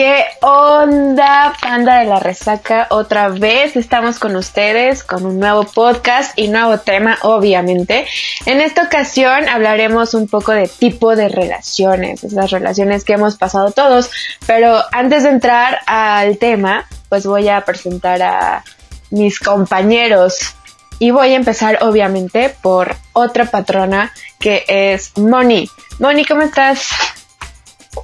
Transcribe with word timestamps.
¿Qué 0.00 0.24
onda, 0.40 1.52
panda 1.60 1.98
de 1.98 2.06
la 2.06 2.18
resaca? 2.18 2.86
Otra 2.88 3.28
vez 3.28 3.76
estamos 3.76 4.18
con 4.18 4.34
ustedes 4.34 5.04
con 5.04 5.26
un 5.26 5.38
nuevo 5.38 5.64
podcast 5.64 6.38
y 6.38 6.48
nuevo 6.48 6.78
tema, 6.78 7.18
obviamente. 7.20 8.06
En 8.46 8.62
esta 8.62 8.84
ocasión 8.84 9.46
hablaremos 9.46 10.14
un 10.14 10.26
poco 10.26 10.52
de 10.52 10.68
tipo 10.68 11.16
de 11.16 11.28
relaciones, 11.28 12.24
esas 12.24 12.50
relaciones 12.50 13.04
que 13.04 13.12
hemos 13.12 13.36
pasado 13.36 13.72
todos. 13.72 14.10
Pero 14.46 14.80
antes 14.90 15.24
de 15.24 15.28
entrar 15.28 15.80
al 15.84 16.38
tema, 16.38 16.88
pues 17.10 17.26
voy 17.26 17.50
a 17.50 17.60
presentar 17.66 18.22
a 18.22 18.64
mis 19.10 19.38
compañeros. 19.38 20.54
Y 20.98 21.10
voy 21.10 21.34
a 21.34 21.36
empezar, 21.36 21.76
obviamente, 21.82 22.48
por 22.62 22.96
otra 23.12 23.44
patrona 23.44 24.14
que 24.38 24.64
es 24.66 25.18
Moni. 25.18 25.68
Moni, 25.98 26.24
¿cómo 26.24 26.40
estás? 26.40 26.88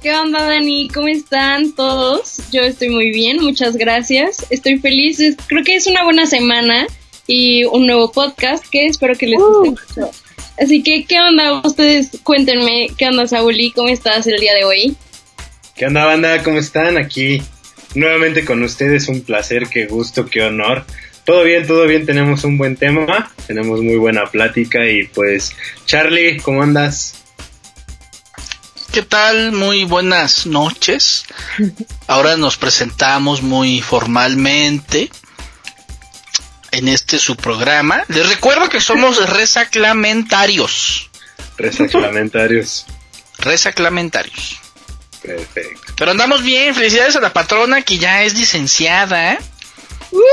¿Qué 0.01 0.13
onda, 0.13 0.43
Dani? 0.43 0.89
¿Cómo 0.89 1.07
están 1.07 1.71
todos? 1.71 2.41
Yo 2.51 2.61
estoy 2.61 2.89
muy 2.89 3.09
bien, 3.11 3.37
muchas 3.41 3.77
gracias. 3.77 4.45
Estoy 4.49 4.79
feliz. 4.79 5.19
Creo 5.47 5.63
que 5.63 5.75
es 5.75 5.87
una 5.87 6.03
buena 6.03 6.25
semana 6.25 6.87
y 7.25 7.63
un 7.63 7.87
nuevo 7.87 8.11
podcast 8.11 8.65
que 8.67 8.85
espero 8.85 9.15
que 9.15 9.27
les 9.27 9.39
guste 9.39 9.69
mucho. 9.69 10.11
Así 10.59 10.83
que, 10.83 11.05
¿qué 11.05 11.19
onda? 11.19 11.61
Ustedes 11.63 12.11
cuéntenme, 12.23 12.89
¿qué 12.97 13.07
onda, 13.07 13.27
Saúl? 13.27 13.55
¿Cómo 13.73 13.87
estás 13.87 14.27
el 14.27 14.39
día 14.39 14.53
de 14.55 14.65
hoy? 14.65 14.95
¿Qué 15.75 15.85
onda, 15.85 16.05
banda? 16.05 16.43
¿Cómo 16.43 16.59
están? 16.59 16.97
Aquí 16.97 17.41
nuevamente 17.95 18.43
con 18.43 18.61
ustedes. 18.63 19.07
Un 19.07 19.21
placer, 19.21 19.67
qué 19.69 19.85
gusto, 19.85 20.25
qué 20.25 20.43
honor. 20.43 20.85
Todo 21.23 21.43
bien, 21.43 21.65
todo 21.65 21.87
bien, 21.87 22.05
tenemos 22.05 22.43
un 22.43 22.57
buen 22.57 22.75
tema, 22.75 23.31
tenemos 23.47 23.81
muy 23.81 23.95
buena 23.95 24.25
plática 24.25 24.89
y 24.89 25.07
pues, 25.07 25.53
Charlie, 25.85 26.37
¿cómo 26.39 26.61
andas? 26.61 27.26
¿Qué 28.91 29.03
tal? 29.03 29.51
Muy 29.51 29.83
buenas 29.83 30.45
noches. 30.45 31.25
Ahora 32.07 32.37
nos 32.37 32.57
presentamos 32.57 33.41
muy 33.41 33.81
formalmente 33.81 35.11
en 36.71 36.87
este 36.87 37.19
su 37.19 37.35
programa. 37.35 38.03
Les 38.07 38.27
recuerdo 38.27 38.69
que 38.69 38.81
somos 38.81 39.29
resaclamentarios. 39.29 41.09
Resaclamentarios. 41.57 42.85
Resaclamentarios. 43.39 44.59
Perfecto. 45.21 45.93
Pero 45.97 46.11
andamos 46.11 46.41
bien. 46.41 46.73
Felicidades 46.73 47.15
a 47.15 47.19
la 47.19 47.33
patrona 47.33 47.81
que 47.81 47.97
ya 47.97 48.23
es 48.23 48.35
licenciada. 48.35 49.33
¿eh? 49.33 49.39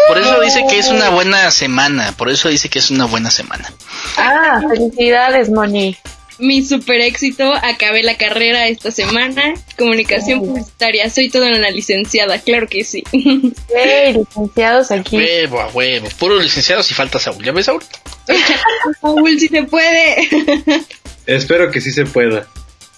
Por 0.09 0.19
eso 0.19 0.41
dice 0.41 0.65
que 0.69 0.79
es 0.79 0.89
una 0.89 1.11
buena 1.11 1.51
semana. 1.51 2.13
Por 2.17 2.31
eso 2.31 2.49
dice 2.49 2.69
que 2.69 2.79
es 2.79 2.91
una 2.91 3.05
buena 3.05 3.31
semana. 3.31 3.71
Ah, 4.17 4.61
felicidades, 4.71 5.51
Moni 5.51 5.99
mi 6.39 6.63
super 6.65 7.01
éxito, 7.01 7.53
acabé 7.53 8.03
la 8.03 8.17
carrera 8.17 8.69
esta 8.69 8.91
semana, 8.91 9.55
comunicación 9.79 10.41
publicitaria, 10.41 11.09
soy 11.11 11.31
toda 11.31 11.49
una 11.49 11.71
licenciada, 11.71 12.41
claro 12.41 12.67
que 12.69 12.85
sí. 12.85 13.05
Hey, 13.75 14.15
licenciados 14.15 14.91
aquí. 14.91 15.17
Huevo, 15.17 15.61
a 15.61 15.69
huevo, 15.69 16.09
puro 16.19 16.39
licenciado 16.39 16.83
si 16.83 16.95
falta 16.95 17.19
Saúl, 17.19 17.45
¿ya 17.45 17.53
ves 17.53 17.67
Saúl? 17.67 17.83
Saúl, 19.01 19.39
si 19.39 19.49
se 19.49 19.63
puede. 19.65 20.29
Espero 21.27 21.71
que 21.71 21.81
sí 21.81 21.93
se 21.93 22.05
pueda. 22.05 22.47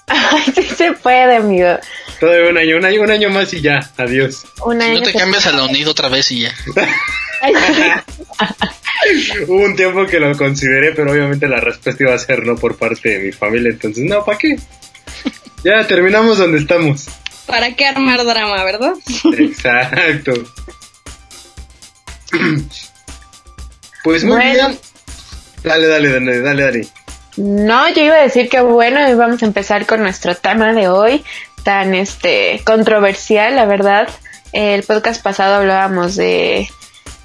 Ay, 0.07 0.43
sí 0.55 0.63
se 0.63 0.93
puede, 0.93 1.37
amigo. 1.37 1.79
Todavía 2.21 2.51
un 2.51 2.59
año, 2.59 2.77
un 2.77 2.85
año, 2.85 3.03
un 3.03 3.11
año 3.11 3.31
más 3.31 3.53
y 3.53 3.61
ya, 3.61 3.91
adiós. 3.97 4.45
si 4.57 4.91
no 4.91 5.03
te 5.03 5.13
cambias 5.13 5.47
a 5.47 5.53
la 5.53 5.65
unidad 5.65 5.89
otra 5.89 6.09
vez 6.09 6.31
y 6.31 6.43
ya. 6.43 6.55
Hubo 9.47 9.65
un 9.65 9.77
tiempo 9.77 10.07
que 10.07 10.19
lo 10.19 10.37
consideré, 10.37 10.93
pero 10.93 11.13
obviamente 11.13 11.47
la 11.49 11.61
respuesta 11.61 12.05
iba 12.05 12.15
a 12.15 12.19
ser 12.19 12.45
no 12.45 12.57
por 12.57 12.77
parte 12.77 13.11
de 13.11 13.19
mi 13.21 13.33
familia, 13.33 13.71
entonces 13.71 14.05
no, 14.05 14.25
¿para 14.25 14.39
qué? 14.39 14.57
Ya 15.65 15.87
terminamos 15.87 16.39
donde 16.39 16.59
estamos. 16.59 17.07
¿Para 17.47 17.75
qué 17.75 17.87
armar 17.87 18.25
drama, 18.25 18.65
verdad? 18.65 18.95
Exacto. 19.39 20.33
Pues 24.03 24.23
muy 24.23 24.41
bien. 24.41 24.79
Dale, 25.65 25.89
dale, 25.89 26.09
dale, 26.13 26.41
dale, 26.41 26.63
dale. 26.63 26.89
No, 27.37 27.89
yo 27.89 28.03
iba 28.03 28.15
a 28.17 28.23
decir 28.23 28.49
que 28.49 28.61
bueno, 28.61 29.01
vamos 29.17 29.43
a 29.43 29.47
empezar 29.47 29.87
con 29.87 30.03
nuestro 30.03 30.35
tema 30.35 30.73
de 30.73 30.89
hoy, 30.89 31.25
tan 31.63 31.95
este 31.95 32.63
controversial, 32.65 33.57
la 33.57 33.67
verdad. 33.67 34.09
El 34.53 34.83
podcast 34.85 35.23
pasado 35.23 35.57
hablábamos 35.57 36.17
de 36.17 36.69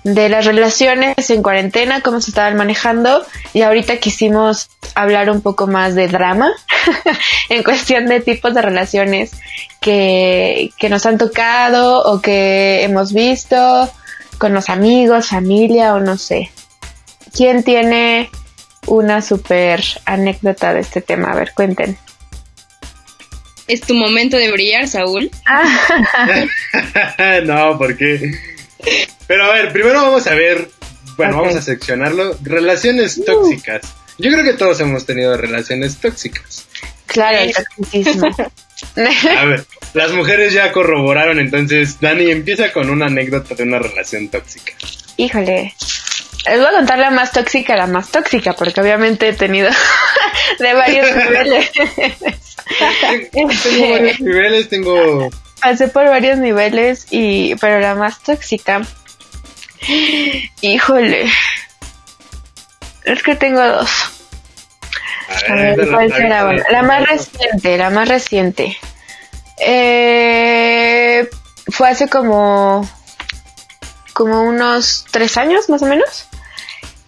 de 0.03 0.29
las 0.29 0.45
relaciones 0.45 1.29
en 1.29 1.43
cuarentena, 1.43 2.01
cómo 2.01 2.21
se 2.21 2.31
estaban 2.31 2.55
manejando 2.55 3.23
y 3.53 3.61
ahorita 3.61 3.97
quisimos 3.97 4.69
hablar 4.95 5.29
un 5.29 5.41
poco 5.41 5.67
más 5.67 5.93
de 5.93 6.07
drama 6.07 6.51
en 7.49 7.63
cuestión 7.63 8.07
de 8.07 8.19
tipos 8.19 8.53
de 8.53 8.61
relaciones 8.61 9.31
que, 9.79 10.71
que 10.77 10.89
nos 10.89 11.05
han 11.05 11.17
tocado 11.17 12.03
o 12.03 12.19
que 12.19 12.83
hemos 12.83 13.13
visto 13.13 13.89
con 14.37 14.53
los 14.53 14.69
amigos, 14.69 15.27
familia 15.27 15.93
o 15.93 15.99
no 15.99 16.17
sé. 16.17 16.51
¿Quién 17.33 17.63
tiene 17.63 18.29
una 18.87 19.21
super 19.21 19.83
anécdota 20.05 20.73
de 20.73 20.81
este 20.81 21.01
tema? 21.01 21.31
A 21.31 21.35
ver, 21.35 21.51
cuenten. 21.55 21.97
¿Es 23.67 23.81
tu 23.81 23.93
momento 23.93 24.37
de 24.37 24.51
brillar, 24.51 24.87
Saúl? 24.87 25.31
no, 27.45 27.77
porque 27.77 28.31
pero 29.27 29.45
a 29.45 29.53
ver, 29.53 29.71
primero 29.71 30.01
vamos 30.01 30.27
a 30.27 30.35
ver, 30.35 30.69
bueno, 31.17 31.37
vamos 31.37 31.55
a 31.55 31.61
seccionarlo. 31.61 32.37
Relaciones 32.43 33.17
uh. 33.17 33.25
tóxicas. 33.25 33.81
Yo 34.17 34.31
creo 34.31 34.43
que 34.43 34.53
todos 34.53 34.79
hemos 34.81 35.05
tenido 35.05 35.35
relaciones 35.37 35.97
tóxicas. 35.97 36.67
Claro, 37.07 37.39
el 37.39 37.53
toxicismo. 37.53 38.27
a 39.37 39.45
ver, 39.45 39.65
las 39.93 40.11
mujeres 40.11 40.53
ya 40.53 40.71
corroboraron, 40.71 41.39
entonces 41.39 41.99
Dani 41.99 42.29
empieza 42.29 42.71
con 42.71 42.89
una 42.89 43.07
anécdota 43.07 43.55
de 43.55 43.63
una 43.63 43.79
relación 43.79 44.29
tóxica. 44.29 44.73
Híjole, 45.17 45.73
les 46.45 46.57
voy 46.57 46.67
a 46.67 46.71
contar 46.71 46.99
la 46.99 47.11
más 47.11 47.31
tóxica, 47.31 47.75
la 47.75 47.87
más 47.87 48.09
tóxica, 48.09 48.53
porque 48.53 48.81
obviamente 48.81 49.29
he 49.29 49.33
tenido 49.33 49.69
de 50.59 50.73
varios 50.73 51.15
niveles. 51.15 51.71
tengo 53.31 53.91
varios 53.91 54.19
niveles, 54.19 54.69
tengo... 54.69 55.29
Pasé 55.61 55.87
por 55.89 56.05
varios 56.05 56.39
niveles, 56.39 57.05
y 57.11 57.55
pero 57.55 57.79
la 57.79 57.93
más 57.93 58.19
tóxica 58.23 58.81
Híjole. 60.61 61.29
Es 63.03 63.23
que 63.23 63.35
tengo 63.35 63.65
dos. 63.65 63.89
A 65.49 65.55
ver, 65.55 65.89
¿cuál 65.89 66.13
será? 66.13 66.51
la 66.69 66.83
más 66.83 67.07
reciente, 67.07 67.77
la 67.77 67.89
más 67.89 68.07
reciente. 68.07 68.77
Eh, 69.57 71.27
fue 71.69 71.89
hace 71.89 72.09
como 72.09 72.87
como 74.13 74.43
unos 74.43 75.05
tres 75.09 75.37
años 75.37 75.69
más 75.69 75.81
o 75.81 75.85
menos. 75.85 76.27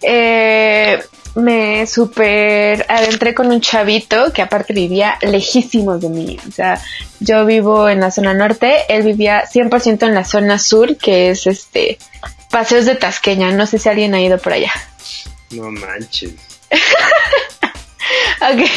Eh, 0.06 1.02
me 1.34 1.86
super 1.86 2.86
adentré 2.88 3.34
con 3.34 3.48
un 3.48 3.60
chavito 3.60 4.32
que 4.32 4.42
aparte 4.42 4.72
vivía 4.72 5.18
lejísimos 5.22 6.00
de 6.00 6.08
mí. 6.08 6.38
O 6.48 6.52
sea, 6.52 6.80
yo 7.20 7.44
vivo 7.44 7.88
en 7.88 8.00
la 8.00 8.10
zona 8.10 8.34
norte, 8.34 8.82
él 8.88 9.02
vivía 9.02 9.44
100% 9.44 10.06
en 10.06 10.14
la 10.14 10.24
zona 10.24 10.58
sur, 10.58 10.96
que 10.96 11.30
es 11.30 11.46
este 11.46 11.98
Paseos 12.50 12.84
de 12.84 12.94
Tasqueña. 12.94 13.50
No 13.50 13.66
sé 13.66 13.78
si 13.78 13.88
alguien 13.88 14.14
ha 14.14 14.20
ido 14.20 14.38
por 14.38 14.52
allá. 14.52 14.72
No 15.50 15.70
manches. 15.70 16.34
ok. 18.40 18.68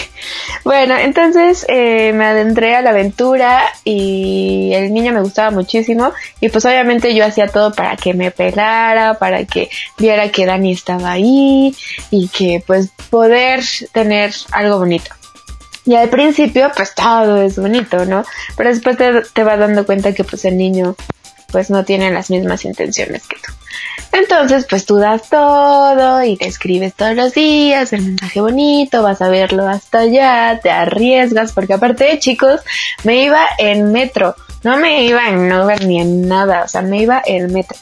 Bueno, 0.63 0.97
entonces 0.97 1.65
eh, 1.69 2.11
me 2.13 2.25
adentré 2.25 2.75
a 2.75 2.81
la 2.81 2.89
aventura 2.89 3.63
y 3.83 4.71
el 4.73 4.93
niño 4.93 5.13
me 5.13 5.21
gustaba 5.21 5.51
muchísimo 5.51 6.11
y 6.41 6.49
pues 6.49 6.65
obviamente 6.65 7.15
yo 7.15 7.25
hacía 7.25 7.47
todo 7.47 7.73
para 7.73 7.95
que 7.95 8.13
me 8.13 8.31
pelara, 8.31 9.15
para 9.15 9.45
que 9.45 9.69
viera 9.97 10.29
que 10.29 10.45
Dani 10.45 10.71
estaba 10.71 11.11
ahí 11.11 11.75
y 12.11 12.27
que 12.29 12.63
pues 12.65 12.89
poder 13.09 13.61
tener 13.91 14.33
algo 14.51 14.79
bonito. 14.79 15.11
Y 15.85 15.95
al 15.95 16.09
principio 16.09 16.69
pues 16.75 16.93
todo 16.93 17.41
es 17.41 17.57
bonito, 17.57 18.05
¿no? 18.05 18.25
Pero 18.57 18.69
después 18.69 18.97
te, 18.97 19.21
te 19.21 19.43
vas 19.43 19.57
dando 19.57 19.85
cuenta 19.85 20.13
que 20.13 20.25
pues 20.25 20.43
el 20.43 20.57
niño 20.57 20.97
pues 21.51 21.69
no 21.69 21.85
tiene 21.85 22.11
las 22.11 22.29
mismas 22.29 22.65
intenciones 22.65 23.27
que 23.27 23.37
tú. 23.37 23.51
Entonces, 24.11 24.65
pues 24.69 24.85
tú 24.85 24.97
das 24.97 25.29
todo 25.29 26.23
y 26.23 26.37
te 26.37 26.47
escribes 26.47 26.93
todos 26.93 27.15
los 27.15 27.33
días 27.33 27.93
el 27.93 28.01
mensaje 28.01 28.41
bonito, 28.41 29.03
vas 29.03 29.21
a 29.21 29.29
verlo 29.29 29.67
hasta 29.67 29.99
allá, 29.99 30.59
te 30.61 30.69
arriesgas, 30.69 31.51
porque 31.51 31.73
aparte, 31.73 32.17
chicos, 32.19 32.61
me 33.03 33.23
iba 33.23 33.47
en 33.57 33.91
metro, 33.91 34.35
no 34.63 34.77
me 34.77 35.03
iba 35.03 35.27
en 35.27 35.51
Uber 35.51 35.85
ni 35.85 36.01
en 36.01 36.27
nada, 36.27 36.63
o 36.63 36.67
sea, 36.67 36.81
me 36.81 37.01
iba 37.01 37.21
en 37.25 37.51
metro. 37.53 37.77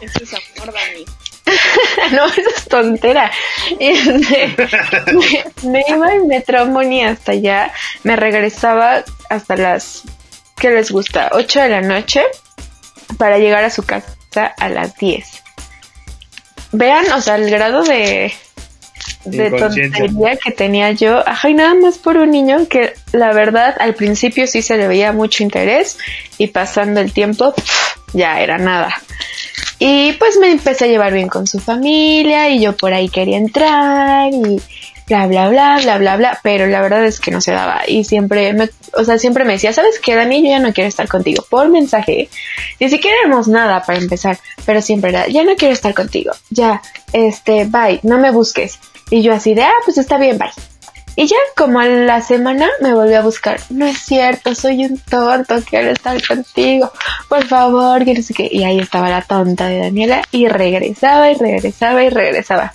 Eso 0.00 0.18
es 0.22 0.34
amor, 0.34 0.72
Dani. 0.72 1.04
no, 2.16 2.26
eso 2.26 2.50
es 2.56 2.64
tontera. 2.64 3.30
me, 3.78 5.70
me, 5.70 5.84
iba 5.88 6.14
en 6.14 6.26
metro 6.26 6.66
Moni 6.66 7.04
hasta 7.04 7.32
allá, 7.32 7.72
me 8.02 8.16
regresaba 8.16 9.04
hasta 9.30 9.56
las, 9.56 10.02
¿qué 10.56 10.70
les 10.70 10.90
gusta? 10.90 11.30
8 11.32 11.60
de 11.60 11.68
la 11.68 11.80
noche 11.82 12.22
para 13.18 13.38
llegar 13.38 13.64
a 13.64 13.70
su 13.70 13.82
casa 13.82 14.14
a 14.58 14.68
las 14.68 14.96
10. 14.96 15.42
Vean, 16.72 17.10
o 17.12 17.20
sea, 17.20 17.36
el 17.36 17.50
grado 17.50 17.82
de, 17.84 18.32
de 19.24 19.50
tontería 19.50 20.36
que 20.36 20.50
tenía 20.50 20.92
yo, 20.92 21.26
ajá, 21.26 21.48
y 21.48 21.54
nada 21.54 21.74
más 21.74 21.98
por 21.98 22.16
un 22.16 22.30
niño 22.30 22.68
que 22.68 22.94
la 23.12 23.32
verdad 23.32 23.74
al 23.78 23.94
principio 23.94 24.46
sí 24.46 24.62
se 24.62 24.76
le 24.76 24.88
veía 24.88 25.12
mucho 25.12 25.42
interés 25.42 25.98
y 26.38 26.48
pasando 26.48 27.00
el 27.00 27.12
tiempo 27.12 27.54
ya 28.12 28.40
era 28.40 28.58
nada. 28.58 28.94
Y 29.78 30.12
pues 30.14 30.38
me 30.38 30.50
empecé 30.50 30.86
a 30.86 30.88
llevar 30.88 31.12
bien 31.12 31.28
con 31.28 31.46
su 31.46 31.58
familia 31.60 32.48
y 32.48 32.60
yo 32.60 32.74
por 32.76 32.94
ahí 32.94 33.08
quería 33.08 33.36
entrar 33.36 34.32
y 34.32 34.60
bla 35.06 35.26
bla 35.26 35.48
bla 35.48 35.78
bla 35.80 35.98
bla 35.98 36.16
bla, 36.16 36.40
pero 36.42 36.66
la 36.66 36.80
verdad 36.80 37.04
es 37.04 37.20
que 37.20 37.30
no 37.30 37.40
se 37.40 37.52
daba 37.52 37.82
y 37.86 38.04
siempre 38.04 38.52
me, 38.52 38.68
o 38.94 39.04
sea, 39.04 39.18
siempre 39.18 39.44
me 39.44 39.54
decía, 39.54 39.72
"¿Sabes 39.72 39.98
qué, 40.00 40.14
Dani? 40.14 40.42
Yo 40.42 40.50
ya 40.50 40.58
no 40.58 40.72
quiero 40.72 40.88
estar 40.88 41.08
contigo." 41.08 41.44
Por 41.48 41.68
mensaje. 41.68 42.28
Ni 42.80 42.88
siquiera 42.88 43.16
éramos 43.24 43.48
nada 43.48 43.82
para 43.82 43.98
empezar, 43.98 44.38
pero 44.64 44.82
siempre 44.82 45.10
era, 45.10 45.28
"Ya 45.28 45.44
no 45.44 45.54
quiero 45.56 45.74
estar 45.74 45.94
contigo." 45.94 46.32
Ya, 46.50 46.82
este, 47.12 47.64
bye, 47.66 48.00
no 48.02 48.18
me 48.18 48.30
busques. 48.30 48.78
Y 49.10 49.22
yo 49.22 49.32
así 49.32 49.54
de, 49.54 49.62
"Ah, 49.62 49.74
pues 49.84 49.98
está 49.98 50.18
bien, 50.18 50.38
bye." 50.38 50.50
Y 51.18 51.26
ya 51.26 51.36
como 51.56 51.80
a 51.80 51.86
la 51.86 52.20
semana 52.20 52.68
me 52.82 52.92
volvió 52.92 53.18
a 53.18 53.22
buscar. 53.22 53.58
No 53.70 53.86
es 53.86 53.98
cierto, 54.00 54.54
soy 54.54 54.84
un 54.84 54.98
tonto, 54.98 55.62
quiero 55.62 55.90
estar 55.90 56.20
contigo. 56.26 56.92
Por 57.30 57.46
favor, 57.46 58.04
que 58.04 58.12
no 58.12 58.22
sé 58.22 58.34
qué. 58.34 58.48
Y 58.52 58.64
ahí 58.64 58.80
estaba 58.80 59.08
la 59.08 59.22
tonta 59.22 59.66
de 59.66 59.78
Daniela 59.78 60.20
y 60.30 60.46
regresaba 60.48 61.30
y 61.30 61.34
regresaba 61.34 62.04
y 62.04 62.10
regresaba. 62.10 62.74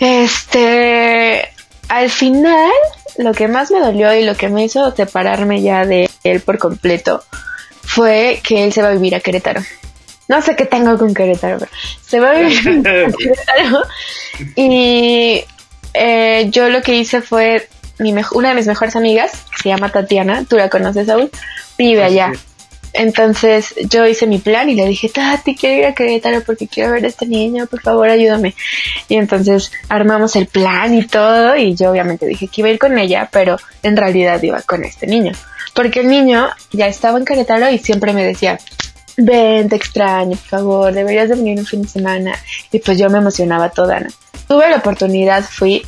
Este, 0.00 1.48
al 1.88 2.10
final, 2.10 2.70
lo 3.18 3.32
que 3.32 3.48
más 3.48 3.70
me 3.70 3.80
dolió 3.80 4.14
y 4.14 4.24
lo 4.24 4.34
que 4.34 4.48
me 4.48 4.64
hizo 4.64 4.94
separarme 4.94 5.62
ya 5.62 5.84
de 5.84 6.10
él 6.24 6.40
por 6.40 6.58
completo 6.58 7.22
fue 7.82 8.40
que 8.42 8.64
él 8.64 8.72
se 8.72 8.82
va 8.82 8.88
a 8.88 8.92
vivir 8.92 9.14
a 9.14 9.20
Querétaro. 9.20 9.62
No 10.28 10.40
sé 10.40 10.56
qué 10.56 10.64
tengo 10.64 10.96
con 10.96 11.14
Querétaro, 11.14 11.58
pero 11.58 11.70
se 12.00 12.20
va 12.20 12.30
a 12.30 12.34
vivir 12.34 12.68
a 12.88 13.10
Querétaro. 13.12 13.82
Y 14.56 15.44
eh, 15.94 16.48
yo 16.50 16.70
lo 16.70 16.82
que 16.82 16.94
hice 16.94 17.20
fue 17.20 17.68
mi 17.98 18.14
una 18.32 18.48
de 18.50 18.54
mis 18.54 18.66
mejores 18.66 18.96
amigas, 18.96 19.44
que 19.50 19.62
se 19.62 19.68
llama 19.68 19.90
Tatiana, 19.90 20.44
tú 20.48 20.56
la 20.56 20.68
conoces, 20.68 21.06
Saúl, 21.06 21.30
vive 21.78 22.02
allá. 22.02 22.32
Es. 22.92 23.02
Entonces 23.02 23.74
yo 23.88 24.06
hice 24.06 24.26
mi 24.26 24.38
plan 24.38 24.68
y 24.68 24.74
le 24.74 24.86
dije, 24.86 25.08
Tati, 25.08 25.54
quiero 25.54 25.78
ir 25.78 25.86
a 25.86 25.94
Querétaro 25.94 26.42
porque 26.44 26.68
quiero 26.68 26.92
ver 26.92 27.04
a 27.04 27.08
este 27.08 27.26
niño, 27.26 27.66
por 27.66 27.80
favor 27.80 28.08
ayúdame. 28.08 28.54
Y 29.08 29.16
entonces 29.16 29.72
armamos 29.88 30.36
el 30.36 30.46
plan 30.46 30.94
y 30.94 31.06
todo 31.06 31.56
y 31.56 31.74
yo 31.74 31.90
obviamente 31.90 32.26
dije 32.26 32.48
que 32.48 32.60
iba 32.60 32.68
a 32.68 32.72
ir 32.72 32.78
con 32.78 32.98
ella, 32.98 33.28
pero 33.32 33.56
en 33.82 33.96
realidad 33.96 34.42
iba 34.42 34.60
con 34.62 34.84
este 34.84 35.06
niño. 35.06 35.32
Porque 35.74 36.00
el 36.00 36.08
niño 36.08 36.50
ya 36.72 36.86
estaba 36.86 37.18
en 37.18 37.24
Querétaro 37.24 37.70
y 37.70 37.78
siempre 37.78 38.12
me 38.12 38.24
decía, 38.24 38.58
ven, 39.16 39.68
te 39.68 39.76
extraño, 39.76 40.36
por 40.36 40.48
favor, 40.48 40.92
deberías 40.92 41.28
de 41.28 41.36
venir 41.36 41.58
un 41.58 41.66
fin 41.66 41.82
de 41.82 41.88
semana. 41.88 42.38
Y 42.70 42.78
pues 42.78 42.98
yo 42.98 43.08
me 43.08 43.18
emocionaba 43.18 43.70
toda, 43.70 44.00
¿no? 44.00 44.08
Tuve 44.48 44.68
la 44.68 44.76
oportunidad, 44.76 45.42
fui 45.44 45.82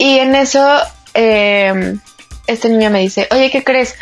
y 0.00 0.18
en 0.18 0.34
eso 0.34 0.80
eh, 1.12 1.94
este 2.46 2.70
niño 2.70 2.88
me 2.88 3.00
dice, 3.00 3.28
oye, 3.30 3.50
¿qué 3.50 3.62
crees? 3.62 3.94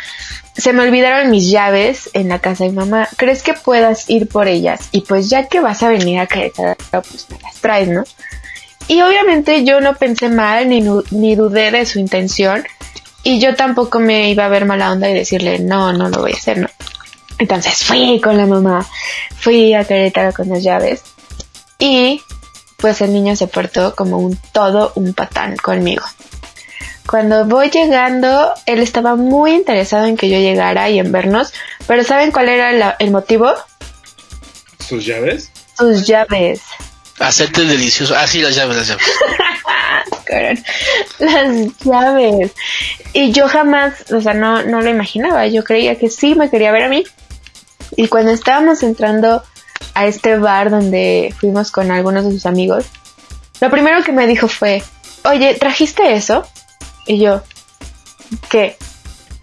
Se 0.57 0.73
me 0.73 0.83
olvidaron 0.83 1.31
mis 1.31 1.49
llaves 1.49 2.09
en 2.13 2.29
la 2.29 2.39
casa 2.39 2.65
de 2.65 2.71
mamá. 2.71 3.07
¿Crees 3.17 3.43
que 3.43 3.53
puedas 3.53 4.09
ir 4.09 4.27
por 4.27 4.47
ellas? 4.47 4.89
Y 4.91 5.01
pues 5.01 5.29
ya 5.29 5.47
que 5.47 5.59
vas 5.59 5.83
a 5.83 5.89
venir 5.89 6.19
a 6.19 6.27
Querétaro, 6.27 6.75
pues 6.91 7.27
me 7.29 7.39
las 7.41 7.55
traes, 7.55 7.87
¿no? 7.87 8.03
Y 8.87 9.01
obviamente 9.01 9.63
yo 9.63 9.79
no 9.81 9.95
pensé 9.95 10.29
mal 10.29 10.67
ni, 10.67 10.81
ni 11.11 11.35
dudé 11.35 11.71
de 11.71 11.85
su 11.85 11.99
intención. 11.99 12.65
Y 13.23 13.39
yo 13.39 13.55
tampoco 13.55 13.99
me 13.99 14.31
iba 14.31 14.45
a 14.45 14.49
ver 14.49 14.65
mala 14.65 14.91
onda 14.91 15.09
y 15.09 15.13
decirle, 15.13 15.59
no, 15.59 15.93
no 15.93 16.09
lo 16.09 16.21
voy 16.21 16.31
a 16.31 16.35
hacer, 16.35 16.57
¿no? 16.57 16.67
Entonces 17.37 17.83
fui 17.83 18.19
con 18.19 18.37
la 18.37 18.45
mamá, 18.45 18.85
fui 19.37 19.73
a 19.73 19.85
Querétaro 19.85 20.33
con 20.33 20.49
las 20.49 20.63
llaves. 20.63 21.03
Y 21.77 22.21
pues 22.77 23.01
el 23.01 23.13
niño 23.13 23.35
se 23.35 23.47
portó 23.47 23.95
como 23.95 24.17
un 24.17 24.37
todo 24.51 24.91
un 24.95 25.13
patán 25.13 25.55
conmigo. 25.57 26.03
Cuando 27.09 27.45
voy 27.45 27.69
llegando, 27.71 28.53
él 28.67 28.79
estaba 28.79 29.15
muy 29.15 29.53
interesado 29.53 30.05
en 30.05 30.15
que 30.15 30.29
yo 30.29 30.37
llegara 30.37 30.89
y 30.89 30.99
en 30.99 31.11
vernos, 31.11 31.53
pero 31.87 32.03
¿saben 32.03 32.31
cuál 32.31 32.49
era 32.49 32.71
la- 32.71 32.95
el 32.99 33.09
motivo? 33.09 33.51
¿Sus 34.87 35.05
llaves? 35.05 35.51
Sus 35.77 36.05
llaves. 36.05 36.61
Hacerte 37.19 37.65
delicioso. 37.65 38.13
Ah, 38.15 38.27
sí, 38.27 38.41
las 38.41 38.55
llaves, 38.55 38.77
las 38.77 38.87
llaves. 38.89 39.05
Las 41.19 41.77
llaves. 41.83 42.51
Y 43.13 43.31
yo 43.31 43.47
jamás, 43.47 44.11
o 44.11 44.21
sea, 44.21 44.33
no, 44.35 44.61
no 44.63 44.81
lo 44.81 44.89
imaginaba. 44.89 45.47
Yo 45.47 45.63
creía 45.63 45.95
que 45.97 46.09
sí 46.09 46.35
me 46.35 46.49
quería 46.51 46.71
ver 46.71 46.83
a 46.83 46.89
mí. 46.89 47.03
Y 47.97 48.07
cuando 48.07 48.31
estábamos 48.31 48.83
entrando 48.83 49.43
a 49.95 50.05
este 50.05 50.37
bar 50.37 50.69
donde 50.69 51.33
fuimos 51.39 51.71
con 51.71 51.89
algunos 51.89 52.25
de 52.25 52.31
sus 52.31 52.45
amigos, 52.45 52.85
lo 53.59 53.71
primero 53.71 54.03
que 54.03 54.11
me 54.11 54.27
dijo 54.27 54.47
fue, 54.47 54.83
oye, 55.25 55.55
¿trajiste 55.55 56.13
eso? 56.13 56.45
Y 57.09 57.17
yo, 57.17 57.41
¿qué? 58.51 58.77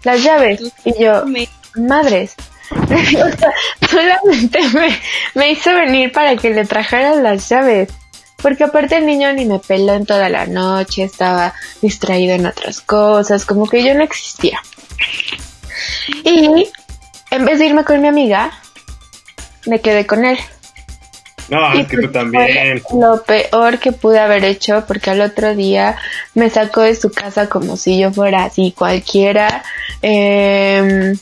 Las 0.03 0.23
llaves. 0.23 0.61
Y 0.85 1.03
yo, 1.03 1.23
madres. 1.75 2.33
O 2.71 2.87
sea, 2.87 3.51
solamente 3.89 4.59
me, 4.69 4.99
me 5.35 5.51
hizo 5.51 5.73
venir 5.73 6.13
para 6.13 6.37
que 6.37 6.49
le 6.49 6.63
trajera 6.63 7.15
las 7.15 7.49
llaves. 7.49 7.89
Porque 8.41 8.63
aparte 8.63 8.97
el 8.97 9.05
niño 9.05 9.33
ni 9.33 9.43
me 9.43 9.59
peló 9.59 9.95
en 9.95 10.05
toda 10.05 10.29
la 10.29 10.45
noche, 10.45 11.03
estaba 11.03 11.53
distraído 11.81 12.35
en 12.35 12.45
otras 12.45 12.79
cosas, 12.79 13.45
como 13.45 13.67
que 13.67 13.83
yo 13.83 13.93
no 13.93 14.03
existía. 14.03 14.61
Y 16.23 16.69
en 17.31 17.45
vez 17.45 17.59
de 17.59 17.65
irme 17.65 17.83
con 17.83 17.99
mi 17.99 18.07
amiga, 18.07 18.51
me 19.65 19.81
quedé 19.81 20.05
con 20.05 20.23
él. 20.23 20.37
No, 21.49 21.73
Y 21.75 21.81
es 21.81 21.87
que 21.87 21.95
tú 21.97 22.01
pues 22.03 22.11
también. 22.13 22.81
fue 22.81 22.99
lo 22.99 23.23
peor 23.23 23.79
que 23.79 23.91
pude 23.93 24.19
haber 24.19 24.43
hecho 24.43 24.83
porque 24.87 25.11
al 25.11 25.21
otro 25.21 25.55
día 25.55 25.95
me 26.33 26.49
sacó 26.49 26.81
de 26.81 26.95
su 26.95 27.11
casa 27.11 27.47
como 27.47 27.77
si 27.77 27.97
yo 27.97 28.11
fuera 28.11 28.43
así 28.45 28.73
cualquiera. 28.77 29.63
Eh, 30.01 31.13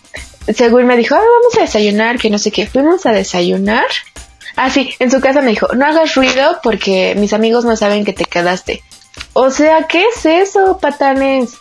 según 0.53 0.85
me 0.85 0.97
dijo, 0.97 1.15
"Ah, 1.15 1.19
vamos 1.19 1.57
a 1.57 1.61
desayunar, 1.61 2.17
que 2.19 2.29
no 2.29 2.37
sé 2.39 2.51
qué. 2.51 2.65
Fuimos 2.67 3.05
a 3.05 3.11
desayunar. 3.11 3.85
Ah, 4.55 4.69
sí, 4.69 4.93
en 4.99 5.11
su 5.11 5.19
casa 5.19 5.41
me 5.41 5.49
dijo, 5.51 5.67
no 5.75 5.85
hagas 5.85 6.15
ruido 6.15 6.59
porque 6.63 7.13
mis 7.17 7.33
amigos 7.33 7.65
no 7.65 7.75
saben 7.75 8.05
que 8.05 8.13
te 8.13 8.25
quedaste. 8.25 8.83
O 9.33 9.49
sea, 9.51 9.85
¿qué 9.87 10.05
es 10.05 10.25
eso, 10.25 10.77
patanes? 10.79 11.55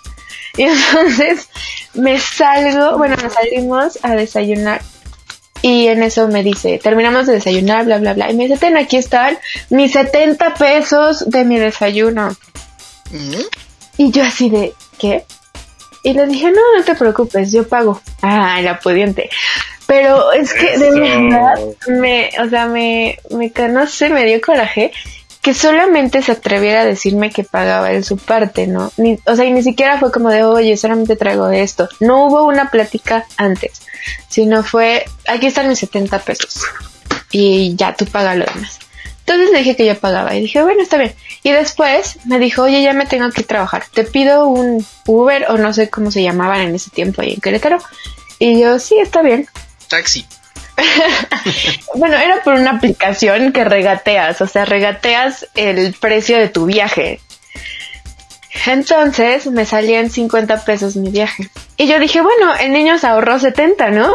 Y 0.57 0.63
entonces 0.65 1.49
me 1.95 2.19
salgo, 2.19 2.97
bueno, 2.97 3.17
nos 3.23 3.33
salimos 3.33 3.99
a 4.03 4.15
desayunar 4.15 4.81
y 5.67 5.89
en 5.89 6.03
eso 6.03 6.29
me 6.29 6.43
dice, 6.43 6.79
terminamos 6.83 7.27
de 7.27 7.33
desayunar, 7.35 7.87
bla, 7.87 7.97
bla, 7.99 8.13
bla. 8.13 8.31
Y 8.31 8.35
me 8.37 8.45
dice, 8.45 8.59
ten, 8.59 8.77
aquí 8.77 8.99
están 8.99 9.39
mis 9.71 9.93
70 9.93 10.53
pesos 10.55 11.25
de 11.31 11.45
mi 11.45 11.59
desayuno. 11.59 12.37
Mm, 13.11 13.41
Y 13.97 14.11
yo 14.11 14.25
así 14.25 14.51
de, 14.51 14.75
¿qué? 14.99 15.25
Y 16.03 16.13
le 16.13 16.27
dije, 16.27 16.51
no, 16.51 16.61
no 16.77 16.85
te 16.85 16.95
preocupes, 16.95 17.51
yo 17.51 17.67
pago. 17.67 18.03
Ah, 18.21 18.61
la 18.61 18.79
pudiente. 18.79 19.31
Pero 19.87 20.33
es 20.33 20.53
que 20.53 20.77
de 20.79 20.89
Eso. 20.89 21.01
verdad 21.01 21.55
me, 21.89 22.31
o 22.45 22.49
sea, 22.51 22.67
me, 22.67 23.19
me, 23.31 23.51
no 23.69 23.87
sé, 23.87 24.11
me 24.11 24.27
dio 24.27 24.41
coraje 24.43 24.93
que 25.45 25.53
solamente 25.53 26.23
se 26.23 26.33
atreviera 26.33 26.81
a 26.81 26.85
decirme 26.87 27.31
que 27.31 27.45
pagaba 27.45 27.93
él 27.93 28.03
su 28.03 28.17
parte, 28.17 28.67
¿no? 28.67 28.91
Ni, 28.97 29.19
o 29.27 29.37
sea, 29.37 29.45
y 29.45 29.53
ni 29.53 29.63
siquiera 29.63 29.99
fue 29.99 30.11
como 30.11 30.31
de, 30.31 30.43
oye, 30.43 30.75
solamente 30.79 31.17
traigo 31.17 31.51
esto. 31.51 31.87
No 32.01 32.25
hubo 32.25 32.45
una 32.45 32.71
plática 32.71 33.27
antes, 33.37 33.83
sino 34.31 34.63
fue, 34.63 35.05
aquí 35.29 35.47
están 35.47 35.69
mis 35.69 35.81
70 35.81 36.19
pesos. 36.21 36.63
Y 37.31 37.77
ya, 37.77 37.95
tú 37.95 38.07
paga 38.07 38.35
lo 38.35 38.47
demás. 38.47 38.79
Entonces 39.19 39.51
le 39.53 39.59
dije 39.59 39.77
que 39.77 39.85
yo 39.85 39.99
pagaba 39.99 40.35
y 40.35 40.41
dije, 40.41 40.63
bueno, 40.63 40.83
está 40.83 40.97
bien. 40.97 41.15
Y 41.43 41.53
después 41.53 42.19
me 42.25 42.39
dijo, 42.39 42.63
oye, 42.63 42.83
ya 42.83 42.95
me 42.95 43.05
tengo 43.05 43.31
que 43.31 43.43
trabajar. 43.43 43.85
Te 43.93 44.05
pido 44.05 44.47
un 44.47 44.87
Uber 45.07 45.45
o 45.51 45.59
no 45.59 45.75
sé 45.75 45.91
cómo 45.91 46.11
se 46.11 46.23
llamaban 46.23 46.63
en 46.63 46.75
ese 46.75 46.89
tiempo 46.89 47.21
ahí 47.21 47.35
en 47.35 47.43
Querétaro. 47.43 47.81
Y 48.39 48.63
yo, 48.63 48.79
sí, 48.79 48.97
está 48.99 49.21
bien. 49.21 49.47
Taxi. 49.89 50.25
Bueno, 51.97 52.17
era 52.17 52.43
por 52.43 52.55
una 52.55 52.73
aplicación 52.73 53.53
que 53.53 53.65
regateas, 53.65 54.41
o 54.41 54.47
sea, 54.47 54.65
regateas 54.65 55.47
el 55.55 55.95
precio 55.95 56.39
de 56.39 56.49
tu 56.49 56.67
viaje. 56.67 57.21
Entonces 58.67 59.47
me 59.47 59.65
salían 59.65 60.11
50 60.11 60.65
pesos 60.65 60.97
mi 60.97 61.11
viaje. 61.11 61.51
Y 61.77 61.87
yo 61.87 61.99
dije, 61.99 62.21
bueno, 62.21 62.55
el 62.55 62.73
niño 62.73 62.99
se 62.99 63.07
ahorró 63.07 63.39
70, 63.39 63.91
¿no? 63.91 64.13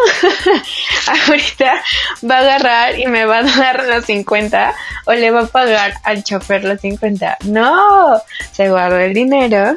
Ahorita 1.27 1.81
va 2.29 2.37
a 2.37 2.39
agarrar 2.39 2.99
y 2.99 3.05
me 3.05 3.25
va 3.25 3.39
a 3.39 3.43
dar 3.43 3.85
los 3.85 4.05
50 4.05 4.73
o 5.05 5.13
le 5.13 5.31
va 5.31 5.41
a 5.41 5.47
pagar 5.47 5.93
al 6.03 6.23
chofer 6.23 6.63
los 6.63 6.81
50. 6.81 7.37
No, 7.45 8.21
se 8.51 8.69
guardó 8.69 8.97
el 8.97 9.13
dinero 9.13 9.75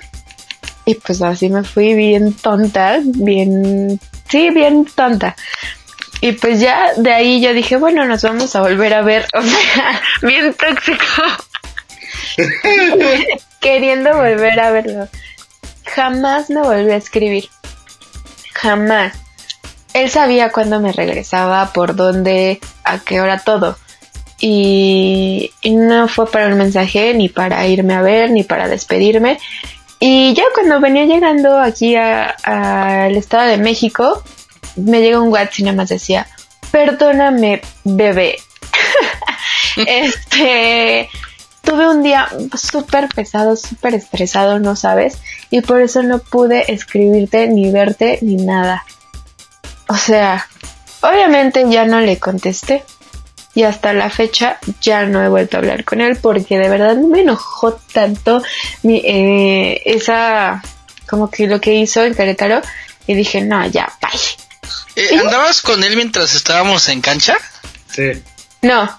y 0.84 0.94
pues 0.94 1.22
así 1.22 1.48
me 1.48 1.64
fui 1.64 1.94
bien 1.94 2.32
tonta, 2.32 2.98
bien, 3.02 4.00
sí, 4.28 4.50
bien 4.50 4.86
tonta. 4.86 5.36
Y 6.22 6.32
pues 6.32 6.60
ya 6.60 6.92
de 6.96 7.12
ahí 7.12 7.40
yo 7.40 7.52
dije, 7.52 7.76
bueno, 7.76 8.04
nos 8.04 8.22
vamos 8.22 8.54
a 8.54 8.60
volver 8.60 8.94
a 8.94 9.02
ver. 9.02 9.26
O 9.34 9.42
sea, 9.42 10.00
bien 10.22 10.54
tóxico. 10.54 11.22
Queriendo 13.60 14.16
volver 14.16 14.60
a 14.60 14.70
verlo. 14.70 15.08
Jamás 15.84 16.48
me 16.48 16.62
volvió 16.62 16.92
a 16.92 16.96
escribir. 16.96 17.48
Jamás. 18.54 19.14
Él 19.94 20.10
sabía 20.10 20.52
cuándo 20.52 20.78
me 20.78 20.92
regresaba, 20.92 21.72
por 21.72 21.96
dónde, 21.96 22.60
a 22.84 23.00
qué 23.00 23.20
hora, 23.20 23.40
todo. 23.40 23.76
y, 24.40 25.52
y 25.60 25.74
no 25.74 26.06
fue 26.06 26.30
para 26.30 26.46
un 26.46 26.56
mensaje, 26.56 27.14
ni 27.14 27.28
para 27.30 27.66
irme 27.66 27.94
a 27.94 28.00
ver, 28.00 28.30
ni 28.30 28.44
para 28.44 28.68
despedirme. 28.68 29.38
Y 29.98 30.34
ya 30.34 30.44
cuando 30.54 30.80
venía 30.80 31.04
llegando 31.04 31.58
aquí 31.58 31.96
al 31.96 33.16
Estado 33.16 33.50
de 33.50 33.58
México, 33.58 34.22
me 34.76 35.00
llegó 35.00 35.22
un 35.22 35.30
WhatsApp 35.30 35.58
y 35.58 35.62
nada 35.64 35.76
más 35.76 35.88
decía, 35.88 36.26
perdóname, 36.70 37.62
bebé. 37.84 38.38
este, 39.76 41.08
tuve 41.62 41.88
un 41.88 42.02
día 42.02 42.28
súper 42.54 43.08
pesado, 43.08 43.56
súper 43.56 43.94
estresado, 43.94 44.58
no 44.58 44.76
sabes, 44.76 45.18
y 45.50 45.60
por 45.60 45.80
eso 45.80 46.02
no 46.02 46.18
pude 46.18 46.72
escribirte, 46.72 47.48
ni 47.48 47.70
verte, 47.70 48.18
ni 48.22 48.36
nada. 48.36 48.84
O 49.88 49.96
sea, 49.96 50.46
obviamente 51.02 51.64
ya 51.68 51.84
no 51.84 52.00
le 52.00 52.18
contesté. 52.18 52.84
Y 53.54 53.64
hasta 53.64 53.92
la 53.92 54.08
fecha 54.08 54.58
ya 54.80 55.04
no 55.04 55.22
he 55.22 55.28
vuelto 55.28 55.58
a 55.58 55.60
hablar 55.60 55.84
con 55.84 56.00
él 56.00 56.16
porque 56.16 56.58
de 56.58 56.70
verdad 56.70 56.96
me 56.96 57.20
enojó 57.20 57.74
tanto 57.92 58.42
mi, 58.82 59.02
eh, 59.04 59.82
esa, 59.84 60.62
como 61.06 61.30
que 61.30 61.46
lo 61.46 61.60
que 61.60 61.74
hizo 61.74 62.02
en 62.02 62.14
Querétaro. 62.14 62.62
Y 63.06 63.12
dije, 63.12 63.42
no, 63.42 63.66
ya, 63.66 63.92
bye. 64.00 64.41
Eh, 64.96 65.18
¿Andabas 65.18 65.62
con 65.62 65.82
él 65.84 65.96
mientras 65.96 66.34
estábamos 66.34 66.88
en 66.88 67.00
cancha? 67.00 67.36
Sí. 67.94 68.22
No, 68.62 68.98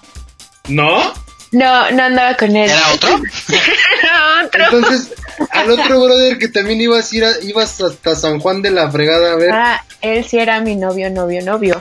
¿No? 0.68 1.12
no, 1.52 1.90
no 1.92 2.02
andaba 2.02 2.36
con 2.36 2.56
él. 2.56 2.70
¿Era 2.70 2.92
otro? 2.92 3.10
Era 4.02 4.44
otro. 4.44 4.64
Entonces, 4.64 5.08
al 5.50 5.70
otro 5.70 6.02
brother 6.04 6.38
que 6.38 6.48
también 6.48 6.80
ibas 6.80 7.12
a 7.12 7.16
ir 7.16 7.24
a- 7.24 7.40
ibas 7.42 7.80
hasta 7.80 8.14
San 8.16 8.40
Juan 8.40 8.60
de 8.62 8.70
la 8.70 8.90
fregada 8.90 9.32
a 9.32 9.36
ver. 9.36 9.50
Ah, 9.52 9.84
él 10.00 10.24
sí 10.24 10.38
era 10.38 10.60
mi 10.60 10.74
novio, 10.76 11.10
novio, 11.10 11.42
novio. 11.44 11.80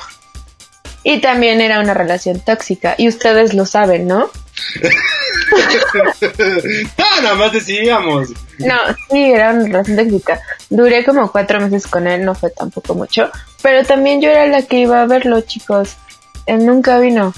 Y 1.03 1.19
también 1.19 1.59
era 1.59 1.79
una 1.81 1.93
relación 1.93 2.39
tóxica. 2.39 2.95
Y 2.97 3.07
ustedes 3.09 3.53
lo 3.53 3.65
saben, 3.65 4.07
¿no? 4.07 4.29
Ah, 6.97 7.19
nada 7.21 7.35
más 7.35 7.51
decíamos. 7.51 8.29
No, 8.59 8.75
sí, 9.11 9.31
era 9.31 9.51
una 9.51 9.63
relación 9.65 9.97
tóxica. 9.97 10.41
Duré 10.73 11.05
como 11.05 11.31
cuatro 11.31 11.59
meses 11.59 11.85
con 11.85 12.07
él, 12.07 12.25
no 12.25 12.33
fue 12.33 12.49
tampoco 12.49 12.95
mucho. 12.95 13.29
Pero 13.61 13.85
también 13.85 14.21
yo 14.21 14.31
era 14.31 14.47
la 14.47 14.63
que 14.63 14.79
iba 14.79 15.03
a 15.03 15.05
verlo, 15.05 15.39
chicos. 15.41 15.97
Él 16.47 16.65
nunca 16.65 16.97
vino. 16.97 17.31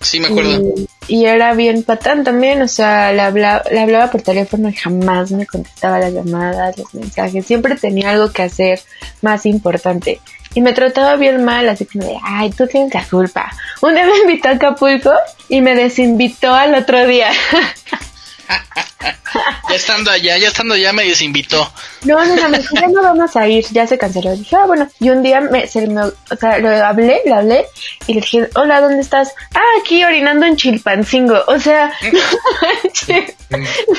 Sí, 0.00 0.18
me 0.18 0.26
acuerdo. 0.26 0.60
Y, 0.60 0.88
y 1.06 1.26
era 1.26 1.54
bien 1.54 1.84
patán 1.84 2.24
también, 2.24 2.60
o 2.62 2.66
sea, 2.66 3.12
le 3.12 3.22
hablaba, 3.22 3.62
le 3.70 3.78
hablaba 3.78 4.10
por 4.10 4.22
teléfono 4.22 4.68
y 4.68 4.72
jamás 4.72 5.30
me 5.30 5.46
contestaba 5.46 6.00
las 6.00 6.12
llamadas, 6.12 6.78
los 6.78 6.92
mensajes. 6.92 7.46
Siempre 7.46 7.76
tenía 7.76 8.10
algo 8.10 8.32
que 8.32 8.42
hacer 8.42 8.80
más 9.22 9.46
importante. 9.46 10.20
Y 10.52 10.60
me 10.60 10.72
trataba 10.72 11.14
bien 11.14 11.44
mal, 11.44 11.68
así 11.68 11.86
como 11.86 12.04
de, 12.04 12.16
ay, 12.24 12.50
tú 12.50 12.66
tienes 12.66 12.92
la 12.92 13.04
culpa. 13.04 13.52
Un 13.82 13.94
día 13.94 14.04
me 14.04 14.18
invitó 14.18 14.48
a 14.48 14.52
Acapulco 14.52 15.12
y 15.48 15.60
me 15.60 15.76
desinvitó 15.76 16.52
al 16.52 16.74
otro 16.74 17.06
día. 17.06 17.30
Ya 19.68 19.76
estando 19.76 20.10
allá, 20.10 20.36
ya 20.36 20.48
estando 20.48 20.74
allá 20.74 20.92
me 20.92 21.04
desinvitó. 21.04 21.72
No, 22.04 22.24
no, 22.24 22.34
no, 22.34 22.48
me 22.48 22.58
dijo, 22.58 22.74
ya 22.74 22.88
no 22.88 23.02
vamos 23.02 23.36
a 23.36 23.46
ir, 23.46 23.64
ya 23.70 23.86
se 23.86 23.96
canceló. 23.96 24.34
Dije, 24.34 24.56
ah, 24.56 24.66
bueno, 24.66 24.88
y 24.98 25.10
un 25.10 25.22
día 25.22 25.40
me, 25.40 25.68
se 25.68 25.86
me, 25.86 26.02
o 26.02 26.36
sea, 26.38 26.58
lo 26.58 26.68
hablé, 26.70 27.22
le 27.24 27.32
hablé, 27.32 27.66
y 28.08 28.14
le 28.14 28.20
dije, 28.20 28.50
hola, 28.56 28.80
¿dónde 28.80 29.00
estás? 29.00 29.32
Ah, 29.54 29.80
aquí 29.80 30.02
orinando 30.02 30.46
en 30.46 30.56
Chilpancingo. 30.56 31.44
O 31.46 31.60
sea, 31.60 31.92
manches. 32.82 33.36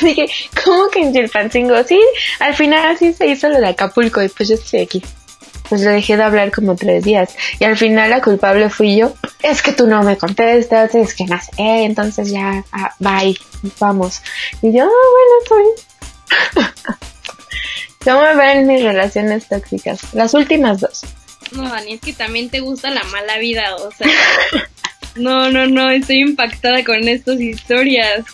Dije, 0.01 0.25
¿cómo 0.63 0.89
que 0.89 0.99
en 0.99 1.13
Chilpancingo? 1.13 1.81
Sí, 1.85 1.99
al 2.39 2.53
final 2.53 2.97
sí 2.97 3.13
se 3.13 3.27
hizo 3.27 3.47
lo 3.47 3.59
de 3.59 3.67
Acapulco, 3.67 4.21
y 4.21 4.27
pues 4.27 4.49
yo 4.49 4.55
estoy 4.55 4.81
aquí. 4.81 5.01
Pues 5.71 5.83
le 5.83 5.91
dejé 5.91 6.17
de 6.17 6.23
hablar 6.23 6.51
como 6.51 6.75
tres 6.75 7.05
días. 7.05 7.33
Y 7.57 7.63
al 7.63 7.77
final 7.77 8.09
la 8.09 8.21
culpable 8.21 8.69
fui 8.69 8.97
yo. 8.97 9.13
Es 9.41 9.61
que 9.61 9.71
tú 9.71 9.87
no 9.87 10.03
me 10.03 10.17
contestas, 10.17 10.93
es 10.95 11.13
que 11.13 11.23
no 11.23 11.39
sé, 11.39 11.49
qué, 11.55 11.85
entonces 11.85 12.29
ya, 12.29 12.65
ah, 12.73 12.93
bye, 12.99 13.39
vamos. 13.79 14.21
Y 14.61 14.73
yo, 14.73 14.83
ah, 14.83 15.47
bueno, 15.47 15.71
estoy 16.65 16.97
¿Cómo 18.03 18.21
me 18.21 18.35
ven 18.35 18.67
mis 18.67 18.83
relaciones 18.83 19.47
tóxicas? 19.47 20.13
Las 20.13 20.33
últimas 20.33 20.81
dos. 20.81 21.05
No, 21.53 21.69
Dani, 21.69 21.93
es 21.93 22.01
que 22.01 22.11
también 22.11 22.49
te 22.49 22.59
gusta 22.59 22.89
la 22.89 23.05
mala 23.05 23.37
vida, 23.37 23.73
o 23.77 23.91
sea. 23.93 24.07
No, 25.15 25.51
no, 25.51 25.67
no, 25.67 25.89
estoy 25.89 26.21
impactada 26.21 26.85
con 26.85 27.07
estas 27.07 27.39
historias. 27.39 28.25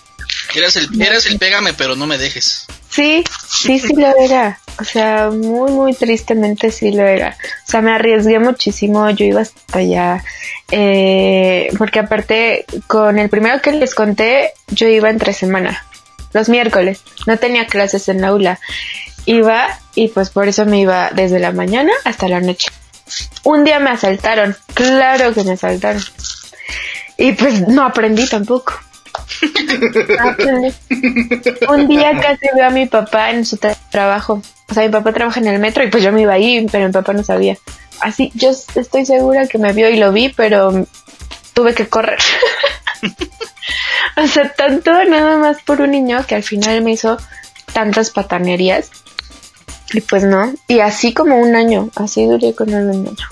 Eras 0.56 0.76
el, 0.76 1.02
eras 1.02 1.26
el 1.28 1.38
pégame, 1.38 1.74
pero 1.74 1.96
no 1.96 2.06
me 2.08 2.18
dejes. 2.20 2.68
Sí, 2.90 3.24
sí, 3.48 3.80
sí 3.80 3.94
lo 3.96 4.16
era. 4.18 4.60
O 4.80 4.84
sea, 4.84 5.30
muy, 5.30 5.72
muy 5.72 5.94
tristemente 5.94 6.72
sí 6.72 6.92
lo 6.92 7.06
era. 7.06 7.36
O 7.66 7.72
sea, 7.72 7.82
me 7.82 7.92
arriesgué 7.92 8.40
muchísimo. 8.40 9.10
Yo 9.10 9.26
iba 9.26 9.42
hasta 9.42 9.80
allá. 9.80 10.24
Eh, 10.72 11.70
porque 11.78 12.00
aparte, 12.00 12.66
con 12.88 13.18
el 13.18 13.30
primero 13.30 13.62
que 13.62 13.72
les 13.72 13.96
conté, 13.96 14.52
yo 14.68 14.88
iba 14.88 15.10
entre 15.10 15.34
semana. 15.34 15.86
Los 16.34 16.50
miércoles. 16.50 17.02
No 17.26 17.38
tenía 17.38 17.68
clases 17.68 18.08
en 18.10 18.22
la 18.22 18.30
aula. 18.30 18.60
Iba 19.26 19.68
y 19.96 20.10
pues 20.10 20.30
por 20.30 20.48
eso 20.48 20.66
me 20.66 20.80
iba 20.80 21.10
desde 21.12 21.40
la 21.40 21.52
mañana 21.52 21.92
hasta 22.06 22.28
la 22.28 22.40
noche. 22.40 22.70
Un 23.44 23.64
día 23.64 23.80
me 23.80 23.90
asaltaron. 23.90 24.56
Claro 24.74 25.34
que 25.34 25.44
me 25.44 25.54
asaltaron. 25.54 26.04
Y 27.18 27.34
pues 27.34 27.68
no 27.68 27.84
aprendí 27.84 28.28
tampoco. 28.28 28.74
Aprendí. 30.20 30.74
Un 31.70 31.88
día 31.88 32.12
casi 32.22 32.48
veo 32.56 32.68
a 32.68 32.70
mi 32.72 32.86
papá 32.86 33.32
en 33.32 33.46
su 33.46 33.58
tra- 33.58 33.78
trabajo. 33.90 34.42
O 34.70 34.74
sea, 34.74 34.84
mi 34.84 34.90
papá 34.90 35.14
trabaja 35.14 35.40
en 35.40 35.48
el 35.48 35.60
metro 35.60 35.84
y 35.84 35.90
pues 35.90 36.04
yo 36.04 36.12
me 36.12 36.22
iba 36.22 36.34
ahí, 36.34 36.66
pero 36.72 36.86
mi 36.88 36.92
papá 36.92 37.14
no 37.14 37.24
sabía. 37.24 37.58
Así, 38.02 38.32
yo 38.36 38.52
estoy 38.76 39.06
segura 39.06 39.48
que 39.48 39.58
me 39.58 39.74
vio 39.74 39.90
y 39.90 39.98
lo 39.98 40.12
vi, 40.12 40.30
pero 40.30 40.86
tuve 41.54 41.74
que 41.74 41.88
correr. 41.88 42.20
o 44.18 44.28
sea, 44.28 44.52
tanto 44.54 44.92
nada 45.06 45.38
más 45.38 45.62
por 45.64 45.82
un 45.82 45.92
niño 45.92 46.26
que 46.28 46.36
al 46.36 46.44
final 46.44 46.82
me 46.84 46.92
hizo 46.92 47.18
tantas 47.74 48.12
patanerías. 48.12 48.92
Y 49.94 50.02
pues 50.02 50.24
no. 50.24 50.54
Y 50.68 50.80
así 50.82 51.14
como 51.14 51.38
un 51.38 51.56
año, 51.56 51.90
así 51.96 52.26
duré 52.26 52.54
con 52.54 52.70
él 52.74 52.90
un 52.90 53.08
año. 53.08 53.28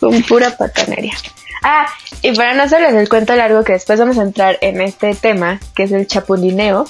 Con 0.00 0.22
pura 0.22 0.56
patanería. 0.56 1.14
Ah, 1.62 1.86
y 2.22 2.34
para 2.34 2.54
no 2.54 2.62
hacerles 2.62 2.94
el 2.94 3.08
cuento 3.08 3.34
largo 3.36 3.64
que 3.64 3.72
después 3.74 3.98
vamos 3.98 4.18
a 4.18 4.22
entrar 4.22 4.58
en 4.60 4.80
este 4.80 5.14
tema, 5.14 5.60
que 5.74 5.82
es 5.84 5.92
el 5.92 6.06
chapulineo. 6.06 6.88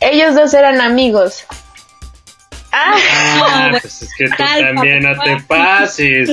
Ellos 0.00 0.34
dos 0.34 0.54
eran 0.54 0.80
amigos. 0.80 1.44
Ah, 2.72 2.96
Ah, 3.42 3.68
pues 3.80 4.02
es 4.02 4.14
que 4.16 4.28
tú 4.28 4.36
también 4.36 5.02
no 5.02 5.20
te 5.22 5.40
pases. 5.42 6.30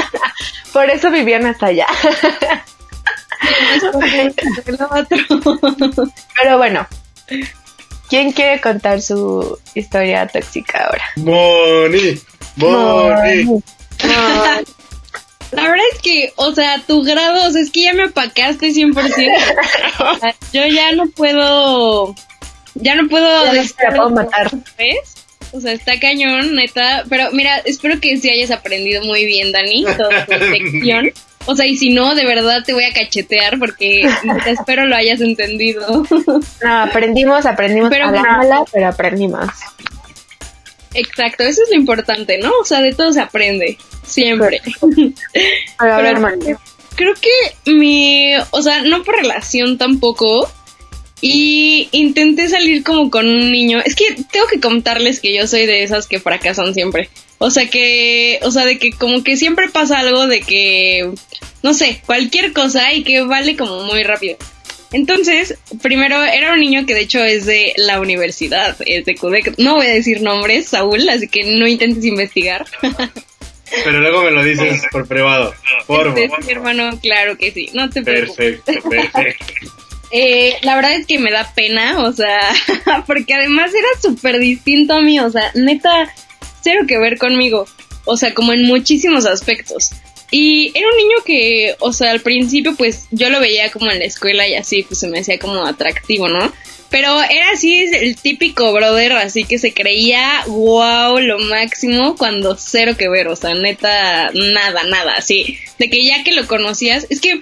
por 0.72 0.88
eso 0.90 1.10
vivían 1.10 1.46
hasta 1.46 1.66
allá. 1.66 1.86
Pero 6.42 6.58
bueno, 6.58 6.86
¿quién 8.08 8.32
quiere 8.32 8.60
contar 8.60 9.00
su 9.02 9.58
historia 9.74 10.26
tóxica 10.26 10.84
ahora? 10.86 11.04
Moni, 11.16 12.20
Moni. 12.56 13.44
No. 13.44 13.62
La 15.52 15.62
verdad 15.62 15.84
es 15.92 16.00
que, 16.00 16.32
o 16.36 16.52
sea, 16.54 16.80
tu 16.86 17.02
grado, 17.02 17.48
o 17.48 17.50
sea, 17.50 17.60
es 17.60 17.70
que 17.70 17.82
ya 17.82 17.92
me 17.92 18.04
apacaste 18.04 18.68
100%. 18.68 18.94
O 19.98 20.18
sea, 20.18 20.34
yo 20.52 20.66
ya 20.66 20.92
no 20.92 21.06
puedo, 21.08 22.14
ya 22.74 22.94
no 22.94 23.08
puedo 23.08 23.52
Ya 23.52 23.62
la 23.62 23.96
puedo 23.96 24.10
matar. 24.10 24.50
¿Ves? 24.78 25.14
O 25.52 25.60
sea, 25.60 25.72
está 25.72 25.98
cañón, 25.98 26.54
neta. 26.54 27.04
Pero 27.08 27.30
mira, 27.32 27.58
espero 27.64 28.00
que 28.00 28.16
sí 28.18 28.30
hayas 28.30 28.50
aprendido 28.50 29.04
muy 29.04 29.26
bien, 29.26 29.52
Dani, 29.52 29.84
toda 29.84 30.24
tu 30.26 30.32
lección. 30.50 31.12
O 31.46 31.56
sea, 31.56 31.66
y 31.66 31.76
si 31.76 31.90
no, 31.90 32.14
de 32.14 32.24
verdad 32.24 32.62
te 32.64 32.74
voy 32.74 32.84
a 32.84 32.92
cachetear 32.92 33.58
porque 33.58 34.08
espero 34.46 34.86
lo 34.86 34.94
hayas 34.94 35.20
entendido. 35.20 36.04
No, 36.62 36.82
aprendimos, 36.82 37.46
aprendimos 37.46 37.88
Pero 37.90 38.08
a 38.08 38.12
la 38.12 38.22
mala, 38.22 38.64
pero 38.70 38.88
aprendimos. 38.88 39.46
Exacto, 40.94 41.44
eso 41.44 41.62
es 41.62 41.70
lo 41.70 41.76
importante, 41.76 42.38
¿no? 42.38 42.52
O 42.60 42.64
sea, 42.64 42.80
de 42.80 42.92
todo 42.92 43.12
se 43.12 43.20
aprende, 43.20 43.78
siempre. 44.04 44.60
Pero 45.78 45.94
a 45.94 46.02
ver, 46.02 46.16
creo 46.96 47.14
que 47.14 47.70
mi, 47.70 48.34
o 48.50 48.62
sea, 48.62 48.82
no 48.82 49.02
por 49.02 49.16
relación 49.16 49.78
tampoco. 49.78 50.50
Y 51.22 51.90
intenté 51.92 52.48
salir 52.48 52.82
como 52.82 53.10
con 53.10 53.28
un 53.28 53.52
niño. 53.52 53.80
Es 53.84 53.94
que 53.94 54.04
tengo 54.32 54.46
que 54.46 54.58
contarles 54.58 55.20
que 55.20 55.34
yo 55.36 55.46
soy 55.46 55.66
de 55.66 55.82
esas 55.82 56.06
que 56.06 56.18
fracasan 56.18 56.72
siempre. 56.72 57.10
O 57.36 57.50
sea 57.50 57.68
que, 57.68 58.40
o 58.42 58.50
sea, 58.50 58.64
de 58.64 58.78
que 58.78 58.92
como 58.92 59.22
que 59.22 59.36
siempre 59.36 59.68
pasa 59.68 59.98
algo 59.98 60.26
de 60.26 60.40
que, 60.40 61.10
no 61.62 61.74
sé, 61.74 62.00
cualquier 62.06 62.54
cosa 62.54 62.94
y 62.94 63.02
que 63.02 63.20
vale 63.22 63.54
como 63.54 63.82
muy 63.84 64.02
rápido. 64.02 64.38
Entonces, 64.92 65.56
primero 65.82 66.22
era 66.22 66.52
un 66.52 66.60
niño 66.60 66.84
que 66.84 66.94
de 66.94 67.02
hecho 67.02 67.24
es 67.24 67.46
de 67.46 67.72
la 67.76 68.00
universidad, 68.00 68.76
es 68.84 69.04
de 69.04 69.14
CUDEC. 69.14 69.58
No 69.58 69.76
voy 69.76 69.86
a 69.86 69.94
decir 69.94 70.20
nombres, 70.20 70.68
Saúl, 70.68 71.08
así 71.08 71.28
que 71.28 71.58
no 71.58 71.66
intentes 71.66 72.04
investigar. 72.04 72.66
Pero 73.84 74.00
luego 74.00 74.22
me 74.22 74.32
lo 74.32 74.42
dices 74.42 74.82
por 74.90 75.06
privado. 75.06 75.54
Por 75.86 76.06
favor. 76.06 76.50
hermano, 76.50 76.98
claro 77.00 77.38
que 77.38 77.52
sí, 77.52 77.70
no 77.72 77.88
te 77.88 78.02
preocupes. 78.02 78.60
Perfecto, 78.60 78.88
perfecto. 78.90 79.44
Eh, 80.12 80.56
la 80.62 80.74
verdad 80.74 80.94
es 80.94 81.06
que 81.06 81.20
me 81.20 81.30
da 81.30 81.52
pena, 81.54 82.00
o 82.00 82.12
sea, 82.12 82.40
porque 83.06 83.34
además 83.34 83.70
era 83.72 83.88
súper 84.02 84.40
distinto 84.40 84.94
a 84.94 85.00
mí, 85.00 85.20
o 85.20 85.30
sea, 85.30 85.52
neta, 85.54 86.12
cero 86.62 86.82
que 86.88 86.98
ver 86.98 87.16
conmigo, 87.16 87.66
o 88.06 88.16
sea, 88.16 88.34
como 88.34 88.52
en 88.52 88.66
muchísimos 88.66 89.24
aspectos. 89.24 89.90
Y 90.30 90.72
era 90.74 90.88
un 90.88 90.96
niño 90.96 91.16
que, 91.24 91.76
o 91.80 91.92
sea, 91.92 92.10
al 92.12 92.20
principio 92.20 92.74
pues 92.76 93.06
yo 93.10 93.30
lo 93.30 93.40
veía 93.40 93.70
como 93.70 93.90
en 93.90 93.98
la 93.98 94.04
escuela 94.04 94.46
y 94.46 94.54
así, 94.54 94.82
pues 94.82 95.00
se 95.00 95.08
me 95.08 95.20
hacía 95.20 95.38
como 95.38 95.66
atractivo, 95.66 96.28
¿no? 96.28 96.52
Pero 96.90 97.22
era 97.22 97.50
así, 97.52 97.78
el 97.78 98.16
típico 98.16 98.72
brother, 98.72 99.12
así 99.12 99.44
que 99.44 99.58
se 99.58 99.72
creía, 99.72 100.42
wow, 100.48 101.18
lo 101.20 101.38
máximo, 101.38 102.16
cuando 102.16 102.56
cero 102.56 102.96
que 102.98 103.08
ver, 103.08 103.28
o 103.28 103.36
sea, 103.36 103.54
neta, 103.54 104.30
nada, 104.34 104.82
nada, 104.84 105.14
así. 105.16 105.58
De 105.78 105.88
que 105.88 106.04
ya 106.04 106.24
que 106.24 106.32
lo 106.32 106.48
conocías, 106.48 107.06
es 107.08 107.20
que, 107.20 107.40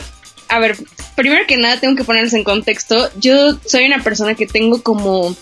a 0.49 0.59
ver, 0.59 0.77
primero 1.17 1.47
que 1.47 1.57
nada 1.57 1.81
tengo 1.81 1.97
que 1.97 2.05
ponerles 2.05 2.35
en 2.35 2.45
contexto, 2.45 3.11
yo 3.19 3.59
soy 3.65 3.87
una 3.87 4.03
persona 4.03 4.35
que 4.35 4.47
tengo 4.47 4.83
como 4.83 5.35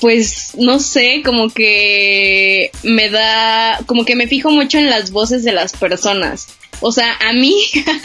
pues 0.00 0.52
no 0.56 0.78
sé, 0.78 1.22
como 1.24 1.50
que 1.50 2.70
me 2.82 3.10
da, 3.10 3.80
como 3.86 4.04
que 4.04 4.16
me 4.16 4.26
fijo 4.26 4.50
mucho 4.50 4.78
en 4.78 4.90
las 4.90 5.10
voces 5.10 5.44
de 5.44 5.52
las 5.52 5.72
personas. 5.72 6.48
O 6.80 6.90
sea, 6.90 7.16
a 7.20 7.32
mí 7.32 7.54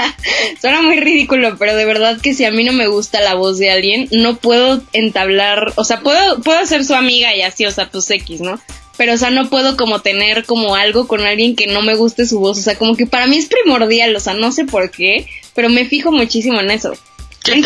suena 0.61 0.81
muy 0.83 0.99
ridículo, 0.99 1.57
pero 1.57 1.75
de 1.75 1.85
verdad 1.85 2.21
que 2.21 2.33
si 2.33 2.45
a 2.45 2.51
mí 2.51 2.63
no 2.63 2.73
me 2.73 2.87
gusta 2.87 3.21
la 3.21 3.33
voz 3.33 3.57
de 3.57 3.71
alguien, 3.71 4.07
no 4.11 4.37
puedo 4.37 4.83
entablar, 4.93 5.73
o 5.75 5.83
sea, 5.83 6.01
puedo, 6.01 6.41
puedo 6.41 6.63
ser 6.67 6.85
su 6.85 6.93
amiga 6.93 7.35
y 7.35 7.41
así, 7.41 7.65
o 7.65 7.71
sea, 7.71 7.89
pues 7.89 8.09
X, 8.09 8.41
¿no? 8.41 8.59
Pero, 8.97 9.13
o 9.13 9.17
sea, 9.17 9.29
no 9.29 9.49
puedo 9.49 9.77
como 9.77 10.01
tener 10.01 10.43
como 10.45 10.75
algo 10.75 11.07
con 11.07 11.21
alguien 11.21 11.55
que 11.55 11.67
no 11.67 11.81
me 11.83 11.95
guste 11.95 12.25
su 12.25 12.39
voz. 12.39 12.57
O 12.57 12.61
sea, 12.61 12.77
como 12.77 12.95
que 12.95 13.05
para 13.05 13.27
mí 13.27 13.37
es 13.37 13.45
primordial, 13.45 14.15
o 14.15 14.19
sea, 14.19 14.33
no 14.33 14.51
sé 14.51 14.65
por 14.65 14.89
qué, 14.89 15.27
pero 15.53 15.69
me 15.69 15.85
fijo 15.85 16.11
muchísimo 16.11 16.59
en 16.59 16.71
eso. 16.71 16.93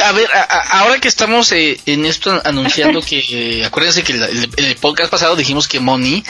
A 0.03 0.11
ver, 0.11 0.29
ahora 0.69 0.99
que 0.99 1.07
estamos 1.07 1.51
eh, 1.51 1.79
en 1.85 2.05
esto 2.05 2.39
anunciando 2.45 3.01
que, 3.07 3.25
eh, 3.29 3.65
acuérdense 3.65 4.03
que 4.03 4.13
en 4.13 4.51
el, 4.57 4.75
podcast 4.75 5.09
pasado 5.09 5.35
dijimos 5.35 5.67
que 5.67 5.79
Moni 5.79 6.23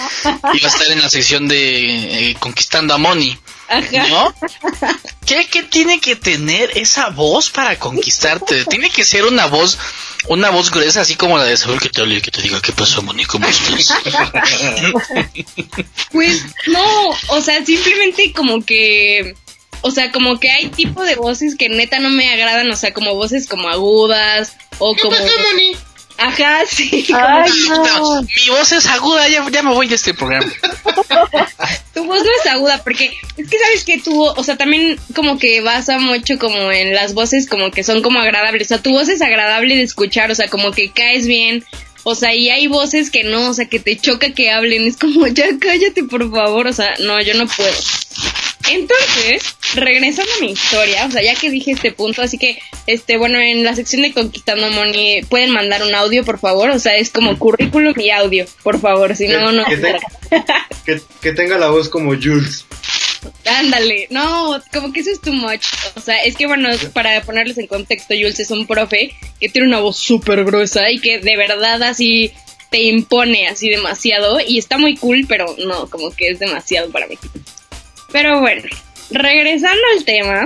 iba 0.53 0.69
a 0.69 0.71
estar 0.71 0.89
en 0.89 1.01
la 1.01 1.09
sección 1.09 1.47
de 1.47 2.29
eh, 2.29 2.35
Conquistando 2.39 2.93
a 2.93 2.97
Moni. 2.97 3.37
¿No? 4.09 4.35
¿Qué, 5.25 5.47
¿Qué 5.47 5.63
tiene 5.63 6.01
que 6.01 6.17
tener 6.17 6.77
esa 6.77 7.09
voz 7.09 7.49
para 7.49 7.79
conquistarte? 7.79 8.65
Tiene 8.65 8.89
que 8.89 9.05
ser 9.05 9.23
una 9.23 9.45
voz, 9.45 9.77
una 10.27 10.49
voz 10.49 10.71
gruesa, 10.71 11.01
así 11.01 11.15
como 11.15 11.37
la 11.37 11.45
de 11.45 11.55
saber 11.55 11.79
que 11.79 11.87
te 11.87 12.01
hable 12.01 12.15
y 12.15 12.21
que 12.21 12.31
te 12.31 12.41
diga 12.41 12.61
qué 12.61 12.73
pasó, 12.73 13.01
Moni, 13.01 13.23
¿cómo 13.23 13.47
estás? 13.47 13.93
pues 16.11 16.43
no, 16.67 17.09
o 17.29 17.41
sea, 17.41 17.65
simplemente 17.65 18.33
como 18.33 18.61
que 18.65 19.35
o 19.81 19.91
sea, 19.91 20.11
como 20.11 20.39
que 20.39 20.51
hay 20.51 20.69
tipo 20.69 21.03
de 21.03 21.15
voces 21.15 21.55
que 21.55 21.69
neta 21.69 21.99
no 21.99 22.09
me 22.09 22.31
agradan, 22.31 22.69
o 22.69 22.75
sea, 22.75 22.93
como 22.93 23.15
voces 23.15 23.47
como 23.47 23.69
agudas 23.69 24.55
o 24.79 24.95
como... 24.95 25.15
Ajá, 26.21 26.59
sí. 26.67 27.07
Ay, 27.13 27.51
no. 27.69 28.21
Mi 28.21 28.49
voz 28.49 28.71
es 28.71 28.85
aguda, 28.85 29.27
ya, 29.27 29.43
ya, 29.49 29.63
me 29.63 29.73
voy 29.73 29.87
de 29.87 29.95
este 29.95 30.13
programa. 30.13 30.51
tu 31.95 32.05
voz 32.05 32.23
no 32.23 32.29
es 32.29 32.51
aguda, 32.51 32.83
porque 32.83 33.11
es 33.37 33.49
que 33.49 33.57
sabes 33.57 33.83
que 33.83 33.97
tu 33.99 34.23
o 34.23 34.43
sea, 34.43 34.55
también 34.55 34.99
como 35.15 35.39
que 35.39 35.61
basa 35.61 35.97
mucho 35.97 36.37
como 36.37 36.71
en 36.71 36.93
las 36.93 37.15
voces 37.15 37.49
como 37.49 37.71
que 37.71 37.83
son 37.83 38.03
como 38.03 38.19
agradables. 38.19 38.67
O 38.67 38.69
sea, 38.69 38.83
tu 38.83 38.91
voz 38.91 39.09
es 39.09 39.21
agradable 39.23 39.75
de 39.75 39.81
escuchar, 39.81 40.29
o 40.29 40.35
sea, 40.35 40.47
como 40.47 40.71
que 40.71 40.91
caes 40.91 41.25
bien. 41.25 41.65
O 42.03 42.13
sea, 42.15 42.33
y 42.35 42.49
hay 42.49 42.67
voces 42.67 43.09
que 43.09 43.23
no, 43.23 43.49
o 43.49 43.53
sea, 43.53 43.65
que 43.65 43.79
te 43.79 43.97
choca 43.97 44.31
que 44.31 44.51
hablen. 44.51 44.85
Es 44.85 44.97
como, 44.97 45.27
ya 45.27 45.45
cállate, 45.59 46.03
por 46.03 46.29
favor. 46.31 46.67
O 46.67 46.73
sea, 46.73 46.95
no, 46.99 47.19
yo 47.21 47.33
no 47.35 47.47
puedo. 47.47 47.73
Entonces, 48.69 49.55
regresando 49.75 50.31
a 50.37 50.41
mi 50.41 50.51
historia, 50.51 51.05
o 51.05 51.11
sea, 51.11 51.21
ya 51.21 51.35
que 51.35 51.49
dije 51.49 51.71
este 51.71 51.91
punto, 51.91 52.21
así 52.21 52.37
que, 52.37 52.59
este, 52.87 53.17
bueno, 53.17 53.39
en 53.39 53.63
la 53.63 53.75
sección 53.75 54.01
de 54.01 54.13
Conquistando 54.13 54.69
Money 54.71 55.23
pueden 55.23 55.51
mandar 55.51 55.83
un 55.83 55.93
audio, 55.95 56.23
por 56.23 56.39
favor, 56.39 56.69
o 56.69 56.79
sea, 56.79 56.95
es 56.95 57.09
como 57.09 57.37
currículum 57.37 57.93
y 57.97 58.09
audio, 58.09 58.45
por 58.63 58.79
favor, 58.79 59.15
si 59.15 59.27
no, 59.27 59.51
no. 59.51 59.65
Que, 61.21 61.31
tenga 61.31 61.57
la 61.57 61.69
voz 61.69 61.89
como 61.89 62.11
Jules. 62.15 62.65
Ándale, 63.45 64.07
no, 64.09 64.61
como 64.73 64.91
que 64.91 65.01
eso 65.01 65.11
es 65.11 65.21
too 65.21 65.33
much. 65.33 65.65
O 65.95 66.01
sea, 66.01 66.23
es 66.23 66.35
que 66.35 66.47
bueno, 66.47 66.69
para 66.93 67.21
ponerles 67.21 67.57
en 67.59 67.67
contexto, 67.67 68.15
Jules 68.15 68.39
es 68.39 68.49
un 68.49 68.65
profe 68.65 69.15
que 69.39 69.49
tiene 69.49 69.67
una 69.67 69.79
voz 69.79 69.97
súper 69.97 70.43
gruesa 70.43 70.89
y 70.89 70.99
que 70.99 71.19
de 71.19 71.37
verdad 71.37 71.83
así 71.83 72.33
te 72.71 72.81
impone 72.83 73.47
así 73.47 73.69
demasiado 73.69 74.39
y 74.39 74.57
está 74.57 74.77
muy 74.77 74.95
cool, 74.95 75.25
pero 75.27 75.55
no, 75.59 75.87
como 75.89 76.09
que 76.11 76.29
es 76.29 76.39
demasiado 76.39 76.89
para 76.89 77.05
mí. 77.05 77.17
Pero 78.11 78.39
bueno, 78.39 78.63
regresando 79.11 79.81
al 79.95 80.05
tema, 80.05 80.45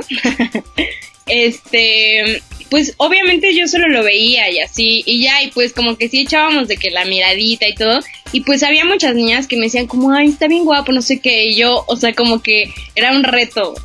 este, 1.28 2.42
pues 2.70 2.94
obviamente 2.98 3.56
yo 3.56 3.68
solo 3.68 3.88
lo 3.88 4.04
veía 4.04 4.50
y 4.50 4.60
así, 4.60 5.04
y 5.06 5.24
ya, 5.24 5.42
y 5.44 5.52
pues 5.52 5.74
como 5.74 5.98
que 5.98 6.10
sí 6.10 6.22
echábamos 6.22 6.68
de 6.68 6.78
que 6.78 6.92
la 6.92 7.06
miradita 7.06 7.68
y 7.68 7.76
todo, 7.76 8.00
y 8.32 8.42
pues 8.42 8.64
había 8.64 8.86
muchas 8.86 9.16
niñas 9.16 9.48
que 9.48 9.56
me 9.56 9.66
decían 9.66 9.88
como, 9.88 10.12
ay, 10.12 10.28
está 10.28 10.48
bien 10.48 10.66
guapo, 10.66 10.92
no 10.92 11.02
sé 11.02 11.20
qué, 11.20 11.46
y 11.46 11.56
yo, 11.56 11.86
o 11.88 11.96
sea, 11.96 12.14
como 12.14 12.42
que 12.42 12.74
era 12.96 13.12
un 13.12 13.24
reto, 13.24 13.76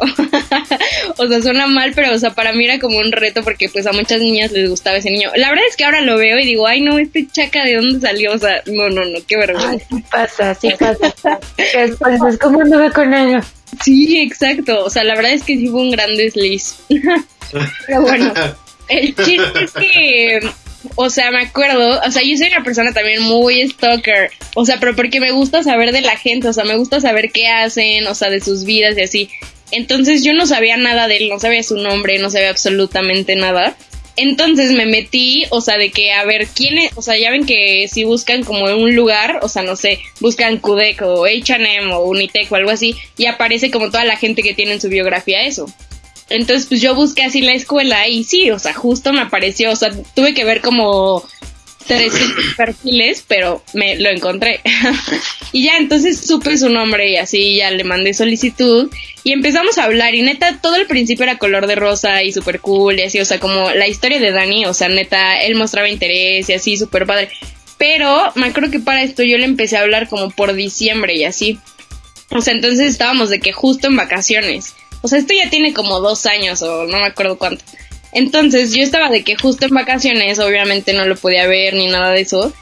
o 1.18 1.26
sea, 1.28 1.42
suena 1.42 1.66
mal, 1.66 1.92
pero, 1.94 2.12
o 2.12 2.18
sea, 2.18 2.31
para 2.31 2.52
mí 2.52 2.64
era 2.64 2.78
como 2.78 2.98
un 2.98 3.12
reto 3.12 3.42
porque 3.44 3.68
pues 3.68 3.87
a 3.87 3.92
muchas 3.92 4.20
niñas 4.20 4.50
les 4.52 4.68
gustaba 4.68 4.96
ese 4.96 5.11
niño. 5.11 5.31
La 5.37 5.50
verdad 5.50 5.64
es 5.68 5.76
que 5.76 5.85
ahora 5.85 6.00
lo 6.00 6.16
veo 6.16 6.38
y 6.38 6.46
digo, 6.46 6.66
ay, 6.66 6.81
no, 6.81 6.98
este 6.98 7.26
chaca, 7.31 7.64
¿de 7.64 7.76
dónde 7.76 8.00
salió? 8.00 8.33
O 8.33 8.38
sea, 8.38 8.62
no, 8.66 8.88
no, 8.88 9.05
no, 9.05 9.18
qué 9.26 9.37
vergüenza. 9.37 9.70
Ay, 9.70 9.81
sí 9.88 10.05
pasa, 10.11 10.55
sí 10.55 10.70
pasa. 10.78 11.14
Después 11.57 12.20
es 12.28 12.38
como 12.38 12.61
anduve 12.61 12.90
con 12.90 13.12
ellos. 13.12 13.46
Sí, 13.85 14.21
exacto. 14.21 14.85
O 14.85 14.90
sea, 14.90 15.05
la 15.05 15.14
verdad 15.14 15.33
es 15.33 15.43
que 15.43 15.57
sí 15.57 15.69
fue 15.69 15.81
un 15.81 15.90
gran 15.90 16.14
desliz. 16.16 16.77
Pero 17.87 18.03
bueno, 18.03 18.33
el 18.88 19.14
chiste 19.14 19.64
es 19.64 19.73
que, 19.73 20.40
o 20.97 21.11
sea, 21.11 21.31
me 21.31 21.43
acuerdo, 21.43 22.01
o 22.01 22.11
sea, 22.11 22.23
yo 22.23 22.37
soy 22.37 22.49
una 22.49 22.64
persona 22.64 22.93
también 22.93 23.23
muy 23.23 23.69
stalker, 23.69 24.31
o 24.55 24.64
sea, 24.64 24.79
pero 24.79 24.95
porque 24.95 25.21
me 25.21 25.33
gusta 25.33 25.62
saber 25.62 25.93
de 25.93 26.01
la 26.01 26.16
gente, 26.16 26.49
o 26.49 26.53
sea, 26.53 26.64
me 26.64 26.77
gusta 26.77 27.01
saber 27.01 27.33
qué 27.33 27.49
hacen, 27.49 28.07
o 28.07 28.14
sea, 28.14 28.31
de 28.31 28.40
sus 28.40 28.64
vidas 28.64 28.97
y 28.97 29.03
así. 29.03 29.31
Entonces 29.73 30.25
yo 30.25 30.33
no 30.33 30.47
sabía 30.47 30.77
nada 30.77 31.09
de 31.09 31.19
él, 31.19 31.29
no 31.29 31.38
sabía 31.38 31.62
su 31.62 31.77
nombre, 31.77 32.19
no 32.19 32.31
sabía 32.31 32.51
absolutamente 32.51 33.37
nada. 33.37 33.77
Entonces 34.16 34.73
me 34.73 34.87
metí, 34.87 35.44
o 35.51 35.61
sea, 35.61 35.79
de 35.79 35.90
que 35.90 36.12
a 36.12 36.25
ver 36.25 36.46
quién 36.49 36.79
es, 36.79 36.92
o 36.96 37.03
sea, 37.03 37.16
ya 37.16 37.31
ven 37.31 37.46
que 37.46 37.88
si 37.88 38.05
buscan 38.05 38.44
como 38.44 38.64
un 38.64 38.94
lugar, 38.94 39.40
o 39.42 39.49
sea, 39.49 39.62
no 39.62 39.77
sé, 39.77 40.01
buscan 40.20 40.59
Kudek 40.59 41.03
o 41.03 41.25
H&M 41.25 41.92
o 41.92 42.01
Unitec 42.05 42.51
o 42.53 42.57
algo 42.57 42.70
así, 42.70 42.96
y 43.16 43.27
aparece 43.27 43.70
como 43.70 43.87
toda 43.87 44.05
la 44.05 44.16
gente 44.16 44.42
que 44.42 44.55
tiene 44.55 44.73
en 44.73 44.81
su 44.81 44.88
biografía 44.88 45.42
eso. 45.42 45.66
Entonces, 46.29 46.66
pues 46.68 46.81
yo 46.81 46.94
busqué 46.94 47.25
así 47.25 47.40
la 47.40 47.55
escuela 47.55 48.07
y 48.09 48.25
sí, 48.25 48.51
o 48.51 48.59
sea, 48.59 48.73
justo 48.73 49.12
me 49.12 49.20
apareció, 49.20 49.73
o 49.73 49.77
sea, 49.77 49.90
tuve 50.14 50.33
que 50.33 50.44
ver 50.44 50.61
como 50.61 51.25
tres 51.87 52.12
perfiles, 52.57 53.25
pero 53.27 53.62
me 53.73 53.97
lo 53.97 54.11
encontré. 54.11 54.61
y 55.53 55.64
ya 55.64 55.77
entonces 55.77 56.21
supe 56.27 56.57
su 56.59 56.69
nombre 56.69 57.11
y 57.11 57.16
así 57.16 57.57
ya 57.57 57.71
le 57.71 57.85
mandé 57.85 58.14
solicitud 58.14 58.90
y 59.25 59.33
empezamos 59.33 59.79
a 59.79 59.85
hablar 59.85 60.14
y 60.14 60.23
neta 60.23 60.61
todo 60.61 60.77
el 60.77 60.87
principio 60.87 61.25
era 61.25 61.38
color 61.38 61.66
de 61.66 61.75
rosa 61.75 62.23
y 62.23 62.33
súper 62.33 62.61
cool 62.61 62.99
y 62.99 63.03
así, 63.03 63.21
o 63.21 63.25
sea, 63.25 63.38
como 63.40 63.71
la 63.71 63.88
historia 63.88 64.19
de 64.19 64.33
Dani, 64.33 64.66
o 64.66 64.75
sea, 64.75 64.88
neta, 64.88 65.38
él 65.40 65.55
mostraba 65.55 65.88
interés 65.88 66.49
y 66.49 66.53
así, 66.55 66.77
súper 66.77 67.07
padre. 67.07 67.31
Pero 67.79 68.33
me 68.35 68.49
acuerdo 68.49 68.71
que 68.71 68.81
para 68.81 69.03
esto 69.03 69.23
yo 69.23 69.38
le 69.38 69.47
empecé 69.47 69.77
a 69.77 69.81
hablar 69.81 70.09
como 70.09 70.31
por 70.31 70.53
diciembre 70.53 71.16
y 71.16 71.25
así. 71.25 71.59
O 72.31 72.40
sea, 72.43 72.53
entonces 72.55 72.90
estábamos 72.90 73.31
de 73.31 73.40
que 73.40 73.53
justo 73.53 73.88
en 73.88 73.97
vacaciones. 73.97 74.75
O 75.03 75.09
sea, 75.09 75.19
esto 75.19 75.33
ya 75.33 75.49
tiene 75.49 75.73
como 75.73 76.01
dos 76.01 76.27
años 76.27 76.61
o 76.62 76.85
no 76.85 76.99
me 76.99 77.07
acuerdo 77.07 77.38
cuánto. 77.38 77.64
Entonces 78.12 78.75
yo 78.75 78.83
estaba 78.83 79.09
de 79.09 79.23
que 79.23 79.37
justo 79.37 79.66
en 79.66 79.75
vacaciones, 79.75 80.38
obviamente 80.38 80.92
no 80.92 81.05
lo 81.05 81.16
podía 81.16 81.46
ver 81.46 81.75
ni 81.75 81.87
nada 81.87 82.11
de 82.11 82.23
eso. 82.23 82.53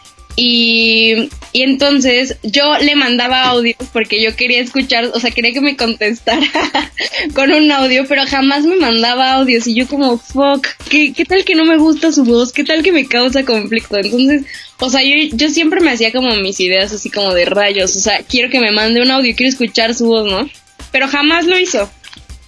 Y, 0.40 1.30
y 1.52 1.62
entonces 1.62 2.36
yo 2.44 2.78
le 2.78 2.94
mandaba 2.94 3.42
audios 3.42 3.76
porque 3.92 4.22
yo 4.22 4.36
quería 4.36 4.60
escuchar, 4.60 5.10
o 5.12 5.18
sea, 5.18 5.32
quería 5.32 5.52
que 5.52 5.60
me 5.60 5.76
contestara 5.76 6.46
con 7.34 7.50
un 7.52 7.72
audio, 7.72 8.04
pero 8.06 8.22
jamás 8.24 8.64
me 8.64 8.76
mandaba 8.76 9.32
audios. 9.32 9.66
Y 9.66 9.74
yo 9.74 9.88
como, 9.88 10.16
fuck, 10.16 10.64
¿qué, 10.88 11.12
¿qué 11.12 11.24
tal 11.24 11.44
que 11.44 11.56
no 11.56 11.64
me 11.64 11.76
gusta 11.76 12.12
su 12.12 12.24
voz? 12.24 12.52
¿Qué 12.52 12.62
tal 12.62 12.84
que 12.84 12.92
me 12.92 13.06
causa 13.06 13.44
conflicto? 13.44 13.96
Entonces, 13.96 14.44
o 14.78 14.88
sea, 14.88 15.02
yo, 15.02 15.16
yo 15.32 15.50
siempre 15.50 15.80
me 15.80 15.90
hacía 15.90 16.12
como 16.12 16.32
mis 16.36 16.60
ideas 16.60 16.92
así 16.92 17.10
como 17.10 17.34
de 17.34 17.44
rayos. 17.44 17.96
O 17.96 18.00
sea, 18.00 18.22
quiero 18.22 18.48
que 18.48 18.60
me 18.60 18.70
mande 18.70 19.02
un 19.02 19.10
audio, 19.10 19.34
quiero 19.34 19.50
escuchar 19.50 19.92
su 19.96 20.06
voz, 20.06 20.30
¿no? 20.30 20.48
Pero 20.92 21.08
jamás 21.08 21.46
lo 21.46 21.58
hizo. 21.58 21.90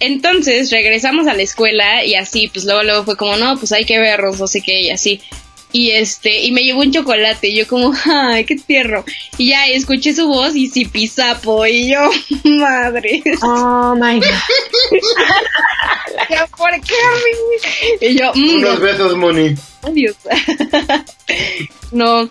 Entonces 0.01 0.71
regresamos 0.71 1.27
a 1.27 1.35
la 1.35 1.43
escuela 1.43 2.03
y 2.03 2.15
así, 2.15 2.49
pues 2.51 2.65
luego 2.65 2.83
luego 2.83 3.05
fue 3.05 3.15
como, 3.15 3.37
no, 3.37 3.55
pues 3.57 3.71
hay 3.71 3.85
que 3.85 3.99
vernos, 3.99 4.39
no 4.39 4.47
sé 4.47 4.61
qué, 4.61 4.81
y 4.81 4.89
así. 4.89 5.21
Y 5.73 5.91
este, 5.91 6.41
y 6.41 6.51
me 6.51 6.63
llevó 6.63 6.81
un 6.81 6.91
chocolate, 6.91 7.47
y 7.47 7.55
yo 7.55 7.65
como, 7.67 7.93
ay, 8.05 8.43
qué 8.45 8.55
tierno. 8.55 9.05
Y 9.37 9.49
ya 9.49 9.67
escuché 9.67 10.13
su 10.13 10.27
voz 10.27 10.55
y 10.55 10.67
sí, 10.67 10.85
pisapo, 10.85 11.65
y 11.65 11.91
yo, 11.91 12.09
madre. 12.43 13.23
Oh 13.43 13.95
my 13.95 14.19
god. 14.19 14.27
¿Por 16.57 16.71
qué 16.81 16.95
a 16.95 17.11
mí? 17.15 17.31
Y 18.01 18.17
yo, 18.17 18.31
mm, 18.33 18.55
Unos 18.55 18.79
besos, 18.79 19.15
Moni. 19.15 19.55
Adiós. 19.83 20.15
no, 21.91 22.27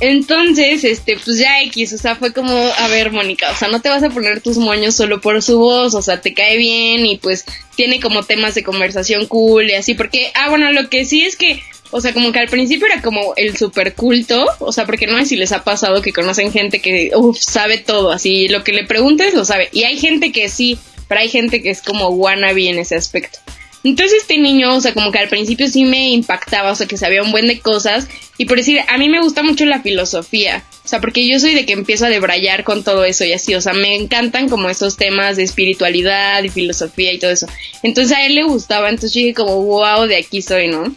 entonces, 0.00 0.84
este, 0.84 1.16
pues 1.16 1.38
ya 1.38 1.62
X, 1.62 1.94
o 1.94 1.98
sea, 1.98 2.16
fue 2.16 2.32
como, 2.32 2.52
a 2.52 2.88
ver, 2.88 3.12
Mónica, 3.12 3.50
o 3.50 3.56
sea, 3.56 3.68
no 3.68 3.80
te 3.80 3.88
vas 3.88 4.02
a 4.02 4.10
poner 4.10 4.42
tus 4.42 4.58
moños 4.58 4.94
solo 4.94 5.22
por 5.22 5.42
su 5.42 5.58
voz, 5.58 5.94
o 5.94 6.02
sea, 6.02 6.20
te 6.20 6.34
cae 6.34 6.58
bien 6.58 7.06
y 7.06 7.16
pues 7.16 7.46
tiene 7.76 7.98
como 7.98 8.22
temas 8.22 8.54
de 8.54 8.62
conversación 8.62 9.26
cool 9.26 9.70
y 9.70 9.74
así, 9.74 9.94
porque, 9.94 10.30
ah, 10.34 10.50
bueno, 10.50 10.70
lo 10.72 10.90
que 10.90 11.06
sí 11.06 11.22
es 11.24 11.36
que, 11.36 11.62
o 11.90 12.02
sea, 12.02 12.12
como 12.12 12.30
que 12.30 12.40
al 12.40 12.48
principio 12.48 12.86
era 12.86 13.00
como 13.00 13.32
el 13.36 13.56
super 13.56 13.94
culto, 13.94 14.44
o 14.58 14.70
sea, 14.70 14.84
porque 14.84 15.06
no 15.06 15.18
sé 15.18 15.26
si 15.26 15.36
les 15.36 15.52
ha 15.52 15.64
pasado 15.64 16.02
que 16.02 16.12
conocen 16.12 16.52
gente 16.52 16.80
que, 16.80 17.12
uff, 17.14 17.38
sabe 17.38 17.78
todo, 17.78 18.10
así, 18.10 18.48
lo 18.48 18.64
que 18.64 18.72
le 18.72 18.84
preguntes 18.84 19.32
lo 19.32 19.46
sabe, 19.46 19.70
y 19.72 19.84
hay 19.84 19.98
gente 19.98 20.30
que 20.30 20.50
sí, 20.50 20.78
pero 21.08 21.22
hay 21.22 21.30
gente 21.30 21.62
que 21.62 21.70
es 21.70 21.80
como 21.80 22.08
wannabe 22.08 22.68
en 22.68 22.78
ese 22.78 22.96
aspecto. 22.96 23.38
Entonces 23.84 24.22
este 24.22 24.38
niño, 24.38 24.74
o 24.74 24.80
sea, 24.80 24.94
como 24.94 25.12
que 25.12 25.18
al 25.18 25.28
principio 25.28 25.68
sí 25.68 25.84
me 25.84 26.10
impactaba, 26.10 26.72
o 26.72 26.74
sea, 26.74 26.86
que 26.86 26.96
sabía 26.96 27.22
un 27.22 27.30
buen 27.30 27.46
de 27.46 27.60
cosas. 27.60 28.08
Y 28.38 28.46
por 28.46 28.58
decir, 28.58 28.80
a 28.88 28.98
mí 28.98 29.08
me 29.08 29.20
gusta 29.20 29.42
mucho 29.42 29.64
la 29.64 29.80
filosofía, 29.80 30.64
o 30.84 30.88
sea, 30.88 31.00
porque 31.00 31.26
yo 31.26 31.38
soy 31.40 31.54
de 31.54 31.64
que 31.64 31.72
empiezo 31.72 32.06
a 32.06 32.10
debrayar 32.10 32.64
con 32.64 32.84
todo 32.84 33.04
eso 33.04 33.24
y 33.24 33.32
así, 33.32 33.54
o 33.54 33.60
sea, 33.60 33.72
me 33.72 33.96
encantan 33.96 34.48
como 34.48 34.68
esos 34.68 34.96
temas 34.96 35.36
de 35.36 35.44
espiritualidad 35.44 36.42
y 36.42 36.48
filosofía 36.48 37.12
y 37.12 37.18
todo 37.18 37.30
eso. 37.30 37.46
Entonces 37.82 38.16
a 38.16 38.26
él 38.26 38.34
le 38.34 38.42
gustaba, 38.42 38.88
entonces 38.88 39.14
yo 39.14 39.20
dije 39.20 39.34
como, 39.34 39.62
wow, 39.64 40.06
de 40.06 40.16
aquí 40.16 40.42
soy, 40.42 40.68
¿no? 40.68 40.94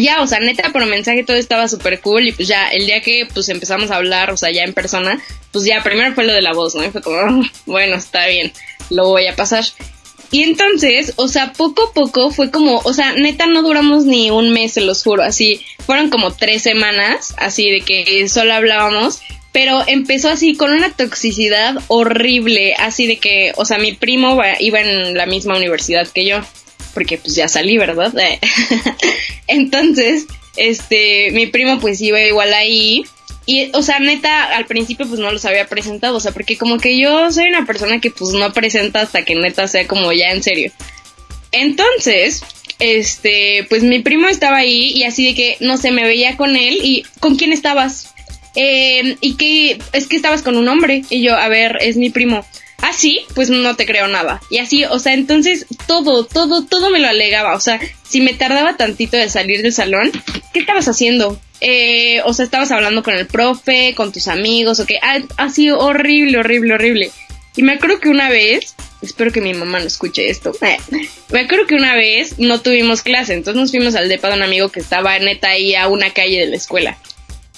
ya, 0.00 0.20
o 0.22 0.26
sea, 0.26 0.40
neta, 0.40 0.70
por 0.70 0.84
mensaje 0.86 1.24
todo 1.24 1.36
estaba 1.36 1.66
súper 1.68 2.00
cool 2.00 2.28
y 2.28 2.32
pues 2.32 2.46
ya, 2.46 2.68
el 2.68 2.86
día 2.86 3.00
que 3.00 3.26
pues 3.32 3.48
empezamos 3.48 3.90
a 3.90 3.96
hablar, 3.96 4.30
o 4.30 4.36
sea, 4.36 4.50
ya 4.50 4.64
en 4.64 4.74
persona, 4.74 5.20
pues 5.52 5.64
ya, 5.64 5.82
primero 5.82 6.14
fue 6.14 6.24
lo 6.24 6.32
de 6.32 6.42
la 6.42 6.52
voz, 6.52 6.74
¿no? 6.74 6.84
Y 6.84 6.90
fue 6.90 7.00
como, 7.00 7.16
ah, 7.16 7.42
bueno, 7.66 7.96
está 7.96 8.26
bien, 8.26 8.52
lo 8.90 9.08
voy 9.08 9.26
a 9.26 9.36
pasar. 9.36 9.64
Y 10.30 10.42
entonces, 10.42 11.14
o 11.16 11.28
sea, 11.28 11.52
poco 11.52 11.88
a 11.88 11.92
poco 11.92 12.30
fue 12.30 12.50
como, 12.50 12.78
o 12.78 12.92
sea, 12.92 13.12
neta 13.12 13.46
no 13.46 13.62
duramos 13.62 14.04
ni 14.04 14.30
un 14.30 14.50
mes, 14.50 14.72
se 14.72 14.82
los 14.82 15.02
juro, 15.02 15.22
así, 15.22 15.64
fueron 15.86 16.10
como 16.10 16.32
tres 16.32 16.62
semanas, 16.62 17.34
así 17.38 17.70
de 17.70 17.80
que 17.80 18.28
solo 18.28 18.52
hablábamos, 18.52 19.20
pero 19.52 19.82
empezó 19.86 20.28
así 20.28 20.54
con 20.54 20.72
una 20.72 20.90
toxicidad 20.90 21.76
horrible, 21.88 22.74
así 22.74 23.06
de 23.06 23.16
que, 23.16 23.52
o 23.56 23.64
sea, 23.64 23.78
mi 23.78 23.92
primo 23.92 24.38
iba 24.60 24.80
en 24.80 25.14
la 25.14 25.24
misma 25.24 25.56
universidad 25.56 26.06
que 26.06 26.26
yo, 26.26 26.40
porque 26.92 27.16
pues 27.16 27.34
ya 27.34 27.48
salí, 27.48 27.78
¿verdad? 27.78 28.12
entonces, 29.46 30.26
este, 30.56 31.30
mi 31.30 31.46
primo 31.46 31.80
pues 31.80 32.00
iba 32.02 32.20
igual 32.20 32.52
ahí 32.52 33.04
y, 33.50 33.70
o 33.72 33.80
sea, 33.80 33.98
neta, 33.98 34.44
al 34.54 34.66
principio 34.66 35.08
pues 35.08 35.18
no 35.20 35.32
los 35.32 35.46
había 35.46 35.66
presentado, 35.66 36.18
o 36.18 36.20
sea, 36.20 36.32
porque 36.32 36.58
como 36.58 36.76
que 36.76 36.98
yo 37.00 37.32
soy 37.32 37.46
una 37.48 37.64
persona 37.64 37.98
que 37.98 38.10
pues 38.10 38.32
no 38.32 38.52
presenta 38.52 39.00
hasta 39.00 39.24
que 39.24 39.34
neta 39.36 39.66
sea 39.66 39.86
como 39.86 40.12
ya 40.12 40.32
en 40.32 40.42
serio. 40.42 40.70
Entonces, 41.50 42.42
este, 42.78 43.64
pues 43.70 43.82
mi 43.84 44.00
primo 44.00 44.28
estaba 44.28 44.58
ahí 44.58 44.92
y 44.94 45.04
así 45.04 45.24
de 45.24 45.34
que, 45.34 45.56
no 45.60 45.78
sé, 45.78 45.92
me 45.92 46.04
veía 46.04 46.36
con 46.36 46.56
él 46.56 46.78
y 46.82 47.04
¿con 47.20 47.36
quién 47.36 47.54
estabas? 47.54 48.12
Eh, 48.54 49.16
y 49.22 49.36
que 49.36 49.78
es 49.94 50.08
que 50.08 50.16
estabas 50.16 50.42
con 50.42 50.58
un 50.58 50.68
hombre 50.68 51.04
y 51.08 51.22
yo, 51.22 51.34
a 51.34 51.48
ver, 51.48 51.78
es 51.80 51.96
mi 51.96 52.10
primo. 52.10 52.44
Ah, 52.82 52.92
sí, 52.92 53.22
pues 53.34 53.48
no 53.48 53.76
te 53.76 53.86
creo 53.86 54.08
nada. 54.08 54.42
Y 54.50 54.58
así, 54.58 54.84
o 54.84 54.98
sea, 54.98 55.14
entonces 55.14 55.64
todo, 55.86 56.26
todo, 56.26 56.66
todo 56.66 56.90
me 56.90 56.98
lo 56.98 57.08
alegaba. 57.08 57.54
O 57.54 57.60
sea, 57.60 57.80
si 58.06 58.20
me 58.20 58.34
tardaba 58.34 58.76
tantito 58.76 59.16
de 59.16 59.30
salir 59.30 59.62
del 59.62 59.72
salón, 59.72 60.12
¿qué 60.52 60.60
estabas 60.60 60.86
haciendo? 60.86 61.40
Eh, 61.60 62.20
o 62.24 62.32
sea, 62.32 62.44
estabas 62.44 62.70
hablando 62.70 63.02
con 63.02 63.14
el 63.14 63.26
profe, 63.26 63.94
con 63.96 64.12
tus 64.12 64.28
amigos, 64.28 64.80
o. 64.80 64.86
Ah, 65.02 65.18
ha 65.36 65.50
sido 65.50 65.78
horrible, 65.78 66.38
horrible, 66.38 66.74
horrible. 66.74 67.10
Y 67.56 67.62
me 67.62 67.72
acuerdo 67.72 67.98
que 67.98 68.08
una 68.08 68.28
vez, 68.28 68.76
espero 69.02 69.32
que 69.32 69.40
mi 69.40 69.52
mamá 69.52 69.80
no 69.80 69.86
escuche 69.86 70.30
esto, 70.30 70.52
me 71.32 71.40
acuerdo 71.40 71.66
que 71.66 71.74
una 71.74 71.96
vez 71.96 72.38
no 72.38 72.60
tuvimos 72.60 73.02
clase, 73.02 73.34
entonces 73.34 73.60
nos 73.60 73.70
fuimos 73.72 73.96
al 73.96 74.08
depa 74.08 74.28
de 74.28 74.34
un 74.34 74.42
amigo 74.42 74.68
que 74.68 74.78
estaba 74.78 75.18
neta 75.18 75.48
ahí 75.48 75.74
a 75.74 75.88
una 75.88 76.10
calle 76.10 76.38
de 76.38 76.46
la 76.46 76.56
escuela. 76.56 76.96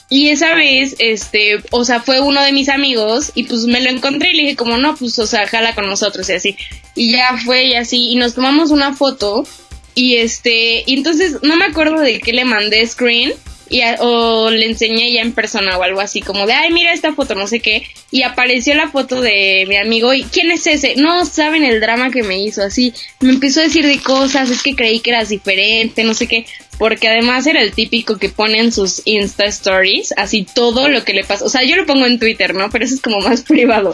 Y 0.08 0.30
esa 0.30 0.54
vez, 0.54 0.96
este, 0.98 1.62
o 1.70 1.84
sea, 1.84 2.00
fue 2.00 2.20
uno 2.20 2.42
de 2.42 2.52
mis 2.52 2.68
amigos 2.68 3.30
y 3.34 3.44
pues 3.44 3.64
me 3.66 3.80
lo 3.80 3.90
encontré 3.90 4.30
y 4.30 4.36
le 4.36 4.42
dije 4.42 4.56
como, 4.56 4.76
no, 4.76 4.96
pues, 4.96 5.18
o 5.20 5.26
sea, 5.26 5.46
jala 5.46 5.74
con 5.74 5.86
nosotros 5.86 6.28
y 6.28 6.32
así. 6.32 6.56
Y 6.96 7.12
ya 7.12 7.38
fue 7.44 7.66
y 7.66 7.74
así, 7.74 8.10
y 8.10 8.16
nos 8.16 8.34
tomamos 8.34 8.70
una 8.70 8.94
foto 8.94 9.46
y 9.94 10.16
este, 10.16 10.82
y 10.86 10.94
entonces 10.94 11.36
no 11.42 11.56
me 11.56 11.66
acuerdo 11.66 12.00
de 12.00 12.20
qué 12.20 12.32
le 12.32 12.44
mandé 12.44 12.84
screen, 12.86 13.34
y 13.70 13.82
o 14.00 14.50
le 14.50 14.66
enseñé 14.66 15.12
ya 15.12 15.22
en 15.22 15.32
persona 15.32 15.78
o 15.78 15.82
algo 15.82 16.00
así, 16.00 16.20
como 16.20 16.46
de, 16.46 16.52
ay, 16.52 16.72
mira 16.72 16.92
esta 16.92 17.14
foto, 17.14 17.34
no 17.34 17.46
sé 17.46 17.60
qué, 17.60 17.86
y 18.10 18.22
apareció 18.22 18.74
la 18.74 18.90
foto 18.90 19.20
de 19.20 19.64
mi 19.68 19.76
amigo 19.76 20.12
y, 20.12 20.24
¿quién 20.24 20.50
es 20.50 20.66
ese? 20.66 20.96
No 20.96 21.24
saben 21.24 21.64
el 21.64 21.80
drama 21.80 22.10
que 22.10 22.24
me 22.24 22.38
hizo, 22.38 22.62
así, 22.62 22.92
me 23.20 23.30
empezó 23.30 23.60
a 23.60 23.64
decir 23.64 23.86
de 23.86 24.00
cosas, 24.02 24.50
es 24.50 24.62
que 24.62 24.74
creí 24.74 24.98
que 25.00 25.10
eras 25.10 25.28
diferente, 25.28 26.02
no 26.02 26.14
sé 26.14 26.26
qué, 26.26 26.46
porque 26.80 27.08
además 27.08 27.46
era 27.46 27.60
el 27.60 27.72
típico 27.72 28.16
que 28.16 28.30
pone 28.30 28.58
en 28.58 28.72
sus 28.72 29.02
Insta 29.04 29.44
Stories, 29.44 30.14
así 30.16 30.46
todo 30.54 30.88
lo 30.88 31.04
que 31.04 31.12
le 31.12 31.24
pasa, 31.24 31.44
o 31.44 31.50
sea, 31.50 31.62
yo 31.62 31.76
lo 31.76 31.84
pongo 31.84 32.06
en 32.06 32.18
Twitter, 32.18 32.54
¿no? 32.54 32.70
Pero 32.70 32.86
eso 32.86 32.94
es 32.94 33.02
como 33.02 33.20
más 33.20 33.42
privado, 33.48 33.92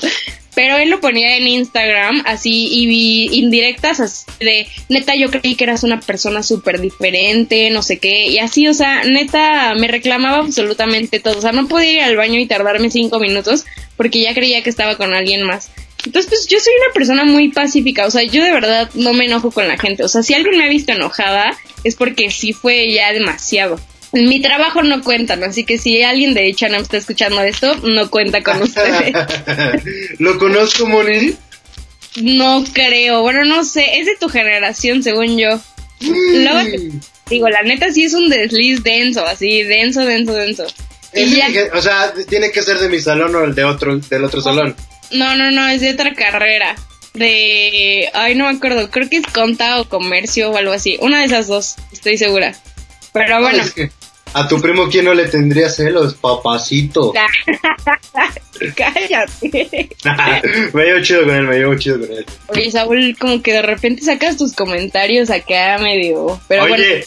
pero 0.55 0.77
él 0.77 0.88
lo 0.88 1.01
ponía 1.01 1.37
en 1.37 1.49
Instagram 1.49 2.22
así 2.27 2.68
y 2.70 3.40
indirectas 3.40 3.99
así 3.99 4.25
de 4.38 4.68
neta 4.88 5.16
yo 5.16 5.33
creí 5.33 5.57
que 5.57 5.64
eras 5.64 5.83
una 5.83 5.99
persona 5.99 6.44
súper 6.44 6.81
diferente, 6.81 7.70
no 7.70 7.83
sé 7.83 7.99
qué, 7.99 8.29
y 8.29 8.38
así, 8.38 8.68
o 8.68 8.75
sea, 8.75 9.03
neta 9.03 9.75
me 9.75 9.88
reclamaba 9.88 10.38
absolutamente 10.38 11.18
todo, 11.18 11.38
o 11.38 11.40
sea, 11.40 11.51
no 11.51 11.66
podía 11.66 11.90
ir 11.90 12.01
al 12.03 12.16
baño 12.16 12.38
y 12.38 12.46
tardarme 12.46 12.88
cinco 12.88 13.18
minutos 13.18 13.64
porque 13.96 14.20
ya 14.20 14.33
creía 14.33 14.62
que 14.62 14.70
estaba 14.70 14.96
con 14.96 15.12
alguien 15.12 15.42
más. 15.42 15.70
Entonces, 16.07 16.31
pues 16.31 16.47
yo 16.47 16.59
soy 16.59 16.73
una 16.85 16.95
persona 16.95 17.25
muy 17.25 17.51
pacífica, 17.51 18.07
o 18.07 18.11
sea, 18.11 18.23
yo 18.23 18.42
de 18.42 18.53
verdad 18.53 18.88
no 18.95 19.12
me 19.12 19.27
enojo 19.27 19.51
con 19.51 19.69
la 19.69 19.77
gente, 19.77 20.05
o 20.05 20.09
sea, 20.09 20.23
si 20.23 20.33
alguien 20.33 20.57
me 20.57 20.64
ha 20.64 20.69
visto 20.69 20.92
enojada 20.92 21.55
es 21.85 21.95
porque 21.97 22.31
sí 22.31 22.53
fue 22.53 22.90
ya 22.90 23.12
demasiado 23.12 23.79
mi 24.12 24.40
trabajo 24.40 24.83
no 24.83 25.03
cuenta, 25.03 25.35
así 25.47 25.64
que 25.64 25.79
si 25.79 26.03
alguien 26.03 26.35
de 26.35 26.55
no 26.71 26.77
está 26.77 26.97
escuchando 26.97 27.40
esto, 27.42 27.77
no 27.83 28.11
cuenta 28.11 28.42
con 28.42 28.62
ustedes. 28.62 29.14
¿Lo 30.19 30.38
conozco, 30.38 30.87
Moni? 30.87 31.35
No 32.23 32.64
creo, 32.73 33.23
bueno, 33.23 33.45
no 33.45 33.64
sé, 33.64 33.99
es 33.99 34.07
de 34.07 34.16
tu 34.16 34.29
generación, 34.29 35.03
según 35.03 35.37
yo. 35.37 35.61
Mm. 36.01 36.99
digo, 37.31 37.49
la 37.49 37.62
neta 37.62 37.90
sí 37.92 38.05
es 38.05 38.14
un 38.14 38.29
desliz 38.29 38.83
denso, 38.83 39.27
así, 39.27 39.62
denso, 39.62 40.01
denso, 40.05 40.33
denso. 40.33 40.66
o 41.75 41.83
sea, 41.83 42.12
tiene 42.29 42.51
que 42.51 42.62
ser 42.62 42.79
de 42.79 42.88
mi 42.88 43.01
salón 43.01 43.35
o 43.35 43.45
el 43.45 43.55
de 43.55 43.64
otro, 43.64 43.99
del 43.99 44.25
otro 44.25 44.40
salón. 44.40 44.75
No, 45.11 45.37
no, 45.37 45.51
no, 45.51 45.69
es 45.69 45.81
de 45.81 45.92
otra 45.92 46.14
carrera. 46.14 46.77
De, 47.14 48.11
ay, 48.12 48.35
no 48.35 48.45
me 48.45 48.57
acuerdo, 48.57 48.90
creo 48.90 49.09
que 49.09 49.16
es 49.19 49.27
conta 49.27 49.81
o 49.81 49.88
comercio 49.88 50.51
o 50.51 50.57
algo 50.57 50.73
así. 50.73 50.99
Una 51.01 51.21
de 51.21 51.27
esas 51.27 51.47
dos, 51.47 51.77
estoy 51.92 52.19
segura. 52.19 52.55
Pero 53.12 53.40
bueno. 53.40 53.64
a 54.35 54.47
tu 54.49 54.61
primo, 54.61 54.88
¿quién 54.90 55.07
no 55.07 55.14
le 55.14 55.27
tendría 55.27 55.71
celos? 55.71 56.14
Papacito. 56.14 57.14
Cállate. 58.77 59.88
me 60.75 60.85
llevo 60.85 61.01
chido 61.03 61.25
con 61.25 61.35
él, 61.35 61.42
me 61.45 61.57
llevo 61.57 61.77
chido 61.77 62.01
con 62.01 62.11
él. 62.12 62.27
Oye, 62.49 62.71
Saúl, 62.71 63.16
como 63.19 63.42
que 63.42 63.53
de 63.53 63.62
repente 63.62 64.03
sacas 64.03 64.37
tus 64.37 64.53
comentarios 64.53 65.31
acá 65.31 65.79
medio. 65.79 66.38
Pero 66.49 66.64
Oye, 66.64 67.07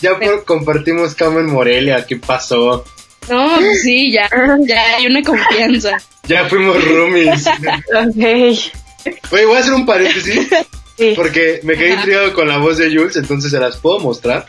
ya, 0.00 0.18
compartimos 0.44 1.14
cama 1.14 1.40
en 1.40 1.46
Morelia, 1.46 2.06
¿qué 2.06 2.16
pasó? 2.16 2.84
No, 3.28 3.56
pues 3.56 3.82
sí, 3.82 4.12
ya, 4.12 4.28
ya 4.66 4.96
hay 4.96 5.06
una 5.06 5.22
confianza. 5.22 5.96
ya 6.24 6.48
fuimos 6.48 6.84
roomies. 6.84 7.46
ok. 7.46 9.12
Oye, 9.30 9.46
voy 9.46 9.56
a 9.56 9.58
hacer 9.58 9.72
un 9.74 9.86
paréntesis. 9.86 10.48
Porque 11.16 11.60
me 11.64 11.74
quedé 11.74 11.94
intrigado 11.94 12.32
con 12.34 12.48
la 12.48 12.58
voz 12.58 12.78
de 12.78 12.86
Jules, 12.94 13.16
entonces 13.16 13.50
se 13.50 13.58
las 13.58 13.76
puedo 13.76 13.98
mostrar. 13.98 14.46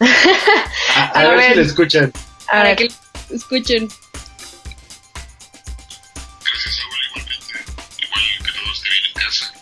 A, 0.94 1.28
ver, 1.28 1.50
si 1.50 1.54
le 1.56 1.62
escuchan. 1.62 2.12
A 2.48 2.62
ver 2.62 2.76
que 2.76 2.88
escuchen. 3.32 3.88
Gracias, 6.44 6.76
Saúl, 6.76 6.98
igualmente. 7.10 7.54
Igual 8.02 8.22
que 8.38 8.52
todos 8.58 8.82
que 8.82 8.90
vienen 8.90 9.10
en 9.10 9.22
casa. 9.22 9.52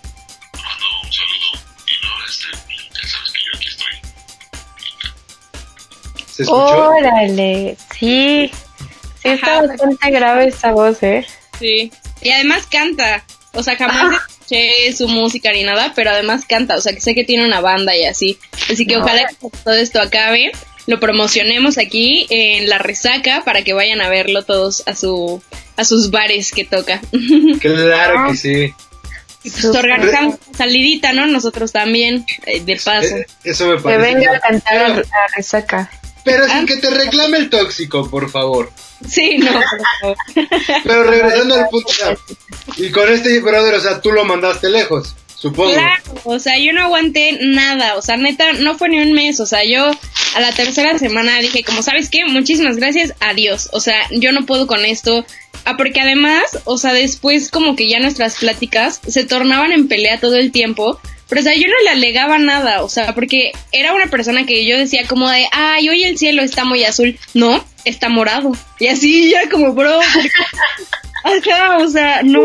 Te 0.52 0.58
mando 0.62 0.84
un 1.04 1.12
saludo. 1.12 1.48
Y 1.86 1.94
no, 2.04 2.10
este, 2.28 2.48
ya 2.94 3.08
sabes 3.08 3.30
que 3.32 3.40
yo 3.44 3.52
aquí 3.56 3.68
estoy. 3.68 3.94
¿Se 6.26 6.42
escuchó? 6.42 6.88
Órale, 6.90 7.76
sí. 8.02 8.50
Sí, 9.22 9.28
está 9.28 9.62
bastante 9.62 10.10
grave 10.10 10.48
esta 10.48 10.72
voz, 10.72 11.02
¿eh? 11.02 11.24
Sí. 11.58 11.92
Y 12.20 12.30
además 12.30 12.66
canta. 12.66 13.24
O 13.52 13.62
sea, 13.62 13.76
jamás 13.76 14.14
ah. 14.14 14.26
escuché 14.28 14.92
su 14.92 15.06
música 15.08 15.52
ni 15.52 15.62
nada, 15.62 15.92
pero 15.94 16.10
además 16.10 16.44
canta. 16.44 16.76
O 16.76 16.80
sea, 16.80 16.92
que 16.92 17.00
sé 17.00 17.14
que 17.14 17.24
tiene 17.24 17.46
una 17.46 17.60
banda 17.60 17.96
y 17.96 18.04
así. 18.04 18.38
Así 18.70 18.86
que 18.86 18.96
ojalá 18.96 19.28
que 19.28 19.48
todo 19.64 19.74
esto 19.74 20.00
acabe, 20.00 20.50
lo 20.86 20.98
promocionemos 20.98 21.78
aquí 21.78 22.26
en 22.30 22.68
la 22.68 22.78
resaca 22.78 23.42
para 23.44 23.62
que 23.62 23.74
vayan 23.74 24.00
a 24.00 24.08
verlo 24.08 24.42
todos 24.42 24.82
a 24.86 24.96
su 24.96 25.40
a 25.76 25.84
sus 25.84 26.10
bares 26.10 26.50
que 26.50 26.64
toca. 26.64 27.00
Claro 27.60 28.30
que 28.30 28.36
sí. 28.36 28.74
Y 29.44 29.50
pues 29.50 29.64
organizamos 29.64 30.36
salidita, 30.56 31.12
¿no? 31.12 31.26
Nosotros 31.26 31.72
también, 31.72 32.24
eh, 32.46 32.60
de 32.60 32.76
paso. 32.76 33.16
Eh, 33.16 33.26
eso 33.42 33.66
me 33.66 33.80
parece. 33.80 34.08
Que 34.08 34.14
venga 34.14 34.36
a 34.36 34.40
cantar 34.40 34.76
a 34.76 34.88
la 34.88 35.04
resaca. 35.34 35.90
Pero 36.24 36.46
sin 36.46 36.56
ah. 36.56 36.64
que 36.66 36.76
te 36.76 36.90
reclame 36.90 37.38
el 37.38 37.50
tóxico, 37.50 38.08
por 38.08 38.30
favor. 38.30 38.70
Sí, 39.08 39.38
no, 39.38 39.52
por 39.52 39.82
favor. 40.00 40.16
Pero 40.84 41.02
regresando 41.04 41.54
al 41.54 41.68
punto, 41.68 41.92
y 42.76 42.90
con 42.90 43.12
este 43.12 43.40
brother, 43.40 43.74
o 43.74 43.80
sea, 43.80 44.00
tú 44.00 44.12
lo 44.12 44.24
mandaste 44.24 44.68
lejos. 44.68 45.14
Supongo. 45.36 45.72
Claro, 45.72 46.02
o 46.22 46.38
sea, 46.38 46.56
yo 46.56 46.72
no 46.72 46.82
aguanté 46.82 47.36
nada, 47.40 47.96
o 47.96 48.02
sea, 48.02 48.16
neta, 48.16 48.52
no 48.52 48.78
fue 48.78 48.88
ni 48.88 49.00
un 49.00 49.12
mes, 49.12 49.40
o 49.40 49.46
sea, 49.46 49.64
yo 49.64 49.90
a 50.36 50.40
la 50.40 50.52
tercera 50.52 50.96
semana 51.00 51.40
dije, 51.40 51.64
como, 51.64 51.82
¿sabes 51.82 52.10
qué? 52.10 52.24
Muchísimas 52.24 52.76
gracias, 52.76 53.14
adiós, 53.18 53.68
o 53.72 53.80
sea, 53.80 54.06
yo 54.12 54.30
no 54.30 54.46
puedo 54.46 54.68
con 54.68 54.84
esto, 54.84 55.26
ah, 55.64 55.76
porque 55.76 56.00
además, 56.00 56.60
o 56.62 56.78
sea, 56.78 56.92
después 56.92 57.50
como 57.50 57.74
que 57.74 57.88
ya 57.88 57.98
nuestras 57.98 58.36
pláticas 58.36 59.00
se 59.04 59.24
tornaban 59.24 59.72
en 59.72 59.88
pelea 59.88 60.20
todo 60.20 60.36
el 60.36 60.52
tiempo, 60.52 61.00
pero, 61.32 61.40
o 61.40 61.44
sea, 61.44 61.54
yo 61.54 61.66
no 61.66 61.74
le 61.84 61.88
alegaba 61.88 62.36
nada, 62.36 62.82
o 62.82 62.90
sea, 62.90 63.14
porque 63.14 63.52
era 63.72 63.94
una 63.94 64.08
persona 64.08 64.44
que 64.44 64.66
yo 64.66 64.76
decía 64.76 65.06
como 65.08 65.30
de, 65.30 65.46
ay, 65.50 65.88
hoy 65.88 66.04
el 66.04 66.18
cielo 66.18 66.42
está 66.42 66.66
muy 66.66 66.84
azul, 66.84 67.18
no, 67.32 67.64
está 67.86 68.10
morado, 68.10 68.52
y 68.78 68.88
así 68.88 69.30
ya 69.30 69.48
como, 69.48 69.72
bro, 69.72 69.98
Ajá, 71.24 71.78
o 71.78 71.88
sea, 71.88 72.22
no. 72.22 72.42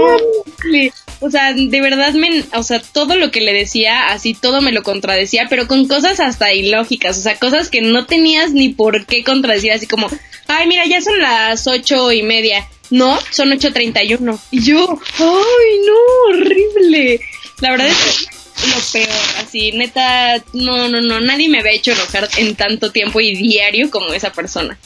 o 1.20 1.30
sea, 1.30 1.52
de 1.52 1.82
verdad 1.82 2.14
me, 2.14 2.46
o 2.54 2.64
sea, 2.64 2.82
todo 2.82 3.18
lo 3.18 3.30
que 3.30 3.42
le 3.42 3.52
decía, 3.52 4.08
así 4.08 4.34
todo 4.34 4.62
me 4.62 4.72
lo 4.72 4.84
contradecía, 4.84 5.48
pero 5.50 5.68
con 5.68 5.90
cosas 5.90 6.22
hasta 6.22 6.54
ilógicas, 6.54 7.18
o 7.18 7.22
sea, 7.22 7.38
cosas 7.38 7.70
que 7.70 7.82
no 7.82 8.06
tenías 8.06 8.54
ni 8.54 8.70
por 8.70 9.06
qué 9.06 9.22
contradecir, 9.26 9.74
así 9.74 9.86
como, 9.86 10.10
ay, 10.48 10.66
mira, 10.66 10.86
ya 10.86 11.02
son 11.02 11.20
las 11.20 11.68
ocho 11.68 12.14
y 12.14 12.24
media. 12.24 12.66
No, 12.90 13.20
son 13.32 13.52
ocho 13.52 13.74
treinta 13.74 14.02
Y 14.02 14.14
uno. 14.14 14.40
Y 14.50 14.64
yo, 14.64 14.98
ay, 15.20 15.80
no, 15.86 16.30
horrible. 16.30 17.20
La 17.60 17.72
verdad 17.72 17.88
es 17.88 17.98
que 17.98 18.37
lo 18.66 18.92
peor, 18.92 19.10
así, 19.40 19.72
neta, 19.72 20.44
no, 20.54 20.88
no, 20.88 21.02
no, 21.02 21.20
nadie 21.20 21.50
me 21.50 21.60
había 21.60 21.74
hecho 21.74 21.92
enojar 21.92 22.28
en 22.38 22.56
tanto 22.56 22.92
tiempo 22.92 23.20
y 23.22 23.36
diario 23.36 23.90
como 23.92 24.14
esa 24.14 24.32
persona. 24.32 24.78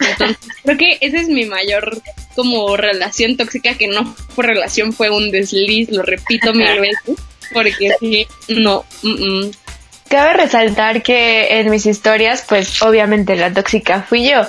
Entonces, 0.00 0.36
creo 0.64 0.76
que 0.76 0.98
esa 1.00 1.18
es 1.18 1.28
mi 1.28 1.46
mayor 1.46 2.00
como 2.34 2.76
relación 2.76 3.36
tóxica, 3.36 3.74
que 3.74 3.88
no 3.88 4.14
fue 4.34 4.44
relación, 4.44 4.92
fue 4.92 5.10
un 5.10 5.30
desliz, 5.30 5.90
lo 5.90 6.02
repito 6.02 6.52
mil 6.52 6.80
veces, 6.80 7.16
porque 7.52 7.92
sí, 8.00 8.26
no. 8.48 8.84
Cabe 10.08 10.34
resaltar 10.34 11.02
que 11.02 11.58
en 11.58 11.70
mis 11.70 11.86
historias, 11.86 12.44
pues 12.46 12.80
obviamente 12.82 13.34
la 13.36 13.52
tóxica 13.52 14.02
fui 14.02 14.28
yo. 14.28 14.42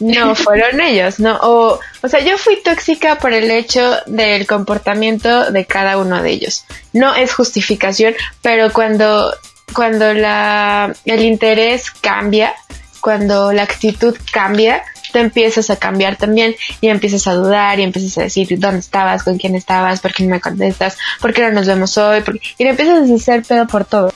No 0.00 0.34
fueron 0.34 0.80
ellos, 0.80 1.18
¿no? 1.20 1.36
O, 1.42 1.80
o 2.02 2.08
sea, 2.08 2.20
yo 2.20 2.38
fui 2.38 2.56
tóxica 2.62 3.18
por 3.18 3.32
el 3.32 3.50
hecho 3.50 3.96
del 4.06 4.46
comportamiento 4.46 5.50
de 5.50 5.66
cada 5.66 5.98
uno 5.98 6.22
de 6.22 6.30
ellos. 6.30 6.64
No 6.92 7.14
es 7.14 7.34
justificación, 7.34 8.14
pero 8.42 8.72
cuando, 8.72 9.34
cuando 9.74 10.12
la, 10.14 10.94
el 11.04 11.22
interés 11.22 11.90
cambia, 11.90 12.54
cuando 13.00 13.52
la 13.52 13.62
actitud 13.62 14.16
cambia, 14.32 14.84
tú 15.12 15.18
empiezas 15.18 15.70
a 15.70 15.76
cambiar 15.76 16.16
también 16.16 16.54
y 16.80 16.88
empiezas 16.88 17.26
a 17.26 17.34
dudar 17.34 17.78
y 17.80 17.82
empiezas 17.82 18.18
a 18.18 18.22
decir 18.22 18.48
dónde 18.58 18.80
estabas, 18.80 19.22
con 19.22 19.38
quién 19.38 19.54
estabas, 19.54 20.00
por 20.00 20.12
qué 20.12 20.24
no 20.24 20.30
me 20.30 20.40
contestas, 20.40 20.96
por 21.20 21.32
qué 21.32 21.42
no 21.42 21.52
nos 21.52 21.66
vemos 21.66 21.96
hoy, 21.98 22.22
y 22.58 22.64
le 22.64 22.70
empiezas 22.70 23.10
a 23.10 23.14
hacer 23.14 23.42
pedo 23.42 23.66
por 23.66 23.84
todo. 23.84 24.12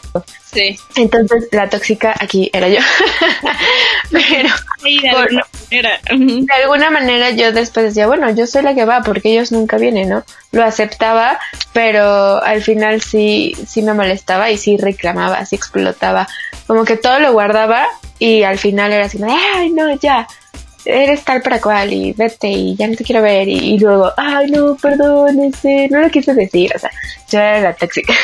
Sí. 0.52 0.78
Entonces 0.96 1.48
la 1.50 1.70
tóxica 1.70 2.14
aquí 2.18 2.50
era 2.52 2.68
yo. 2.68 2.80
Pero 4.10 4.50
de, 4.82 5.08
alguna 5.08 5.46
manera. 5.70 6.00
de 6.10 6.62
alguna 6.62 6.90
manera 6.90 7.30
yo 7.30 7.52
después 7.52 7.86
decía, 7.86 8.06
bueno, 8.06 8.30
yo 8.34 8.46
soy 8.46 8.62
la 8.62 8.74
que 8.74 8.84
va 8.84 9.00
porque 9.02 9.32
ellos 9.32 9.50
nunca 9.50 9.78
vienen, 9.78 10.10
¿no? 10.10 10.24
Lo 10.50 10.62
aceptaba, 10.62 11.38
pero 11.72 12.42
al 12.42 12.60
final 12.60 13.00
sí, 13.00 13.56
sí 13.66 13.80
me 13.80 13.94
molestaba 13.94 14.50
y 14.50 14.58
sí 14.58 14.76
reclamaba, 14.76 15.46
sí 15.46 15.56
explotaba. 15.56 16.28
Como 16.66 16.84
que 16.84 16.98
todo 16.98 17.18
lo 17.20 17.32
guardaba 17.32 17.88
y 18.18 18.42
al 18.42 18.58
final 18.58 18.92
era 18.92 19.06
así, 19.06 19.18
ay, 19.26 19.70
no, 19.70 19.96
ya, 19.96 20.28
eres 20.84 21.24
tal 21.24 21.42
para 21.42 21.60
cual 21.60 21.92
y 21.92 22.12
vete 22.12 22.48
y 22.48 22.76
ya 22.76 22.86
no 22.88 22.96
te 22.96 23.04
quiero 23.04 23.22
ver 23.22 23.48
y, 23.48 23.78
luego, 23.78 24.10
ay 24.16 24.50
no, 24.50 24.76
perdón, 24.76 25.40
ese, 25.44 25.88
no 25.90 26.00
lo 26.00 26.10
quise 26.10 26.34
decir, 26.34 26.72
o 26.74 26.78
sea, 26.78 26.90
yo 27.30 27.38
era 27.38 27.60
la 27.60 27.74
tóxica. 27.74 28.14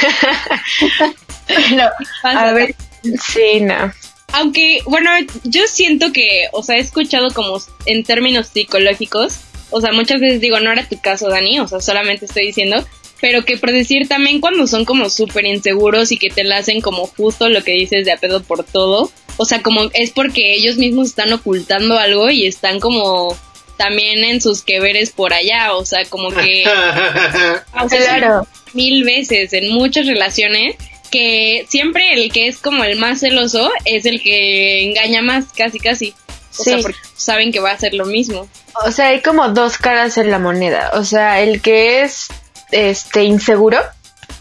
a 2.25 2.53
ver, 2.53 2.75
sí, 3.03 3.61
no. 3.61 3.93
Aunque, 4.33 4.83
bueno, 4.85 5.11
yo 5.45 5.63
siento 5.67 6.13
que, 6.13 6.49
o 6.53 6.63
sea, 6.63 6.77
he 6.77 6.81
escuchado 6.81 7.33
como 7.33 7.59
en 7.87 8.05
términos 8.05 8.49
psicológicos, 8.49 9.41
o 9.71 9.81
sea, 9.81 9.93
muchas 9.93 10.21
veces 10.21 10.41
digo, 10.41 10.61
no 10.61 10.73
era 10.73 10.87
tu 10.87 11.01
caso, 11.01 11.29
Dani, 11.29 11.61
o 11.61 11.69
sea, 11.69 11.81
solamente 11.81 12.27
estoy 12.27 12.47
diciendo, 12.47 12.85
pero 13.21 13.45
que 13.45 13.57
por 13.57 13.73
decir 13.73 14.09
también 14.09 14.41
cuando 14.41 14.67
son 14.67 14.85
como 14.85 15.11
súper 15.11 15.45
inseguros 15.47 16.13
y 16.13 16.19
que 16.19 16.31
te 16.31 16.45
la 16.45 16.59
hacen 16.59 16.81
como 16.81 17.07
justo 17.07 17.49
lo 17.49 17.63
que 17.65 17.73
dices 17.73 18.05
de 18.05 18.13
a 18.13 18.17
pedo 18.17 18.43
por 18.43 18.65
todo, 18.65 19.11
o 19.37 19.45
sea, 19.45 19.63
como 19.63 19.91
es 19.95 20.11
porque 20.11 20.55
ellos 20.55 20.77
mismos 20.77 21.09
están 21.09 21.33
ocultando 21.33 21.99
algo 21.99 22.31
y 22.31 22.47
están 22.47 22.81
como 22.81 23.37
también 23.77 24.25
en 24.25 24.41
sus 24.41 24.63
que 24.63 24.81
veres 24.81 25.11
por 25.11 25.33
allá, 25.33 25.73
o 25.75 25.85
sea, 25.85 26.05
como 26.05 26.31
que... 26.31 26.65
o 27.81 27.89
sea, 27.89 28.19
claro. 28.19 28.47
Mil 28.75 29.05
veces 29.05 29.53
en 29.53 29.73
muchas 29.73 30.07
relaciones 30.07 30.77
que 31.11 31.65
siempre 31.69 32.13
el 32.13 32.31
que 32.33 32.49
es 32.49 32.59
como 32.59 32.85
el 32.85 32.99
más 32.99 33.21
celoso 33.21 33.71
es 33.85 34.05
el 34.05 34.21
que 34.21 34.85
engaña 34.85 35.23
más, 35.23 35.47
casi 35.57 35.79
casi. 35.79 36.15
O 36.59 36.65
sea, 36.65 36.79
porque 36.79 36.99
saben 37.15 37.53
que 37.53 37.61
va 37.61 37.71
a 37.71 37.79
ser 37.79 37.95
lo 37.95 38.05
mismo. 38.05 38.49
O 38.85 38.91
sea, 38.91 39.09
hay 39.09 39.21
como 39.21 39.49
dos 39.51 39.79
caras 39.79 40.19
en 40.19 40.31
la 40.31 40.41
moneda. 40.41 40.91
O 40.95 41.05
sea, 41.05 41.41
el 41.41 41.63
que 41.63 42.03
es 42.03 42.29
este 42.71 43.25
inseguro. 43.25 43.79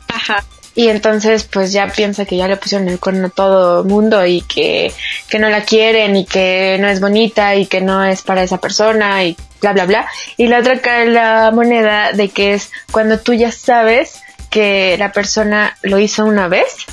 Ajá. 0.07 0.43
Y 0.75 0.89
entonces 0.89 1.43
pues 1.43 1.71
ya 1.71 1.87
piensa 1.87 2.25
que 2.25 2.37
ya 2.37 2.47
le 2.47 2.55
pusieron 2.55 2.87
el 2.87 2.99
cuerno 2.99 3.27
a 3.27 3.29
todo 3.31 3.81
el 3.81 3.87
mundo 3.87 4.23
y 4.25 4.41
que, 4.41 4.93
que 5.27 5.39
no 5.39 5.49
la 5.49 5.63
quieren 5.63 6.15
y 6.15 6.25
que 6.25 6.77
no 6.79 6.87
es 6.87 7.01
bonita 7.01 7.55
y 7.55 7.65
que 7.65 7.81
no 7.81 8.03
es 8.03 8.21
para 8.21 8.43
esa 8.43 8.59
persona 8.59 9.23
y 9.23 9.35
bla 9.59 9.73
bla 9.73 9.85
bla. 9.85 10.07
Y 10.37 10.47
la 10.47 10.59
otra 10.59 10.79
cara 10.79 10.99
de 10.99 11.11
la 11.11 11.51
moneda 11.51 12.11
de 12.11 12.29
que 12.29 12.53
es 12.53 12.71
cuando 12.91 13.19
tú 13.19 13.33
ya 13.33 13.51
sabes 13.51 14.21
que 14.51 14.95
la 14.99 15.11
persona 15.11 15.75
lo 15.81 15.97
hizo 15.97 16.25
una 16.25 16.47
vez 16.47 16.85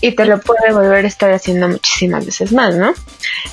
y 0.00 0.12
te 0.12 0.26
lo 0.26 0.40
puede 0.40 0.72
volver 0.72 1.04
a 1.04 1.08
estar 1.08 1.32
haciendo 1.32 1.68
muchísimas 1.68 2.26
veces 2.26 2.52
más, 2.52 2.74
¿no? 2.74 2.92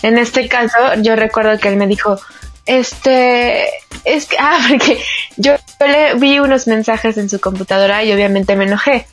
En 0.04 0.18
este 0.18 0.48
caso, 0.48 0.78
yo 1.02 1.16
recuerdo 1.16 1.58
que 1.60 1.70
él 1.70 1.78
me 1.78 1.88
dijo, 1.88 2.20
este, 2.66 3.68
es 4.04 4.26
que, 4.26 4.38
ah, 4.40 4.60
porque 4.70 5.02
yo, 5.42 5.56
le 5.80 6.14
vi 6.16 6.40
unos 6.40 6.68
mensajes 6.68 7.18
en 7.18 7.30
su 7.30 7.40
computadora 7.40 8.04
y 8.04 8.12
obviamente 8.14 8.56
me 8.56 8.66
enojé. 8.66 9.08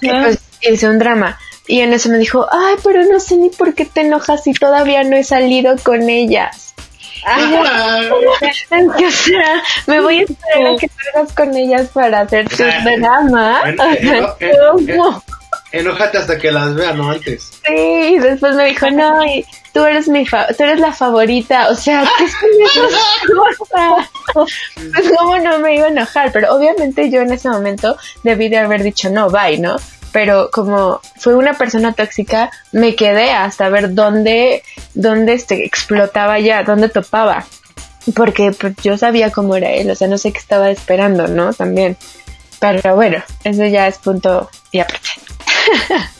Y 0.00 0.08
pues 0.08 0.38
hice 0.62 0.88
un 0.88 0.98
drama. 0.98 1.38
Y 1.68 1.80
en 1.80 1.92
eso 1.92 2.08
me 2.08 2.18
dijo, 2.18 2.46
ay, 2.50 2.76
pero 2.84 3.04
no 3.04 3.18
sé 3.18 3.36
ni 3.36 3.50
por 3.50 3.74
qué 3.74 3.84
te 3.84 4.02
enojas 4.02 4.44
si 4.44 4.52
todavía 4.52 5.02
no 5.04 5.16
he 5.16 5.24
salido 5.24 5.76
con 5.82 6.08
ellas. 6.08 6.74
Ay, 7.28 9.04
o 9.04 9.10
sea, 9.10 9.62
me 9.88 10.00
voy 10.00 10.20
a 10.20 10.22
esperar 10.22 10.66
a 10.66 10.76
que 10.76 10.88
salgas 10.88 11.32
con 11.32 11.56
ellas 11.56 11.88
para 11.92 12.20
hacer 12.20 12.48
tu 12.48 12.62
drama. 12.62 13.62
Enójate 15.72 16.18
hasta 16.18 16.38
que 16.38 16.52
las 16.52 16.74
vea, 16.76 16.92
no 16.92 17.10
antes. 17.10 17.50
Sí, 17.66 17.74
y 17.74 18.18
después 18.20 18.54
me 18.54 18.66
dijo, 18.66 18.88
no, 18.92 19.24
y 19.24 19.44
tú 19.76 19.84
eres 19.84 20.08
mi 20.08 20.24
fa 20.24 20.46
tú 20.56 20.64
eres 20.64 20.80
la 20.80 20.92
favorita, 20.92 21.68
o 21.68 21.74
sea, 21.74 22.02
¿qué 22.18 22.24
es 22.24 22.32
Pues 24.34 25.12
cómo 25.18 25.38
no 25.38 25.58
me 25.58 25.76
iba 25.76 25.84
a 25.84 25.90
enojar, 25.90 26.32
pero 26.32 26.54
obviamente 26.54 27.10
yo 27.10 27.20
en 27.20 27.32
ese 27.32 27.50
momento 27.50 27.98
debí 28.22 28.48
de 28.48 28.56
haber 28.56 28.82
dicho 28.82 29.10
no, 29.10 29.28
bye, 29.28 29.58
¿no? 29.58 29.76
Pero 30.12 30.48
como 30.50 31.02
fue 31.18 31.34
una 31.34 31.52
persona 31.52 31.92
tóxica, 31.92 32.50
me 32.72 32.94
quedé 32.94 33.32
hasta 33.32 33.68
ver 33.68 33.92
dónde, 33.92 34.62
dónde 34.94 35.34
este, 35.34 35.66
explotaba 35.66 36.38
ya, 36.38 36.62
dónde 36.62 36.88
topaba. 36.88 37.44
Porque 38.14 38.52
pues, 38.52 38.74
yo 38.82 38.96
sabía 38.96 39.30
cómo 39.30 39.56
era 39.56 39.72
él, 39.72 39.90
o 39.90 39.94
sea, 39.94 40.08
no 40.08 40.16
sé 40.16 40.32
qué 40.32 40.38
estaba 40.38 40.70
esperando, 40.70 41.28
¿no? 41.28 41.52
También. 41.52 41.98
Pero 42.60 42.94
bueno, 42.94 43.22
eso 43.44 43.66
ya 43.66 43.88
es 43.88 43.98
punto 43.98 44.48
y 44.72 44.80
aparte. 44.80 45.10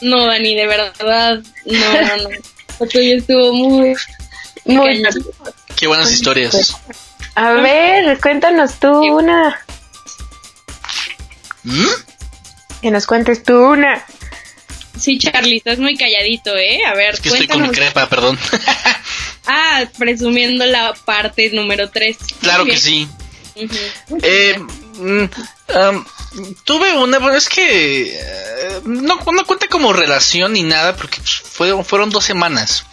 No, 0.00 0.26
Dani, 0.26 0.54
de 0.54 0.66
verdad, 0.66 1.42
no, 1.64 2.00
no, 2.00 2.28
no. 2.28 2.57
Porque 2.78 3.14
estuvo 3.14 3.52
muy... 3.52 3.94
Muy... 4.64 5.02
Qué 5.76 5.86
buenas 5.86 6.10
historias. 6.10 6.76
A 7.34 7.52
ver, 7.52 8.20
cuéntanos 8.20 8.78
tú 8.80 8.88
una. 8.88 9.60
¿Mm? 11.62 11.86
Que 12.82 12.90
nos 12.90 13.06
cuentes 13.06 13.42
tú 13.42 13.54
una. 13.54 14.04
Sí, 14.98 15.18
Charlie, 15.18 15.58
estás 15.58 15.78
muy 15.78 15.96
calladito, 15.96 16.56
¿eh? 16.56 16.80
A 16.84 16.94
ver, 16.94 17.14
es 17.14 17.20
que 17.20 17.28
estoy 17.28 17.46
con 17.46 17.62
mi 17.62 17.70
crepa, 17.70 18.08
perdón. 18.08 18.38
ah, 19.46 19.84
presumiendo 19.96 20.66
la 20.66 20.94
parte 21.04 21.50
número 21.52 21.90
3. 21.90 22.16
Claro 22.40 22.64
que 22.64 22.76
sí. 22.76 23.08
eh, 24.22 24.58
mm, 24.98 25.24
tuve 26.64 26.96
una, 26.96 27.36
es 27.36 27.48
que 27.48 28.18
eh, 28.20 28.80
no, 28.84 29.18
no, 29.32 29.44
cuenta 29.46 29.66
como 29.68 29.92
relación 29.92 30.52
ni 30.52 30.62
nada 30.62 30.96
porque 30.96 31.20
fueron, 31.22 32.10
dos 32.10 32.24
semanas. 32.24 32.84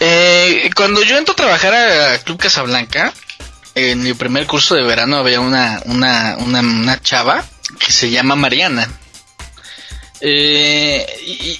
Eh, 0.00 0.70
cuando 0.76 1.02
yo 1.02 1.18
entro 1.18 1.32
a 1.32 1.36
trabajar 1.36 1.74
a 1.74 2.18
Club 2.22 2.38
Casablanca, 2.38 3.12
en 3.74 4.02
mi 4.02 4.14
primer 4.14 4.46
curso 4.46 4.74
de 4.74 4.82
verano 4.82 5.18
había 5.18 5.40
una, 5.40 5.82
una, 5.86 6.36
una, 6.38 6.60
una 6.60 7.00
chava 7.00 7.44
que 7.78 7.92
se 7.92 8.10
llama 8.10 8.36
Mariana. 8.36 8.88
Eh, 10.20 11.06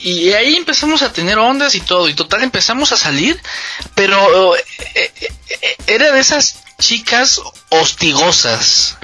y, 0.02 0.32
ahí 0.32 0.56
empezamos 0.56 1.02
a 1.02 1.12
tener 1.12 1.38
ondas 1.38 1.74
y 1.76 1.80
todo, 1.80 2.08
y 2.08 2.14
total 2.14 2.42
empezamos 2.42 2.90
a 2.92 2.96
salir, 2.96 3.40
pero 3.94 4.54
era 5.86 6.12
de 6.12 6.20
esas 6.20 6.56
chicas 6.78 7.40
hostigosas. 7.70 8.97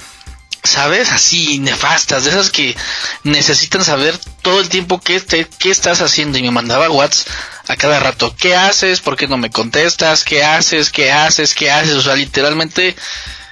¿Sabes? 0.65 1.11
Así, 1.11 1.59
nefastas, 1.59 2.23
de 2.23 2.31
esas 2.31 2.49
que 2.49 2.75
necesitan 3.23 3.83
saber 3.83 4.17
todo 4.41 4.59
el 4.61 4.69
tiempo 4.69 4.99
qué, 4.99 5.21
qué 5.59 5.69
estás 5.71 6.01
haciendo. 6.01 6.37
Y 6.37 6.43
me 6.43 6.51
mandaba 6.51 6.89
WhatsApp 6.89 7.27
a 7.67 7.75
cada 7.75 7.99
rato, 7.99 8.35
¿qué 8.37 8.55
haces? 8.55 9.01
¿Por 9.01 9.15
qué 9.15 9.27
no 9.27 9.37
me 9.37 9.49
contestas? 9.49 10.23
¿Qué 10.23 10.43
haces? 10.43 10.89
¿Qué 10.89 11.11
haces? 11.11 11.55
¿Qué 11.55 11.71
haces? 11.71 11.93
O 11.95 12.01
sea, 12.01 12.15
literalmente, 12.15 12.95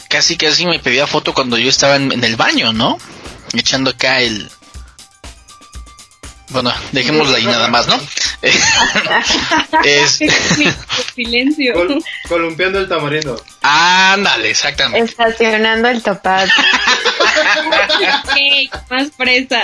casi 0.08 0.38
casi 0.38 0.66
me 0.66 0.80
pedía 0.80 1.08
foto 1.08 1.34
cuando 1.34 1.58
yo 1.58 1.70
estaba 1.70 1.96
en, 1.96 2.24
el 2.24 2.36
baño, 2.36 2.74
¿no? 2.74 2.98
Echando 3.54 3.92
acá 3.92 4.22
el... 4.22 4.50
Bueno, 6.54 6.72
dejémosla 6.92 7.38
ahí 7.38 7.46
nada 7.46 7.68
más, 7.68 7.88
¿no? 7.88 8.00
es... 9.84 10.20
Silencio. 11.16 11.74
columpiando 12.30 12.80
el 12.80 12.88
tamarindo. 12.88 13.44
Ándale, 13.62 14.52
exactamente. 14.52 15.10
Estacionando 15.10 15.90
el 15.90 16.04
topaz. 16.04 16.50
más 18.90 19.10
presa. 19.18 19.62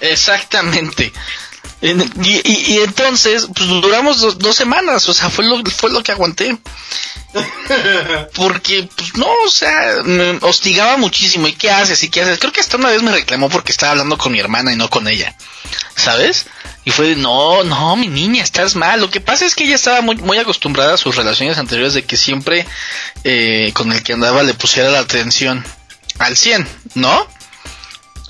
Exactamente. 0.00 1.12
Y, 1.86 2.78
entonces, 2.78 3.46
pues 3.54 3.68
duramos 3.68 4.38
dos, 4.38 4.56
semanas, 4.56 5.06
o 5.06 5.12
sea, 5.12 5.28
fue 5.28 5.44
lo, 5.44 5.62
fue 5.64 5.90
lo 5.90 6.02
que 6.02 6.12
aguanté. 6.12 6.56
Porque, 8.34 8.88
pues 8.96 9.14
no, 9.16 9.26
o 9.46 9.50
sea, 9.50 10.02
me 10.02 10.38
hostigaba 10.40 10.96
muchísimo. 10.96 11.46
¿Y 11.46 11.52
qué 11.52 11.70
haces? 11.70 12.02
¿Y 12.02 12.08
qué 12.08 12.22
haces? 12.22 12.38
Creo 12.38 12.52
que 12.52 12.60
hasta 12.60 12.78
una 12.78 12.88
vez 12.88 13.02
me 13.02 13.12
reclamó 13.12 13.50
porque 13.50 13.72
estaba 13.72 13.92
hablando 13.92 14.16
con 14.16 14.32
mi 14.32 14.38
hermana 14.38 14.72
y 14.72 14.76
no 14.76 14.88
con 14.88 15.08
ella. 15.08 15.36
¿Sabes? 15.94 16.46
Y 16.86 16.90
fue 16.90 17.08
de, 17.08 17.16
no, 17.16 17.64
no, 17.64 17.96
mi 17.96 18.08
niña, 18.08 18.42
estás 18.42 18.76
mal. 18.76 19.00
Lo 19.00 19.10
que 19.10 19.20
pasa 19.20 19.44
es 19.44 19.54
que 19.54 19.64
ella 19.64 19.74
estaba 19.74 20.00
muy, 20.00 20.16
muy 20.16 20.38
acostumbrada 20.38 20.94
a 20.94 20.98
sus 20.98 21.16
relaciones 21.16 21.58
anteriores 21.58 21.92
de 21.92 22.04
que 22.04 22.16
siempre 22.16 22.66
eh, 23.24 23.72
con 23.74 23.92
el 23.92 24.02
que 24.02 24.14
andaba 24.14 24.42
le 24.42 24.54
pusiera 24.54 24.88
la 24.90 25.00
atención 25.00 25.64
al 26.18 26.36
100, 26.36 26.66
¿no? 26.94 27.26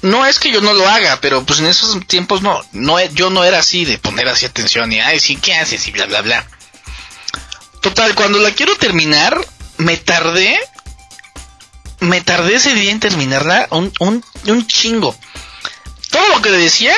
No 0.04 0.26
es 0.26 0.38
que 0.38 0.52
yo 0.52 0.60
no 0.60 0.74
lo 0.74 0.86
haga, 0.86 1.18
pero 1.22 1.44
pues 1.44 1.60
en 1.60 1.66
esos 1.66 1.98
tiempos 2.06 2.42
no, 2.42 2.62
no 2.72 3.02
yo 3.06 3.30
no 3.30 3.42
era 3.42 3.60
así 3.60 3.86
de 3.86 3.96
poner 3.96 4.28
así 4.28 4.44
atención 4.44 4.92
y 4.92 5.00
ay, 5.00 5.18
sí, 5.18 5.36
¿qué 5.36 5.54
haces? 5.54 5.88
y 5.88 5.92
bla 5.92 6.04
bla 6.04 6.20
bla. 6.20 6.46
Total, 7.80 8.14
cuando 8.14 8.38
la 8.38 8.50
quiero 8.50 8.76
terminar, 8.76 9.42
me 9.78 9.96
tardé 9.96 10.60
me 12.00 12.20
tardé 12.20 12.56
ese 12.56 12.74
día 12.74 12.90
en 12.90 13.00
terminarla 13.00 13.66
un, 13.70 13.90
un, 13.98 14.22
un 14.46 14.66
chingo. 14.66 15.16
Todo 16.10 16.28
lo 16.28 16.42
que 16.42 16.50
le 16.50 16.58
decía, 16.58 16.94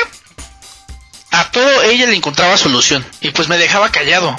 a 1.31 1.49
todo 1.51 1.83
ella 1.83 2.07
le 2.07 2.15
encontraba 2.15 2.57
solución 2.57 3.05
y 3.21 3.31
pues 3.31 3.47
me 3.47 3.57
dejaba 3.57 3.89
callado. 3.89 4.35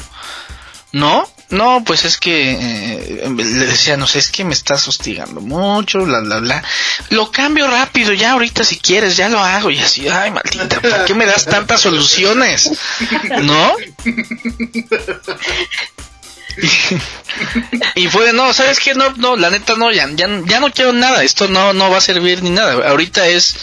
¿No? 0.93 1.27
No, 1.51 1.83
pues 1.83 2.05
es 2.05 2.19
que 2.19 2.53
eh, 2.53 3.29
le 3.35 3.67
decía, 3.67 3.97
no 3.97 4.07
sé, 4.07 4.19
es 4.19 4.31
que 4.31 4.45
me 4.45 4.53
estás 4.53 4.87
hostigando 4.87 5.41
mucho, 5.41 6.01
bla, 6.05 6.21
bla, 6.21 6.41
bla. 6.41 6.63
Lo 7.09 7.31
cambio 7.33 7.67
rápido, 7.69 8.13
ya 8.13 8.33
ahorita 8.33 8.65
si 8.65 8.77
quieres, 8.77 9.17
ya 9.17 9.31
lo 9.31 9.39
hago. 9.39 9.71
Y 9.71 9.79
así, 9.79 10.07
ay, 10.09 10.31
maldita, 10.31 10.81
¿por 10.81 11.07
qué 11.07 11.15
me 11.15 11.25
das 11.25 11.47
tantas 11.47 11.81
soluciones? 11.81 12.71
¿No? 13.43 13.77
y 17.95 18.09
fue, 18.09 18.33
no, 18.33 18.53
¿sabes 18.53 18.79
qué? 18.81 18.95
No, 18.95 19.11
no, 19.17 19.37
la 19.37 19.49
neta 19.49 19.75
no, 19.77 19.91
ya, 19.91 20.07
ya, 20.15 20.29
ya 20.45 20.61
no 20.61 20.71
quiero 20.71 20.93
nada, 20.93 21.23
esto 21.23 21.49
no, 21.49 21.73
no 21.73 21.91
va 21.91 21.99
a 21.99 22.03
servir 22.03 22.43
ni 22.43 22.51
nada. 22.51 22.91
Ahorita 22.91 23.27
es, 23.27 23.57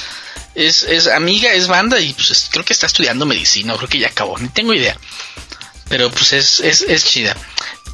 es, 0.56 0.84
es 0.84 1.08
amiga, 1.08 1.54
es 1.54 1.68
banda 1.68 2.00
y 2.00 2.14
pues 2.14 2.50
creo 2.52 2.66
que 2.66 2.74
está 2.74 2.88
estudiando 2.88 3.26
medicina, 3.28 3.76
creo 3.76 3.90
que 3.90 4.00
ya 4.00 4.08
acabó, 4.08 4.40
ni 4.40 4.48
tengo 4.50 4.74
idea. 4.74 4.98
Pero 5.88 6.10
pues 6.10 6.34
es, 6.34 6.62
es, 6.62 6.82
es 6.82 7.06
chida. 7.06 7.36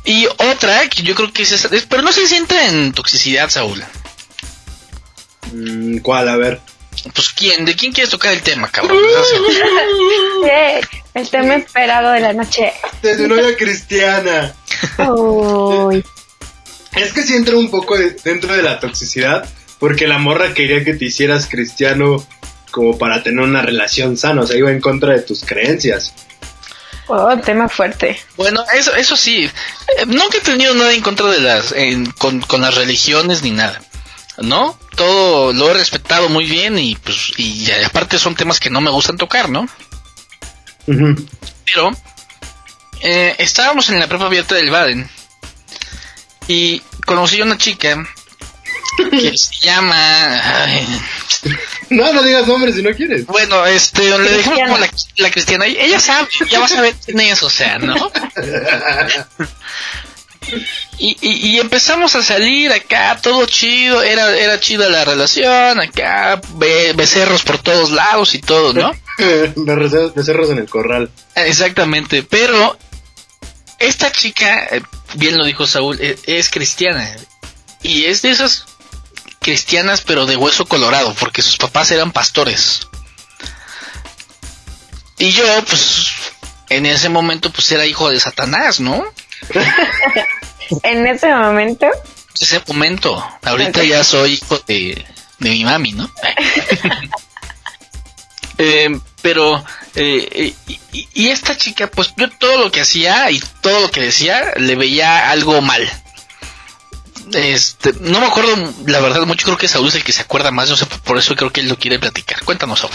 Y 0.04 0.28
otra 0.38 0.88
que 0.90 1.04
yo 1.04 1.14
creo 1.16 1.32
que 1.32 1.44
es 1.44 1.52
esa, 1.52 1.70
pero 1.88 2.02
no 2.02 2.12
sé 2.12 2.28
si 2.28 2.36
entra 2.36 2.68
en 2.68 2.92
toxicidad, 2.92 3.50
Saúl. 3.50 3.84
Mm, 5.54 6.00
¿Cuál? 6.00 6.30
A 6.30 6.38
ver. 6.38 6.60
Pues 7.14 7.30
quién, 7.30 7.66
¿de 7.66 7.76
quién 7.76 7.94
quieres 7.94 8.12
tocar 8.12 8.34
el 8.34 8.42
tema, 8.42 8.68
cabrón? 8.70 8.98
el 11.14 11.30
tema 11.30 11.56
esperado 11.56 12.12
de 12.12 12.20
la 12.20 12.34
noche. 12.34 12.74
De 13.02 13.16
tu 13.16 13.28
novia 13.28 13.56
cristiana. 13.56 14.54
Es 16.96 17.14
que 17.14 17.24
si 17.24 17.34
entra 17.34 17.56
un 17.56 17.72
poco 17.72 17.98
dentro 17.98 18.54
de 18.54 18.62
la 18.62 18.80
toxicidad, 18.80 19.48
porque 19.80 20.08
la 20.08 20.18
morra 20.18 20.54
quería 20.54 20.84
que 20.84 20.94
te 20.94 21.06
hicieras 21.06 21.48
cristiano 21.48 22.26
como 22.70 22.98
para 22.98 23.24
tener 23.24 23.42
una 23.42 23.62
relación 23.62 24.18
sana, 24.18 24.42
o 24.42 24.48
sea, 24.48 24.58
iba 24.58 24.72
en 24.72 24.82
contra 24.82 25.14
de 25.14 25.22
tus 25.22 25.44
creencias. 25.44 26.14
Oh, 27.08 27.38
tema 27.38 27.68
fuerte. 27.68 28.20
Bueno, 28.38 28.64
eso, 28.74 28.96
eso 28.96 29.18
sí. 29.18 29.44
Eh, 29.46 30.06
nunca 30.06 30.38
he 30.38 30.42
tenido 30.42 30.74
nada 30.74 30.94
en 30.94 31.02
contra 31.02 31.28
de 31.28 31.40
las, 31.40 31.74
con, 32.18 32.62
las 32.62 32.76
religiones 32.76 33.42
ni 33.44 33.52
nada. 33.52 33.82
¿No? 34.38 34.78
Todo 34.96 35.54
lo 35.54 35.70
he 35.70 35.74
respetado 35.74 36.30
muy 36.30 36.46
bien 36.46 36.80
y 36.80 36.96
pues, 36.96 37.34
y 37.38 37.70
aparte 37.86 38.18
son 38.18 38.36
temas 38.36 38.60
que 38.60 38.70
no 38.70 38.82
me 38.82 38.90
gustan 38.90 39.18
tocar, 39.18 39.50
¿no? 39.50 39.68
Pero, 40.86 41.92
eh, 43.02 43.36
estábamos 43.38 43.90
en 43.90 44.00
la 44.00 44.08
prepa 44.08 44.26
abierta 44.26 44.56
del 44.56 44.72
Baden 44.72 45.10
y 46.48 46.82
conocí 47.06 47.40
a 47.40 47.46
una 47.46 47.58
chica 47.58 48.04
que 48.98 49.38
se 49.38 49.66
llama... 49.66 50.42
No, 51.90 52.14
no 52.14 52.24
digas 52.24 52.48
nombres 52.48 52.76
si 52.76 52.82
no 52.82 52.92
quieres. 52.92 53.26
Bueno, 53.26 53.66
este, 53.66 54.18
le 54.18 54.32
dejamos 54.32 54.60
como 54.60 54.78
la, 55.18 55.32
cristiana. 55.32 55.66
Ella 55.66 56.00
sabe, 56.00 56.28
ya 56.50 56.60
va 56.60 56.66
a 56.66 56.70
saber 56.70 56.96
quién 57.06 57.20
es, 57.20 57.44
o 57.44 57.50
sea, 57.50 57.80
¿no? 57.80 58.12
Y, 60.98 61.18
y, 61.22 61.60
empezamos 61.60 62.16
a 62.16 62.22
salir 62.22 62.72
acá, 62.72 63.20
todo 63.22 63.46
chido, 63.46 64.04
era, 64.04 64.36
era 64.38 64.60
chida 64.60 64.90
la 64.90 65.04
relación, 65.04 65.80
acá, 65.80 66.42
becerros 66.96 67.44
por 67.44 67.58
todos 67.60 67.92
lados 67.92 68.36
y 68.36 68.40
todo, 68.40 68.74
¿no? 68.74 68.92
becerros 70.16 70.50
en 70.52 70.60
el 70.60 70.70
corral. 70.70 71.10
Exactamente, 71.36 72.24
pero 72.24 72.78
esta 73.80 74.12
chica, 74.12 74.68
eh, 74.72 74.82
bien 75.16 75.38
lo 75.38 75.46
dijo 75.46 75.66
Saúl, 75.66 76.00
es, 76.00 76.20
es 76.26 76.50
cristiana. 76.50 77.16
Y 77.82 78.06
es 78.06 78.22
de 78.22 78.32
esas 78.32 78.66
cristianas 79.42 80.02
pero 80.02 80.26
de 80.26 80.38
hueso 80.38 80.66
colorado, 80.66 81.14
porque 81.20 81.42
sus 81.42 81.58
papás 81.58 81.92
eran 81.92 82.12
pastores. 82.12 82.88
Y 85.18 85.32
yo, 85.32 85.44
pues, 85.68 86.08
en 86.70 86.86
ese 86.86 87.10
momento, 87.10 87.52
pues 87.52 87.72
era 87.72 87.86
hijo 87.86 88.10
de 88.10 88.20
Satanás, 88.20 88.80
¿no? 88.80 89.04
en 90.84 91.08
ese 91.08 91.34
momento. 91.34 91.88
Ese 92.40 92.62
momento. 92.68 93.24
Ahorita 93.44 93.84
ya 93.84 94.04
soy 94.04 94.34
hijo 94.34 94.58
de, 94.66 95.06
de 95.40 95.50
mi 95.50 95.66
mami, 95.66 95.92
¿no? 95.94 96.10
Eh, 98.64 98.92
pero, 99.24 99.66
eh, 99.96 100.54
y, 100.68 101.08
y, 101.16 101.30
esta 101.30 101.58
chica, 101.58 101.88
pues 101.88 102.14
yo 102.16 102.30
todo 102.30 102.60
lo 102.60 102.72
que 102.72 102.82
hacía 102.82 103.32
y 103.32 103.42
todo 103.62 103.80
lo 103.80 103.90
que 103.90 104.02
decía, 104.02 104.54
le 104.58 104.76
veía 104.76 105.32
algo 105.32 105.60
mal. 105.62 105.90
Este, 107.34 107.94
no 108.00 108.20
me 108.20 108.28
acuerdo, 108.28 108.74
la 108.88 109.00
verdad, 109.00 109.26
mucho. 109.26 109.46
Creo 109.46 109.58
que 109.58 109.68
Saúl 109.68 109.88
es 109.88 109.96
el 109.96 110.04
que 110.04 110.12
se 110.12 110.22
acuerda 110.22 110.52
más. 110.52 110.70
No 110.70 110.76
sé, 110.76 110.86
por 111.04 111.18
eso 111.18 111.36
creo 111.36 111.52
que 111.52 111.62
él 111.62 111.70
lo 111.70 111.78
quiere 111.78 112.00
platicar. 112.00 112.44
Cuéntanos, 112.44 112.80
Saúl. 112.80 112.94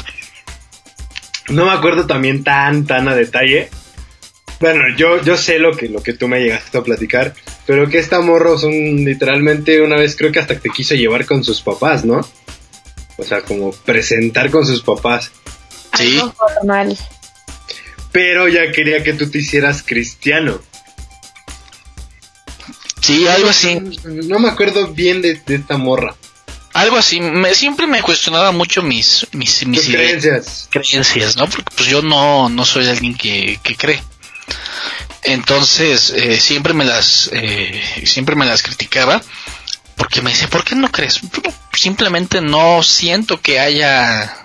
No 1.48 1.66
me 1.66 1.72
acuerdo 1.72 2.06
también 2.06 2.42
tan, 2.44 2.86
tan 2.86 3.08
a 3.08 3.14
detalle. 3.14 3.70
Bueno, 4.60 4.84
yo, 4.96 5.22
yo 5.22 5.36
sé 5.36 5.58
lo 5.58 5.76
que, 5.76 5.88
lo 5.88 6.02
que 6.02 6.14
tú 6.14 6.28
me 6.28 6.40
llegaste 6.40 6.78
a 6.78 6.82
platicar, 6.82 7.34
pero 7.66 7.88
que 7.88 7.98
esta 7.98 8.20
morro 8.20 8.58
son 8.58 8.72
literalmente 8.72 9.82
una 9.82 9.96
vez 9.96 10.16
creo 10.16 10.32
que 10.32 10.40
hasta 10.40 10.58
te 10.58 10.70
quiso 10.70 10.94
llevar 10.94 11.26
con 11.26 11.44
sus 11.44 11.60
papás, 11.60 12.04
¿no? 12.04 12.26
O 13.18 13.22
sea, 13.22 13.42
como 13.42 13.72
presentar 13.72 14.50
con 14.50 14.66
sus 14.66 14.82
papás. 14.82 15.30
Sí. 15.96 16.20
Pero 18.12 18.48
ya 18.48 18.72
quería 18.72 19.02
que 19.02 19.12
tú 19.12 19.30
te 19.30 19.38
hicieras 19.38 19.82
cristiano. 19.82 20.60
Sí, 23.06 23.26
algo 23.28 23.48
así. 23.48 23.80
No 24.04 24.38
me 24.38 24.48
acuerdo 24.48 24.88
bien 24.88 25.22
de, 25.22 25.40
esta 25.46 25.76
morra. 25.76 26.14
Algo 26.72 26.96
así, 26.96 27.20
me, 27.20 27.54
siempre 27.54 27.86
me 27.86 28.02
cuestionaba 28.02 28.52
mucho 28.52 28.82
mis, 28.82 29.26
mis, 29.32 29.66
mis 29.66 29.86
creencias. 29.86 30.68
creencias, 30.70 31.36
¿no? 31.36 31.48
Porque 31.48 31.70
pues 31.74 31.88
yo 31.88 32.02
no, 32.02 32.50
no 32.50 32.64
soy 32.66 32.86
alguien 32.88 33.14
que, 33.14 33.58
que 33.62 33.76
cree. 33.76 34.02
Entonces, 35.22 36.10
eh, 36.10 36.38
siempre 36.38 36.74
me 36.74 36.84
las, 36.84 37.30
eh, 37.32 37.82
siempre 38.04 38.36
me 38.36 38.44
las 38.46 38.62
criticaba 38.62 39.22
porque 39.96 40.22
me 40.22 40.30
dice, 40.30 40.48
¿por 40.48 40.64
qué 40.64 40.74
no 40.74 40.90
crees? 40.90 41.20
Simplemente 41.72 42.40
no 42.40 42.82
siento 42.82 43.40
que 43.40 43.58
haya 43.58 44.44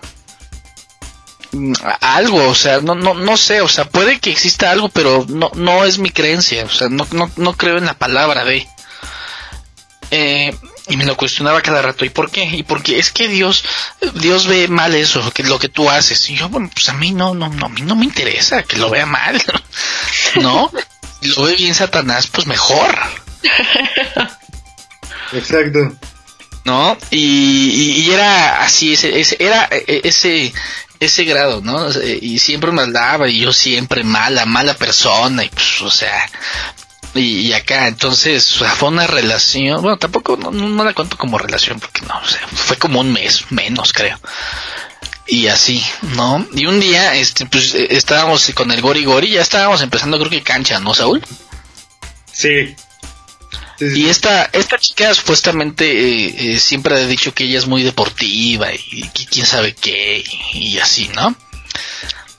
algo, 1.99 2.47
o 2.47 2.55
sea, 2.55 2.79
no, 2.81 2.95
no, 2.95 3.13
no 3.13 3.37
sé, 3.37 3.61
o 3.61 3.67
sea, 3.67 3.85
puede 3.85 4.19
que 4.19 4.31
exista 4.31 4.71
algo, 4.71 4.89
pero 4.89 5.25
no, 5.27 5.51
no 5.55 5.83
es 5.83 5.97
mi 5.97 6.09
creencia, 6.09 6.63
o 6.65 6.69
sea, 6.69 6.87
no, 6.89 7.07
no, 7.11 7.29
no 7.35 7.53
creo 7.57 7.77
en 7.77 7.85
la 7.85 7.93
palabra 7.93 8.45
de. 8.45 8.67
Eh, 10.11 10.55
y 10.87 10.97
me 10.97 11.05
lo 11.05 11.15
cuestionaba 11.15 11.61
cada 11.61 11.81
rato, 11.81 12.05
¿y 12.05 12.09
por 12.09 12.31
qué? 12.31 12.43
Y 12.43 12.63
porque 12.63 12.99
es 12.99 13.11
que 13.11 13.27
Dios, 13.27 13.63
Dios 14.15 14.47
ve 14.47 14.67
mal 14.67 14.93
eso, 14.95 15.31
que 15.31 15.43
lo 15.43 15.59
que 15.59 15.69
tú 15.69 15.89
haces. 15.89 16.29
Y 16.29 16.35
yo, 16.35 16.49
bueno, 16.49 16.69
pues 16.73 16.89
a 16.89 16.93
mí 16.93 17.11
no, 17.11 17.33
no, 17.33 17.49
no, 17.49 17.67
a 17.67 17.69
mí 17.69 17.81
no 17.81 17.95
me 17.95 18.05
interesa 18.05 18.63
que 18.63 18.77
lo 18.77 18.89
vea 18.89 19.05
mal, 19.05 19.41
¿no? 20.41 20.71
lo 21.21 21.43
ve 21.43 21.55
bien 21.55 21.75
Satanás, 21.75 22.27
pues 22.27 22.47
mejor. 22.47 22.97
Exacto. 25.33 25.95
¿No? 26.65 26.97
Y, 27.09 28.03
y, 28.05 28.11
era 28.11 28.63
así, 28.63 28.93
ese, 28.93 29.19
ese, 29.19 29.37
era 29.39 29.67
e, 29.71 30.01
ese, 30.03 30.53
ese 31.01 31.23
grado, 31.25 31.61
¿no? 31.61 31.89
Y 32.21 32.37
siempre 32.37 32.71
me 32.71 32.85
daba 32.85 33.27
y 33.27 33.39
yo 33.39 33.51
siempre 33.51 34.03
mala, 34.03 34.45
mala 34.45 34.75
persona 34.75 35.43
y 35.43 35.49
pues, 35.49 35.81
o 35.81 35.89
sea, 35.89 36.29
y, 37.15 37.51
acá 37.53 37.87
entonces 37.87 38.55
fue 38.77 38.89
una 38.89 39.07
relación, 39.07 39.81
bueno, 39.81 39.97
tampoco 39.97 40.37
no, 40.37 40.83
la 40.83 40.93
cuento 40.93 41.17
como 41.17 41.39
relación 41.39 41.79
porque 41.79 42.01
no, 42.05 42.15
o 42.17 42.27
sea, 42.27 42.47
fue 42.47 42.77
como 42.77 42.99
un 42.99 43.11
mes 43.11 43.45
menos 43.49 43.93
creo. 43.93 44.19
Y 45.25 45.47
así, 45.47 45.83
¿no? 46.15 46.45
Y 46.53 46.67
un 46.67 46.79
día, 46.79 47.15
este, 47.15 47.47
pues 47.47 47.73
eh, 47.73 47.87
estábamos 47.89 48.51
con 48.53 48.71
el 48.71 48.81
Gori 48.81 49.03
Gori, 49.03 49.31
ya 49.31 49.41
estábamos 49.41 49.81
empezando 49.81 50.19
creo 50.19 50.29
que 50.29 50.43
cancha, 50.43 50.79
¿no, 50.79 50.93
Saúl? 50.93 51.25
Sí. 52.31 52.75
Y 53.81 54.09
esta, 54.09 54.45
esta 54.53 54.77
chica 54.77 55.13
supuestamente 55.13 55.85
eh, 55.85 56.35
eh, 56.37 56.59
siempre 56.59 56.95
ha 56.95 57.07
dicho 57.07 57.33
que 57.33 57.45
ella 57.45 57.57
es 57.57 57.65
muy 57.65 57.81
deportiva 57.81 58.71
y, 58.71 59.09
que 59.09 59.25
quién 59.25 59.45
sabe 59.45 59.73
qué 59.73 60.23
y, 60.53 60.77
así, 60.77 61.09
¿no? 61.15 61.35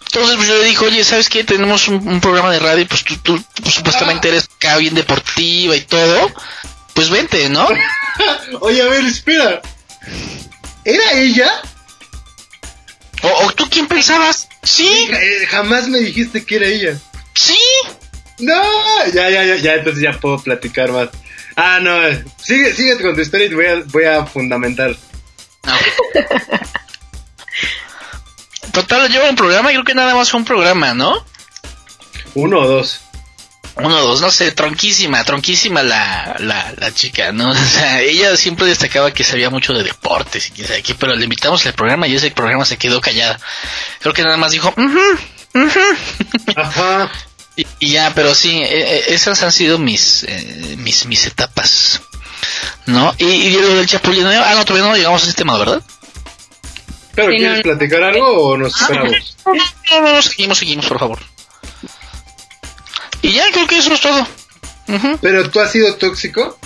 Entonces 0.07 0.37
pues, 0.37 0.49
yo 0.49 0.57
le 0.59 0.65
dije, 0.65 0.85
oye, 0.85 1.05
¿sabes 1.05 1.29
qué? 1.29 1.43
Tenemos 1.43 1.89
un, 1.89 2.21
programa 2.21 2.53
de 2.53 2.61
radio, 2.61 2.87
pues 2.87 3.03
tú, 3.03 3.17
tú 3.19 3.43
pues, 3.61 3.75
supuestamente 3.75 4.29
eres 4.29 4.49
acá 4.57 4.77
bien 4.77 4.95
deportiva 4.95 5.75
y 5.75 5.81
todo. 5.81 6.33
Pues 6.95 7.11
vente, 7.11 7.49
¿no? 7.49 7.67
oye, 8.61 8.83
a 8.83 8.87
ver, 8.87 9.05
espera. 9.05 9.63
¿Era 10.85 11.13
ella? 11.13 11.51
¿O, 13.23 13.53
tú 13.53 13.69
quién 13.71 13.87
pensabas? 13.87 14.49
Sí. 14.63 15.09
Eh, 15.13 15.47
jamás 15.49 15.89
me 15.89 15.99
dijiste 15.99 16.45
que 16.45 16.57
era 16.57 16.67
ella. 16.67 16.99
Sí. 17.35 17.59
No, 18.39 18.63
ya, 19.13 19.31
ya, 19.31 19.45
ya, 19.45 19.57
ya, 19.57 19.75
entonces 19.75 20.03
ya 20.03 20.19
puedo 20.19 20.39
platicar 20.39 20.91
más. 20.91 21.09
Ah, 21.57 21.79
no, 21.81 21.99
sigue, 22.39 22.73
sigue 22.75 23.01
con 23.01 23.15
tu 23.15 23.21
historia 23.21 23.47
y 23.47 23.55
voy 23.55 23.67
a, 23.67 23.83
voy 23.87 24.05
a 24.05 24.25
fundamentar. 24.27 24.97
Ah, 25.65 25.79
Total, 28.73 29.11
lleva 29.11 29.29
un 29.29 29.37
programa, 29.37 29.69
creo 29.69 29.85
que 29.85 29.95
nada 29.95 30.15
más 30.15 30.31
fue 30.31 30.41
un 30.41 30.47
programa, 30.47 30.95
¿no? 30.95 31.25
Uno 32.35 32.61
o 32.61 32.67
dos. 32.67 33.01
Uno 33.77 33.97
o 33.97 34.01
dos, 34.01 34.21
no 34.21 34.31
sé, 34.31 34.53
tronquísima, 34.53 35.25
tronquísima 35.25 35.83
la, 35.83 36.37
la, 36.39 36.73
la 36.79 36.93
chica, 36.93 37.33
¿no? 37.33 37.51
O 37.53 37.55
sea, 37.55 38.01
ella 38.01 38.37
siempre 38.37 38.67
destacaba 38.67 39.13
que 39.13 39.25
sabía 39.25 39.51
mucho 39.51 39.75
de 39.75 39.85
deportes 39.85 40.49
y 40.49 40.53
quién 40.53 40.67
sabe 40.67 40.83
qué, 40.83 40.95
pero 40.95 41.15
le 41.15 41.25
invitamos 41.25 41.67
al 41.67 41.75
programa 41.75 42.07
y 42.07 42.15
ese 42.15 42.31
programa 42.31 42.65
se 42.65 42.79
quedó 42.79 43.01
callada. 43.01 43.39
Creo 44.01 44.15
que 44.15 44.23
nada 44.23 44.39
más 44.39 44.53
dijo, 44.53 44.73
Ajá. 46.57 47.11
Y, 47.55 47.91
ya, 47.91 48.13
pero 48.15 48.35
sí, 48.35 48.51
e, 48.63 48.65
e, 48.65 49.15
esas 49.15 49.43
han 49.43 49.53
sido 49.53 49.79
mis, 49.79 50.25
eh, 50.25 50.77
mis, 50.79 51.07
mis 51.07 51.27
etapas. 51.27 52.01
¿No? 52.87 53.15
Y, 53.19 53.25
y 53.25 53.51
lo 53.53 53.75
del 53.77 53.87
chapulín, 53.87 54.27
ah, 54.27 54.55
no, 54.55 54.65
todavía 54.65 54.89
no 54.89 54.97
llegamos 54.97 55.23
a 55.23 55.27
ese 55.27 55.35
tema, 55.35 55.59
¿verdad? 55.59 55.83
¿Pero 57.15 57.29
quieres 57.29 57.63
platicar 57.63 58.03
algo 58.03 58.27
o 58.27 58.57
nos 58.57 58.75
ah, 58.75 58.85
esperamos? 58.85 59.37
No, 59.45 60.01
no, 60.01 60.23
seguimos, 60.23 60.59
seguimos, 60.59 60.87
por 60.87 60.99
favor. 60.99 61.19
Y 63.21 63.33
ya, 63.33 63.45
creo 63.53 63.67
que 63.67 63.79
eso 63.79 63.93
es 63.93 64.01
todo. 64.01 64.27
¿Pero 65.21 65.51
tú 65.51 65.61
has 65.61 65.71
sido 65.71 65.95
tóxico? 65.95 66.59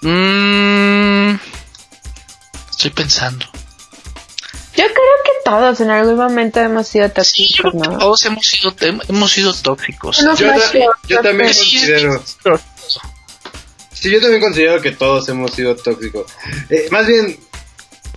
Mm, 0.00 1.34
estoy 2.70 2.90
pensando. 2.90 3.51
Yo 4.74 4.84
creo 4.84 4.94
que 5.24 5.30
todos 5.44 5.80
en 5.80 5.90
algún 5.90 6.16
momento 6.16 6.60
hemos 6.60 6.88
sido 6.88 7.10
tóxicos, 7.10 7.74
¿no? 7.74 7.98
Todos 7.98 8.24
hemos 8.24 8.46
sido, 8.46 8.74
hemos 9.08 9.30
sido 9.30 9.52
tóxicos. 9.52 10.18
Yo, 10.18 11.20
también 11.20 11.48
considero. 11.48 12.22
Sí, 13.92 14.10
yo 14.10 14.20
también 14.20 14.40
considero 14.40 14.80
que 14.80 14.92
todos 14.92 15.28
hemos 15.28 15.52
sido 15.52 15.76
tóxicos. 15.76 16.32
Eh, 16.70 16.88
más 16.90 17.06
bien, 17.06 17.38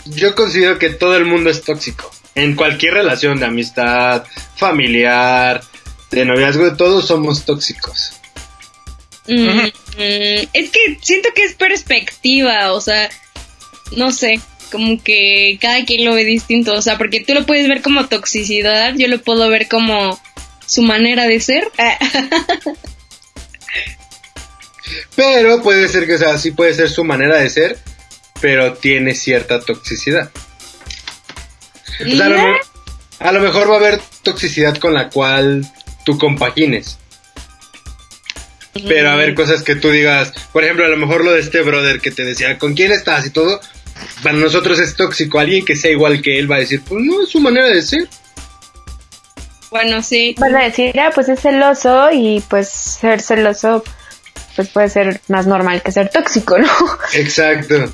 yo 0.05 0.33
considero 0.33 0.79
que 0.79 0.91
todo 0.91 1.17
el 1.17 1.25
mundo 1.25 1.49
es 1.49 1.61
tóxico. 1.61 2.09
En 2.35 2.55
cualquier 2.55 2.93
relación 2.93 3.39
de 3.39 3.45
amistad, 3.47 4.23
familiar, 4.55 5.61
de 6.11 6.25
noviazgo, 6.25 6.75
todos 6.77 7.05
somos 7.05 7.43
tóxicos. 7.43 8.13
Mm, 9.27 9.67
es 9.97 10.69
que 10.69 10.99
siento 11.01 11.29
que 11.35 11.43
es 11.43 11.55
perspectiva, 11.55 12.71
o 12.71 12.79
sea, 12.79 13.09
no 13.95 14.11
sé 14.11 14.39
como 14.71 15.01
que 15.01 15.57
cada 15.61 15.83
quien 15.85 16.05
lo 16.05 16.13
ve 16.15 16.23
distinto, 16.23 16.73
o 16.73 16.81
sea, 16.81 16.97
porque 16.97 17.23
tú 17.23 17.33
lo 17.33 17.45
puedes 17.45 17.67
ver 17.67 17.81
como 17.81 18.07
toxicidad, 18.07 18.93
yo 18.95 19.07
lo 19.07 19.21
puedo 19.21 19.49
ver 19.49 19.67
como 19.67 20.19
su 20.65 20.81
manera 20.81 21.27
de 21.27 21.39
ser. 21.39 21.71
pero 25.15 25.61
puede 25.61 25.87
ser 25.87 26.05
que, 26.05 26.15
o 26.15 26.17
sea, 26.17 26.37
sí 26.37 26.51
puede 26.51 26.73
ser 26.73 26.89
su 26.89 27.03
manera 27.03 27.37
de 27.37 27.49
ser, 27.49 27.77
pero 28.41 28.73
tiene 28.73 29.15
cierta 29.15 29.59
toxicidad. 29.59 30.29
a, 33.19 33.31
lo, 33.31 33.39
mejor 33.39 33.69
va 33.69 33.75
a 33.75 33.79
haber 33.79 34.01
toxicidad 34.23 34.77
con 34.77 34.93
la 34.93 35.09
cual 35.09 35.65
tú 36.05 36.17
compagines. 36.17 36.99
Pero 38.87 39.09
a 39.09 39.15
ver 39.15 39.35
cosas 39.35 39.63
que 39.63 39.77
tú 39.77 39.89
digas, 39.89 40.33
por 40.51 40.65
ejemplo, 40.65 40.85
a 40.85 40.89
lo 40.89 40.97
mejor 40.97 41.23
lo 41.23 41.31
de 41.31 41.39
este 41.39 41.61
brother 41.61 42.01
que 42.01 42.11
te 42.11 42.25
decía, 42.25 42.57
¿con 42.57 42.73
quién 42.73 42.91
estás? 42.91 43.25
y 43.25 43.29
todo, 43.29 43.61
para 44.23 44.37
nosotros 44.37 44.79
es 44.79 44.95
tóxico. 44.95 45.39
Alguien 45.39 45.65
que 45.65 45.75
sea 45.75 45.91
igual 45.91 46.21
que 46.21 46.39
él 46.39 46.49
va 46.49 46.57
a 46.57 46.59
decir, 46.59 46.81
pues 46.87 47.03
no, 47.03 47.21
es 47.21 47.29
su 47.29 47.39
manera 47.39 47.67
de 47.67 47.81
ser. 47.81 48.07
Bueno, 49.69 50.01
sí. 50.01 50.35
Van 50.37 50.55
a 50.55 50.63
decir, 50.63 50.97
ah, 50.99 51.11
pues 51.13 51.29
es 51.29 51.39
celoso 51.39 52.09
y 52.11 52.43
pues 52.49 52.69
ser 52.69 53.21
celoso 53.21 53.83
pues 54.55 54.69
puede 54.69 54.89
ser 54.89 55.19
más 55.27 55.47
normal 55.47 55.81
que 55.81 55.91
ser 55.91 56.09
tóxico, 56.09 56.57
¿no? 56.57 56.67
Exacto. 57.13 57.91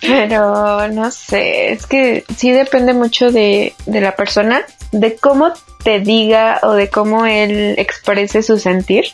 Pero 0.00 0.88
no 0.88 1.10
sé, 1.10 1.72
es 1.72 1.86
que 1.86 2.24
sí 2.36 2.52
depende 2.52 2.92
mucho 2.92 3.32
de, 3.32 3.74
de 3.86 4.00
la 4.00 4.14
persona, 4.14 4.62
de 4.92 5.16
cómo 5.16 5.52
te 5.82 6.00
diga 6.00 6.60
o 6.62 6.74
de 6.74 6.88
cómo 6.88 7.26
él 7.26 7.74
exprese 7.78 8.42
su 8.42 8.58
sentir 8.58 9.06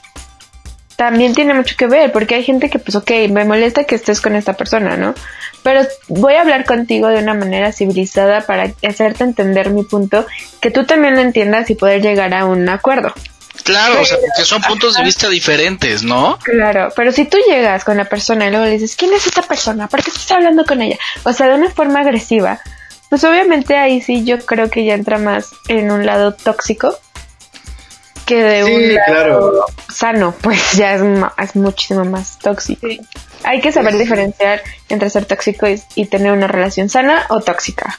también 0.96 1.34
tiene 1.34 1.54
mucho 1.54 1.76
que 1.76 1.86
ver, 1.86 2.12
porque 2.12 2.36
hay 2.36 2.44
gente 2.44 2.70
que, 2.70 2.78
pues, 2.78 2.94
ok, 2.94 3.10
me 3.30 3.44
molesta 3.44 3.84
que 3.84 3.94
estés 3.94 4.20
con 4.20 4.36
esta 4.36 4.54
persona, 4.54 4.96
¿no? 4.96 5.14
Pero 5.62 5.80
voy 6.08 6.34
a 6.34 6.42
hablar 6.42 6.64
contigo 6.64 7.08
de 7.08 7.18
una 7.18 7.34
manera 7.34 7.72
civilizada 7.72 8.42
para 8.42 8.72
hacerte 8.86 9.24
entender 9.24 9.70
mi 9.70 9.82
punto, 9.82 10.26
que 10.60 10.70
tú 10.70 10.84
también 10.84 11.14
lo 11.14 11.20
entiendas 11.20 11.70
y 11.70 11.74
poder 11.74 12.02
llegar 12.02 12.34
a 12.34 12.44
un 12.44 12.68
acuerdo. 12.68 13.12
Claro, 13.62 14.02
o 14.02 14.04
sea, 14.04 14.18
porque 14.18 14.44
son 14.44 14.60
puntos 14.62 14.94
de 14.94 15.04
vista 15.04 15.28
diferentes, 15.28 16.02
¿no? 16.02 16.38
Claro, 16.42 16.92
pero 16.94 17.12
si 17.12 17.24
tú 17.24 17.38
llegas 17.48 17.82
con 17.82 17.96
la 17.96 18.04
persona 18.04 18.46
y 18.46 18.50
luego 18.50 18.66
le 18.66 18.72
dices, 18.72 18.94
¿quién 18.94 19.14
es 19.14 19.26
esta 19.26 19.42
persona? 19.42 19.88
¿Por 19.88 20.02
qué 20.02 20.10
estás 20.10 20.30
hablando 20.32 20.66
con 20.66 20.82
ella? 20.82 20.98
O 21.22 21.32
sea, 21.32 21.48
de 21.48 21.54
una 21.54 21.70
forma 21.70 22.00
agresiva, 22.00 22.60
pues 23.08 23.24
obviamente 23.24 23.76
ahí 23.76 24.02
sí 24.02 24.24
yo 24.24 24.38
creo 24.44 24.68
que 24.68 24.84
ya 24.84 24.94
entra 24.94 25.18
más 25.18 25.50
en 25.68 25.90
un 25.90 26.04
lado 26.04 26.34
tóxico 26.34 26.98
que 28.24 28.42
de 28.42 28.64
un 28.64 28.94
lado 28.94 29.66
sano, 29.88 30.34
pues 30.42 30.72
ya 30.76 30.94
es, 30.94 31.56
muchísimo 31.56 32.04
más 32.04 32.38
tóxico. 32.38 32.86
Hay 33.42 33.60
que 33.60 33.72
saber 33.72 33.96
diferenciar 33.96 34.62
entre 34.88 35.10
ser 35.10 35.26
tóxico 35.26 35.66
y, 35.94 36.06
tener 36.06 36.32
una 36.32 36.46
relación 36.46 36.88
sana 36.88 37.26
o 37.28 37.40
tóxica. 37.40 37.98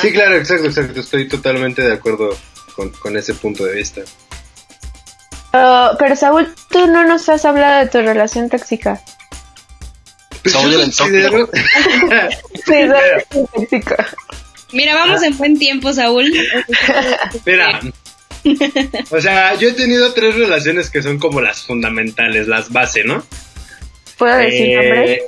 Sí, 0.00 0.12
claro, 0.12 0.36
exacto, 0.36 0.66
exacto. 0.66 1.00
Estoy 1.00 1.28
totalmente 1.28 1.82
de 1.82 1.94
acuerdo 1.94 2.36
con, 3.00 3.16
ese 3.16 3.34
punto 3.34 3.64
de 3.64 3.74
vista. 3.74 4.02
pero 5.52 6.16
Saúl, 6.16 6.54
tú 6.70 6.86
no 6.86 7.06
nos 7.06 7.28
has 7.28 7.44
hablado 7.44 7.84
de 7.84 7.86
tu 7.86 7.98
relación 7.98 8.50
tóxica. 8.50 9.00
Pues 10.42 10.54
Saúl 10.54 10.72
yo 10.72 10.80
considero... 10.80 11.48
sí, 12.66 12.88
tóxico. 13.30 13.94
Mira, 14.72 14.94
vamos 14.94 15.22
en 15.22 15.36
buen 15.36 15.58
tiempo, 15.58 15.92
Saúl. 15.92 16.32
Mira, 17.44 17.80
o 19.10 19.20
sea, 19.20 19.54
yo 19.54 19.68
he 19.68 19.72
tenido 19.72 20.12
tres 20.12 20.34
relaciones 20.34 20.90
que 20.90 21.02
son 21.02 21.18
como 21.18 21.40
las 21.40 21.62
fundamentales, 21.62 22.48
las 22.48 22.70
base, 22.70 23.04
¿no? 23.04 23.24
¿Puedo 24.16 24.36
decir 24.36 24.68
eh, 24.68 24.76
nombre? 24.76 25.22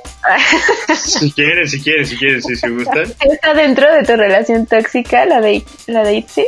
si 1.03 1.31
quieren, 1.31 1.67
si 1.67 1.81
quieren, 1.81 2.05
si 2.05 2.15
quieren, 2.15 2.41
si 2.43 2.55
se 2.55 2.69
gustan. 2.69 3.13
¿Está 3.21 3.53
dentro 3.53 3.91
de 3.91 4.03
tu 4.03 4.15
relación 4.15 4.67
tóxica, 4.67 5.25
la 5.25 5.41
de, 5.41 5.63
la 5.87 6.03
de 6.03 6.13
Itzy? 6.17 6.45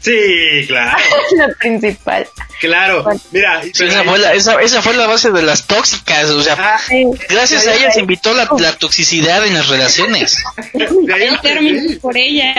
Sí, 0.00 0.66
claro. 0.68 0.96
la 1.36 1.48
principal. 1.54 2.26
Claro, 2.60 3.04
mira. 3.32 3.62
esa, 3.62 4.04
fue 4.04 4.18
la, 4.18 4.32
esa, 4.32 4.80
fue 4.80 4.94
la 4.94 5.06
base 5.06 5.30
de 5.30 5.42
las 5.42 5.66
tóxicas, 5.66 6.30
o 6.30 6.42
sea, 6.42 6.56
ah, 6.58 6.80
gracias 7.28 7.66
a 7.66 7.74
ella 7.74 7.90
se 7.90 8.00
invitó 8.00 8.32
la, 8.32 8.48
la, 8.58 8.72
toxicidad 8.78 9.44
en 9.44 9.54
las 9.54 9.68
relaciones. 9.68 10.42
De 10.72 11.12
ahí 11.12 11.98
por 12.00 12.16
ella. 12.16 12.54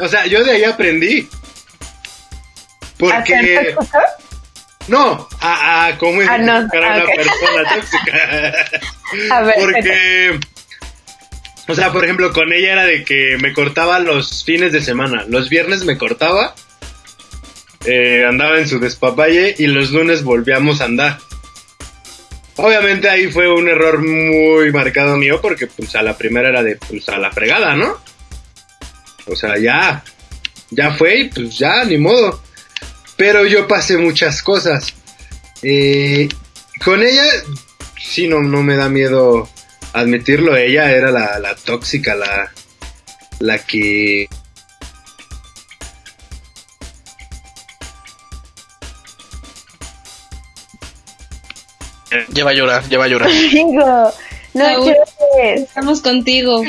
O 0.00 0.08
sea, 0.08 0.26
yo 0.26 0.44
de 0.44 0.52
ahí 0.52 0.64
aprendí. 0.64 1.28
Porque... 3.00 3.74
No, 4.88 5.28
a, 5.40 5.86
a 5.86 5.98
cómo 5.98 6.20
ah, 6.28 6.38
no. 6.38 6.52
a 6.52 6.58
una 6.58 7.04
persona 7.06 7.74
tóxica. 7.74 8.54
a 9.36 9.42
ver, 9.42 9.54
Porque... 9.58 10.40
O 11.68 11.74
sea, 11.74 11.92
por 11.92 12.04
ejemplo, 12.04 12.32
con 12.32 12.52
ella 12.52 12.72
era 12.72 12.84
de 12.84 13.04
que 13.04 13.36
me 13.40 13.52
cortaba 13.52 14.00
los 14.00 14.44
fines 14.44 14.72
de 14.72 14.80
semana. 14.80 15.24
Los 15.28 15.48
viernes 15.48 15.84
me 15.84 15.96
cortaba, 15.96 16.54
eh, 17.84 18.24
andaba 18.28 18.58
en 18.58 18.66
su 18.66 18.80
despapalle 18.80 19.54
y 19.56 19.68
los 19.68 19.92
lunes 19.92 20.24
volvíamos 20.24 20.80
a 20.80 20.86
andar. 20.86 21.18
Obviamente 22.56 23.08
ahí 23.08 23.30
fue 23.30 23.48
un 23.52 23.68
error 23.68 24.04
muy 24.04 24.72
marcado 24.72 25.16
mío 25.16 25.40
porque 25.40 25.66
pues 25.68 25.94
a 25.94 26.02
la 26.02 26.18
primera 26.18 26.48
era 26.48 26.62
de 26.62 26.76
pues 26.76 27.08
a 27.08 27.18
la 27.18 27.30
fregada, 27.30 27.76
¿no? 27.76 27.98
O 29.26 29.36
sea, 29.36 29.56
ya, 29.56 30.02
ya 30.70 30.92
fue 30.92 31.20
y 31.20 31.28
pues 31.28 31.56
ya, 31.56 31.84
ni 31.84 31.98
modo. 31.98 32.42
Pero 33.20 33.44
yo 33.44 33.68
pasé 33.68 33.98
muchas 33.98 34.42
cosas. 34.42 34.94
Eh, 35.62 36.26
con 36.82 37.02
ella, 37.02 37.22
sí, 38.00 38.26
no, 38.26 38.40
no 38.40 38.62
me 38.62 38.76
da 38.76 38.88
miedo 38.88 39.46
admitirlo. 39.92 40.56
Ella 40.56 40.90
era 40.90 41.10
la, 41.10 41.38
la 41.38 41.54
tóxica, 41.54 42.14
la, 42.14 42.50
la 43.40 43.58
que 43.58 44.26
Ya 52.32 52.44
va 52.44 52.52
a 52.52 52.54
llorar, 52.54 52.88
ya 52.88 52.98
va 52.98 53.04
a 53.04 53.08
llorar. 53.08 53.28
Amigo, 53.50 54.14
no 54.54 54.64
Estamos 55.42 56.00
contigo. 56.00 56.62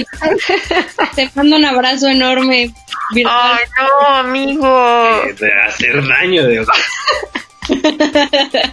Te 1.16 1.30
mando 1.34 1.56
un 1.56 1.64
abrazo 1.64 2.10
enorme. 2.10 2.74
Ay, 3.14 3.66
no, 3.78 4.08
amigo. 4.08 5.22
De 5.40 5.52
hacer 5.68 6.08
daño, 6.08 6.48
de 6.48 6.66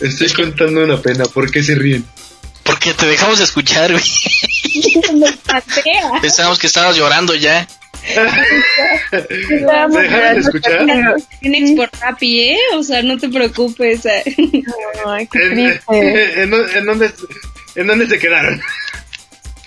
Estoy 0.00 0.32
contando 0.32 0.84
una 0.84 1.00
pena. 1.00 1.24
¿Por 1.26 1.50
qué 1.50 1.62
se 1.62 1.74
ríen? 1.74 2.04
Porque 2.64 2.94
te 2.94 3.06
dejamos 3.06 3.38
de 3.38 3.44
escuchar, 3.44 3.92
güey. 3.92 4.02
Pensábamos 6.20 6.58
que 6.58 6.66
estabas 6.66 6.96
llorando 6.96 7.34
ya. 7.34 7.68
¿Me 9.12 10.02
dejaron 10.02 10.34
de 10.34 10.40
escuchar? 10.40 11.16
Tienes 11.40 11.76
por 11.76 11.90
Rappi, 12.00 12.40
¿eh? 12.50 12.58
O 12.74 12.82
sea, 12.82 13.02
no 13.02 13.16
te 13.18 13.28
preocupes. 13.28 14.04
Eh. 14.06 14.24
Ay, 15.06 15.28
qué 15.30 15.38
triste. 15.50 15.82
¿En, 16.42 16.52
en, 16.52 16.86
dónde, 16.86 17.12
¿En 17.76 17.86
dónde 17.86 18.08
se 18.08 18.18
quedaron? 18.18 18.60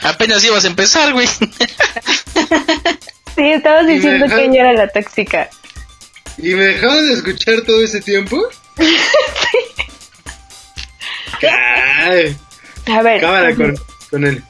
Apenas 0.01 0.43
ibas 0.43 0.65
a 0.65 0.67
empezar, 0.67 1.13
güey. 1.13 1.27
Sí, 3.35 3.51
estabas 3.51 3.85
diciendo 3.87 4.27
que 4.27 4.45
ella 4.45 4.61
era 4.61 4.73
la 4.73 4.87
tóxica. 4.87 5.49
¿Y 6.37 6.55
me 6.55 6.65
dejaban 6.65 7.07
de 7.07 7.13
escuchar 7.13 7.61
todo 7.61 7.83
ese 7.83 8.01
tiempo? 8.01 8.41
sí. 8.77 8.87
A 12.87 13.01
ver. 13.01 13.21
Cámara 13.21 13.55
con, 13.55 13.75
con 14.09 14.25
él. 14.25 14.43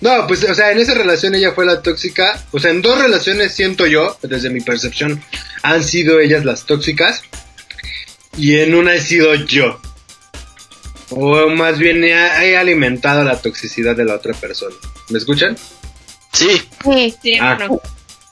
No, 0.00 0.26
pues, 0.26 0.42
o 0.44 0.54
sea, 0.54 0.72
en 0.72 0.78
esa 0.78 0.94
relación 0.94 1.34
ella 1.34 1.52
fue 1.52 1.64
la 1.64 1.82
tóxica. 1.82 2.44
O 2.50 2.58
sea, 2.58 2.72
en 2.72 2.82
dos 2.82 3.00
relaciones 3.00 3.54
siento 3.54 3.86
yo, 3.86 4.18
desde 4.22 4.50
mi 4.50 4.60
percepción, 4.60 5.22
han 5.62 5.84
sido 5.84 6.18
ellas 6.18 6.44
las 6.44 6.66
tóxicas. 6.66 7.22
Y 8.36 8.58
en 8.58 8.74
una 8.74 8.94
he 8.94 9.00
sido 9.00 9.34
yo. 9.34 9.80
O 11.14 11.48
más 11.50 11.78
bien 11.78 12.02
he, 12.04 12.56
alimentado 12.56 13.24
la 13.24 13.40
toxicidad 13.40 13.96
de 13.96 14.04
la 14.04 14.14
otra 14.14 14.34
persona. 14.34 14.74
¿Me 15.10 15.18
escuchan? 15.18 15.56
Sí. 16.32 16.60
Sí, 16.84 17.14
sí. 17.22 17.38
Ah. 17.40 17.58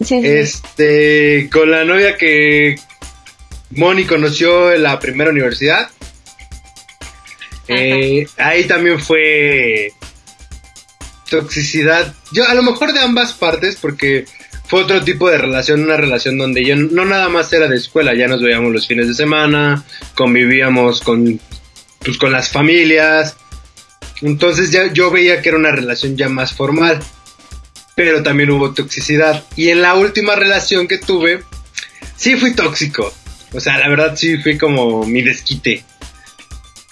Este, 0.09 1.51
con 1.53 1.71
la 1.71 1.85
novia 1.85 2.17
que 2.17 2.77
Moni 3.71 4.05
conoció 4.05 4.73
en 4.73 4.83
la 4.83 4.99
primera 4.99 5.31
universidad. 5.31 5.91
Eh, 7.69 8.27
ahí 8.37 8.65
también 8.65 8.99
fue 8.99 9.93
toxicidad, 11.31 12.13
yo 12.33 12.47
a 12.49 12.55
lo 12.55 12.63
mejor 12.63 12.93
de 12.93 13.01
ambas 13.01 13.33
partes, 13.33 13.77
porque 13.81 14.25
fue 14.67 14.83
otro 14.83 15.03
tipo 15.03 15.31
de 15.31 15.39
relación, 15.39 15.85
una 15.85 15.97
relación 15.97 16.37
donde 16.37 16.65
yo 16.65 16.77
no 16.77 17.05
nada 17.05 17.29
más 17.29 17.53
era 17.53 17.69
de 17.69 17.77
escuela, 17.77 18.15
ya 18.15 18.27
nos 18.27 18.43
veíamos 18.43 18.73
los 18.73 18.87
fines 18.87 19.07
de 19.07 19.15
semana, 19.15 19.85
convivíamos 20.15 21.01
con, 21.01 21.41
pues, 22.05 22.19
con 22.19 22.33
las 22.33 22.51
familias, 22.51 23.37
entonces 24.23 24.71
ya 24.71 24.93
yo 24.93 25.11
veía 25.11 25.41
que 25.41 25.49
era 25.49 25.59
una 25.59 25.73
relación 25.73 26.17
ya 26.17 26.29
más 26.29 26.53
formal, 26.53 27.01
pero 27.95 28.23
también 28.23 28.51
hubo 28.51 28.73
toxicidad. 28.73 29.45
Y 29.57 29.71
en 29.71 29.83
la 29.83 29.95
última 29.95 30.35
relación 30.35 30.89
que 30.89 30.99
tuve, 30.99 31.43
sí 32.17 32.37
fui 32.37 32.55
tóxico, 32.55 33.13
o 33.53 33.61
sea, 33.61 33.79
la 33.79 33.89
verdad 33.89 34.17
sí 34.17 34.39
fui 34.39 34.59
como 34.59 35.05
mi 35.05 35.23
desquite. 35.23 35.85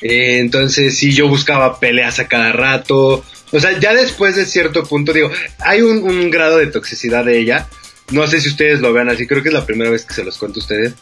Eh, 0.00 0.38
entonces 0.38 0.96
sí, 0.96 1.12
yo 1.12 1.28
buscaba 1.28 1.80
peleas 1.80 2.20
a 2.20 2.28
cada 2.28 2.52
rato, 2.52 3.24
o 3.50 3.60
sea, 3.60 3.78
ya 3.78 3.94
después 3.94 4.36
de 4.36 4.44
cierto 4.44 4.84
punto, 4.84 5.12
digo, 5.12 5.30
hay 5.60 5.80
un, 5.80 6.30
grado 6.30 6.58
de 6.58 6.66
toxicidad 6.66 7.24
de 7.24 7.38
ella. 7.38 7.68
No 8.10 8.26
sé 8.26 8.40
si 8.40 8.48
ustedes 8.48 8.80
lo 8.80 8.92
vean 8.92 9.08
así, 9.08 9.26
creo 9.26 9.42
que 9.42 9.48
es 9.48 9.54
la 9.54 9.66
primera 9.66 9.90
vez 9.90 10.04
que 10.04 10.14
se 10.14 10.24
los 10.24 10.38
cuento 10.38 10.60
a 10.60 10.62
ustedes. 10.62 10.94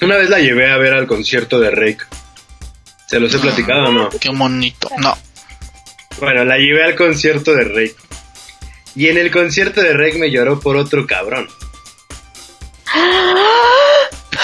Una 0.00 0.16
vez 0.16 0.30
la 0.30 0.38
llevé 0.38 0.70
a 0.70 0.76
ver 0.76 0.92
al 0.92 1.06
concierto 1.06 1.60
de 1.60 1.70
Rake. 1.70 2.04
¿Se 3.10 3.18
los 3.18 3.34
he 3.34 3.40
platicado 3.40 3.86
o 3.86 3.92
no? 3.92 4.08
Qué 4.08 4.30
bonito. 4.30 4.88
No. 4.98 5.18
Bueno, 6.20 6.44
la 6.44 6.58
llevé 6.58 6.84
al 6.84 6.94
concierto 6.94 7.52
de 7.56 7.64
Rake. 7.64 7.96
Y 8.94 9.08
en 9.08 9.18
el 9.18 9.32
concierto 9.32 9.82
de 9.82 9.94
Rake 9.94 10.16
me 10.16 10.30
lloró 10.30 10.60
por 10.60 10.76
otro 10.76 11.06
cabrón. 11.06 11.48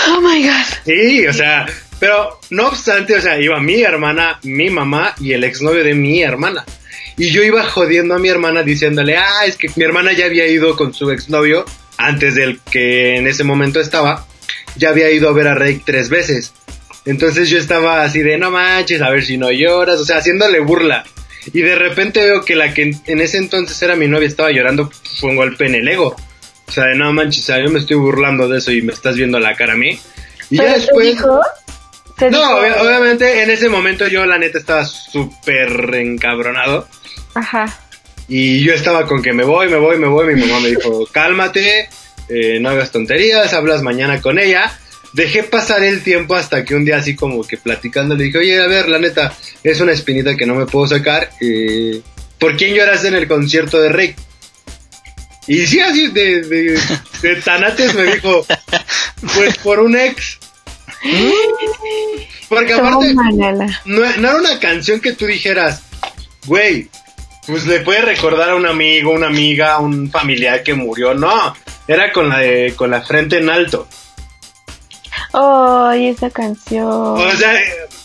Oh 0.08 0.20
my 0.20 0.40
god. 0.40 0.64
Sí, 0.84 1.26
o 1.26 1.32
sea, 1.32 1.66
pero 1.98 2.38
no 2.50 2.68
obstante, 2.68 3.16
o 3.16 3.20
sea, 3.20 3.40
iba 3.40 3.60
mi 3.60 3.82
hermana, 3.82 4.38
mi 4.44 4.70
mamá 4.70 5.14
y 5.20 5.32
el 5.32 5.42
exnovio 5.42 5.82
de 5.82 5.94
mi 5.94 6.22
hermana. 6.22 6.64
Y 7.16 7.30
yo 7.30 7.42
iba 7.42 7.64
jodiendo 7.64 8.14
a 8.14 8.18
mi 8.18 8.28
hermana 8.28 8.62
diciéndole, 8.62 9.16
ah, 9.16 9.44
es 9.46 9.56
que 9.56 9.68
mi 9.74 9.84
hermana 9.84 10.12
ya 10.12 10.26
había 10.26 10.46
ido 10.46 10.76
con 10.76 10.94
su 10.94 11.10
exnovio, 11.10 11.64
antes 11.98 12.36
del 12.36 12.60
que 12.70 13.16
en 13.16 13.26
ese 13.26 13.42
momento 13.42 13.80
estaba, 13.80 14.26
ya 14.76 14.90
había 14.90 15.10
ido 15.10 15.28
a 15.28 15.32
ver 15.32 15.48
a 15.48 15.54
Rake 15.54 15.82
tres 15.84 16.08
veces. 16.08 16.52
Entonces 17.06 17.48
yo 17.48 17.58
estaba 17.58 18.02
así 18.02 18.20
de, 18.20 18.36
no 18.36 18.50
manches, 18.50 19.00
a 19.00 19.10
ver 19.10 19.24
si 19.24 19.38
no 19.38 19.50
lloras, 19.50 20.00
o 20.00 20.04
sea, 20.04 20.18
haciéndole 20.18 20.60
burla. 20.60 21.04
Y 21.52 21.62
de 21.62 21.76
repente 21.76 22.20
veo 22.20 22.44
que 22.44 22.56
la 22.56 22.74
que 22.74 22.90
en 23.06 23.20
ese 23.20 23.38
entonces 23.38 23.80
era 23.80 23.94
mi 23.94 24.08
novia 24.08 24.26
estaba 24.26 24.50
llorando, 24.50 24.90
fue 25.20 25.30
un 25.30 25.36
golpe 25.36 25.66
en 25.66 25.76
el 25.76 25.86
ego. 25.86 26.16
O 26.66 26.72
sea, 26.72 26.86
de 26.86 26.96
no 26.96 27.12
manches, 27.12 27.44
o 27.44 27.46
sea, 27.46 27.64
yo 27.64 27.70
me 27.70 27.78
estoy 27.78 27.96
burlando 27.96 28.48
de 28.48 28.58
eso 28.58 28.72
y 28.72 28.82
me 28.82 28.92
estás 28.92 29.16
viendo 29.16 29.38
la 29.38 29.54
cara 29.54 29.74
a 29.74 29.76
mí. 29.76 29.98
Y 30.50 30.56
ya 30.56 30.74
después... 30.74 31.16
no, 32.30 32.56
obviamente 32.56 33.42
en 33.42 33.50
ese 33.50 33.68
momento 33.68 34.08
yo 34.08 34.26
la 34.26 34.38
neta 34.38 34.58
estaba 34.58 34.84
súper 34.84 35.94
encabronado. 35.94 36.88
Ajá. 37.34 37.66
Y 38.28 38.64
yo 38.64 38.74
estaba 38.74 39.06
con 39.06 39.22
que 39.22 39.32
me 39.32 39.44
voy, 39.44 39.68
me 39.68 39.76
voy, 39.76 39.98
me 39.98 40.08
voy. 40.08 40.34
Mi 40.34 40.40
mamá 40.40 40.58
me 40.58 40.70
dijo, 40.70 41.06
cálmate, 41.12 41.88
eh, 42.28 42.58
no 42.60 42.70
hagas 42.70 42.90
tonterías, 42.90 43.52
hablas 43.52 43.82
mañana 43.82 44.20
con 44.20 44.40
ella. 44.40 44.76
Dejé 45.16 45.44
pasar 45.44 45.82
el 45.82 46.02
tiempo 46.02 46.34
hasta 46.34 46.62
que 46.62 46.74
un 46.74 46.84
día 46.84 46.98
así 46.98 47.16
como 47.16 47.42
que 47.42 47.56
platicando 47.56 48.14
le 48.14 48.24
dije, 48.24 48.36
oye, 48.36 48.60
a 48.60 48.66
ver, 48.66 48.86
la 48.86 48.98
neta, 48.98 49.34
es 49.62 49.80
una 49.80 49.92
espinita 49.92 50.36
que 50.36 50.44
no 50.44 50.54
me 50.54 50.66
puedo 50.66 50.86
sacar. 50.86 51.30
Eh, 51.40 52.02
¿Por 52.38 52.54
quién 52.58 52.74
lloras 52.74 53.02
en 53.02 53.14
el 53.14 53.26
concierto 53.26 53.80
de 53.80 53.88
Rick? 53.88 54.18
Y 55.46 55.66
sí, 55.66 55.80
así 55.80 56.08
de, 56.08 56.42
de, 56.42 57.36
tanates 57.42 57.94
me 57.94 58.02
dijo, 58.12 58.44
pues 59.34 59.56
por 59.56 59.80
un 59.80 59.96
ex. 59.96 60.38
Porque 62.50 62.74
aparte, 62.74 63.14
no, 63.14 63.64
no, 63.86 64.04
era 64.04 64.36
una 64.36 64.58
canción 64.60 65.00
que 65.00 65.14
tú 65.14 65.24
dijeras, 65.24 65.80
güey, 66.44 66.90
pues 67.46 67.64
le 67.64 67.80
puede 67.80 68.02
recordar 68.02 68.50
a 68.50 68.54
un 68.54 68.66
amigo, 68.66 69.12
una 69.12 69.28
amiga, 69.28 69.78
un 69.78 70.10
familiar 70.10 70.62
que 70.62 70.74
murió. 70.74 71.14
No, 71.14 71.56
era 71.88 72.12
con 72.12 72.28
la, 72.28 72.40
de, 72.40 72.74
con 72.76 72.90
la 72.90 73.00
frente 73.00 73.38
en 73.38 73.48
alto. 73.48 73.88
Ay, 75.38 76.08
esa 76.08 76.30
canción. 76.30 76.86
O 76.86 77.32
sea, 77.32 77.60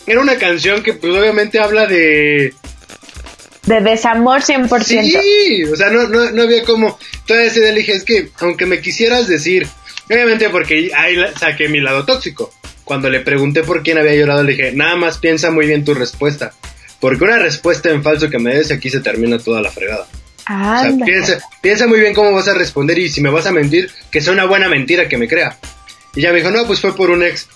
era 0.06 0.20
una 0.20 0.36
canción 0.36 0.82
que 0.82 0.92
pues 0.92 1.14
obviamente 1.14 1.58
habla 1.58 1.86
de... 1.86 2.52
De 3.64 3.80
desamor 3.80 4.42
100%. 4.42 4.82
Sí, 4.82 5.64
o 5.64 5.74
sea, 5.74 5.88
no, 5.88 6.08
no, 6.08 6.30
no 6.30 6.42
había 6.42 6.62
como... 6.64 6.98
Toda 7.26 7.42
ese 7.42 7.60
día 7.60 7.72
dije, 7.72 7.92
es 7.92 8.04
que 8.04 8.28
aunque 8.40 8.66
me 8.66 8.80
quisieras 8.82 9.28
decir, 9.28 9.66
obviamente 10.10 10.50
porque 10.50 10.90
ahí 10.94 11.16
saqué 11.40 11.70
mi 11.70 11.80
lado 11.80 12.04
tóxico. 12.04 12.52
Cuando 12.84 13.08
le 13.08 13.20
pregunté 13.20 13.62
por 13.62 13.82
quién 13.82 13.96
había 13.96 14.14
llorado, 14.14 14.42
le 14.42 14.52
dije, 14.52 14.72
nada 14.72 14.96
más 14.96 15.16
piensa 15.16 15.50
muy 15.50 15.66
bien 15.66 15.86
tu 15.86 15.94
respuesta. 15.94 16.52
Porque 17.00 17.24
una 17.24 17.38
respuesta 17.38 17.88
en 17.88 18.02
falso 18.02 18.28
que 18.28 18.38
me 18.38 18.54
des 18.54 18.70
aquí 18.70 18.90
se 18.90 19.00
termina 19.00 19.38
toda 19.38 19.62
la 19.62 19.70
fregada. 19.70 20.06
Ah, 20.44 20.84
o 20.86 21.06
sea, 21.24 21.38
piensa, 21.62 21.86
muy 21.86 22.00
bien 22.00 22.12
cómo 22.12 22.32
vas 22.32 22.48
a 22.48 22.54
responder 22.54 22.98
y 22.98 23.08
si 23.08 23.22
me 23.22 23.30
vas 23.30 23.46
a 23.46 23.52
mentir, 23.52 23.90
que 24.10 24.20
sea 24.20 24.32
una 24.32 24.44
buena 24.44 24.68
mentira 24.68 25.08
que 25.08 25.16
me 25.16 25.28
crea. 25.28 25.56
Y 26.14 26.22
ya 26.22 26.30
me 26.30 26.38
dijo, 26.38 26.50
no, 26.50 26.66
pues 26.66 26.80
fue 26.80 26.94
por 26.94 27.10
un 27.10 27.22
ex. 27.22 27.48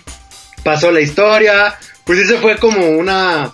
Pasó 0.64 0.90
la 0.90 1.00
historia, 1.00 1.78
pues 2.04 2.18
eso 2.18 2.38
fue 2.40 2.56
como 2.56 2.88
una... 2.88 3.52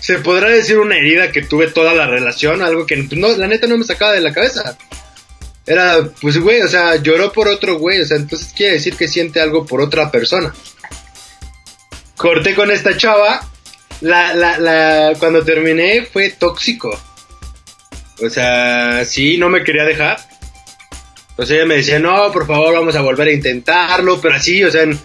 Se 0.00 0.18
podrá 0.18 0.48
decir 0.48 0.78
una 0.78 0.96
herida 0.96 1.30
que 1.30 1.42
tuve 1.42 1.68
toda 1.68 1.94
la 1.94 2.06
relación, 2.06 2.62
algo 2.62 2.86
que 2.86 2.96
no, 2.96 3.28
la 3.36 3.46
neta 3.46 3.66
no 3.66 3.76
me 3.76 3.84
sacaba 3.84 4.12
de 4.12 4.20
la 4.20 4.32
cabeza. 4.32 4.76
Era, 5.66 5.98
pues 6.20 6.38
güey, 6.38 6.62
o 6.62 6.68
sea, 6.68 6.96
lloró 6.96 7.32
por 7.32 7.48
otro 7.48 7.78
güey, 7.78 8.00
o 8.00 8.06
sea, 8.06 8.16
entonces 8.16 8.52
quiere 8.56 8.74
decir 8.74 8.96
que 8.96 9.08
siente 9.08 9.40
algo 9.40 9.66
por 9.66 9.80
otra 9.80 10.10
persona. 10.10 10.54
Corté 12.16 12.54
con 12.54 12.70
esta 12.70 12.96
chava 12.96 13.46
la, 14.00 14.34
la, 14.34 14.58
la, 14.58 15.12
cuando 15.18 15.44
terminé 15.44 16.06
fue 16.06 16.30
tóxico. 16.30 16.98
O 18.22 18.28
sea, 18.28 19.04
sí, 19.04 19.38
no 19.38 19.48
me 19.48 19.62
quería 19.64 19.84
dejar. 19.84 20.18
O 21.40 21.46
sea, 21.46 21.56
ella 21.56 21.66
me 21.66 21.76
decía, 21.76 21.98
no, 21.98 22.30
por 22.32 22.46
favor, 22.46 22.74
vamos 22.74 22.94
a 22.96 23.00
volver 23.00 23.28
a 23.28 23.32
intentarlo, 23.32 24.20
pero 24.20 24.34
así, 24.34 24.62
o 24.62 24.70
sea, 24.70 24.82
en, 24.82 24.98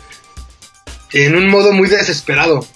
en 1.14 1.36
un 1.36 1.48
modo 1.48 1.72
muy 1.72 1.88
desesperado. 1.88 2.68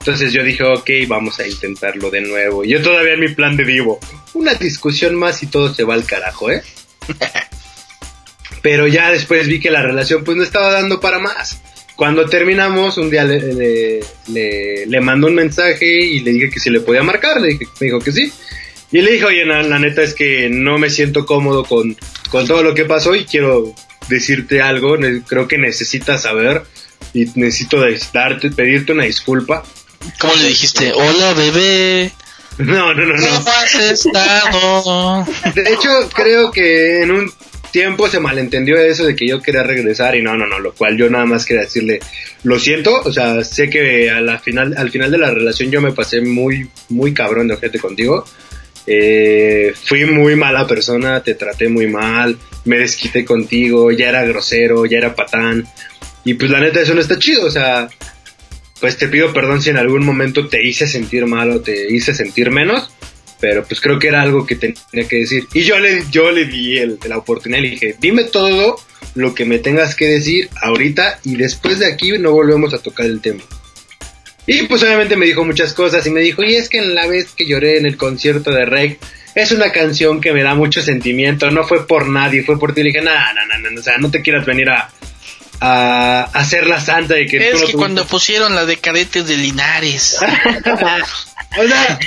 Entonces 0.00 0.32
yo 0.32 0.42
dije, 0.42 0.64
ok, 0.64 0.90
vamos 1.06 1.38
a 1.38 1.46
intentarlo 1.46 2.10
de 2.10 2.22
nuevo. 2.22 2.64
Yo 2.64 2.82
todavía 2.82 3.12
en 3.12 3.20
mi 3.20 3.28
plan 3.28 3.56
de 3.56 3.62
vivo, 3.62 4.00
una 4.34 4.54
discusión 4.54 5.14
más 5.14 5.40
y 5.44 5.46
todo 5.46 5.72
se 5.72 5.84
va 5.84 5.94
al 5.94 6.04
carajo, 6.04 6.50
¿eh? 6.50 6.62
Pero 8.62 8.88
ya 8.88 9.12
después 9.12 9.46
vi 9.46 9.60
que 9.60 9.70
la 9.70 9.82
relación 9.82 10.24
pues 10.24 10.36
no 10.36 10.42
estaba 10.42 10.72
dando 10.72 10.98
para 10.98 11.20
más. 11.20 11.60
Cuando 11.94 12.26
terminamos, 12.26 12.98
un 12.98 13.10
día 13.10 13.22
le, 13.24 14.00
le, 14.26 15.00
mandó 15.00 15.28
un 15.28 15.34
mensaje 15.34 15.86
y 15.86 16.20
le 16.20 16.32
dije 16.32 16.50
que 16.50 16.58
si 16.58 16.70
le 16.70 16.80
podía 16.80 17.04
marcar. 17.04 17.40
Le 17.40 17.48
dije, 17.48 17.66
me 17.78 17.86
dijo 17.86 18.00
que 18.00 18.10
sí. 18.10 18.32
Y 18.92 19.02
le 19.02 19.12
dije, 19.12 19.24
oye, 19.24 19.44
la, 19.44 19.78
neta 19.78 20.02
es 20.02 20.14
que 20.14 20.48
no 20.50 20.78
me 20.78 20.90
siento 20.90 21.24
cómodo 21.24 21.64
con, 21.64 21.96
con 22.30 22.46
todo 22.46 22.62
lo 22.62 22.74
que 22.74 22.84
pasó 22.84 23.14
y 23.14 23.24
quiero 23.24 23.74
decirte 24.08 24.60
algo. 24.62 24.96
Creo 25.26 25.46
que 25.46 25.58
necesitas 25.58 26.22
saber 26.22 26.62
y 27.14 27.26
necesito 27.36 27.84
darte, 28.12 28.50
pedirte 28.50 28.92
una 28.92 29.04
disculpa. 29.04 29.62
¿Cómo 30.18 30.34
le 30.34 30.48
dijiste? 30.48 30.92
Hola, 30.92 31.34
bebé. 31.34 32.12
No, 32.58 32.92
no, 32.92 33.06
no, 33.06 33.16
no. 33.16 33.26
¿Cómo 33.26 33.50
has 33.50 33.74
estado? 33.74 35.24
De 35.54 35.72
hecho, 35.72 36.10
creo 36.12 36.50
que 36.50 37.02
en 37.02 37.10
un 37.10 37.32
tiempo 37.70 38.08
se 38.08 38.20
malentendió 38.20 38.76
eso 38.76 39.06
de 39.06 39.16
que 39.16 39.26
yo 39.26 39.40
quería 39.40 39.62
regresar 39.62 40.14
y 40.14 40.22
no, 40.22 40.36
no, 40.36 40.46
no, 40.46 40.58
lo 40.58 40.74
cual 40.74 40.96
yo 40.98 41.08
nada 41.08 41.24
más 41.24 41.46
quería 41.46 41.62
decirle, 41.62 42.00
lo 42.42 42.58
siento, 42.58 43.00
o 43.02 43.12
sea, 43.12 43.42
sé 43.44 43.70
que 43.70 44.10
a 44.10 44.20
la 44.20 44.38
final, 44.38 44.74
al 44.76 44.90
final 44.90 45.10
de 45.10 45.18
la 45.18 45.30
relación 45.30 45.70
yo 45.70 45.80
me 45.80 45.92
pasé 45.92 46.20
muy, 46.20 46.68
muy 46.90 47.14
cabrón 47.14 47.48
de 47.48 47.54
ojete 47.54 47.78
contigo. 47.78 48.26
Eh, 48.86 49.72
fui 49.84 50.04
muy 50.04 50.36
mala 50.36 50.66
persona, 50.66 51.22
te 51.22 51.34
traté 51.34 51.68
muy 51.68 51.86
mal, 51.86 52.38
me 52.64 52.78
desquité 52.78 53.24
contigo, 53.24 53.90
ya 53.90 54.08
era 54.08 54.24
grosero, 54.24 54.86
ya 54.86 54.98
era 54.98 55.14
patán. 55.14 55.66
Y 56.24 56.34
pues 56.34 56.50
la 56.50 56.60
neta 56.60 56.80
eso 56.80 56.94
no 56.94 57.00
está 57.00 57.18
chido, 57.18 57.44
o 57.46 57.50
sea, 57.50 57.88
pues 58.80 58.96
te 58.96 59.08
pido 59.08 59.32
perdón 59.32 59.62
si 59.62 59.70
en 59.70 59.76
algún 59.76 60.04
momento 60.04 60.48
te 60.48 60.66
hice 60.66 60.86
sentir 60.86 61.26
mal 61.26 61.50
o 61.50 61.60
te 61.60 61.92
hice 61.92 62.14
sentir 62.14 62.50
menos, 62.50 62.90
pero 63.40 63.64
pues 63.64 63.80
creo 63.80 63.98
que 63.98 64.08
era 64.08 64.22
algo 64.22 64.46
que 64.46 64.56
tenía 64.56 65.08
que 65.08 65.16
decir. 65.16 65.46
Y 65.54 65.62
yo 65.62 65.78
le, 65.78 66.04
yo 66.10 66.30
le 66.30 66.46
di 66.46 66.78
el, 66.78 66.98
la 67.08 67.18
oportunidad 67.18 67.60
y 67.60 67.62
le 67.62 67.70
dije, 67.70 67.96
dime 68.00 68.24
todo 68.24 68.76
lo 69.14 69.34
que 69.34 69.44
me 69.44 69.58
tengas 69.58 69.94
que 69.94 70.06
decir 70.06 70.48
ahorita 70.62 71.20
y 71.24 71.36
después 71.36 71.78
de 71.78 71.86
aquí 71.86 72.12
no 72.18 72.32
volvemos 72.32 72.74
a 72.74 72.78
tocar 72.78 73.06
el 73.06 73.20
tema. 73.20 73.42
Y 74.46 74.64
pues 74.64 74.82
obviamente 74.82 75.16
me 75.16 75.26
dijo 75.26 75.44
muchas 75.44 75.72
cosas 75.74 76.06
y 76.06 76.10
me 76.10 76.20
dijo, 76.20 76.42
y 76.42 76.56
es 76.56 76.68
que 76.68 76.78
en 76.78 76.94
la 76.94 77.06
vez 77.06 77.32
que 77.36 77.46
lloré 77.46 77.78
en 77.78 77.86
el 77.86 77.96
concierto 77.96 78.50
de 78.50 78.64
Rey, 78.64 78.98
es 79.34 79.52
una 79.52 79.70
canción 79.70 80.20
que 80.20 80.32
me 80.32 80.42
da 80.42 80.54
mucho 80.54 80.82
sentimiento, 80.82 81.50
no 81.50 81.64
fue 81.64 81.86
por 81.86 82.08
nadie, 82.08 82.42
fue 82.42 82.58
por 82.58 82.74
ti. 82.74 82.80
Y 82.80 82.84
le 82.84 82.90
dije, 82.90 83.02
no, 83.02 83.12
no, 83.12 83.46
no, 83.46 83.70
no, 83.70 83.80
o 83.80 83.82
sea, 83.82 83.98
no 83.98 84.10
te 84.10 84.22
quieras 84.22 84.44
venir 84.44 84.70
a, 84.70 84.90
a 85.60 86.22
hacer 86.32 86.66
la 86.66 86.80
santa 86.80 87.18
y 87.18 87.26
que 87.26 87.50
es 87.50 87.62
que 87.62 87.72
cuando 87.74 88.06
pusieron 88.06 88.54
la 88.54 88.64
de 88.64 88.78
cadetes 88.78 89.26
de 89.26 89.36
Linares. 89.36 90.18
o 91.58 91.66
sea, 91.66 91.98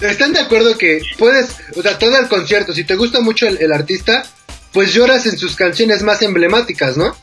¿están 0.00 0.32
de 0.32 0.40
acuerdo 0.40 0.76
que 0.76 1.00
puedes, 1.16 1.56
o 1.74 1.82
sea, 1.82 1.98
todo 1.98 2.18
el 2.18 2.28
concierto, 2.28 2.72
si 2.74 2.84
te 2.84 2.94
gusta 2.94 3.20
mucho 3.20 3.46
el, 3.46 3.72
artista, 3.72 4.24
pues 4.72 4.92
lloras 4.92 5.26
en 5.26 5.38
sus 5.38 5.56
canciones 5.56 6.02
más 6.02 6.20
emblemáticas, 6.22 6.96
¿no? 6.96 7.16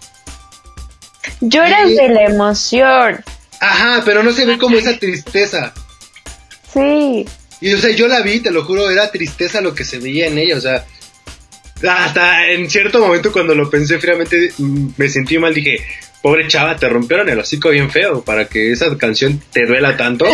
Lloras 1.39 1.89
de 1.89 2.09
la 2.09 2.26
emoción. 2.26 3.24
Ajá, 3.60 4.01
pero 4.06 4.24
no 4.24 4.32
se 4.32 4.45
ve 4.45 4.58
como 4.58 4.78
esa 4.78 4.97
tristeza. 4.97 5.74
Sí. 6.74 7.26
Y 7.62 7.74
o 7.74 7.78
sea, 7.78 7.91
yo 7.91 8.08
la 8.08 8.22
vi, 8.22 8.39
te 8.39 8.51
lo 8.51 8.66
juro, 8.66 8.89
era 8.89 9.12
tristeza 9.12 9.62
lo 9.62 9.74
que 9.74 9.86
se 9.86 9.99
veía 9.99 10.28
en 10.28 10.38
ella, 10.38 10.58
o 10.58 10.62
sea, 10.62 10.86
hasta 11.89 12.51
en 12.51 12.70
cierto 12.70 12.99
momento 12.99 13.32
cuando 13.32 13.56
lo 13.56 13.70
pensé 13.70 13.99
fríamente 13.99 14.51
mm, 14.58 14.89
me 14.97 15.10
sentí 15.10 15.38
mal, 15.38 15.53
dije, 15.53 15.86
pobre 16.22 16.47
chava, 16.47 16.76
te 16.76 16.89
rompieron 16.89 17.30
el 17.30 17.39
hocico 17.39 17.70
bien 17.70 17.91
feo 17.91 18.24
para 18.24 18.47
que 18.47 18.72
esa 18.72 18.97
canción 18.97 19.41
te 19.51 19.66
duela 19.66 19.95
tanto. 19.95 20.26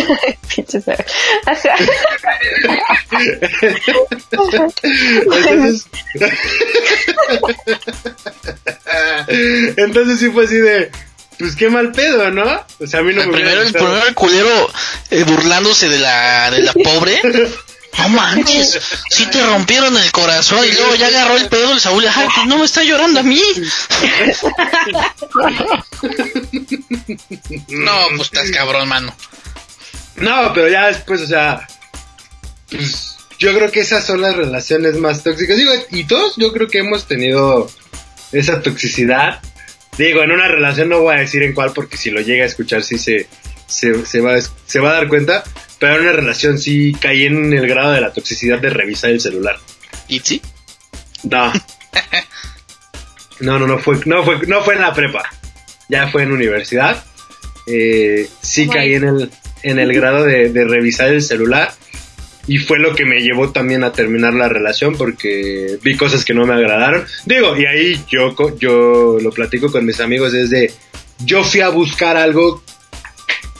entonces, 5.36 5.86
entonces 9.76 10.18
sí 10.18 10.30
fue 10.30 10.44
así 10.44 10.56
de, 10.56 10.90
pues 11.42 11.56
qué 11.56 11.68
mal 11.68 11.90
pedo, 11.90 12.30
¿no? 12.30 12.64
O 12.78 12.86
sea, 12.86 13.00
a 13.00 13.02
mí 13.02 13.12
no 13.12 13.26
me 13.26 13.32
primero, 13.32 13.62
el 13.62 13.72
primero 13.72 14.06
el 14.06 14.14
culero 14.14 14.70
eh, 15.10 15.24
burlándose 15.24 15.88
de 15.88 15.98
la, 15.98 16.52
de 16.52 16.62
la 16.62 16.72
pobre. 16.72 17.20
No 17.98 18.08
manches, 18.10 18.78
sí 19.10 19.26
te 19.26 19.44
rompieron 19.44 19.96
el 19.96 20.12
corazón 20.12 20.64
y 20.64 20.70
luego 20.72 20.94
ya 20.94 21.08
agarró 21.08 21.36
el 21.36 21.48
pedo 21.48 21.72
el 21.72 21.80
Saúl. 21.80 22.04
Ay, 22.06 22.28
pues 22.32 22.46
no 22.46 22.58
me 22.58 22.64
está 22.64 22.84
llorando 22.84 23.20
a 23.20 23.22
mí. 23.24 23.42
No, 27.68 27.92
pues 28.16 28.22
estás 28.22 28.50
cabrón, 28.52 28.88
mano. 28.88 29.14
No, 30.14 30.52
pero 30.54 30.68
ya 30.68 30.86
después, 30.86 31.22
o 31.22 31.26
sea, 31.26 31.66
pues 32.70 33.16
yo 33.38 33.52
creo 33.52 33.70
que 33.72 33.80
esas 33.80 34.06
son 34.06 34.20
las 34.20 34.36
relaciones 34.36 34.96
más 34.96 35.24
tóxicas. 35.24 35.56
Digo, 35.56 35.72
y 35.90 36.04
todos 36.04 36.34
yo 36.36 36.52
creo 36.52 36.68
que 36.68 36.78
hemos 36.78 37.06
tenido 37.06 37.68
esa 38.30 38.62
toxicidad. 38.62 39.40
Digo, 39.98 40.22
en 40.22 40.32
una 40.32 40.48
relación 40.48 40.88
no 40.88 41.00
voy 41.00 41.14
a 41.14 41.18
decir 41.18 41.42
en 41.42 41.52
cuál 41.52 41.72
porque 41.74 41.96
si 41.96 42.10
lo 42.10 42.20
llega 42.20 42.44
a 42.44 42.46
escuchar 42.46 42.82
sí 42.82 42.98
se, 42.98 43.26
se, 43.66 44.04
se, 44.06 44.20
va, 44.20 44.36
se 44.40 44.80
va 44.80 44.90
a 44.90 44.94
dar 44.94 45.08
cuenta. 45.08 45.44
Pero 45.78 45.96
en 45.96 46.02
una 46.02 46.12
relación 46.12 46.58
sí 46.58 46.94
caí 47.00 47.24
en 47.26 47.52
el 47.52 47.66
grado 47.66 47.92
de 47.92 48.00
la 48.00 48.12
toxicidad 48.12 48.60
de 48.60 48.70
revisar 48.70 49.10
el 49.10 49.20
celular. 49.20 49.56
¿Y 50.08 50.20
sí? 50.20 50.40
No. 51.24 51.52
No, 53.40 53.58
no, 53.58 53.66
no 53.66 53.78
fue, 53.80 53.98
no 54.06 54.22
fue, 54.22 54.38
no 54.46 54.62
fue 54.62 54.74
en 54.74 54.82
la 54.82 54.94
prepa. 54.94 55.24
Ya 55.88 56.06
fue 56.06 56.22
en 56.22 56.30
universidad. 56.30 57.04
Eh, 57.66 58.28
sí 58.40 58.68
caí 58.68 58.94
en 58.94 59.04
el, 59.04 59.30
en 59.64 59.80
el 59.80 59.92
grado 59.96 60.24
de, 60.24 60.50
de, 60.50 60.64
revisar 60.64 61.08
el 61.08 61.22
celular. 61.22 61.72
Y 62.46 62.58
fue 62.58 62.78
lo 62.78 62.94
que 62.94 63.04
me 63.04 63.20
llevó 63.20 63.50
también 63.50 63.84
a 63.84 63.92
terminar 63.92 64.34
la 64.34 64.48
relación 64.48 64.96
porque 64.96 65.78
vi 65.82 65.96
cosas 65.96 66.24
que 66.24 66.34
no 66.34 66.44
me 66.44 66.54
agradaron. 66.54 67.04
Digo, 67.24 67.56
y 67.56 67.66
ahí 67.66 68.04
yo, 68.08 68.34
yo 68.58 69.18
lo 69.20 69.30
platico 69.30 69.70
con 69.70 69.86
mis 69.86 70.00
amigos 70.00 70.32
desde 70.32 70.72
yo 71.24 71.44
fui 71.44 71.60
a 71.60 71.68
buscar 71.68 72.16
algo 72.16 72.62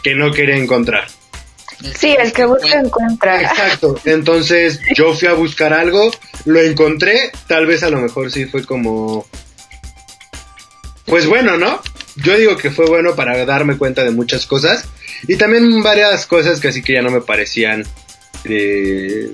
que 0.03 0.14
no 0.14 0.33
quería 0.33 0.57
encontrar. 0.57 1.07
Sí, 1.97 2.14
el 2.18 2.33
que 2.33 2.45
busca 2.45 2.80
encuentra. 2.80 3.43
Exacto. 3.43 3.99
Entonces 4.05 4.80
yo 4.95 5.14
fui 5.14 5.28
a 5.28 5.35
buscar 5.35 5.72
algo, 5.72 6.11
lo 6.45 6.61
encontré, 6.61 7.33
tal 7.49 7.66
vez 7.66 7.83
a 7.83 7.91
lo 7.91 8.01
mejor 8.01 8.30
sí 8.30 8.47
fue 8.47 8.64
como... 8.64 9.26
Pues 11.07 11.26
bueno, 11.26 11.57
¿no? 11.57 11.80
Yo 12.16 12.37
digo 12.37 12.57
que 12.57 12.70
fue 12.70 12.87
bueno 12.87 13.14
para 13.14 13.45
darme 13.45 13.76
cuenta 13.76 14.05
de 14.05 14.11
muchas 14.11 14.47
cosas 14.47 14.87
y 15.26 15.37
también 15.37 15.83
varias 15.83 16.26
cosas 16.26 16.61
que 16.61 16.68
así 16.68 16.83
que 16.83 16.95
ya 16.95 17.03
no 17.03 17.11
me 17.11 17.20
parecían 17.20 17.85
de, 18.45 19.30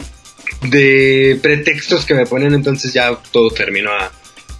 de 0.62 1.38
pretextos 1.42 2.04
que 2.04 2.14
me 2.14 2.26
ponen, 2.26 2.54
entonces 2.54 2.92
ya 2.92 3.16
todo 3.30 3.50
terminó 3.50 3.90
a, 3.90 4.12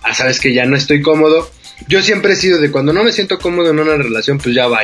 a, 0.02 0.14
sabes 0.14 0.40
que 0.40 0.52
ya 0.52 0.66
no 0.66 0.76
estoy 0.76 1.02
cómodo. 1.02 1.50
Yo 1.88 2.02
siempre 2.02 2.32
he 2.32 2.36
sido 2.36 2.60
de 2.60 2.70
cuando 2.70 2.92
no 2.92 3.04
me 3.04 3.12
siento 3.12 3.38
cómodo 3.38 3.70
en 3.70 3.78
una 3.78 3.96
relación, 3.96 4.38
pues 4.38 4.54
ya 4.54 4.66
va. 4.66 4.80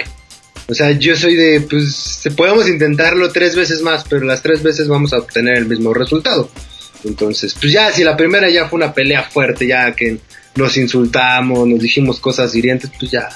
O 0.66 0.74
sea, 0.74 0.92
yo 0.92 1.14
soy 1.16 1.34
de, 1.34 1.60
pues, 1.60 2.22
podemos 2.36 2.68
intentarlo 2.68 3.30
tres 3.30 3.54
veces 3.54 3.82
más, 3.82 4.04
pero 4.08 4.24
las 4.24 4.42
tres 4.42 4.62
veces 4.62 4.88
vamos 4.88 5.12
a 5.12 5.18
obtener 5.18 5.58
el 5.58 5.66
mismo 5.66 5.92
resultado. 5.92 6.48
Entonces, 7.04 7.54
pues 7.60 7.72
ya, 7.72 7.92
si 7.92 8.02
la 8.02 8.16
primera 8.16 8.48
ya 8.48 8.68
fue 8.68 8.78
una 8.78 8.94
pelea 8.94 9.24
fuerte, 9.24 9.66
ya 9.66 9.92
que 9.92 10.18
nos 10.54 10.76
insultamos, 10.76 11.66
nos 11.66 11.80
dijimos 11.80 12.20
cosas 12.20 12.54
hirientes, 12.54 12.90
pues 12.98 13.10
ya, 13.10 13.28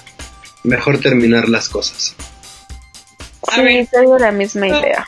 mejor 0.64 1.00
terminar 1.00 1.48
las 1.48 1.68
cosas. 1.68 2.14
Ver, 3.56 3.86
tengo 3.90 4.18
la 4.18 4.30
misma 4.30 4.68
idea. 4.68 5.07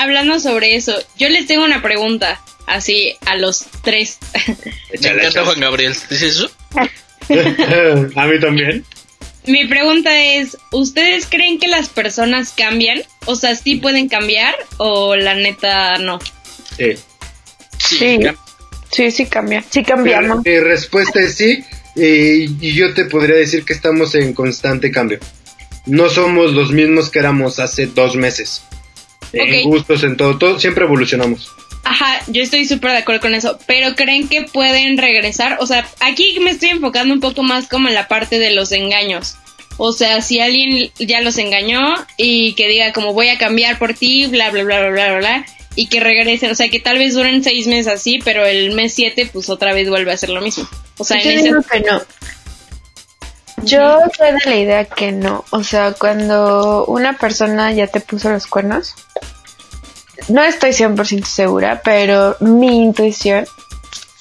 Hablando 0.00 0.40
sobre 0.40 0.76
eso, 0.76 0.94
yo 1.18 1.28
les 1.28 1.46
tengo 1.46 1.62
una 1.62 1.82
pregunta, 1.82 2.40
así 2.64 3.18
a 3.26 3.36
los 3.36 3.66
tres. 3.82 4.16
Me 4.98 5.08
encanta 5.10 5.44
Juan 5.44 5.60
Gabriel, 5.60 5.94
¿dices 6.08 6.36
eso? 6.36 6.50
a 8.16 8.26
mí 8.26 8.40
también. 8.40 8.82
Mi 9.44 9.66
pregunta 9.66 10.18
es, 10.18 10.56
¿ustedes 10.72 11.26
creen 11.26 11.58
que 11.58 11.68
las 11.68 11.90
personas 11.90 12.54
cambian? 12.56 13.02
O 13.26 13.36
sea, 13.36 13.54
¿sí 13.54 13.76
pueden 13.76 14.08
cambiar 14.08 14.54
o 14.78 15.16
la 15.16 15.34
neta 15.34 15.98
no? 15.98 16.18
Sí. 16.78 16.94
Sí, 17.76 18.20
sí, 18.90 19.10
sí, 19.10 19.26
cambia. 19.26 19.62
Sí 19.68 19.82
cambiamos. 19.84 20.42
Mi 20.46 20.60
respuesta 20.60 21.20
es 21.20 21.34
sí 21.34 21.62
y 21.94 22.72
yo 22.72 22.94
te 22.94 23.04
podría 23.04 23.36
decir 23.36 23.66
que 23.66 23.74
estamos 23.74 24.14
en 24.14 24.32
constante 24.32 24.90
cambio. 24.90 25.18
No 25.84 26.08
somos 26.08 26.54
los 26.54 26.72
mismos 26.72 27.10
que 27.10 27.18
éramos 27.18 27.58
hace 27.58 27.84
dos 27.84 28.16
meses. 28.16 28.62
En 29.32 29.68
gustos, 29.68 30.02
en 30.02 30.16
todo, 30.16 30.38
todo, 30.38 30.58
siempre 30.58 30.84
evolucionamos. 30.84 31.50
Ajá, 31.84 32.22
yo 32.26 32.42
estoy 32.42 32.66
súper 32.66 32.92
de 32.92 32.98
acuerdo 32.98 33.20
con 33.22 33.34
eso, 33.34 33.58
pero 33.66 33.94
¿creen 33.94 34.28
que 34.28 34.42
pueden 34.42 34.98
regresar? 34.98 35.56
O 35.60 35.66
sea, 35.66 35.88
aquí 36.00 36.38
me 36.40 36.50
estoy 36.50 36.70
enfocando 36.70 37.14
un 37.14 37.20
poco 37.20 37.42
más 37.42 37.68
como 37.68 37.88
en 37.88 37.94
la 37.94 38.06
parte 38.06 38.38
de 38.38 38.50
los 38.50 38.72
engaños. 38.72 39.36
O 39.78 39.92
sea, 39.92 40.20
si 40.20 40.40
alguien 40.40 40.90
ya 40.98 41.22
los 41.22 41.38
engañó 41.38 41.94
y 42.18 42.52
que 42.52 42.68
diga 42.68 42.92
como 42.92 43.14
voy 43.14 43.28
a 43.28 43.38
cambiar 43.38 43.78
por 43.78 43.94
ti, 43.94 44.26
bla, 44.26 44.50
bla, 44.50 44.62
bla, 44.62 44.80
bla, 44.80 44.90
bla, 44.90 45.18
bla, 45.18 45.46
y 45.74 45.86
que 45.86 46.00
regresen, 46.00 46.50
o 46.50 46.54
sea, 46.54 46.68
que 46.68 46.80
tal 46.80 46.98
vez 46.98 47.14
duren 47.14 47.42
seis 47.42 47.66
meses 47.66 47.86
así, 47.86 48.18
pero 48.22 48.44
el 48.44 48.72
mes 48.72 48.92
siete 48.92 49.30
pues 49.32 49.48
otra 49.48 49.72
vez 49.72 49.88
vuelve 49.88 50.10
a 50.10 50.14
hacer 50.14 50.28
lo 50.28 50.42
mismo. 50.42 50.68
O 50.98 51.04
sea, 51.04 51.22
yo 51.22 51.30
en 51.30 51.44
digo 51.44 51.62
que 51.62 51.80
no. 51.80 52.02
Yo 53.62 54.00
soy 54.16 54.32
de 54.32 54.50
la 54.50 54.56
idea 54.56 54.84
que 54.84 55.12
no. 55.12 55.44
O 55.50 55.62
sea, 55.62 55.92
cuando 55.92 56.84
una 56.86 57.14
persona 57.14 57.72
ya 57.72 57.86
te 57.86 58.00
puso 58.00 58.30
los 58.30 58.46
cuernos, 58.46 58.94
no 60.28 60.42
estoy 60.42 60.70
100% 60.70 61.24
segura, 61.24 61.80
pero 61.82 62.36
mi 62.40 62.82
intuición 62.82 63.46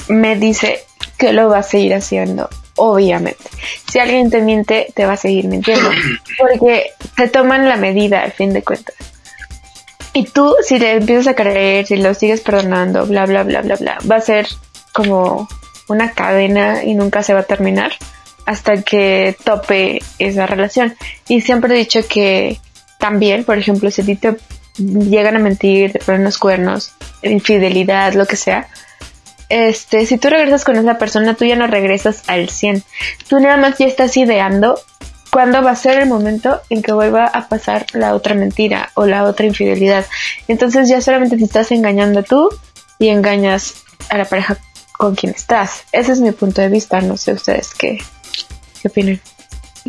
me 0.07 0.35
dice 0.35 0.85
que 1.17 1.33
lo 1.33 1.49
va 1.49 1.59
a 1.59 1.63
seguir 1.63 1.93
haciendo, 1.93 2.49
obviamente. 2.75 3.43
Si 3.89 3.99
alguien 3.99 4.29
te 4.29 4.41
miente, 4.41 4.87
te 4.95 5.05
va 5.05 5.13
a 5.13 5.17
seguir 5.17 5.47
mintiendo, 5.47 5.89
porque 6.37 6.91
te 7.15 7.27
toman 7.27 7.67
la 7.67 7.77
medida 7.77 8.21
al 8.21 8.31
fin 8.31 8.53
de 8.53 8.63
cuentas. 8.63 8.95
Y 10.13 10.25
tú, 10.25 10.55
si 10.63 10.79
le 10.79 10.93
empiezas 10.93 11.27
a 11.27 11.35
creer, 11.35 11.85
si 11.85 11.97
lo 11.97 12.13
sigues 12.13 12.41
perdonando, 12.41 13.05
bla, 13.05 13.25
bla, 13.25 13.43
bla, 13.43 13.61
bla, 13.61 13.75
bla, 13.75 13.97
va 14.09 14.15
a 14.15 14.21
ser 14.21 14.47
como 14.91 15.47
una 15.87 16.11
cadena 16.11 16.83
y 16.83 16.95
nunca 16.95 17.21
se 17.23 17.33
va 17.33 17.41
a 17.41 17.43
terminar 17.43 17.91
hasta 18.49 18.81
que 18.81 19.37
tope 19.43 20.01
esa 20.17 20.47
relación. 20.47 20.95
Y 21.27 21.41
siempre 21.41 21.75
he 21.75 21.77
dicho 21.77 21.99
que 22.07 22.59
también, 22.97 23.43
por 23.43 23.59
ejemplo, 23.59 23.91
si 23.91 24.01
a 24.01 24.05
ti 24.05 24.15
te 24.15 24.37
llegan 24.75 25.35
a 25.35 25.39
mentir, 25.39 25.91
te 25.91 25.99
ponen 25.99 26.23
los 26.23 26.39
cuernos, 26.39 26.93
infidelidad, 27.21 28.13
lo 28.13 28.25
que 28.25 28.35
sea, 28.35 28.67
este, 29.49 30.07
si 30.07 30.17
tú 30.17 30.29
regresas 30.29 30.63
con 30.63 30.77
esa 30.77 30.97
persona, 30.97 31.35
tú 31.35 31.45
ya 31.45 31.55
no 31.55 31.67
regresas 31.67 32.23
al 32.25 32.49
100. 32.49 32.83
Tú 33.27 33.39
nada 33.39 33.57
más 33.57 33.77
ya 33.77 33.85
estás 33.85 34.17
ideando 34.17 34.79
cuándo 35.29 35.61
va 35.61 35.69
a 35.69 35.75
ser 35.75 35.99
el 35.99 36.09
momento 36.09 36.59
en 36.71 36.81
que 36.81 36.91
vuelva 36.91 37.25
a 37.27 37.49
pasar 37.49 37.85
la 37.93 38.15
otra 38.15 38.33
mentira 38.33 38.89
o 38.95 39.05
la 39.05 39.25
otra 39.25 39.45
infidelidad. 39.45 40.07
Entonces 40.47 40.89
ya 40.89 41.01
solamente 41.01 41.37
te 41.37 41.43
estás 41.43 41.71
engañando 41.71 42.23
tú 42.23 42.49
y 42.97 43.09
engañas 43.09 43.83
a 44.09 44.17
la 44.17 44.25
pareja 44.25 44.57
con 44.97 45.13
quien 45.13 45.35
estás. 45.35 45.83
Ese 45.91 46.13
es 46.13 46.19
mi 46.19 46.31
punto 46.31 46.61
de 46.61 46.69
vista, 46.69 46.99
no 46.99 47.15
sé 47.15 47.33
ustedes 47.33 47.75
qué, 47.75 47.99
qué 48.81 48.87
opinan. 48.87 49.21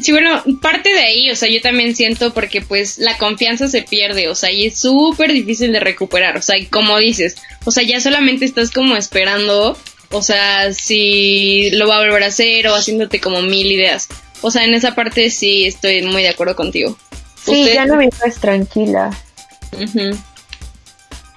Sí, 0.00 0.12
bueno, 0.12 0.42
parte 0.62 0.92
de 0.92 1.00
ahí, 1.00 1.30
o 1.30 1.36
sea, 1.36 1.48
yo 1.48 1.60
también 1.60 1.96
siento 1.96 2.32
porque 2.32 2.62
pues 2.62 2.98
la 2.98 3.18
confianza 3.18 3.68
se 3.68 3.82
pierde, 3.82 4.28
o 4.28 4.34
sea, 4.34 4.50
y 4.50 4.66
es 4.66 4.78
súper 4.78 5.32
difícil 5.32 5.72
de 5.72 5.80
recuperar, 5.80 6.36
o 6.36 6.42
sea, 6.42 6.56
y 6.56 6.66
como 6.66 6.96
dices, 6.98 7.36
o 7.64 7.70
sea, 7.70 7.82
ya 7.82 8.00
solamente 8.00 8.44
estás 8.44 8.70
como 8.70 8.96
esperando, 8.96 9.76
o 10.10 10.22
sea, 10.22 10.72
si 10.72 11.70
lo 11.72 11.88
va 11.88 11.96
a 11.96 12.00
volver 12.00 12.22
a 12.22 12.28
hacer 12.28 12.68
o 12.68 12.74
haciéndote 12.74 13.20
como 13.20 13.42
mil 13.42 13.70
ideas. 13.70 14.08
O 14.42 14.50
sea, 14.50 14.64
en 14.64 14.74
esa 14.74 14.94
parte 14.94 15.30
sí 15.30 15.66
estoy 15.66 16.02
muy 16.02 16.22
de 16.22 16.30
acuerdo 16.30 16.56
contigo. 16.56 16.96
Sí, 17.44 17.70
ya 17.72 17.86
no 17.86 17.98
vives 17.98 18.40
tranquila. 18.40 19.10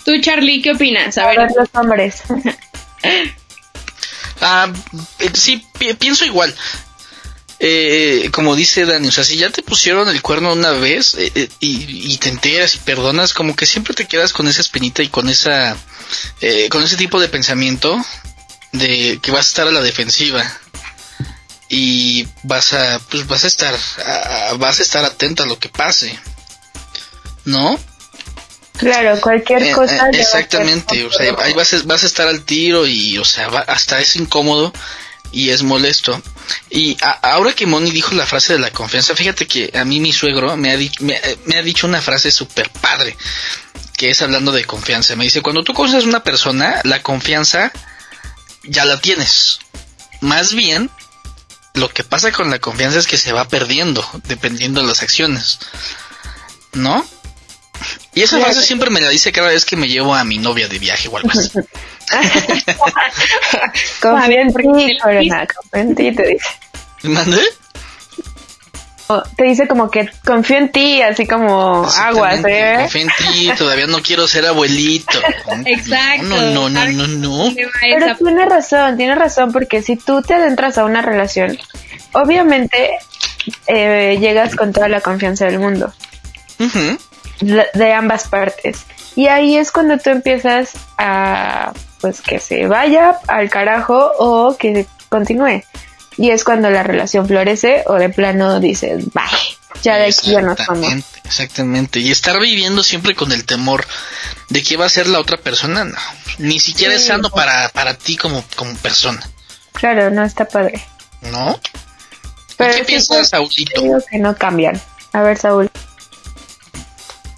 Tú, 0.05 0.19
Charlie, 0.21 0.61
¿qué 0.61 0.71
opinas? 0.71 1.17
A, 1.17 1.27
ver, 1.27 1.47
los 1.55 1.69
hombres. 1.73 2.23
ah, 4.41 4.71
eh, 5.19 5.29
sí, 5.33 5.65
pienso 5.99 6.25
igual. 6.25 6.53
Eh, 7.65 8.29
como 8.33 8.57
dice 8.57 8.85
Dani, 8.85 9.07
o 9.07 9.11
sea, 9.13 9.23
si 9.23 9.37
ya 9.37 9.49
te 9.49 9.63
pusieron 9.63 10.09
el 10.09 10.21
cuerno 10.21 10.51
una 10.51 10.71
vez 10.71 11.13
eh, 11.13 11.31
eh, 11.33 11.47
y, 11.61 12.17
te 12.17 12.27
enteras 12.27 12.75
y 12.75 12.79
perdonas, 12.79 13.33
como 13.33 13.55
que 13.55 13.65
siempre 13.65 13.93
te 13.93 14.05
quedas 14.05 14.33
con 14.33 14.49
esa 14.49 14.59
espinita 14.59 15.01
y 15.01 15.07
con 15.07 15.29
esa, 15.29 15.77
con 16.69 16.83
ese 16.83 16.97
tipo 16.97 17.21
de 17.21 17.29
pensamiento 17.29 18.05
de 18.73 19.17
que 19.21 19.31
vas 19.31 19.45
a 19.45 19.47
estar 19.47 19.67
a 19.69 19.71
la 19.71 19.81
defensiva 19.81 20.43
y 21.69 22.27
vas 22.43 22.73
a, 22.73 22.99
pues 23.09 23.27
vas 23.27 23.45
a 23.45 23.47
estar, 23.47 23.73
vas 24.57 24.79
a 24.81 24.83
estar 24.83 25.05
atento 25.05 25.43
a 25.43 25.45
lo 25.45 25.57
que 25.57 25.69
pase, 25.69 26.19
¿no? 27.45 27.79
Claro, 28.75 29.21
cualquier 29.21 29.71
cosa. 29.71 30.09
exactamente, 30.11 31.05
o 31.05 31.13
sea, 31.13 31.33
ahí 31.39 31.53
vas 31.53 31.73
a, 31.73 31.81
vas 31.85 32.03
a 32.03 32.07
estar 32.07 32.27
al 32.27 32.43
tiro 32.43 32.85
y, 32.85 33.17
o 33.19 33.23
sea, 33.23 33.47
hasta 33.67 34.01
es 34.01 34.17
incómodo 34.17 34.73
y 35.33 35.49
es 35.49 35.63
molesto. 35.63 36.21
Y 36.69 36.95
ahora 37.21 37.53
que 37.53 37.65
Moni 37.65 37.91
dijo 37.91 38.13
la 38.13 38.25
frase 38.25 38.53
de 38.53 38.59
la 38.59 38.71
confianza, 38.71 39.15
fíjate 39.15 39.47
que 39.47 39.71
a 39.73 39.83
mí 39.83 39.99
mi 39.99 40.13
suegro 40.13 40.55
me 40.55 40.71
ha, 40.71 40.77
me, 40.99 41.57
ha 41.57 41.61
dicho 41.63 41.87
una 41.87 42.01
frase 42.01 42.31
súper 42.31 42.69
padre, 42.69 43.17
que 43.97 44.11
es 44.11 44.21
hablando 44.21 44.51
de 44.51 44.63
confianza. 44.63 45.15
Me 45.15 45.25
dice, 45.25 45.41
cuando 45.41 45.63
tú 45.63 45.73
conoces 45.73 46.05
a 46.05 46.07
una 46.07 46.23
persona, 46.23 46.79
la 46.83 47.01
confianza 47.01 47.71
ya 48.63 48.85
la 48.85 49.01
tienes. 49.01 49.59
Más 50.21 50.53
bien, 50.53 50.89
lo 51.73 51.89
que 51.89 52.03
pasa 52.03 52.31
con 52.31 52.51
la 52.51 52.59
confianza 52.59 52.99
es 52.99 53.07
que 53.07 53.17
se 53.17 53.33
va 53.33 53.47
perdiendo, 53.47 54.07
dependiendo 54.25 54.81
de 54.81 54.87
las 54.87 55.01
acciones. 55.01 55.59
¿No? 56.73 57.05
Y 58.13 58.21
esa 58.21 58.39
frase 58.39 58.63
siempre 58.63 58.91
me 58.91 59.01
la 59.01 59.09
dice 59.09 59.31
cada 59.31 59.49
vez 59.49 59.65
que 59.65 59.75
me 59.75 59.87
llevo 59.87 60.13
a 60.13 60.23
mi 60.23 60.37
novia 60.37 60.67
de 60.67 60.77
viaje 60.77 61.07
o 61.07 61.17
algo 61.17 61.31
así. 61.31 61.49
confía 64.01 64.41
en 64.41 64.53
ti, 64.53 64.97
Corona, 65.01 65.47
confía 65.47 65.81
en 65.81 65.95
ti, 65.95 66.11
te 66.11 66.27
dice. 66.27 66.49
¿Mande? 67.03 67.39
te 69.35 69.43
dice 69.43 69.67
como 69.67 69.89
que 69.89 70.09
confío 70.25 70.57
en 70.57 70.71
ti, 70.71 71.01
así 71.01 71.27
como 71.27 71.85
aguas, 71.85 72.43
¿eh? 72.47 72.77
Confío 72.79 73.01
en 73.01 73.09
ti, 73.17 73.51
todavía 73.57 73.87
no 73.87 74.01
quiero 74.01 74.27
ser 74.27 74.45
abuelito. 74.45 75.19
Exacto. 75.65 76.23
No, 76.23 76.69
no, 76.69 76.69
no, 76.69 76.87
no, 76.87 77.07
no. 77.07 77.53
Pero 77.81 78.15
tiene 78.15 78.45
razón, 78.45 78.97
tiene 78.97 79.15
razón, 79.15 79.51
porque 79.51 79.81
si 79.81 79.95
tú 79.95 80.21
te 80.21 80.35
adentras 80.35 80.77
a 80.77 80.85
una 80.85 81.01
relación, 81.01 81.57
obviamente 82.13 82.91
eh, 83.67 84.17
llegas 84.19 84.55
con 84.55 84.71
toda 84.71 84.87
la 84.87 85.01
confianza 85.01 85.45
del 85.45 85.59
mundo. 85.59 85.93
de 87.39 87.93
ambas 87.93 88.27
partes. 88.27 88.85
Y 89.15 89.27
ahí 89.27 89.57
es 89.57 89.71
cuando 89.71 89.97
tú 89.97 90.09
empiezas 90.09 90.71
a 90.97 91.73
pues 92.03 92.19
que 92.19 92.37
se 92.37 92.67
vaya 92.67 93.17
al 93.29 93.49
carajo 93.49 94.11
o 94.19 94.57
que 94.57 94.85
continúe. 95.07 95.63
Y 96.17 96.31
es 96.31 96.43
cuando 96.43 96.69
la 96.69 96.83
relación 96.83 97.25
florece 97.25 97.83
o 97.85 97.93
de 97.93 98.09
plano 98.09 98.59
dices, 98.59 99.05
bye, 99.13 99.23
ya 99.81 99.95
de 99.95 100.07
aquí 100.07 100.31
ya 100.31 100.41
no 100.41 100.53
somos. 100.57 100.91
Exactamente, 101.23 102.01
y 102.01 102.11
estar 102.11 102.41
viviendo 102.41 102.83
siempre 102.83 103.15
con 103.15 103.31
el 103.31 103.45
temor 103.45 103.85
de 104.49 104.61
que 104.61 104.75
va 104.75 104.87
a 104.87 104.89
ser 104.89 105.07
la 105.07 105.21
otra 105.21 105.37
persona, 105.37 105.85
no, 105.85 105.97
ni 106.39 106.59
siquiera 106.59 106.93
es 106.93 107.05
sano 107.05 107.29
para, 107.29 107.69
para 107.69 107.93
ti 107.93 108.17
como, 108.17 108.43
como 108.57 108.75
persona. 108.75 109.25
Claro, 109.71 110.11
no 110.11 110.25
está 110.25 110.43
padre. 110.45 110.85
¿No? 111.31 111.57
Pero 112.57 112.75
¿Qué 112.75 112.83
piensas, 112.83 113.29
Saúlito? 113.29 113.81
que 114.11 114.19
no 114.19 114.35
cambian. 114.35 114.79
A 115.13 115.21
ver, 115.21 115.37
Saúl. 115.37 115.71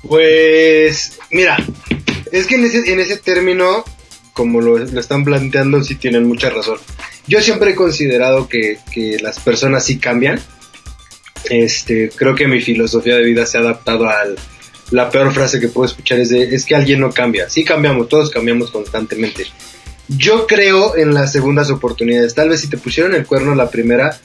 Pues, 0.07 1.19
mira, 1.29 1.55
es 2.31 2.47
que 2.47 2.55
en 2.55 2.65
ese, 2.65 2.91
en 2.91 2.99
ese 2.99 3.17
término 3.17 3.85
como 4.35 4.59
lo, 4.59 4.77
están 4.77 5.23
planteando, 5.23 5.81
sí 5.81 5.95
tienen 5.95 6.27
mucha 6.27 6.49
razón. 6.49 6.77
Yo 7.25 7.41
siempre 7.41 7.71
he 7.71 7.75
considerado 7.75 8.49
que, 8.49 8.77
las 9.21 9.39
personas 9.39 9.85
sí 9.85 9.97
cambian. 9.97 10.41
Este, 11.49 12.09
creo 12.13 12.35
que 12.35 12.47
mi 12.47 12.59
filosofía 12.59 13.15
de 13.15 13.23
vida 13.23 13.45
se 13.45 13.57
ha 13.57 13.61
adaptado 13.61 14.09
a 14.09 14.23
la 14.91 15.09
peor 15.09 15.33
frase 15.33 15.59
que 15.61 15.69
puedo 15.69 15.87
escuchar 15.87 16.19
es 16.19 16.29
de, 16.29 16.43
es 16.53 16.65
que 16.65 16.75
alguien 16.75 16.99
no 16.99 17.11
cambia. 17.11 17.49
Sí 17.49 17.63
cambiamos, 17.63 18.09
todos 18.09 18.29
cambiamos 18.29 18.71
constantemente. 18.71 19.45
Yo 20.09 20.47
creo 20.47 20.97
en 20.97 21.13
las 21.13 21.31
segundas 21.31 21.69
oportunidades. 21.69 22.35
Tal 22.35 22.49
vez 22.49 22.59
si 22.59 22.67
te 22.67 22.77
pusieron 22.77 23.15
el 23.15 23.25
cuerno 23.25 23.55
la 23.55 23.71
primera, 23.71 24.19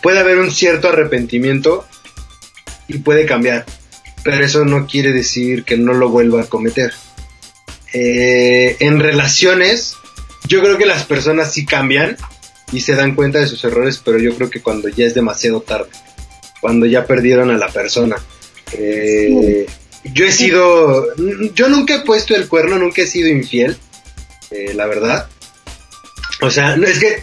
puede 0.00 0.20
haber 0.20 0.38
un 0.38 0.52
cierto 0.52 0.90
arrepentimiento 0.90 1.84
y 2.86 2.98
puede 2.98 3.26
cambiar. 3.26 3.66
Pero 4.22 4.44
eso 4.44 4.64
no 4.64 4.86
quiere 4.86 5.12
decir 5.12 5.64
que 5.64 5.76
no 5.76 5.92
lo 5.92 6.08
vuelva 6.08 6.42
a 6.42 6.46
cometer. 6.46 6.92
Eh, 7.98 8.76
en 8.80 9.00
relaciones, 9.00 9.96
yo 10.46 10.60
creo 10.60 10.76
que 10.76 10.84
las 10.84 11.04
personas 11.04 11.54
sí 11.54 11.64
cambian 11.64 12.18
y 12.70 12.82
se 12.82 12.94
dan 12.94 13.14
cuenta 13.14 13.38
de 13.38 13.46
sus 13.46 13.64
errores, 13.64 14.02
pero 14.04 14.18
yo 14.18 14.36
creo 14.36 14.50
que 14.50 14.60
cuando 14.60 14.90
ya 14.90 15.06
es 15.06 15.14
demasiado 15.14 15.62
tarde, 15.62 15.88
cuando 16.60 16.84
ya 16.84 17.06
perdieron 17.06 17.50
a 17.50 17.56
la 17.56 17.68
persona. 17.68 18.16
Eh, 18.72 19.66
yo 20.04 20.26
he 20.26 20.32
sido, 20.32 21.06
yo 21.54 21.70
nunca 21.70 21.94
he 21.94 22.00
puesto 22.00 22.36
el 22.36 22.48
cuerno, 22.48 22.78
nunca 22.78 23.00
he 23.00 23.06
sido 23.06 23.30
infiel, 23.30 23.78
eh, 24.50 24.74
la 24.74 24.86
verdad. 24.86 25.28
O 26.42 26.50
sea, 26.50 26.74
es 26.74 26.98
que 26.98 27.22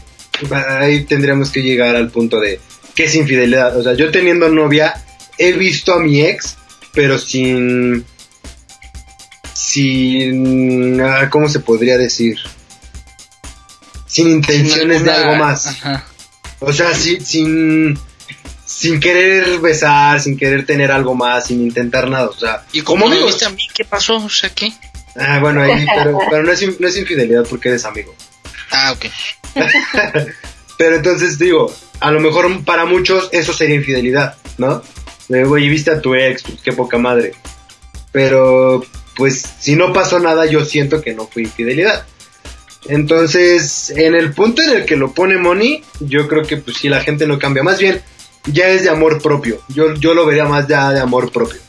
ahí 0.55 1.03
tendríamos 1.03 1.51
que 1.51 1.61
llegar 1.61 1.95
al 1.95 2.09
punto 2.09 2.39
de 2.39 2.59
qué 2.95 3.03
es 3.03 3.13
infidelidad. 3.13 3.77
O 3.77 3.83
sea, 3.83 3.93
yo 3.93 4.09
teniendo 4.09 4.49
novia, 4.49 5.05
he 5.37 5.51
visto 5.51 5.93
a 5.93 5.99
mi 5.99 6.23
ex, 6.23 6.57
pero 6.93 7.19
sin 7.19 8.05
sin, 9.53 11.01
ah, 11.01 11.29
¿cómo 11.29 11.47
se 11.49 11.59
podría 11.59 11.97
decir? 11.97 12.37
Sin 14.05 14.29
intenciones 14.29 15.03
de 15.03 15.11
algo 15.11 15.35
más. 15.35 15.77
O 16.59 16.71
sea, 16.71 16.93
sin, 16.93 17.97
sin 18.65 18.99
querer 18.99 19.59
besar, 19.59 20.21
sin 20.21 20.37
querer 20.37 20.65
tener 20.65 20.91
algo 20.91 21.15
más, 21.15 21.47
sin 21.47 21.61
intentar 21.61 22.09
nada. 22.09 22.27
O 22.27 22.33
sea, 22.33 22.63
¿y 22.71 22.81
cómo 22.81 23.07
me 23.07 23.23
viste 23.23 23.45
a 23.45 23.49
mí? 23.49 23.67
¿Qué 23.73 23.85
pasó? 23.85 24.17
O 24.17 24.29
sea, 24.29 24.49
¿qué? 24.49 24.71
Ah, 25.15 25.39
bueno, 25.39 25.61
ahí, 25.61 25.85
pero, 25.95 26.17
pero 26.29 26.43
no, 26.43 26.51
es, 26.51 26.79
no 26.79 26.87
es 26.87 26.97
infidelidad 26.97 27.45
porque 27.49 27.69
eres 27.69 27.85
amigo. 27.85 28.13
Ah, 28.71 28.91
ok. 28.91 29.05
pero 30.77 30.95
entonces 30.95 31.37
digo, 31.37 31.73
a 31.99 32.11
lo 32.11 32.19
mejor 32.19 32.63
para 32.63 32.85
muchos 32.85 33.29
eso 33.31 33.53
sería 33.53 33.75
infidelidad, 33.75 34.35
¿no? 34.57 34.83
Oye, 35.29 35.69
viste 35.69 35.91
a 35.91 36.01
tu 36.01 36.15
ex, 36.15 36.43
pues, 36.43 36.61
qué 36.61 36.73
poca 36.73 36.97
madre. 36.97 37.33
Pero 38.11 38.83
pues 39.15 39.43
si 39.59 39.75
no 39.75 39.93
pasó 39.93 40.19
nada, 40.19 40.45
yo 40.45 40.65
siento 40.65 41.01
que 41.01 41.13
no 41.13 41.27
fue 41.27 41.43
infidelidad. 41.43 42.05
Entonces, 42.85 43.91
en 43.91 44.15
el 44.15 44.33
punto 44.33 44.61
en 44.61 44.77
el 44.77 44.85
que 44.85 44.97
lo 44.97 45.13
pone 45.13 45.37
Moni, 45.37 45.83
yo 45.99 46.27
creo 46.27 46.43
que 46.43 46.57
pues 46.57 46.77
si 46.77 46.89
la 46.89 47.01
gente 47.01 47.25
no 47.27 47.39
cambia, 47.39 47.63
más 47.63 47.79
bien 47.79 48.01
ya 48.45 48.67
es 48.67 48.83
de 48.83 48.89
amor 48.89 49.21
propio. 49.21 49.61
Yo, 49.69 49.93
yo 49.95 50.13
lo 50.13 50.25
vería 50.25 50.45
más 50.45 50.67
ya 50.67 50.91
de 50.91 50.99
amor 50.99 51.31
propio. 51.31 51.59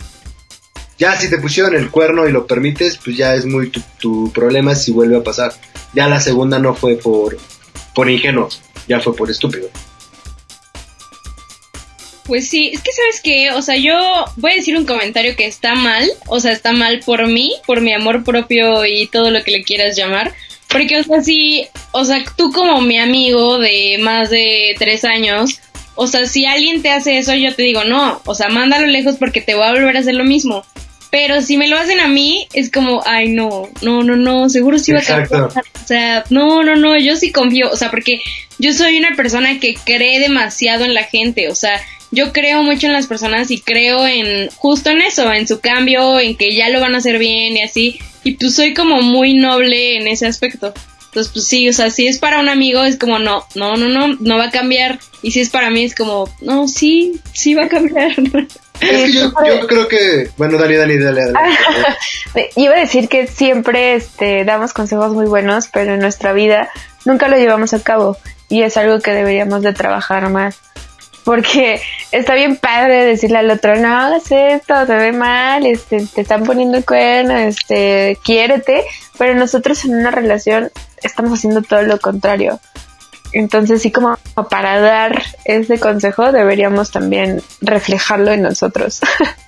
Ya 0.99 1.17
si 1.17 1.29
te 1.29 1.39
pusieron 1.39 1.75
el 1.75 1.91
cuerno 1.91 2.29
y 2.29 2.33
lo 2.33 2.47
permites, 2.47 2.99
pues 3.03 3.17
ya 3.17 3.35
es 3.35 3.45
muy 3.47 3.73
tu, 3.99 4.33
problema 4.33 4.75
si 4.75 4.93
vuelve 4.93 5.17
a 5.17 5.25
pasar. 5.25 5.53
Ya 5.93 6.09
la 6.09 6.21
segunda 6.21 6.59
no 6.59 6.75
fue 6.75 6.97
por, 6.97 7.37
por 7.95 8.09
ingenuo, 8.09 8.49
ya 8.89 9.01
fue 9.01 9.15
por 9.15 9.31
estúpido. 9.31 9.69
Pues 12.25 12.49
sí, 12.49 12.71
es 12.73 12.83
que 12.83 12.91
sabes 12.93 13.21
que, 13.21 13.51
o 13.51 13.61
sea, 13.61 13.77
yo 13.77 14.25
voy 14.37 14.53
a 14.53 14.57
decir 14.57 14.77
un 14.77 14.87
comentario 14.87 15.37
que 15.37 15.47
está 15.47 15.75
mal, 15.75 16.09
o 16.27 16.41
sea, 16.41 16.53
está 16.53 16.73
mal 16.73 17.01
por 17.05 17.27
mí, 17.27 17.53
por 17.67 17.83
mi 17.83 17.93
amor 17.93 18.25
propio 18.25 18.87
y 18.87 19.07
todo 19.09 19.31
lo 19.31 19.45
que 19.45 19.51
le 19.51 19.63
quieras 19.63 19.95
llamar, 19.95 20.33
porque, 20.69 20.99
o 20.99 21.05
sea, 21.05 21.23
sí, 21.23 21.69
o 21.93 22.05
sea, 22.05 22.25
tú 22.37 22.51
como 22.51 22.81
mi 22.81 22.99
amigo 22.99 23.59
de 23.59 23.99
más 24.01 24.31
de 24.31 24.75
tres 24.79 25.05
años, 25.05 25.61
o 25.95 26.07
sea, 26.07 26.27
si 26.27 26.47
alguien 26.47 26.83
te 26.83 26.91
hace 26.91 27.19
eso, 27.19 27.35
yo 27.35 27.55
te 27.55 27.63
digo, 27.63 27.85
no, 27.85 28.21
o 28.25 28.35
sea, 28.35 28.49
mándalo 28.49 28.87
lejos 28.87 29.17
porque 29.17 29.41
te 29.41 29.55
va 29.55 29.69
a 29.69 29.73
volver 29.73 29.97
a 29.97 30.01
hacer 30.01 30.15
lo 30.15 30.25
mismo. 30.25 30.65
Pero 31.11 31.43
si 31.43 31.57
me 31.57 31.69
lo 31.69 31.79
hacen 31.79 32.01
a 32.01 32.09
mí, 32.09 32.49
es 32.55 32.73
como, 32.73 33.01
ay, 33.07 33.29
no, 33.29 33.69
no, 33.83 34.03
no, 34.03 34.17
no, 34.17 34.49
seguro 34.49 34.81
sí 34.81 34.91
va 34.91 34.99
a 34.99 35.05
cambiar. 35.05 35.43
O 35.43 35.87
sea, 35.87 36.25
no, 36.31 36.65
no, 36.65 36.75
no, 36.75 36.99
yo 36.99 37.15
sí 37.15 37.31
confío, 37.31 37.71
o 37.71 37.77
sea, 37.77 37.93
porque 37.93 38.21
yo 38.59 38.73
soy 38.73 38.99
una 38.99 39.15
persona 39.15 39.61
que 39.61 39.75
cree 39.75 40.19
demasiado 40.19 40.85
en 40.85 40.95
la 40.95 41.05
gente, 41.05 41.49
o 41.49 41.55
sea, 41.55 41.81
yo 42.15 42.33
creo 42.33 42.63
mucho 42.63 42.87
en 42.87 42.93
las 42.93 43.07
personas 43.07 43.51
y 43.51 43.61
creo 43.61 44.07
en 44.07 44.49
justo 44.57 44.91
en 44.91 45.03
eso, 45.03 45.33
en 45.33 45.47
su 45.47 45.61
cambio, 45.61 46.19
en 46.19 46.37
que 46.37 46.55
ya 46.55 46.69
lo 46.69 46.81
van 46.81 46.95
a 46.95 46.99
hacer 46.99 47.19
bien 47.19 47.57
y 47.57 47.63
así. 47.63 47.99
Y 48.23 48.33
pues 48.33 48.55
soy 48.55 48.73
como 48.73 49.03
muy 49.03 49.35
noble 49.35 49.97
en 49.97 50.09
ese 50.09 50.27
aspecto. 50.27 50.73
Entonces, 51.07 51.33
pues 51.33 51.47
sí, 51.47 51.69
o 51.69 51.73
sea, 51.73 51.91
si 51.91 52.09
es 52.09 52.19
para 52.19 52.41
un 52.41 52.49
amigo 52.49 52.83
es 52.83 52.99
como, 52.99 53.19
no, 53.19 53.45
no, 53.55 53.77
no, 53.77 53.89
no, 53.89 54.17
no 54.19 54.37
va 54.37 54.47
a 54.47 54.51
cambiar. 54.51 54.99
Y 55.23 55.31
si 55.31 55.41
es 55.41 55.51
para 55.51 55.71
mí 55.71 55.85
es 55.85 55.95
como, 55.95 56.29
no, 56.41 56.67
sí, 56.67 57.21
sí 57.33 57.55
va 57.55 57.65
a 57.65 57.69
cambiar. 57.69 58.15
Es 58.81 59.13
que 59.13 59.13
yo, 59.13 59.33
creo 59.69 59.87
que, 59.87 60.31
bueno, 60.37 60.59
dale, 60.59 60.77
dale, 60.77 60.99
dale. 60.99 61.21
dale, 61.33 62.51
Iba 62.57 62.75
a 62.75 62.81
decir 62.81 63.09
que 63.09 63.29
siempre 63.29 63.95
este, 63.95 64.45
damos 64.45 64.73
consejos 64.73 65.13
muy 65.13 65.27
buenos, 65.27 65.69
pero 65.73 65.95
en 65.95 66.01
nuestra 66.01 66.33
vida 66.33 66.69
nunca 67.05 67.29
lo 67.29 67.37
llevamos 67.37 67.73
a 67.73 67.81
cabo 67.81 68.19
y 68.49 68.63
es 68.63 68.77
algo 68.77 68.99
que 68.99 69.13
deberíamos 69.13 69.63
de 69.63 69.73
trabajar 69.73 70.29
más. 70.29 70.59
Porque 71.25 71.81
está 72.13 72.35
bien 72.35 72.57
padre 72.57 73.05
decirle 73.05 73.39
al 73.39 73.51
otro, 73.51 73.77
no 73.77 73.89
hagas 73.89 74.31
esto, 74.31 74.87
te 74.87 74.95
ve 74.95 75.13
mal, 75.13 75.65
este, 75.65 76.07
te 76.07 76.21
están 76.21 76.45
poniendo 76.45 76.77
el 76.77 76.85
cuerno, 76.85 77.35
este, 77.35 78.19
quiérete, 78.23 78.85
pero 79.17 79.35
nosotros 79.35 79.85
en 79.85 79.95
una 79.95 80.11
relación 80.11 80.71
estamos 81.03 81.39
haciendo 81.39 81.63
todo 81.63 81.83
lo 81.83 81.99
contrario. 81.99 82.61
Entonces, 83.33 83.83
sí, 83.83 83.91
como 83.91 84.17
para 84.49 84.79
dar 84.79 85.23
ese 85.45 85.81
consejo, 85.81 86.31
deberíamos 86.31 86.93
también 86.93 87.43
reflejarlo 87.61 88.31
en 88.31 88.43
nosotros. 88.43 89.01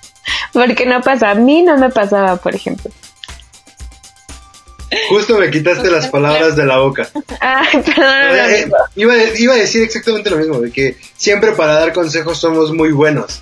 Porque 0.53 0.85
no 0.85 1.01
pasa, 1.01 1.31
a 1.31 1.35
mí 1.35 1.63
no 1.63 1.77
me 1.77 1.89
pasaba, 1.89 2.35
por 2.35 2.53
ejemplo. 2.53 2.91
Justo 5.09 5.37
me 5.37 5.49
quitaste 5.51 5.89
las 5.89 6.07
palabras 6.07 6.55
de 6.55 6.65
la 6.65 6.77
boca. 6.77 7.09
Ay, 7.39 7.81
perdón. 7.83 8.05
Eh, 8.05 8.69
iba, 8.95 9.15
iba, 9.35 9.53
a 9.53 9.57
decir 9.57 9.83
exactamente 9.83 10.29
lo 10.29 10.37
mismo, 10.37 10.59
de 10.59 10.71
que 10.71 10.97
siempre 11.15 11.51
para 11.51 11.73
dar 11.73 11.93
consejos 11.93 12.37
somos 12.37 12.73
muy 12.73 12.91
buenos, 12.91 13.41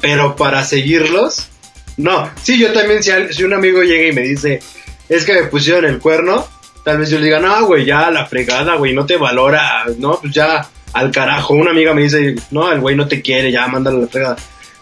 pero 0.00 0.36
para 0.36 0.64
seguirlos, 0.64 1.48
no. 1.96 2.30
Sí, 2.42 2.58
yo 2.58 2.72
también, 2.72 3.02
si, 3.02 3.10
si 3.30 3.44
un 3.44 3.52
amigo 3.52 3.82
llega 3.82 4.08
y 4.08 4.12
me 4.12 4.22
dice, 4.22 4.60
es 5.08 5.24
que 5.24 5.34
me 5.34 5.42
pusieron 5.44 5.84
el 5.84 5.98
cuerno, 5.98 6.48
Tal 6.86 6.98
vez 6.98 7.10
yo 7.10 7.18
le 7.18 7.24
diga, 7.24 7.40
no, 7.40 7.66
güey, 7.66 7.84
ya 7.84 8.12
la 8.12 8.26
fregada, 8.26 8.76
güey, 8.76 8.94
no 8.94 9.04
te 9.04 9.16
valora, 9.16 9.86
no, 9.98 10.20
pues 10.20 10.32
ya 10.32 10.68
al 10.92 11.10
carajo. 11.10 11.54
Una 11.54 11.72
amiga 11.72 11.92
me 11.92 12.02
dice, 12.02 12.36
no, 12.52 12.70
el 12.70 12.78
güey 12.78 12.94
no 12.94 13.08
te 13.08 13.20
quiere, 13.20 13.50
ya 13.50 13.66
mándalo 13.66 13.98
a 13.98 14.00
la 14.02 14.06
fregada. 14.06 14.36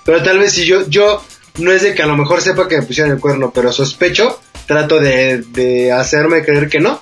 Pero 0.05 0.23
tal 0.23 0.39
vez 0.39 0.53
si 0.53 0.67
yo, 0.67 0.87
yo, 0.87 1.25
no 1.61 1.73
es 1.73 1.81
de 1.81 1.95
que 1.95 2.03
a 2.03 2.07
lo 2.07 2.15
mejor 2.15 2.43
sepa 2.43 2.69
que 2.69 2.77
me 2.77 2.83
pusieron 2.83 3.11
el 3.11 3.21
cuerno, 3.21 3.51
pero 3.55 3.73
sospecho, 3.73 4.39
trato 4.67 5.01
de, 5.01 5.39
de 5.39 5.93
hacerme 5.93 6.43
creer 6.43 6.69
que 6.69 6.81
no, 6.81 7.01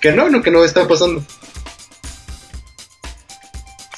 que 0.00 0.12
no, 0.12 0.28
no, 0.28 0.42
que 0.42 0.50
no 0.50 0.64
está 0.64 0.86
pasando. 0.88 1.24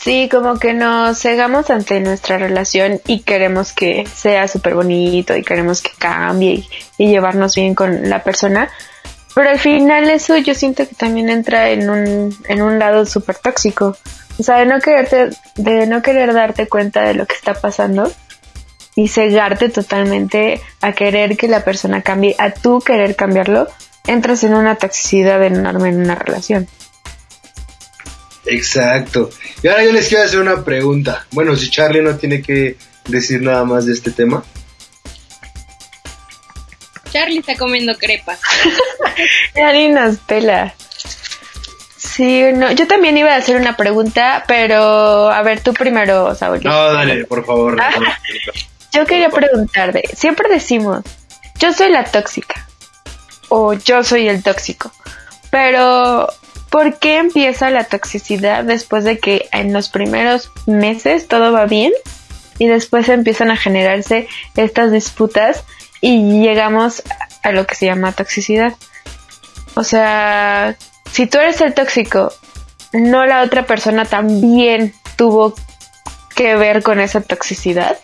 Sí, 0.05 0.29
como 0.31 0.59
que 0.59 0.75
nos 0.75 1.19
cegamos 1.19 1.71
ante 1.71 1.99
nuestra 2.01 2.37
relación 2.37 3.01
y 3.07 3.21
queremos 3.21 3.73
que 3.73 4.07
sea 4.07 4.49
súper 4.49 4.75
bonito 4.75 5.35
y 5.35 5.43
queremos 5.43 5.81
que 5.81 5.93
cambie 5.99 6.67
y, 6.99 7.09
llevarnos 7.09 7.55
bien 7.55 7.75
con 7.75 8.11
la 8.11 8.23
persona, 8.23 8.69
pero 9.35 9.49
al 9.49 9.59
final 9.59 10.11
eso 10.11 10.37
yo 10.37 10.55
siento 10.55 10.87
que 10.87 10.95
también 10.95 11.31
entra 11.31 11.71
en 11.71 11.89
un, 11.89 12.37
en 12.49 12.61
un 12.61 12.79
lado 12.79 13.07
súper 13.07 13.37
tóxico. 13.37 13.97
O 14.39 14.43
sea, 14.43 14.59
de 14.59 14.67
no, 14.67 14.79
quererte, 14.79 15.31
de 15.55 15.87
no 15.87 16.03
querer 16.03 16.35
darte 16.35 16.69
cuenta 16.69 17.03
de 17.03 17.15
lo 17.15 17.25
que 17.25 17.37
está 17.37 17.55
pasando 17.55 18.13
y 18.97 19.09
cegarte 19.09 19.69
totalmente 19.69 20.61
a 20.81 20.93
querer 20.93 21.37
que 21.37 21.49
la 21.49 21.65
persona 21.65 22.03
cambie, 22.03 22.37
a 22.39 22.51
tú 22.51 22.81
querer 22.81 23.17
cambiarlo, 23.17 23.69
entras 24.07 24.45
en 24.45 24.55
una 24.55 24.77
toxicidad 24.77 25.43
enorme 25.43 25.89
en 25.89 26.01
una 26.01 26.15
relación. 26.15 26.69
Exacto. 28.47 29.31
Y 29.63 29.69
ahora 29.69 29.85
yo 29.85 29.93
les 29.93 30.09
quiero 30.09 30.25
hacer 30.25 30.41
una 30.41 30.65
pregunta. 30.65 31.27
Bueno, 31.33 31.57
si 31.57 31.71
Charlie 31.71 32.03
no 32.03 32.17
tiene 32.17 32.43
que 32.43 32.77
decir 33.09 33.43
nada 33.43 33.65
más 33.65 33.87
de 33.87 33.93
este 33.93 34.11
tema. 34.11 34.45
Charlie 37.11 37.39
está 37.39 37.57
comiendo 37.57 37.95
crepas. 37.97 38.41
Charlie 39.55 39.89
nos 39.89 40.19
pela. 40.19 40.75
Sí, 41.97 42.43
no, 42.55 42.71
yo 42.73 42.87
también 42.87 43.17
iba 43.17 43.33
a 43.33 43.37
hacer 43.37 43.57
una 43.57 43.77
pregunta, 43.77 44.45
pero 44.47 45.31
a 45.31 45.43
ver, 45.43 45.61
tú 45.61 45.73
primero, 45.73 46.35
Saúl. 46.35 46.61
No, 46.63 46.93
dale, 46.93 47.25
por 47.25 47.45
favor. 47.47 47.77
Yo 48.95 49.07
quería 49.07 49.29
preguntarte, 49.29 50.05
siempre 50.15 50.49
decimos, 50.49 51.03
yo 51.59 51.73
soy 51.73 51.91
la 51.91 52.05
tóxica 52.05 52.67
o 53.49 53.73
yo 53.73 54.05
soy 54.05 54.29
el 54.29 54.43
tóxico, 54.43 54.93
pero 55.51 56.29
¿por 56.71 56.99
qué 56.99 57.19
empieza 57.19 57.71
la 57.71 57.85
toxicidad 57.85 58.65
después 58.65 59.05
de 59.05 59.19
que 59.19 59.49
en 59.53 59.73
los 59.73 59.89
primeros 59.89 60.51
meses 60.67 61.29
todo 61.29 61.53
va 61.53 61.67
bien 61.67 61.93
y 62.59 62.67
después 62.67 63.09
empiezan 63.09 63.51
a 63.51 63.57
generarse 63.57 64.29
estas 64.57 64.93
disputas 64.93 65.65
y 66.01 66.41
llegamos 66.41 67.03
a 67.43 67.53
lo 67.53 67.67
que 67.67 67.75
se 67.75 67.87
llama 67.87 68.13
toxicidad. 68.13 68.75
O 69.75 69.85
sea, 69.85 70.77
si 71.11 71.27
tú 71.27 71.39
eres 71.39 71.61
el 71.61 71.75
tóxico, 71.75 72.33
no 72.93 73.27
la 73.27 73.43
otra 73.43 73.67
persona 73.67 74.05
también 74.05 74.95
tuvo 75.17 75.55
que 76.35 76.57
ver 76.57 76.83
con 76.83 77.01
esa 77.01 77.21
toxicidad. 77.21 77.99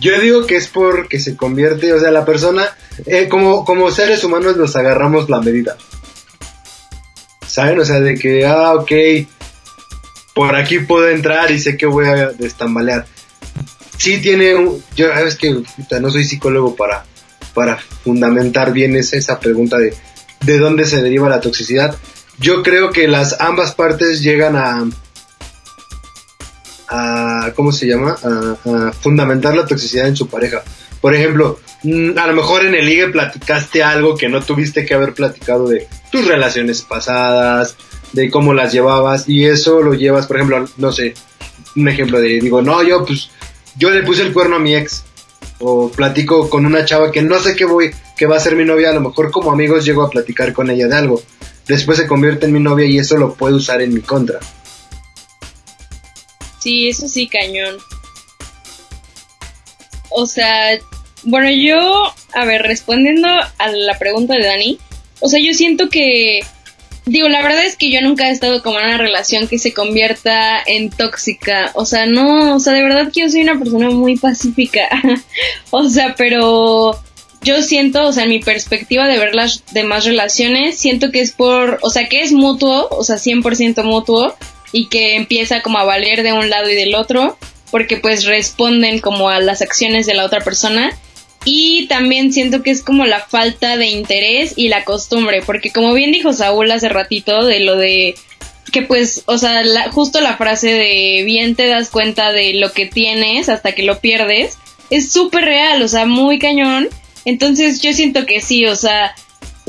Yo 0.00 0.18
digo 0.20 0.46
que 0.46 0.56
es 0.56 0.68
porque 0.68 1.20
se 1.20 1.36
convierte, 1.36 1.92
o 1.92 2.00
sea, 2.00 2.10
la 2.10 2.24
persona, 2.24 2.64
eh, 3.06 3.28
como, 3.28 3.64
como 3.64 3.90
seres 3.90 4.24
humanos 4.24 4.56
nos 4.56 4.74
agarramos 4.76 5.28
la 5.28 5.40
medida. 5.40 5.76
¿Saben? 7.46 7.78
O 7.80 7.84
sea, 7.84 8.00
de 8.00 8.14
que, 8.14 8.46
ah, 8.46 8.74
ok, 8.74 8.92
por 10.34 10.56
aquí 10.56 10.78
puedo 10.80 11.08
entrar 11.08 11.50
y 11.50 11.58
sé 11.58 11.76
que 11.76 11.86
voy 11.86 12.06
a 12.06 12.30
destambalear 12.30 13.06
sí 13.98 14.18
tiene, 14.22 14.54
un, 14.54 14.82
yo 14.96 15.12
es 15.12 15.36
que 15.36 15.62
no 16.00 16.10
soy 16.10 16.24
psicólogo 16.24 16.74
para, 16.74 17.04
para 17.52 17.76
fundamentar 17.76 18.72
bien 18.72 18.96
esa, 18.96 19.18
esa 19.18 19.38
pregunta 19.38 19.76
de 19.76 19.94
de 20.40 20.58
dónde 20.58 20.86
se 20.86 21.02
deriva 21.02 21.28
la 21.28 21.40
toxicidad. 21.40 21.96
Yo 22.38 22.62
creo 22.62 22.90
que 22.90 23.08
las 23.08 23.40
ambas 23.40 23.74
partes 23.74 24.22
llegan 24.22 24.56
a, 24.56 24.88
a 26.90 27.52
¿cómo 27.54 27.72
se 27.72 27.86
llama? 27.86 28.16
A, 28.22 28.92
fundamentar 28.92 29.56
la 29.56 29.66
toxicidad 29.66 30.08
en 30.08 30.16
su 30.16 30.28
pareja. 30.28 30.62
Por 31.00 31.14
ejemplo, 31.14 31.60
mm, 31.84 32.18
a 32.18 32.26
lo 32.26 32.34
mejor 32.34 32.64
en 32.64 32.74
el 32.74 32.84
ligue 32.84 33.08
platicaste 33.08 33.82
algo 33.82 34.16
que 34.16 34.28
no 34.28 34.42
tuviste 34.42 34.84
que 34.84 34.94
haber 34.94 35.14
platicado 35.14 35.68
de 35.68 35.86
tus 36.10 36.26
relaciones 36.26 36.82
pasadas, 36.82 37.76
de 38.12 38.28
cómo 38.28 38.52
las 38.52 38.72
llevabas 38.72 39.28
y 39.28 39.44
eso 39.44 39.80
lo 39.80 39.94
llevas, 39.94 40.26
por 40.26 40.36
ejemplo, 40.36 40.64
no 40.76 40.92
sé, 40.92 41.14
un 41.76 41.88
ejemplo 41.88 42.20
de 42.20 42.40
digo, 42.40 42.60
no, 42.60 42.82
yo 42.82 43.04
pues 43.04 43.30
yo 43.76 43.90
le 43.90 44.02
puse 44.02 44.22
el 44.22 44.32
cuerno 44.32 44.56
a 44.56 44.58
mi 44.58 44.74
ex 44.74 45.04
o 45.60 45.90
platico 45.90 46.50
con 46.50 46.66
una 46.66 46.84
chava 46.84 47.12
que 47.12 47.22
no 47.22 47.38
sé 47.38 47.54
qué 47.54 47.64
voy, 47.64 47.90
que 48.16 48.26
va 48.26 48.36
a 48.36 48.40
ser 48.40 48.56
mi 48.56 48.64
novia, 48.64 48.90
a 48.90 48.94
lo 48.94 49.00
mejor 49.00 49.30
como 49.30 49.52
amigos 49.52 49.84
llego 49.84 50.02
a 50.02 50.10
platicar 50.10 50.52
con 50.52 50.70
ella 50.70 50.88
de 50.88 50.96
algo. 50.96 51.22
Después 51.68 51.98
se 51.98 52.06
convierte 52.06 52.46
en 52.46 52.52
mi 52.52 52.60
novia 52.60 52.86
y 52.86 52.98
eso 52.98 53.16
lo 53.16 53.34
puede 53.34 53.54
usar 53.54 53.80
en 53.80 53.94
mi 53.94 54.00
contra. 54.00 54.40
Sí, 56.60 56.88
eso 56.88 57.08
sí, 57.08 57.26
cañón. 57.26 57.78
O 60.10 60.26
sea, 60.26 60.78
bueno, 61.24 61.50
yo, 61.50 62.12
a 62.34 62.44
ver, 62.44 62.62
respondiendo 62.62 63.28
a 63.28 63.68
la 63.68 63.98
pregunta 63.98 64.34
de 64.34 64.46
Dani, 64.46 64.78
o 65.20 65.28
sea, 65.28 65.40
yo 65.40 65.54
siento 65.54 65.88
que 65.88 66.40
Digo, 67.06 67.28
la 67.28 67.42
verdad 67.42 67.64
es 67.64 67.76
que 67.76 67.90
yo 67.90 68.00
nunca 68.02 68.28
he 68.28 68.30
estado 68.30 68.62
como 68.62 68.78
en 68.78 68.86
una 68.86 68.98
relación 68.98 69.48
que 69.48 69.58
se 69.58 69.72
convierta 69.72 70.62
en 70.64 70.90
tóxica. 70.90 71.72
O 71.74 71.84
sea, 71.84 72.06
no, 72.06 72.54
o 72.54 72.60
sea, 72.60 72.72
de 72.72 72.82
verdad 72.82 73.10
que 73.10 73.22
yo 73.22 73.30
soy 73.30 73.40
una 73.40 73.58
persona 73.58 73.90
muy 73.90 74.16
pacífica. 74.16 74.88
o 75.70 75.88
sea, 75.88 76.14
pero 76.16 77.00
yo 77.42 77.62
siento, 77.62 78.06
o 78.06 78.12
sea, 78.12 78.24
en 78.24 78.30
mi 78.30 78.38
perspectiva 78.38 79.08
de 79.08 79.18
ver 79.18 79.34
las 79.34 79.64
demás 79.72 80.04
relaciones, 80.04 80.78
siento 80.78 81.10
que 81.10 81.20
es 81.20 81.32
por, 81.32 81.78
o 81.82 81.90
sea, 81.90 82.06
que 82.08 82.22
es 82.22 82.32
mutuo, 82.32 82.86
o 82.90 83.02
sea, 83.02 83.16
100% 83.16 83.82
mutuo, 83.82 84.36
y 84.72 84.88
que 84.88 85.16
empieza 85.16 85.62
como 85.62 85.78
a 85.78 85.84
valer 85.84 86.22
de 86.22 86.32
un 86.32 86.50
lado 86.50 86.68
y 86.68 86.74
del 86.74 86.94
otro, 86.94 87.38
porque 87.70 87.96
pues 87.96 88.24
responden 88.24 88.98
como 89.00 89.28
a 89.28 89.40
las 89.40 89.62
acciones 89.62 90.06
de 90.06 90.14
la 90.14 90.24
otra 90.24 90.40
persona 90.40 90.96
y 91.44 91.86
también 91.86 92.32
siento 92.32 92.62
que 92.62 92.70
es 92.70 92.82
como 92.82 93.06
la 93.06 93.20
falta 93.20 93.76
de 93.76 93.86
interés 93.86 94.54
y 94.56 94.68
la 94.68 94.84
costumbre, 94.84 95.42
porque 95.44 95.72
como 95.72 95.94
bien 95.94 96.12
dijo 96.12 96.32
Saúl 96.32 96.70
hace 96.70 96.88
ratito 96.88 97.44
de 97.46 97.60
lo 97.60 97.76
de 97.76 98.14
que 98.72 98.82
pues, 98.82 99.22
o 99.26 99.38
sea, 99.38 99.62
justo 99.90 100.20
la 100.20 100.36
frase 100.36 100.72
de 100.72 101.22
bien 101.24 101.56
te 101.56 101.66
das 101.66 101.90
cuenta 101.90 102.32
de 102.32 102.54
lo 102.54 102.72
que 102.72 102.86
tienes 102.86 103.48
hasta 103.48 103.72
que 103.72 103.82
lo 103.82 104.00
pierdes, 104.00 104.58
es 104.90 105.12
súper 105.12 105.44
real, 105.44 105.82
o 105.82 105.88
sea, 105.88 106.06
muy 106.06 106.38
cañón. 106.38 106.88
Entonces 107.24 107.80
yo 107.82 107.92
siento 107.92 108.26
que 108.26 108.40
sí, 108.40 108.66
o 108.66 108.76
sea, 108.76 109.14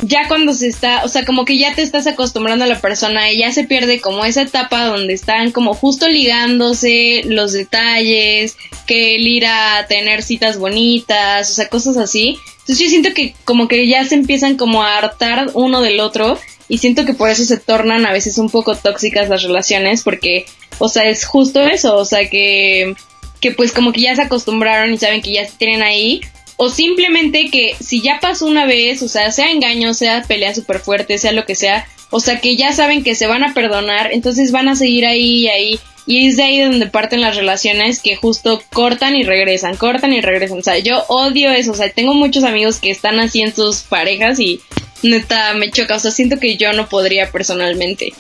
ya 0.02 0.28
cuando 0.28 0.54
se 0.54 0.68
está, 0.68 1.04
o 1.04 1.08
sea, 1.08 1.26
como 1.26 1.46
que 1.46 1.58
ya 1.58 1.76
te 1.76 1.84
estás 1.84 2.08
acostumbrando 2.08 2.66
a 2.66 2.68
la 2.68 2.82
persona 2.82 3.32
y 3.32 3.40
ya 3.40 3.52
se 3.52 3.64
pierde 3.64 4.02
como 4.02 4.26
esa 4.26 4.42
etapa 4.42 4.86
donde 4.86 5.14
están 5.14 5.52
como 5.52 5.74
justo 5.74 6.08
ligándose 6.08 7.22
los 7.26 7.54
detalles, 7.54 8.58
que 8.88 9.16
el 9.16 9.28
ir 9.28 9.46
a 9.46 9.86
tener 9.88 10.24
citas 10.24 10.58
bonitas, 10.58 11.52
o 11.52 11.54
sea, 11.54 11.70
cosas 11.70 11.98
así. 11.98 12.40
Entonces 12.62 12.80
yo 12.80 12.90
siento 12.90 13.14
que 13.14 13.36
como 13.46 13.68
que 13.68 13.88
ya 13.88 14.04
se 14.06 14.16
empiezan 14.16 14.58
como 14.58 14.84
a 14.84 14.98
hartar 14.98 15.52
uno 15.54 15.82
del 15.82 16.00
otro 16.00 16.40
y 16.68 16.80
siento 16.80 17.06
que 17.06 17.14
por 17.14 17.30
eso 17.30 17.44
se 17.44 17.58
tornan 17.58 18.06
a 18.06 18.12
veces 18.12 18.38
un 18.38 18.50
poco 18.50 18.76
tóxicas 18.76 19.30
las 19.30 19.44
relaciones 19.44 20.04
porque, 20.04 20.46
o 20.80 20.90
sea, 20.90 21.04
es 21.04 21.26
justo 21.26 21.62
eso, 21.62 21.96
o 21.96 22.06
sea, 22.06 22.28
que, 22.30 22.96
que 23.40 23.52
pues 23.52 23.72
como 23.72 23.92
que 23.92 24.02
ya 24.02 24.16
se 24.16 24.24
acostumbraron 24.24 24.94
y 24.94 24.98
saben 24.98 25.22
que 25.22 25.34
ya 25.34 25.46
se 25.46 25.58
tienen 25.58 25.84
ahí 25.84 26.22
o 26.58 26.70
simplemente 26.70 27.50
que 27.52 27.76
si 27.80 28.02
ya 28.02 28.20
pasó 28.22 28.46
una 28.46 28.66
vez, 28.66 29.02
o 29.02 29.08
sea, 29.08 29.32
sea 29.32 29.52
engaño, 29.52 29.94
sea 29.94 30.24
pelea 30.24 30.54
súper 30.54 30.80
fuerte, 30.80 31.18
sea 31.18 31.32
lo 31.32 31.46
que 31.46 31.56
sea, 31.56 31.88
o 32.12 32.20
sea, 32.20 32.40
que 32.40 32.58
ya 32.58 32.74
saben 32.74 33.04
que 33.04 33.16
se 33.16 33.26
van 33.26 33.44
a 33.44 33.54
perdonar, 33.54 34.12
entonces 34.12 34.52
van 34.52 34.68
a 34.68 34.76
seguir 34.76 35.06
ahí 35.06 35.44
y 35.44 35.48
ahí. 35.48 35.80
Y 36.06 36.28
es 36.28 36.36
de 36.36 36.44
ahí 36.44 36.60
donde 36.60 36.88
parten 36.88 37.22
las 37.22 37.38
relaciones 37.38 38.02
que 38.02 38.16
justo 38.16 38.62
cortan 38.74 39.16
y 39.16 39.24
regresan, 39.24 39.78
cortan 39.78 40.12
y 40.12 40.20
regresan. 40.20 40.60
O 40.60 40.64
sea, 40.64 40.78
yo 40.80 41.06
odio 41.08 41.52
eso. 41.52 41.72
O 41.72 41.76
sea, 41.76 41.90
tengo 41.90 42.14
muchos 42.14 42.44
amigos 42.44 42.80
que 42.80 42.92
están 42.92 43.20
así 43.20 43.42
en 43.42 43.56
sus 43.56 43.82
parejas 43.82 44.40
y 44.40 44.62
neta 45.04 45.54
me 45.54 45.72
choca. 45.72 45.96
O 45.96 46.00
sea, 46.00 46.12
siento 46.12 46.38
que 46.38 46.58
yo 46.58 46.74
no 46.74 46.90
podría 46.90 47.32
personalmente. 47.32 48.14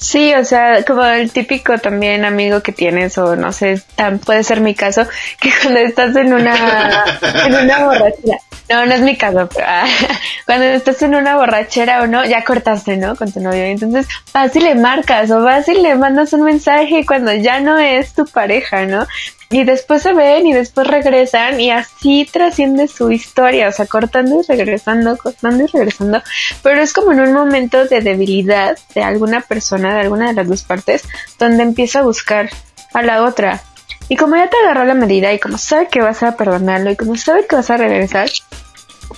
Sí, 0.00 0.32
o 0.34 0.44
sea, 0.46 0.82
como 0.86 1.04
el 1.04 1.30
típico 1.30 1.76
también 1.76 2.24
amigo 2.24 2.62
que 2.62 2.72
tienes, 2.72 3.18
o 3.18 3.36
no 3.36 3.52
sé, 3.52 3.82
puede 4.24 4.42
ser 4.44 4.62
mi 4.62 4.74
caso, 4.74 5.06
que 5.40 5.50
cuando 5.62 5.80
estás 5.80 6.16
en 6.16 6.32
una, 6.32 7.04
en 7.44 7.54
una 7.54 7.78
borrachera, 7.84 8.38
no, 8.70 8.86
no 8.86 8.94
es 8.94 9.00
mi 9.02 9.18
caso, 9.18 9.46
pero 9.54 9.66
ah, 9.68 9.84
cuando 10.46 10.64
estás 10.64 11.02
en 11.02 11.14
una 11.14 11.36
borrachera 11.36 12.02
o 12.02 12.06
no, 12.06 12.24
ya 12.24 12.42
cortaste, 12.44 12.96
¿no? 12.96 13.14
Con 13.14 13.30
tu 13.30 13.40
novio, 13.40 13.62
entonces 13.62 14.08
vas 14.32 14.56
y 14.56 14.60
le 14.60 14.74
marcas, 14.74 15.30
o 15.30 15.42
vas 15.42 15.68
y 15.68 15.74
le 15.74 15.94
mandas 15.96 16.32
un 16.32 16.44
mensaje 16.44 17.04
cuando 17.04 17.34
ya 17.34 17.60
no 17.60 17.78
es 17.78 18.14
tu 18.14 18.24
pareja, 18.24 18.86
¿no? 18.86 19.06
Y 19.52 19.64
después 19.64 20.02
se 20.02 20.14
ven 20.14 20.46
y 20.46 20.52
después 20.52 20.86
regresan 20.86 21.60
y 21.60 21.72
así 21.72 22.26
trasciende 22.30 22.86
su 22.86 23.10
historia, 23.10 23.68
o 23.68 23.72
sea, 23.72 23.86
cortando 23.86 24.40
y 24.40 24.46
regresando, 24.46 25.16
cortando 25.16 25.64
y 25.64 25.66
regresando, 25.66 26.22
pero 26.62 26.80
es 26.80 26.92
como 26.92 27.12
en 27.12 27.20
un 27.20 27.32
momento 27.32 27.84
de 27.84 28.00
debilidad 28.00 28.78
de 28.94 29.02
alguna 29.02 29.40
persona, 29.40 29.92
de 29.94 30.02
alguna 30.02 30.28
de 30.28 30.34
las 30.34 30.48
dos 30.48 30.62
partes, 30.62 31.02
donde 31.38 31.64
empieza 31.64 31.98
a 31.98 32.02
buscar 32.02 32.48
a 32.94 33.02
la 33.02 33.24
otra. 33.24 33.60
Y 34.08 34.16
como 34.16 34.36
ya 34.36 34.48
te 34.48 34.56
agarró 34.56 34.84
la 34.84 34.94
medida 34.94 35.32
y 35.32 35.40
como 35.40 35.58
sabe 35.58 35.88
que 35.88 36.00
vas 36.00 36.22
a 36.22 36.36
perdonarlo 36.36 36.92
y 36.92 36.96
como 36.96 37.16
sabe 37.16 37.46
que 37.46 37.56
vas 37.56 37.70
a 37.70 37.76
regresar, 37.76 38.30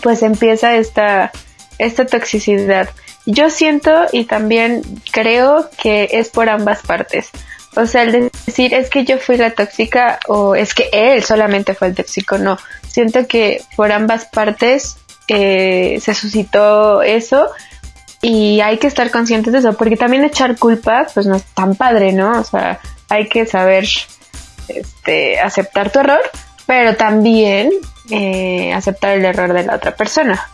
pues 0.02 0.22
empieza 0.22 0.74
esta, 0.76 1.30
esta 1.78 2.06
toxicidad. 2.06 2.88
Yo 3.26 3.50
siento 3.50 4.06
y 4.12 4.24
también 4.24 4.82
creo 5.12 5.70
que 5.80 6.08
es 6.12 6.30
por 6.30 6.48
ambas 6.48 6.82
partes. 6.82 7.30
O 7.74 7.86
sea, 7.86 8.02
el 8.02 8.30
decir 8.46 8.74
es 8.74 8.90
que 8.90 9.04
yo 9.04 9.18
fui 9.18 9.36
la 9.36 9.50
tóxica 9.50 10.20
o 10.28 10.54
es 10.54 10.74
que 10.74 10.90
él 10.92 11.22
solamente 11.22 11.74
fue 11.74 11.88
el 11.88 11.94
tóxico, 11.94 12.38
no. 12.38 12.58
Siento 12.86 13.26
que 13.26 13.62
por 13.76 13.92
ambas 13.92 14.26
partes 14.26 14.98
eh, 15.28 15.98
se 16.02 16.14
suscitó 16.14 17.02
eso 17.02 17.50
y 18.20 18.60
hay 18.60 18.78
que 18.78 18.86
estar 18.86 19.10
conscientes 19.10 19.52
de 19.52 19.60
eso, 19.60 19.72
porque 19.72 19.96
también 19.96 20.24
echar 20.24 20.58
culpa, 20.58 21.06
pues 21.12 21.26
no 21.26 21.36
es 21.36 21.44
tan 21.54 21.74
padre, 21.74 22.12
¿no? 22.12 22.38
O 22.40 22.44
sea, 22.44 22.78
hay 23.08 23.28
que 23.28 23.46
saber 23.46 23.86
este, 24.68 25.40
aceptar 25.40 25.90
tu 25.90 26.00
error, 26.00 26.20
pero 26.66 26.94
también 26.96 27.70
eh, 28.10 28.72
aceptar 28.72 29.16
el 29.18 29.24
error 29.24 29.52
de 29.52 29.64
la 29.64 29.76
otra 29.76 29.96
persona. 29.96 30.48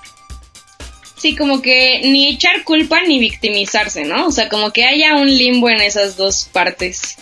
Sí, 1.19 1.35
como 1.35 1.61
que 1.61 2.01
ni 2.05 2.29
echar 2.29 2.62
culpa 2.64 3.01
ni 3.03 3.19
victimizarse, 3.19 4.05
¿no? 4.05 4.27
O 4.27 4.31
sea, 4.31 4.49
como 4.49 4.73
que 4.73 4.85
haya 4.85 5.16
un 5.16 5.27
limbo 5.27 5.69
en 5.69 5.81
esas 5.81 6.16
dos 6.16 6.49
partes. 6.53 7.16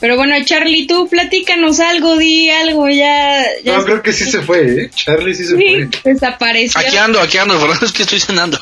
Pero 0.00 0.16
bueno, 0.16 0.34
Charlie, 0.44 0.86
tú 0.86 1.08
platícanos 1.08 1.80
algo, 1.80 2.16
di 2.16 2.50
algo, 2.50 2.88
ya. 2.88 3.44
no, 3.64 3.84
creo 3.84 4.02
que 4.02 4.12
sí 4.12 4.30
se 4.30 4.42
fue, 4.42 4.82
¿eh? 4.82 4.90
Charlie 4.94 5.34
sí 5.34 5.44
se 5.44 5.54
fue. 5.54 5.88
Desapareció. 6.04 6.80
Aquí 6.80 6.96
ando, 6.96 7.20
aquí 7.20 7.38
ando, 7.38 7.58
verdad 7.60 7.82
es 7.82 7.92
que 7.92 8.02
estoy 8.02 8.20
cenando. 8.20 8.58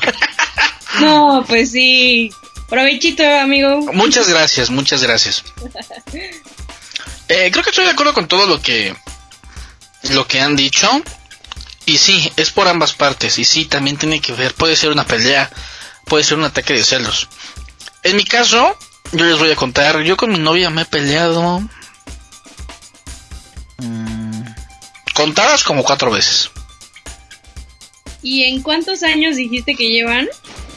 no, 1.01 1.43
pues 1.47 1.71
sí. 1.71 2.31
Provechito, 2.69 3.23
amigo. 3.23 3.81
Muchas 3.93 4.29
gracias, 4.29 4.69
muchas 4.69 5.03
gracias. 5.03 5.43
Eh, 7.27 7.49
creo 7.51 7.63
que 7.63 7.71
estoy 7.71 7.85
de 7.85 7.89
acuerdo 7.89 8.13
con 8.13 8.27
todo 8.27 8.45
lo 8.45 8.61
que 8.61 8.93
lo 10.11 10.27
que 10.27 10.39
han 10.39 10.55
dicho. 10.55 10.87
Y 11.85 11.97
sí, 11.97 12.31
es 12.35 12.51
por 12.51 12.67
ambas 12.67 12.93
partes. 12.93 13.37
Y 13.37 13.45
sí, 13.45 13.65
también 13.65 13.97
tiene 13.97 14.19
que 14.19 14.33
ver. 14.33 14.53
Puede 14.53 14.75
ser 14.75 14.91
una 14.91 15.05
pelea, 15.05 15.49
puede 16.05 16.23
ser 16.23 16.37
un 16.37 16.45
ataque 16.45 16.73
de 16.73 16.83
celos. 16.83 17.29
En 18.03 18.15
mi 18.15 18.23
caso, 18.23 18.77
yo 19.11 19.25
les 19.25 19.37
voy 19.37 19.51
a 19.51 19.55
contar. 19.55 20.01
Yo 20.01 20.17
con 20.17 20.31
mi 20.31 20.39
novia 20.39 20.69
me 20.69 20.83
he 20.83 20.85
peleado. 20.85 21.61
Mmm, 23.77 24.43
contadas 25.13 25.63
como 25.63 25.83
cuatro 25.83 26.11
veces. 26.11 26.49
¿Y 28.21 28.43
en 28.43 28.63
cuántos 28.63 29.03
años 29.03 29.35
dijiste 29.35 29.75
que 29.75 29.89
llevan? 29.89 30.27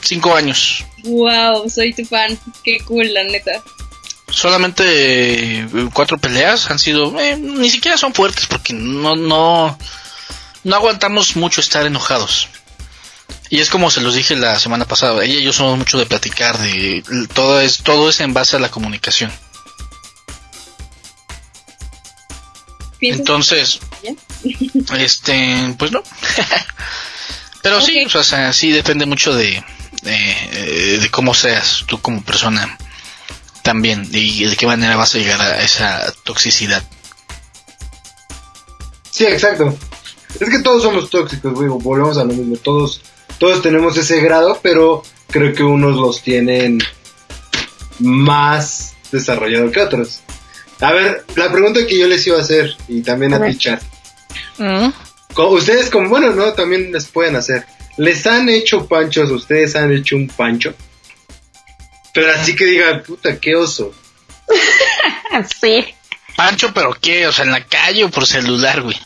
Cinco 0.03 0.35
años. 0.35 0.85
Wow, 1.05 1.71
soy 1.71 1.95
tu 1.95 2.05
fan. 2.05 2.39
Qué 2.63 2.81
cool, 2.81 3.13
la 3.15 3.25
neta. 3.25 3.63
Solamente 4.31 5.61
eh, 5.61 5.69
cuatro 5.95 6.19
peleas 6.19 6.71
han 6.71 6.79
sido. 6.79 7.19
Eh, 7.19 7.37
ni 7.39 7.71
siquiera 7.71 7.97
son 7.97 8.13
fuertes 8.13 8.47
porque 8.47 8.75
no, 8.75 9.17
no 9.17 9.79
no 10.69 10.77
aguantamos 10.77 11.35
mucho 11.35 11.61
estar 11.63 11.87
enojados. 11.87 12.49
Y 13.51 13.61
es 13.61 13.71
como 13.71 13.91
se 13.91 14.03
los 14.03 14.15
dije 14.15 14.37
la 14.37 14.59
semana 14.59 14.85
pasada, 14.85 15.25
ella 15.25 15.41
y 15.41 15.43
yo 15.43 15.53
somos 15.53 15.79
mucho 15.79 15.99
de 15.99 16.05
platicar, 16.05 16.59
de 16.59 17.03
todo 17.33 17.61
es, 17.61 17.79
todo 17.79 18.11
es 18.11 18.21
en 18.21 18.35
base 18.35 18.57
a 18.57 18.61
la 18.61 18.71
comunicación. 18.71 19.33
Entonces, 23.01 23.81
este, 24.99 25.75
pues 25.79 25.91
no. 25.91 26.03
Pero 27.63 27.81
sí, 27.81 28.05
o 28.05 28.23
sea, 28.23 28.53
sí 28.53 28.71
depende 28.71 29.07
mucho 29.07 29.35
de, 29.35 29.65
de, 30.03 30.99
de, 31.01 31.11
cómo 31.11 31.33
seas 31.33 31.85
tú 31.87 32.01
como 32.01 32.23
persona 32.23 32.77
también 33.63 34.07
y 34.13 34.45
de 34.45 34.57
qué 34.57 34.67
manera 34.67 34.97
vas 34.97 35.15
a 35.15 35.19
llegar 35.19 35.41
a 35.41 35.63
esa 35.63 36.13
toxicidad. 36.25 36.83
Sí, 39.11 39.25
exacto. 39.25 39.77
Es 40.41 40.49
que 40.49 40.61
todos 40.61 40.83
somos 40.83 41.11
tóxicos, 41.11 41.53
güey, 41.55 41.69
volvemos 41.69 42.17
a 42.19 42.25
lo 42.25 42.33
mismo. 42.33 42.57
Todos, 42.57 43.03
todos 43.39 43.63
tenemos 43.63 43.97
ese 43.97 44.21
grado, 44.21 44.59
pero 44.63 45.03
creo 45.29 45.53
que 45.53 45.63
unos 45.63 45.97
los 45.97 46.23
tienen 46.23 46.79
más 47.99 48.95
desarrollado 49.11 49.71
que 49.71 49.81
otros. 49.81 50.21
A 50.81 50.93
ver, 50.93 51.25
la 51.35 51.51
pregunta 51.51 51.87
que 51.87 51.99
yo 51.99 52.07
les 52.07 52.27
iba 52.27 52.39
a 52.39 52.43
hacer, 52.43 52.77
y 52.87 53.03
también 53.03 53.35
a, 53.35 53.45
ti, 53.45 53.59
mm. 54.59 54.93
Ustedes, 55.37 55.91
como, 55.91 56.09
bueno, 56.09 56.31
no, 56.31 56.53
también 56.53 56.93
les 56.93 57.07
pueden 57.07 57.37
hacer. 57.37 57.67
¿Les 57.97 58.27
han 58.27 58.49
hecho 58.49 58.87
panchos? 58.87 59.31
¿Ustedes 59.31 59.75
han 59.75 59.93
hecho 59.93 60.15
un 60.15 60.29
pancho? 60.29 60.73
Pero 62.15 62.33
así 62.33 62.55
que 62.55 62.65
diga, 62.65 63.03
puta, 63.03 63.39
qué 63.39 63.57
oso. 63.57 63.93
sí. 65.61 65.85
Pancho, 66.37 66.73
pero 66.73 66.97
qué, 67.01 67.27
o 67.27 67.33
sea, 67.33 67.45
en 67.45 67.51
la 67.51 67.65
calle 67.65 68.05
o 68.05 68.11
por 68.11 68.27
celular, 68.27 68.83
güey. 68.83 68.97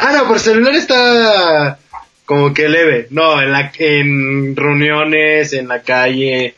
Ah, 0.00 0.12
no, 0.12 0.28
por 0.28 0.38
celular 0.38 0.74
está 0.74 1.78
como 2.24 2.52
que 2.52 2.68
leve. 2.68 3.06
No, 3.10 3.40
en, 3.40 3.52
la, 3.52 3.72
en 3.78 4.54
reuniones, 4.54 5.52
en 5.54 5.68
la 5.68 5.82
calle. 5.82 6.54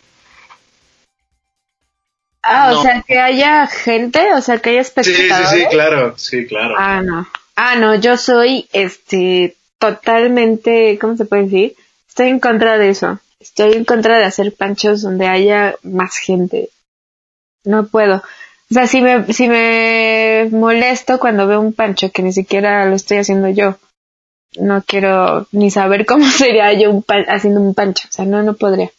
Ah, 2.43 2.73
o 2.77 2.83
sea, 2.83 3.03
que 3.07 3.19
haya 3.19 3.67
gente, 3.67 4.33
o 4.35 4.41
sea, 4.41 4.59
que 4.59 4.71
haya 4.71 4.81
espectadores. 4.81 5.51
Sí, 5.51 5.57
sí, 5.57 5.63
sí, 5.63 5.67
claro, 5.71 6.19
sí, 6.19 6.47
claro. 6.47 6.75
Ah, 6.77 7.03
no. 7.03 7.29
Ah, 7.57 7.77
no, 7.77 7.95
yo 7.95 8.17
soy, 8.17 8.69
este, 8.73 9.57
totalmente, 9.79 10.99
¿cómo 11.01 11.17
se 11.17 11.25
puede 11.25 11.45
decir? 11.45 11.77
Estoy 12.09 12.29
en 12.29 12.41
contra 12.41 12.77
de 12.79 12.91
eso. 12.91 13.21
Estoy 13.39 13.75
en 13.75 13.85
contra 13.85 14.19
de 14.19 14.25
hacer 14.25 14.55
panchos 14.55 15.03
donde 15.03 15.29
haya 15.29 15.77
más 15.83 16.17
gente. 16.17 16.71
No 17.65 17.87
puedo. 17.87 18.23
O 18.71 18.75
sea, 18.75 18.87
si 18.87 19.01
me, 19.01 19.33
si 19.33 19.49
me 19.49 20.49
molesto 20.53 21.19
cuando 21.19 21.47
veo 21.49 21.61
un 21.61 21.73
pancho 21.73 22.13
que 22.13 22.23
ni 22.23 22.33
siquiera 22.33 22.87
lo 22.87 22.95
estoy 22.95 23.19
haciendo 23.19 23.49
yo, 23.49 23.77
no 24.57 24.83
quiero 24.87 25.49
ni 25.51 25.71
saber 25.71 26.07
cómo 26.07 26.25
sería 26.27 26.73
yo 26.73 26.91
un 26.91 27.05
haciendo 27.29 27.61
un 27.61 27.75
pancho. 27.75 28.07
O 28.09 28.13
sea, 28.13 28.25
no, 28.25 28.43
no 28.43 28.55
podría. 28.55 28.91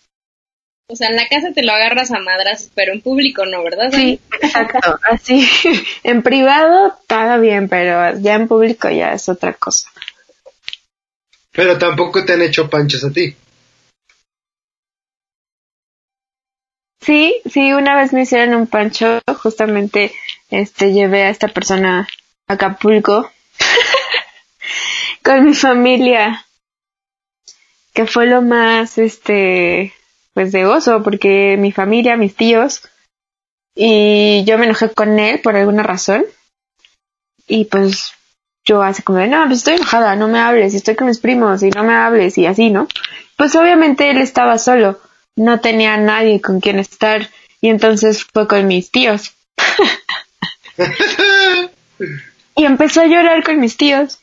O 0.87 0.95
sea, 0.95 1.07
en 1.07 1.15
la 1.15 1.27
casa 1.29 1.53
te 1.53 1.63
lo 1.63 1.71
agarras 1.71 2.11
a 2.11 2.19
madras, 2.19 2.69
pero 2.75 2.91
en 2.91 2.99
público 2.99 3.45
no, 3.45 3.63
¿verdad? 3.63 3.91
Sí, 3.93 4.19
exacto. 4.41 4.99
Así, 5.09 5.47
en 6.03 6.21
privado 6.21 6.97
está 6.99 7.37
bien, 7.37 7.69
pero 7.69 8.19
ya 8.19 8.35
en 8.35 8.49
público 8.49 8.89
ya 8.89 9.13
es 9.13 9.29
otra 9.29 9.53
cosa. 9.53 9.89
Pero 11.53 11.77
tampoco 11.77 12.25
te 12.25 12.33
han 12.33 12.41
hecho 12.41 12.69
panchos 12.69 13.05
a 13.05 13.11
ti. 13.11 13.35
Sí, 17.01 17.41
sí, 17.49 17.73
una 17.73 17.95
vez 17.95 18.13
me 18.13 18.21
hicieron 18.21 18.53
un 18.53 18.67
pancho, 18.67 19.21
justamente 19.41 20.13
este 20.49 20.93
llevé 20.93 21.23
a 21.23 21.29
esta 21.29 21.47
persona 21.47 22.07
a 22.47 22.53
Acapulco 22.53 23.31
Con 25.23 25.45
mi 25.45 25.53
familia. 25.53 26.45
Que 27.93 28.05
fue 28.05 28.25
lo 28.25 28.41
más, 28.41 28.97
este, 28.97 29.93
pues 30.33 30.51
de 30.51 30.63
gozo, 30.63 31.03
porque 31.03 31.57
mi 31.57 31.71
familia, 31.71 32.15
mis 32.15 32.35
tíos, 32.35 32.87
y 33.75 34.43
yo 34.45 34.57
me 34.57 34.65
enojé 34.65 34.89
con 34.89 35.19
él 35.19 35.41
por 35.41 35.55
alguna 35.55 35.83
razón. 35.83 36.23
Y 37.47 37.65
pues 37.65 38.13
yo 38.63 38.81
así 38.81 39.01
como, 39.01 39.19
no, 39.25 39.45
pues 39.47 39.59
estoy 39.59 39.75
enojada, 39.75 40.15
no 40.15 40.27
me 40.27 40.39
hables, 40.39 40.73
estoy 40.73 40.95
con 40.95 41.07
mis 41.07 41.19
primos 41.19 41.63
y 41.63 41.69
no 41.69 41.83
me 41.83 41.93
hables 41.93 42.37
y 42.37 42.45
así, 42.45 42.69
¿no? 42.69 42.87
Pues 43.35 43.55
obviamente 43.55 44.09
él 44.09 44.19
estaba 44.19 44.57
solo, 44.57 44.99
no 45.41 45.59
tenía 45.59 45.97
nadie 45.97 46.39
con 46.39 46.59
quien 46.59 46.77
estar 46.77 47.27
y 47.61 47.69
entonces 47.69 48.25
fue 48.31 48.47
con 48.47 48.67
mis 48.67 48.91
tíos. 48.91 49.33
y 52.55 52.65
empezó 52.65 53.01
a 53.01 53.07
llorar 53.07 53.43
con 53.43 53.59
mis 53.59 53.75
tíos. 53.75 54.19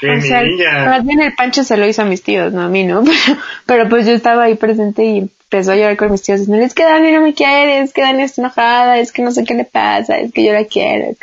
o 0.00 0.20
sea, 0.20 0.42
más 0.86 1.04
bien 1.04 1.20
el 1.20 1.34
pancho 1.34 1.62
se 1.62 1.76
lo 1.76 1.86
hizo 1.86 2.02
a 2.02 2.06
mis 2.06 2.22
tíos, 2.22 2.54
no 2.54 2.62
a 2.62 2.68
mí, 2.68 2.84
¿no? 2.84 3.04
Pero, 3.66 3.86
pues 3.90 4.06
yo 4.06 4.12
estaba 4.12 4.44
ahí 4.44 4.54
presente 4.54 5.04
y 5.04 5.18
empezó 5.18 5.72
a 5.72 5.76
llorar 5.76 5.98
con 5.98 6.10
mis 6.10 6.22
tíos 6.22 6.40
diciendo, 6.40 6.64
es 6.64 6.72
que 6.72 6.84
Dani 6.84 7.12
no 7.12 7.20
me 7.20 7.34
quiere, 7.34 7.80
es 7.80 7.92
que 7.92 8.00
Dani 8.00 8.22
está 8.22 8.40
enojada, 8.40 8.98
es 8.98 9.12
que 9.12 9.20
no 9.20 9.30
sé 9.30 9.44
qué 9.44 9.52
le 9.52 9.66
pasa, 9.66 10.18
es 10.18 10.32
que 10.32 10.44
yo 10.44 10.54
la 10.54 10.64
quiero, 10.64 11.14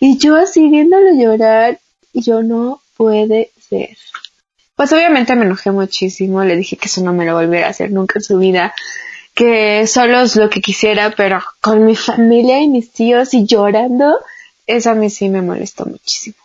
y 0.00 0.18
yo 0.18 0.36
así 0.36 0.70
viéndolo 0.70 1.14
llorar, 1.14 1.78
yo 2.14 2.42
no 2.42 2.80
puede 2.96 3.50
ser. 3.60 3.90
Pues 4.78 4.92
obviamente 4.92 5.34
me 5.34 5.44
enojé 5.44 5.72
muchísimo, 5.72 6.44
le 6.44 6.54
dije 6.54 6.76
que 6.76 6.86
eso 6.86 7.00
no 7.00 7.12
me 7.12 7.26
lo 7.26 7.34
volviera 7.34 7.66
a 7.66 7.70
hacer 7.70 7.90
nunca 7.90 8.20
en 8.20 8.22
su 8.22 8.38
vida, 8.38 8.72
que 9.34 9.88
solo 9.88 10.20
es 10.20 10.36
lo 10.36 10.48
que 10.48 10.60
quisiera, 10.60 11.10
pero 11.16 11.42
con 11.60 11.84
mi 11.84 11.96
familia 11.96 12.60
y 12.60 12.68
mis 12.68 12.92
tíos 12.92 13.34
y 13.34 13.44
llorando, 13.44 14.20
eso 14.68 14.90
a 14.90 14.94
mí 14.94 15.10
sí 15.10 15.30
me 15.30 15.42
molestó 15.42 15.84
muchísimo. 15.84 16.36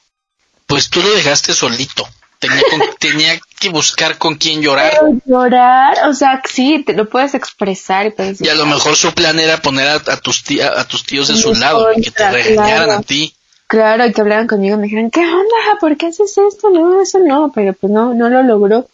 Pues 0.66 0.90
tú 0.90 1.04
lo 1.04 1.14
dejaste 1.14 1.54
solito. 1.54 2.08
Tenía, 2.40 2.64
tenía 3.00 3.40
que 3.60 3.70
buscar 3.70 4.18
con 4.18 4.34
quién 4.34 4.64
llorar. 4.64 5.00
llorar, 5.26 6.10
o 6.10 6.16
sea, 6.16 6.42
sí, 6.52 6.84
te 6.84 6.94
lo 6.94 7.08
puedes 7.08 7.36
expresar. 7.36 8.16
Y, 8.40 8.48
a 8.48 8.56
lo 8.56 8.66
mejor 8.66 8.96
su 8.96 9.14
plan 9.14 9.38
era 9.38 9.62
poner 9.62 9.88
a, 9.90 10.00
tus, 10.18 10.44
a 10.60 10.88
tus 10.88 11.06
tíos 11.06 11.28
de 11.28 11.38
su 11.38 11.54
lado 11.54 11.88
y 11.96 12.02
que 12.02 12.10
te 12.10 12.32
regañaran 12.32 12.90
a 12.90 13.04
ti. 13.04 13.36
Claro, 13.74 14.04
que 14.14 14.22
hablaran 14.22 14.46
conmigo 14.46 14.78
me 14.78 14.84
dijeran, 14.84 15.10
¿qué 15.10 15.22
onda? 15.22 15.80
¿Por 15.82 15.98
qué 15.98 16.06
haces 16.06 16.38
esto? 16.38 16.70
No, 16.70 17.02
eso 17.02 17.18
no, 17.18 17.52
pero 17.56 17.74
pues 17.74 17.92
no, 17.92 18.14
no 18.14 18.30
lo 18.30 18.44
logró. 18.44 18.88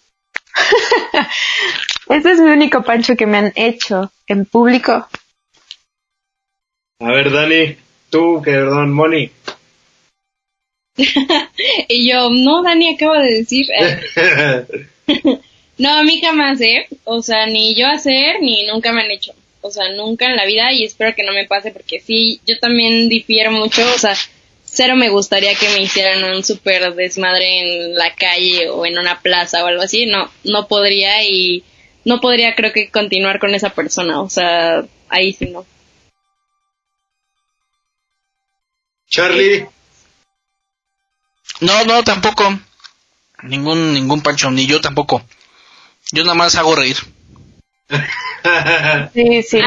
Este 2.08 2.32
es 2.32 2.40
mi 2.40 2.50
único 2.50 2.82
pancho 2.82 3.18
que 3.18 3.26
me 3.26 3.40
han 3.40 3.52
hecho 3.58 4.10
en 4.26 4.46
público. 4.46 5.06
A 7.02 7.12
ver, 7.12 7.30
Dani, 7.30 7.76
tú, 8.10 8.42
que 8.42 8.52
perdón, 8.52 8.94
Moni. 8.94 9.30
y 11.90 12.10
yo, 12.10 12.30
no, 12.30 12.64
Dani 12.64 12.96
acaba 12.96 13.22
de 13.22 13.40
decir. 13.40 13.66
no, 15.78 15.90
a 15.90 16.04
mí 16.04 16.22
jamás, 16.22 16.62
¿eh? 16.62 16.88
O 17.04 17.22
sea, 17.22 17.48
ni 17.48 17.76
yo 17.76 17.86
hacer, 17.86 18.38
ni 18.40 18.66
nunca 18.66 18.94
me 18.94 19.02
han 19.02 19.12
hecho. 19.12 19.34
O 19.60 19.72
sea, 19.72 19.92
nunca 19.92 20.28
en 20.28 20.38
la 20.38 20.46
vida 20.46 20.72
y 20.72 20.86
espero 20.86 21.14
que 21.14 21.24
no 21.24 21.34
me 21.34 21.48
pase 21.48 21.72
porque 21.72 22.00
sí, 22.00 22.40
yo 22.48 22.58
también 22.60 23.10
difiero 23.10 23.52
mucho. 23.52 23.82
O 23.94 24.00
sea, 24.00 24.16
cero 24.72 24.96
me 24.96 25.10
gustaría 25.10 25.56
que 25.56 25.70
me 25.70 25.82
hicieran 25.82 26.24
un 26.24 26.44
súper 26.44 26.94
desmadre 26.96 27.60
en 27.60 27.96
la 27.96 28.14
calle 28.16 28.70
o 28.70 28.86
en 28.86 28.98
una 28.98 29.22
plaza 29.22 29.64
o 29.64 29.68
algo 29.68 29.82
así. 29.82 30.06
No, 30.06 30.32
no 30.44 30.68
podría 30.68 31.24
y 31.24 31.64
no 32.06 32.22
podría 32.22 32.56
creo 32.56 32.72
que 32.72 32.90
continuar 32.90 33.40
con 33.40 33.54
esa 33.56 33.70
persona, 33.72 34.22
o 34.22 34.30
sea, 34.30 34.86
ahí 35.10 35.34
sí 35.34 35.48
no. 35.48 35.66
Charlie. 39.10 39.68
No, 41.62 41.84
no, 41.86 42.04
tampoco. 42.04 42.60
Ningún, 43.44 43.94
ningún 43.94 44.22
pancho, 44.22 44.52
ni 44.52 44.68
yo 44.68 44.82
tampoco. 44.82 45.24
Yo 46.12 46.24
nada 46.24 46.36
más 46.36 46.56
hago 46.56 46.76
reír. 46.76 46.98
sí, 49.14 49.44
sí. 49.44 49.60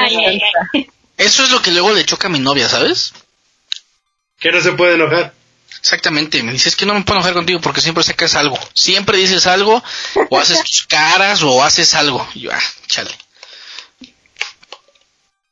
Eso 1.17 1.45
es 1.45 1.51
lo 1.51 1.61
que 1.61 1.73
luego 1.73 1.93
le 1.93 2.05
choca 2.05 2.29
a 2.29 2.31
mi 2.31 2.39
novia, 2.39 2.69
¿sabes? 2.69 3.13
Que 4.43 4.51
no 4.51 4.61
se 4.61 4.73
puede 4.73 4.95
enojar. 4.97 5.33
Exactamente, 5.79 6.43
me 6.43 6.53
dices 6.53 6.77
que 6.77 6.85
no 6.85 6.95
me 6.95 7.03
puedo 7.03 7.19
enojar 7.19 7.35
contigo 7.35 7.61
porque 7.61 7.81
siempre 7.81 8.05
sacas 8.05 8.35
algo. 8.35 8.59
Siempre 8.75 9.19
dices 9.19 9.47
algo, 9.47 9.83
o 10.31 10.39
haces 10.39 10.63
tus 10.65 10.87
caras, 10.87 11.43
o 11.43 11.63
haces 11.63 11.95
algo. 11.95 12.27
Y 12.35 12.41
yo, 12.41 12.51
ah, 12.53 12.61
chale. 12.87 13.11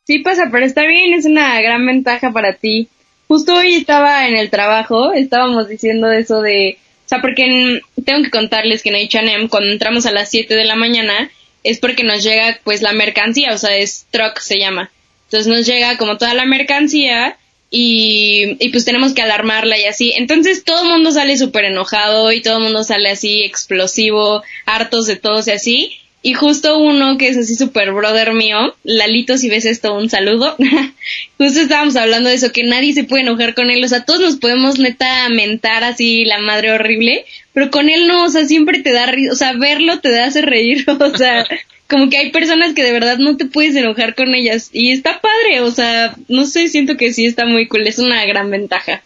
Sí 0.06 0.18
pasa, 0.18 0.48
pero 0.50 0.66
está 0.66 0.84
bien, 0.86 1.14
es 1.14 1.24
una 1.24 1.60
gran 1.60 1.86
ventaja 1.86 2.32
para 2.32 2.54
ti. 2.54 2.88
Justo 3.28 3.54
hoy 3.54 3.74
estaba 3.74 4.26
en 4.26 4.36
el 4.36 4.50
trabajo, 4.50 5.12
estábamos 5.12 5.68
diciendo 5.68 6.10
eso 6.10 6.42
de, 6.42 6.78
o 7.06 7.08
sea, 7.08 7.20
porque 7.20 7.80
tengo 8.04 8.24
que 8.24 8.30
contarles 8.30 8.82
que 8.82 8.88
en 8.88 9.06
H&M 9.06 9.48
cuando 9.48 9.70
entramos 9.70 10.04
a 10.06 10.10
las 10.10 10.30
7 10.30 10.52
de 10.54 10.64
la 10.64 10.74
mañana 10.74 11.30
es 11.62 11.78
porque 11.78 12.02
nos 12.02 12.24
llega 12.24 12.58
pues 12.64 12.82
la 12.82 12.92
mercancía, 12.92 13.52
o 13.52 13.58
sea, 13.58 13.76
es 13.76 14.06
truck 14.10 14.40
se 14.40 14.58
llama. 14.58 14.90
Entonces 15.26 15.46
nos 15.46 15.64
llega 15.64 15.96
como 15.96 16.18
toda 16.18 16.34
la 16.34 16.44
mercancía 16.44 17.36
y, 17.70 18.56
y, 18.58 18.68
pues 18.70 18.84
tenemos 18.84 19.14
que 19.14 19.22
alarmarla 19.22 19.78
y 19.78 19.84
así. 19.84 20.12
Entonces 20.16 20.64
todo 20.64 20.82
el 20.82 20.88
mundo 20.88 21.12
sale 21.12 21.38
súper 21.38 21.66
enojado 21.66 22.32
y 22.32 22.42
todo 22.42 22.58
el 22.58 22.64
mundo 22.64 22.82
sale 22.82 23.10
así 23.10 23.42
explosivo, 23.42 24.42
hartos 24.66 25.06
de 25.06 25.16
todos 25.16 25.46
y 25.46 25.52
así. 25.52 26.00
Y 26.22 26.34
justo 26.34 26.78
uno 26.78 27.16
que 27.16 27.28
es 27.28 27.38
así 27.38 27.54
súper 27.54 27.92
brother 27.92 28.34
mío, 28.34 28.74
Lalito, 28.84 29.38
si 29.38 29.48
ves 29.48 29.64
esto, 29.64 29.94
un 29.94 30.10
saludo. 30.10 30.54
justo 31.38 31.60
estábamos 31.60 31.96
hablando 31.96 32.28
de 32.28 32.34
eso, 32.34 32.52
que 32.52 32.64
nadie 32.64 32.92
se 32.92 33.04
puede 33.04 33.22
enojar 33.22 33.54
con 33.54 33.70
él. 33.70 33.82
O 33.82 33.88
sea, 33.88 34.04
todos 34.04 34.20
nos 34.20 34.36
podemos 34.36 34.78
neta 34.78 35.28
mentar 35.30 35.82
así 35.82 36.26
la 36.26 36.38
madre 36.38 36.72
horrible, 36.72 37.24
pero 37.54 37.70
con 37.70 37.88
él 37.88 38.06
no, 38.06 38.24
o 38.24 38.28
sea, 38.28 38.44
siempre 38.44 38.82
te 38.82 38.92
da, 38.92 39.10
o 39.32 39.34
sea, 39.34 39.54
verlo 39.54 40.00
te 40.00 40.20
hace 40.20 40.42
reír. 40.42 40.84
o 41.00 41.16
sea, 41.16 41.46
como 41.90 42.08
que 42.08 42.16
hay 42.16 42.30
personas 42.30 42.72
que 42.72 42.84
de 42.84 42.92
verdad 42.92 43.18
no 43.18 43.36
te 43.36 43.44
puedes 43.44 43.74
enojar 43.74 44.14
con 44.14 44.32
ellas 44.34 44.70
y 44.72 44.92
está 44.92 45.20
padre, 45.20 45.60
o 45.60 45.70
sea, 45.72 46.14
no 46.28 46.46
sé, 46.46 46.68
siento 46.68 46.96
que 46.96 47.12
sí 47.12 47.26
está 47.26 47.44
muy 47.44 47.66
cool, 47.66 47.86
es 47.86 47.98
una 47.98 48.24
gran 48.24 48.48
ventaja. 48.50 49.02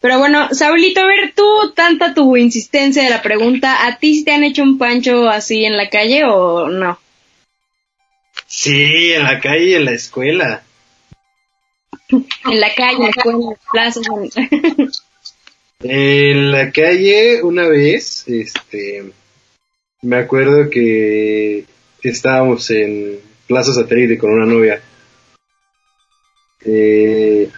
Pero 0.00 0.18
bueno, 0.18 0.48
Saulito, 0.52 1.00
a 1.00 1.06
ver, 1.06 1.32
tú, 1.34 1.72
tanta 1.74 2.12
tu 2.12 2.36
insistencia 2.36 3.02
de 3.02 3.10
la 3.10 3.22
pregunta, 3.22 3.86
¿a 3.86 3.98
ti 3.98 4.22
te 4.22 4.32
han 4.32 4.44
hecho 4.44 4.62
un 4.62 4.76
pancho 4.76 5.28
así 5.28 5.64
en 5.64 5.76
la 5.76 5.88
calle 5.88 6.24
o 6.24 6.68
no? 6.68 6.98
Sí, 8.46 9.12
en 9.12 9.22
la 9.24 9.40
calle 9.40 9.70
y 9.70 9.74
en 9.74 9.84
la 9.86 9.92
escuela. 9.92 10.62
en 12.10 12.60
la 12.60 12.74
calle, 12.74 12.96
en 12.96 13.02
la 13.02 13.08
escuela, 13.08 13.56
plazas. 13.72 14.06
en 15.80 16.52
la 16.52 16.70
calle, 16.70 17.42
una 17.42 17.66
vez, 17.68 18.28
este 18.28 19.12
me 20.02 20.16
acuerdo 20.16 20.68
que 20.68 21.64
estábamos 22.02 22.70
en 22.70 23.20
Plaza 23.46 23.72
Satélite 23.72 24.18
con 24.18 24.32
una 24.32 24.46
novia. 24.46 24.80
Eh, 26.64 27.50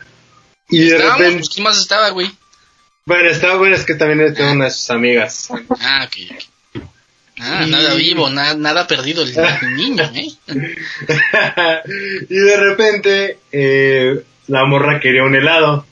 y 0.68 0.84
de 0.84 0.98
repente. 0.98 1.36
Pues, 1.38 1.48
¿Quién 1.48 1.64
más 1.64 1.78
estaba, 1.78 2.10
güey? 2.10 2.30
Bueno, 3.06 3.28
estaba 3.28 3.56
bueno, 3.56 3.74
es 3.74 3.84
que 3.84 3.94
también 3.94 4.32
tengo 4.34 4.52
unas 4.52 4.76
sus 4.76 4.90
amigas. 4.90 5.48
Ah, 5.80 6.06
ok. 6.06 6.82
Ah, 7.38 7.66
nada 7.66 7.94
vivo, 7.94 8.30
nada, 8.30 8.54
nada 8.54 8.86
perdido 8.86 9.24
el, 9.24 9.34
niño, 9.74 10.04
¿eh? 10.14 10.30
y 12.30 12.34
de 12.34 12.56
repente, 12.56 13.38
eh, 13.50 14.22
la 14.46 14.64
morra 14.64 15.00
quería 15.00 15.24
un 15.24 15.34
helado. 15.34 15.84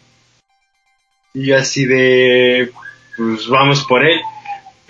Y 1.34 1.52
así 1.52 1.84
de, 1.84 2.70
pues 3.16 3.48
vamos 3.48 3.84
por 3.84 4.04
él. 4.04 4.20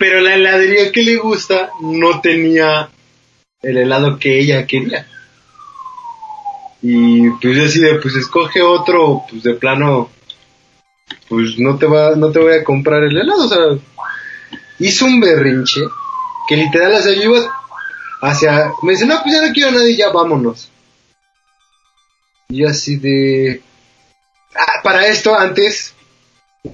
Pero 0.03 0.19
la 0.19 0.35
heladería 0.35 0.91
que 0.91 1.01
le 1.01 1.15
gusta 1.15 1.69
no 1.79 2.19
tenía 2.19 2.89
el 3.61 3.77
helado 3.77 4.19
que 4.19 4.37
ella 4.37 4.67
quería. 4.67 5.07
Y 6.81 7.29
pues 7.29 7.55
yo 7.55 7.63
así 7.63 7.79
de, 7.79 7.95
pues 8.01 8.13
escoge 8.15 8.61
otro, 8.61 9.23
pues 9.29 9.43
de 9.43 9.53
plano, 9.53 10.09
pues 11.29 11.57
no 11.57 11.77
te 11.77 11.85
va, 11.85 12.17
no 12.17 12.33
te 12.33 12.39
voy 12.39 12.51
a 12.51 12.65
comprar 12.65 13.01
el 13.01 13.17
helado, 13.17 13.45
o 13.45 13.79
hizo 14.79 15.05
un 15.05 15.21
berrinche 15.21 15.79
que 16.49 16.57
literal 16.57 16.91
iba 17.23 17.63
hacia, 18.23 18.73
me 18.81 18.91
dice, 18.91 19.05
no, 19.05 19.23
pues 19.23 19.33
ya 19.33 19.47
no 19.47 19.53
quiero 19.53 19.69
a 19.69 19.71
nadie, 19.71 19.95
ya 19.95 20.09
vámonos. 20.09 20.69
Y 22.49 22.65
así 22.65 22.97
de, 22.97 23.61
ah, 24.53 24.81
para 24.83 25.07
esto 25.07 25.33
antes, 25.33 25.93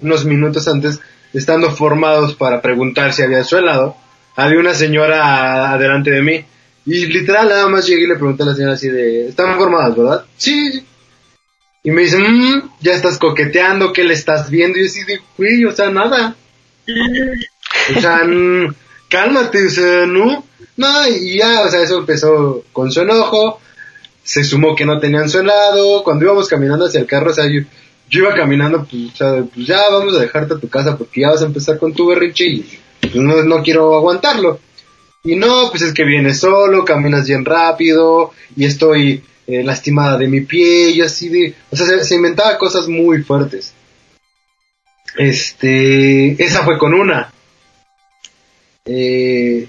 unos 0.01 0.25
minutos 0.25 0.67
antes, 0.67 0.99
estando 1.33 1.71
formados 1.71 2.35
para 2.35 2.61
preguntar 2.61 3.13
si 3.13 3.23
había 3.23 3.43
su 3.43 3.57
helado, 3.57 3.95
había 4.35 4.59
una 4.59 4.73
señora 4.73 5.71
adelante 5.71 6.11
de 6.11 6.21
mí. 6.21 6.45
Y 6.85 7.05
literal 7.07 7.49
nada 7.49 7.67
más 7.67 7.85
llegué 7.85 8.03
y 8.03 8.07
le 8.07 8.15
pregunté 8.15 8.43
a 8.43 8.47
la 8.47 8.55
señora 8.55 8.73
así 8.73 8.89
de, 8.89 9.27
¿están 9.29 9.57
formadas, 9.57 9.95
verdad? 9.95 10.25
Sí. 10.37 10.83
Y 11.83 11.91
me 11.91 12.01
dice, 12.01 12.17
mmm, 12.17 12.71
ya 12.81 12.93
estás 12.93 13.17
coqueteando, 13.17 13.93
¿qué 13.93 14.03
le 14.03 14.13
estás 14.13 14.49
viendo? 14.49 14.77
Y 14.77 14.81
yo 14.81 14.87
así 14.87 15.03
de, 15.03 15.19
güey, 15.37 15.65
o 15.65 15.71
sea, 15.71 15.89
nada. 15.89 16.35
o 17.95 17.99
sea, 17.99 18.21
cálmate, 19.09 19.65
o 19.65 19.69
sea, 19.69 20.05
no. 20.05 20.45
No, 20.77 21.07
y 21.09 21.37
ya, 21.37 21.61
o 21.61 21.69
sea, 21.69 21.81
eso 21.81 21.99
empezó 21.99 22.63
con 22.71 22.91
su 22.91 23.01
enojo. 23.01 23.59
Se 24.23 24.43
sumó 24.43 24.75
que 24.75 24.85
no 24.85 24.99
tenían 24.99 25.29
su 25.29 25.39
helado. 25.39 26.03
Cuando 26.03 26.25
íbamos 26.25 26.47
caminando 26.47 26.85
hacia 26.85 27.01
el 27.01 27.05
carro, 27.05 27.31
o 27.31 27.33
sea, 27.33 27.45
yo, 27.47 27.61
yo 28.09 28.21
iba 28.21 28.33
caminando, 28.33 28.85
pues, 28.85 29.13
pues 29.53 29.67
ya 29.67 29.89
vamos 29.89 30.17
a 30.17 30.21
dejarte 30.21 30.55
a 30.55 30.59
tu 30.59 30.67
casa 30.67 30.97
porque 30.97 31.21
ya 31.21 31.29
vas 31.29 31.41
a 31.41 31.45
empezar 31.45 31.77
con 31.77 31.93
tu 31.93 32.07
berrinche 32.07 32.45
y 32.45 32.79
pues 33.01 33.15
no, 33.15 33.43
no 33.43 33.61
quiero 33.61 33.95
aguantarlo. 33.95 34.59
Y 35.23 35.35
no, 35.35 35.69
pues 35.69 35.83
es 35.83 35.93
que 35.93 36.03
vienes 36.03 36.39
solo, 36.39 36.85
caminas 36.85 37.27
bien 37.27 37.45
rápido 37.45 38.31
y 38.55 38.65
estoy 38.65 39.23
eh, 39.47 39.63
lastimada 39.63 40.17
de 40.17 40.27
mi 40.27 40.41
pie 40.41 40.91
y 40.91 41.01
así 41.01 41.29
de... 41.29 41.53
O 41.69 41.75
sea, 41.75 42.03
se, 42.03 42.15
inventaba 42.15 42.57
cosas 42.57 42.87
muy 42.87 43.21
fuertes. 43.21 43.73
Este... 45.17 46.41
Esa 46.41 46.63
fue 46.63 46.77
con 46.77 46.93
una. 46.93 47.31
Eh, 48.85 49.67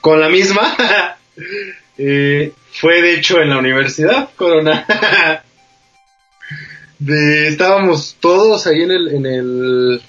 con 0.00 0.20
la 0.20 0.28
misma. 0.28 0.76
eh, 1.98 2.52
fue 2.72 3.02
de 3.02 3.14
hecho 3.14 3.40
en 3.40 3.50
la 3.50 3.58
universidad, 3.58 4.30
Corona. 4.36 4.86
de, 7.00 7.48
estábamos 7.48 8.16
todos 8.20 8.66
ahí 8.66 8.82
en 8.82 8.90
el, 8.90 9.08
en 9.08 9.26
el, 9.26 10.02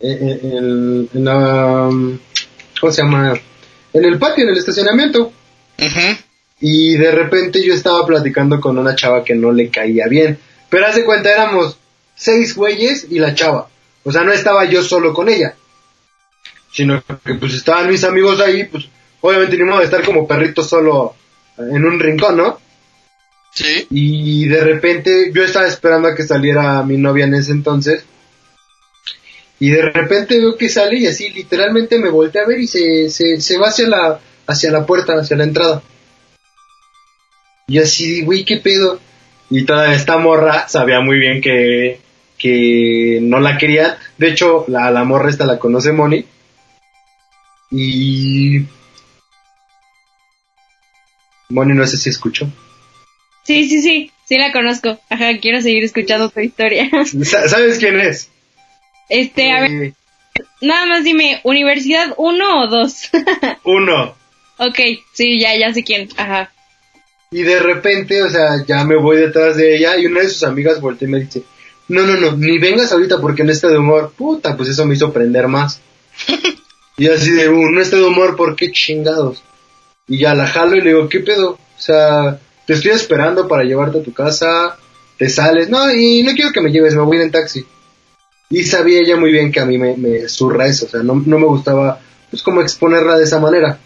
en, 0.00 1.08
en, 1.12 1.24
la, 1.24 1.88
¿cómo 2.80 2.92
se 2.92 3.02
llama? 3.02 3.34
En 3.92 4.04
el 4.04 4.18
patio, 4.18 4.44
en 4.44 4.50
el 4.50 4.58
estacionamiento. 4.58 5.32
Y 6.60 6.96
de 6.96 7.10
repente 7.10 7.62
yo 7.64 7.74
estaba 7.74 8.04
platicando 8.06 8.60
con 8.60 8.78
una 8.78 8.94
chava 8.94 9.24
que 9.24 9.34
no 9.34 9.52
le 9.52 9.70
caía 9.70 10.06
bien. 10.08 10.38
Pero 10.68 10.86
hace 10.86 11.04
cuenta, 11.04 11.32
éramos 11.32 11.76
seis 12.14 12.54
güeyes 12.54 13.06
y 13.10 13.18
la 13.18 13.34
chava. 13.34 13.68
O 14.02 14.12
sea, 14.12 14.22
no 14.22 14.32
estaba 14.32 14.64
yo 14.64 14.82
solo 14.82 15.12
con 15.12 15.28
ella. 15.28 15.54
Sino 16.72 17.02
que 17.24 17.34
pues 17.34 17.54
estaban 17.54 17.88
mis 17.88 18.04
amigos 18.04 18.40
ahí, 18.40 18.64
pues 18.64 18.88
obviamente 19.20 19.56
ni 19.56 19.64
modo 19.64 19.80
de 19.80 19.86
estar 19.86 20.04
como 20.04 20.26
perrito 20.26 20.62
solo 20.62 21.14
en 21.58 21.84
un 21.84 21.98
rincón, 21.98 22.36
¿no? 22.36 22.58
Y 23.90 24.46
de 24.46 24.60
repente 24.60 25.30
yo 25.34 25.44
estaba 25.44 25.66
esperando 25.66 26.08
a 26.08 26.14
que 26.14 26.22
saliera 26.22 26.82
mi 26.82 26.96
novia 26.96 27.24
en 27.24 27.34
ese 27.34 27.52
entonces. 27.52 28.04
Y 29.58 29.70
de 29.70 29.82
repente 29.82 30.38
veo 30.38 30.56
que 30.56 30.68
sale 30.68 30.98
y 30.98 31.06
así 31.06 31.28
literalmente 31.30 31.98
me 31.98 32.08
volteé 32.08 32.42
a 32.42 32.46
ver 32.46 32.60
y 32.60 32.66
se, 32.66 33.10
se, 33.10 33.40
se 33.40 33.58
va 33.58 33.68
hacia 33.68 33.88
la, 33.88 34.20
hacia 34.46 34.70
la 34.70 34.86
puerta, 34.86 35.14
hacia 35.14 35.36
la 35.36 35.44
entrada. 35.44 35.82
Y 37.66 37.78
así, 37.78 38.22
güey, 38.22 38.44
¿qué 38.44 38.56
pedo? 38.56 38.98
Y 39.50 39.64
toda 39.64 39.92
esta 39.94 40.16
morra 40.16 40.66
sabía 40.68 41.00
muy 41.00 41.18
bien 41.18 41.40
que, 41.42 42.00
que 42.38 43.18
no 43.20 43.38
la 43.38 43.58
quería. 43.58 43.98
De 44.16 44.28
hecho, 44.28 44.64
la, 44.68 44.90
la 44.90 45.04
morra 45.04 45.28
esta 45.28 45.44
la 45.44 45.58
conoce 45.58 45.92
Moni. 45.92 46.24
Y 47.70 48.64
Moni, 51.50 51.74
no 51.74 51.86
sé 51.86 51.98
si 51.98 52.08
escucho. 52.08 52.50
Sí, 53.42 53.68
sí, 53.68 53.82
sí, 53.82 54.12
sí 54.24 54.36
la 54.36 54.52
conozco. 54.52 54.98
Ajá, 55.08 55.38
quiero 55.38 55.60
seguir 55.60 55.84
escuchando 55.84 56.28
tu 56.28 56.40
historia. 56.40 56.90
¿Sabes 57.24 57.78
quién 57.78 58.00
es? 58.00 58.30
Este, 59.08 59.50
a 59.50 59.60
ver, 59.62 59.70
eh. 59.70 59.94
nada 60.60 60.86
más 60.86 61.04
dime, 61.04 61.40
¿Universidad 61.42 62.14
1 62.16 62.62
o 62.62 62.66
2? 62.68 63.10
1. 63.64 64.14
ok, 64.58 64.78
sí, 65.12 65.40
ya, 65.40 65.56
ya 65.58 65.74
sé 65.74 65.82
quién, 65.82 66.08
ajá. 66.16 66.52
Y 67.32 67.42
de 67.42 67.60
repente, 67.60 68.22
o 68.22 68.30
sea, 68.30 68.64
ya 68.66 68.84
me 68.84 68.96
voy 68.96 69.16
detrás 69.16 69.56
de 69.56 69.76
ella 69.76 69.96
y 69.96 70.06
una 70.06 70.20
de 70.20 70.28
sus 70.28 70.42
amigas 70.42 70.80
voltea 70.80 71.06
y 71.08 71.10
me 71.10 71.20
dice, 71.20 71.42
no, 71.88 72.02
no, 72.02 72.16
no, 72.16 72.36
ni 72.36 72.58
vengas 72.58 72.92
ahorita 72.92 73.20
porque 73.20 73.42
en 73.42 73.50
este 73.50 73.68
de 73.68 73.78
humor, 73.78 74.12
puta, 74.16 74.56
pues 74.56 74.68
eso 74.68 74.86
me 74.86 74.94
hizo 74.94 75.12
prender 75.12 75.48
más. 75.48 75.80
y 76.96 77.08
así 77.08 77.30
de, 77.30 77.48
uh, 77.48 77.70
no 77.70 77.80
este 77.80 77.96
de 77.96 78.04
humor, 78.04 78.36
¿por 78.36 78.54
qué 78.54 78.70
chingados? 78.70 79.42
Y 80.06 80.18
ya 80.18 80.34
la 80.34 80.46
jalo 80.46 80.76
y 80.76 80.80
le 80.80 80.90
digo, 80.90 81.08
¿qué 81.08 81.20
pedo? 81.20 81.52
O 81.52 81.80
sea, 81.80 82.40
te 82.70 82.74
estoy 82.74 82.92
esperando 82.92 83.48
para 83.48 83.64
llevarte 83.64 83.98
a 83.98 84.02
tu 84.04 84.12
casa, 84.12 84.76
te 85.18 85.28
sales, 85.28 85.68
no, 85.68 85.92
y 85.92 86.22
no 86.22 86.34
quiero 86.34 86.52
que 86.52 86.60
me 86.60 86.70
lleves, 86.70 86.94
me 86.94 87.02
voy 87.02 87.20
en 87.20 87.32
taxi. 87.32 87.66
Y 88.48 88.62
sabía 88.62 89.00
ella 89.00 89.16
muy 89.16 89.32
bien 89.32 89.50
que 89.50 89.58
a 89.58 89.66
mí 89.66 89.76
me, 89.76 89.96
me 89.96 90.28
surra 90.28 90.68
eso, 90.68 90.86
o 90.86 90.88
sea, 90.88 91.02
no, 91.02 91.20
no 91.26 91.40
me 91.40 91.46
gustaba, 91.46 91.98
pues, 92.30 92.44
como 92.44 92.60
exponerla 92.60 93.18
de 93.18 93.24
esa 93.24 93.40
manera. 93.40 93.76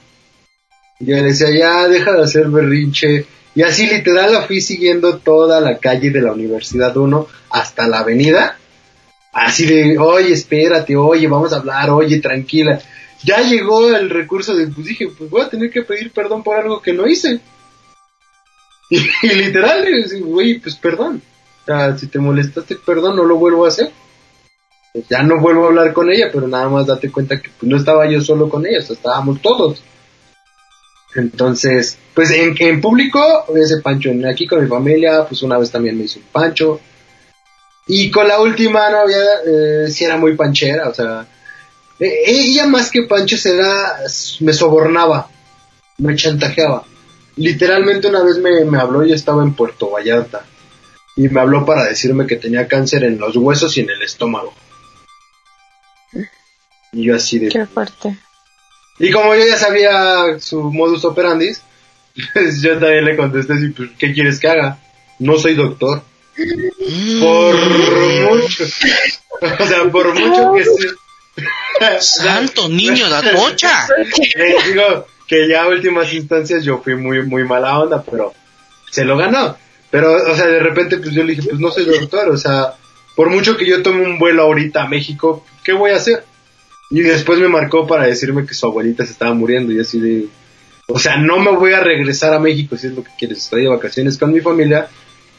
Yo 1.00 1.16
le 1.16 1.22
decía, 1.22 1.48
ya, 1.50 1.88
deja 1.88 2.12
de 2.12 2.24
hacer 2.24 2.48
berrinche. 2.48 3.24
Y 3.54 3.62
así 3.62 3.86
literal 3.86 4.34
la 4.34 4.42
fui 4.42 4.60
siguiendo 4.60 5.16
toda 5.16 5.62
la 5.62 5.78
calle 5.78 6.10
de 6.10 6.20
la 6.20 6.32
Universidad 6.32 6.94
1 6.94 7.26
hasta 7.52 7.88
la 7.88 8.00
avenida. 8.00 8.58
Así 9.32 9.64
de, 9.64 9.96
oye, 9.96 10.34
espérate, 10.34 10.94
oye, 10.94 11.26
vamos 11.26 11.54
a 11.54 11.56
hablar, 11.56 11.88
oye, 11.88 12.20
tranquila 12.20 12.82
ya 13.24 13.40
llegó 13.40 13.94
el 13.96 14.10
recurso 14.10 14.54
de, 14.54 14.66
pues 14.68 14.86
dije, 14.86 15.08
pues 15.08 15.30
voy 15.30 15.40
a 15.40 15.48
tener 15.48 15.70
que 15.70 15.82
pedir 15.82 16.10
perdón 16.10 16.42
por 16.42 16.56
algo 16.56 16.80
que 16.80 16.92
no 16.92 17.06
hice. 17.06 17.40
Y, 18.90 18.98
literal, 19.34 19.86
güey, 20.20 20.58
pues 20.58 20.76
perdón. 20.76 21.22
O 21.62 21.64
sea, 21.66 21.96
si 21.96 22.08
te 22.08 22.18
molestaste, 22.18 22.76
perdón, 22.76 23.16
no 23.16 23.24
lo 23.24 23.36
vuelvo 23.36 23.64
a 23.64 23.68
hacer. 23.68 23.90
Pues 24.92 25.06
ya 25.08 25.22
no 25.22 25.40
vuelvo 25.40 25.64
a 25.64 25.68
hablar 25.68 25.92
con 25.92 26.10
ella, 26.10 26.30
pero 26.32 26.46
nada 26.46 26.68
más 26.68 26.86
date 26.86 27.10
cuenta 27.10 27.40
que 27.40 27.50
pues, 27.58 27.68
no 27.68 27.76
estaba 27.76 28.08
yo 28.08 28.20
solo 28.20 28.48
con 28.48 28.66
ella, 28.66 28.78
estábamos 28.78 29.40
todos. 29.42 29.82
Entonces, 31.16 31.98
pues 32.12 32.30
en, 32.30 32.54
en 32.58 32.80
público, 32.80 33.20
ese 33.56 33.80
pancho, 33.80 34.10
aquí 34.28 34.46
con 34.46 34.62
mi 34.62 34.68
familia, 34.68 35.24
pues 35.26 35.42
una 35.42 35.58
vez 35.58 35.70
también 35.70 35.96
me 35.96 36.04
hizo 36.04 36.18
un 36.18 36.26
pancho. 36.26 36.80
Y 37.86 38.10
con 38.10 38.26
la 38.26 38.40
última 38.40 38.88
novia, 38.90 39.18
eh, 39.46 39.88
sí 39.90 40.04
era 40.04 40.16
muy 40.16 40.36
panchera, 40.36 40.88
o 40.88 40.94
sea, 40.94 41.26
eh, 42.00 42.22
ella 42.26 42.66
más 42.66 42.90
que 42.90 43.02
Pancho 43.02 43.36
se 43.36 43.56
da, 43.56 43.98
me 44.40 44.52
sobornaba, 44.52 45.28
me 45.98 46.16
chantajeaba. 46.16 46.84
Literalmente 47.36 48.08
una 48.08 48.22
vez 48.22 48.38
me, 48.38 48.64
me 48.64 48.78
habló, 48.78 49.04
yo 49.04 49.14
estaba 49.14 49.42
en 49.42 49.54
Puerto 49.54 49.90
Vallarta, 49.90 50.44
y 51.16 51.28
me 51.28 51.40
habló 51.40 51.64
para 51.64 51.84
decirme 51.84 52.26
que 52.26 52.36
tenía 52.36 52.68
cáncer 52.68 53.04
en 53.04 53.18
los 53.18 53.36
huesos 53.36 53.76
y 53.76 53.80
en 53.80 53.90
el 53.90 54.02
estómago. 54.02 54.54
Y 56.92 57.04
yo 57.04 57.16
así 57.16 57.38
de... 57.38 57.48
Qué 57.48 57.66
fuerte. 57.66 58.16
Y 58.98 59.10
como 59.10 59.34
yo 59.34 59.46
ya 59.46 59.56
sabía 59.56 60.38
su 60.38 60.62
modus 60.62 61.04
operandi, 61.04 61.50
pues 62.32 62.60
yo 62.62 62.78
también 62.78 63.04
le 63.04 63.16
contesté, 63.16 63.54
pues, 63.76 63.90
¿qué 63.98 64.12
quieres 64.12 64.38
que 64.38 64.48
haga? 64.48 64.78
No 65.18 65.38
soy 65.38 65.54
doctor. 65.54 66.02
Por 67.20 67.54
mucho, 68.40 68.64
o 69.60 69.66
sea, 69.66 69.90
por 69.90 70.14
mucho 70.18 70.52
que 70.52 70.64
sea, 71.78 72.00
Santo 72.00 72.68
niño, 72.68 73.08
la 73.08 73.22
mocha. 73.22 73.86
Eh, 74.36 74.56
digo 74.66 75.06
que 75.26 75.48
ya 75.48 75.62
a 75.62 75.68
últimas 75.68 76.12
instancias 76.12 76.64
yo 76.64 76.78
fui 76.78 76.96
muy, 76.96 77.24
muy 77.24 77.44
mala 77.44 77.78
onda, 77.78 78.02
pero 78.02 78.32
se 78.90 79.04
lo 79.04 79.16
ganó. 79.16 79.56
Pero, 79.90 80.12
o 80.12 80.34
sea, 80.34 80.46
de 80.46 80.58
repente, 80.58 80.98
pues 80.98 81.12
yo 81.12 81.22
le 81.22 81.34
dije, 81.34 81.48
pues 81.48 81.60
no 81.60 81.70
soy 81.70 81.84
doctor, 81.84 82.28
o 82.28 82.36
sea, 82.36 82.74
por 83.14 83.30
mucho 83.30 83.56
que 83.56 83.66
yo 83.66 83.82
tome 83.82 84.04
un 84.04 84.18
vuelo 84.18 84.42
ahorita 84.42 84.82
a 84.82 84.88
México, 84.88 85.44
¿qué 85.62 85.72
voy 85.72 85.92
a 85.92 85.96
hacer? 85.96 86.24
Y 86.90 87.00
después 87.00 87.38
me 87.38 87.48
marcó 87.48 87.86
para 87.86 88.06
decirme 88.06 88.46
que 88.46 88.54
su 88.54 88.66
abuelita 88.66 89.04
se 89.04 89.12
estaba 89.12 89.34
muriendo 89.34 89.72
y 89.72 89.80
así 89.80 90.00
de, 90.00 90.26
o 90.86 90.98
sea, 90.98 91.16
no 91.16 91.38
me 91.38 91.52
voy 91.52 91.72
a 91.72 91.80
regresar 91.80 92.34
a 92.34 92.38
México 92.38 92.76
si 92.76 92.88
es 92.88 92.92
lo 92.92 93.02
que 93.02 93.10
quieres, 93.18 93.38
estoy 93.38 93.62
de 93.62 93.68
vacaciones 93.68 94.18
con 94.18 94.32
mi 94.32 94.40
familia. 94.40 94.88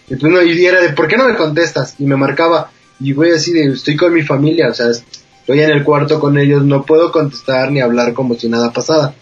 Y 0.08 0.16
pues 0.16 0.32
no, 0.32 0.40
era 0.40 0.82
de, 0.82 0.90
¿por 0.90 1.08
qué 1.08 1.18
no 1.18 1.28
me 1.28 1.36
contestas? 1.36 1.96
Y 2.00 2.06
me 2.06 2.16
marcaba, 2.16 2.72
y 3.00 3.14
voy 3.14 3.32
así 3.32 3.52
de, 3.52 3.66
estoy 3.74 3.96
con 3.96 4.14
mi 4.14 4.24
familia, 4.24 4.70
o 4.70 4.74
sea, 4.74 4.90
estoy 4.90 5.60
en 5.60 5.72
el 5.72 5.84
cuarto 5.84 6.20
con 6.20 6.38
ellos, 6.38 6.64
no 6.64 6.86
puedo 6.86 7.12
contestar 7.12 7.72
ni 7.72 7.82
hablar 7.82 8.14
como 8.14 8.36
si 8.36 8.48
nada 8.48 8.72
pasara. 8.72 9.14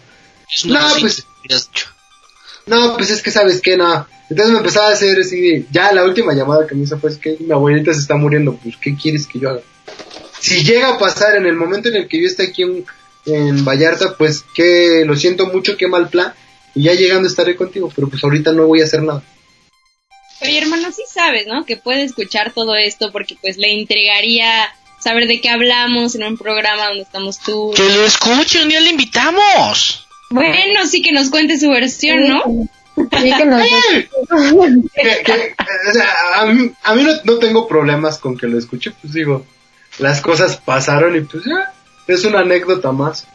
No, 0.64 0.80
pues. 1.00 1.26
No, 2.66 2.96
pues 2.96 3.10
es 3.10 3.22
que 3.22 3.30
sabes 3.30 3.60
que 3.60 3.76
no. 3.76 4.06
Entonces 4.30 4.52
me 4.52 4.58
empezaba 4.58 4.88
a 4.88 4.92
hacer 4.92 5.18
así, 5.20 5.66
ya 5.70 5.92
la 5.92 6.04
última 6.04 6.32
llamada 6.32 6.66
que 6.66 6.74
me 6.74 6.84
hizo 6.84 6.98
fue 6.98 7.18
que 7.18 7.36
mi 7.40 7.52
abuelita 7.52 7.92
se 7.92 8.00
está 8.00 8.16
muriendo, 8.16 8.56
pues 8.56 8.76
¿qué 8.78 8.96
quieres 8.96 9.26
que 9.26 9.38
yo 9.38 9.50
haga? 9.50 9.60
Si 10.40 10.64
llega 10.64 10.94
a 10.94 10.98
pasar 10.98 11.36
en 11.36 11.46
el 11.46 11.56
momento 11.56 11.88
en 11.88 11.96
el 11.96 12.08
que 12.08 12.20
yo 12.20 12.26
esté 12.26 12.44
aquí 12.44 12.62
en, 12.62 12.86
en 13.26 13.64
Vallarta, 13.64 14.16
pues 14.16 14.44
que 14.54 15.04
lo 15.04 15.14
siento 15.14 15.46
mucho, 15.46 15.76
qué 15.76 15.88
mal 15.88 16.08
plan, 16.08 16.32
y 16.74 16.84
ya 16.84 16.94
llegando 16.94 17.28
estaré 17.28 17.54
contigo, 17.54 17.92
pero 17.94 18.08
pues 18.08 18.24
ahorita 18.24 18.52
no 18.52 18.66
voy 18.66 18.80
a 18.80 18.84
hacer 18.84 19.02
nada. 19.02 19.22
Oye, 20.40 20.58
hermano, 20.58 20.90
sí 20.90 21.02
sabes, 21.08 21.46
¿no? 21.46 21.64
Que 21.64 21.76
puede 21.76 22.04
escuchar 22.04 22.52
todo 22.52 22.76
esto 22.76 23.12
porque 23.12 23.36
pues 23.40 23.56
le 23.56 23.72
entregaría 23.72 24.74
saber 25.00 25.26
de 25.26 25.40
qué 25.40 25.48
hablamos 25.48 26.14
en 26.14 26.24
un 26.24 26.36
programa 26.36 26.88
donde 26.88 27.02
estamos 27.02 27.38
tú. 27.38 27.72
Que 27.76 27.88
lo 27.88 28.04
escuche, 28.04 28.62
un 28.62 28.68
día 28.68 28.80
le 28.80 28.90
invitamos. 28.90 30.06
Bueno, 30.30 30.86
sí 30.86 31.02
que 31.02 31.12
nos 31.12 31.30
cuente 31.30 31.58
su 31.58 31.70
versión, 31.70 32.28
¿no? 32.28 32.42
Sí, 32.96 33.32
que 33.36 33.44
nos... 33.44 33.62
a 36.34 36.46
mí, 36.46 36.70
a 36.82 36.94
mí 36.94 37.06
no, 37.24 37.38
tengo 37.38 37.66
problemas 37.68 38.18
con 38.18 38.36
que 38.36 38.46
lo 38.46 38.58
escuche, 38.58 38.92
pues 39.00 39.12
digo, 39.12 39.44
las 39.98 40.20
cosas 40.20 40.56
pasaron 40.56 41.16
y 41.16 41.20
pues 41.20 41.44
ya, 41.44 41.72
es 42.06 42.24
una 42.24 42.40
anécdota 42.40 42.92
más 42.92 43.26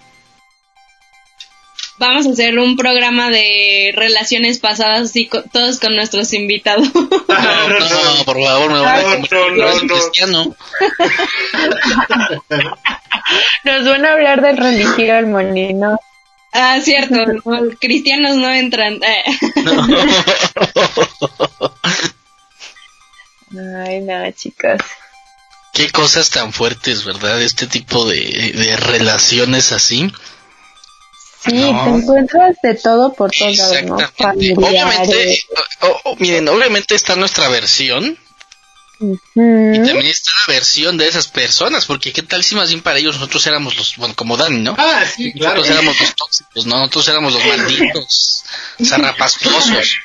vamos 1.99 2.25
a 2.25 2.31
hacer 2.31 2.57
un 2.57 2.75
programa 2.77 3.29
de 3.29 3.91
relaciones 3.93 4.57
pasadas 4.57 5.09
así 5.09 5.29
todos 5.51 5.79
con 5.79 5.95
nuestros 5.95 6.33
invitados. 6.33 6.89
No, 7.29 7.79
no, 7.79 8.23
por 8.25 8.41
favor, 8.41 8.71
me 8.71 8.79
voy 8.79 8.87
a 8.87 9.01
no, 9.31 9.49
no, 9.51 9.73
no, 9.83 9.87
cristiano. 9.87 10.43
Nos 13.63 13.85
van 13.85 14.05
a 14.05 14.13
hablar 14.13 14.41
de 14.41 14.51
religión, 14.53 15.31
Monino. 15.31 15.99
Ah, 16.51 16.80
cierto, 16.84 17.15
cristianos 17.80 18.35
no 18.38 18.49
entran. 18.51 18.99
Ay, 23.85 24.01
no, 24.01 24.31
chicas. 24.31 24.81
Qué 25.73 25.89
cosas 25.91 26.30
tan 26.30 26.53
fuertes, 26.53 27.03
¿verdad? 27.05 27.41
Este 27.41 27.67
tipo 27.67 28.05
de, 28.05 28.76
relaciones 28.77 29.71
así. 29.71 30.11
Sí, 31.41 31.51
te 31.51 31.89
encuentras 31.89 32.57
de 32.61 32.76
todo 32.76 33.13
por 33.13 33.31
todos 33.31 33.57
lados, 33.57 33.84
¿no? 33.84 33.95
Obviamente, 33.95 35.39
miren, 36.17 36.49
obviamente 36.49 36.95
está 36.95 37.15
nuestra 37.15 37.47
versión. 37.47 38.17
Y 38.99 39.77
también 39.85 40.07
está 40.07 40.31
la 40.47 40.53
versión 40.53 40.97
de 40.97 41.07
esas 41.07 41.27
personas, 41.27 41.85
porque 41.85 42.11
qué 42.11 42.21
tal 42.21 42.43
si 42.43 42.55
más 42.55 42.69
bien 42.69 42.81
para 42.81 42.99
ellos 42.99 43.15
nosotros 43.15 43.45
éramos 43.47 43.77
los, 43.77 43.95
bueno, 43.95 44.13
como 44.15 44.35
Dani, 44.35 44.59
¿no? 44.59 44.76
Ah, 44.77 45.05
sí, 45.05 45.31
claro. 45.31 45.55
Nosotros 45.55 45.77
éramos 45.77 45.99
los 46.01 46.15
tóxicos, 46.15 46.65
¿no? 46.65 46.77
Nosotros 46.80 47.07
éramos 47.07 47.34
los 47.34 47.45
malditos, 47.45 48.43
zarrapastosos. 48.84 49.99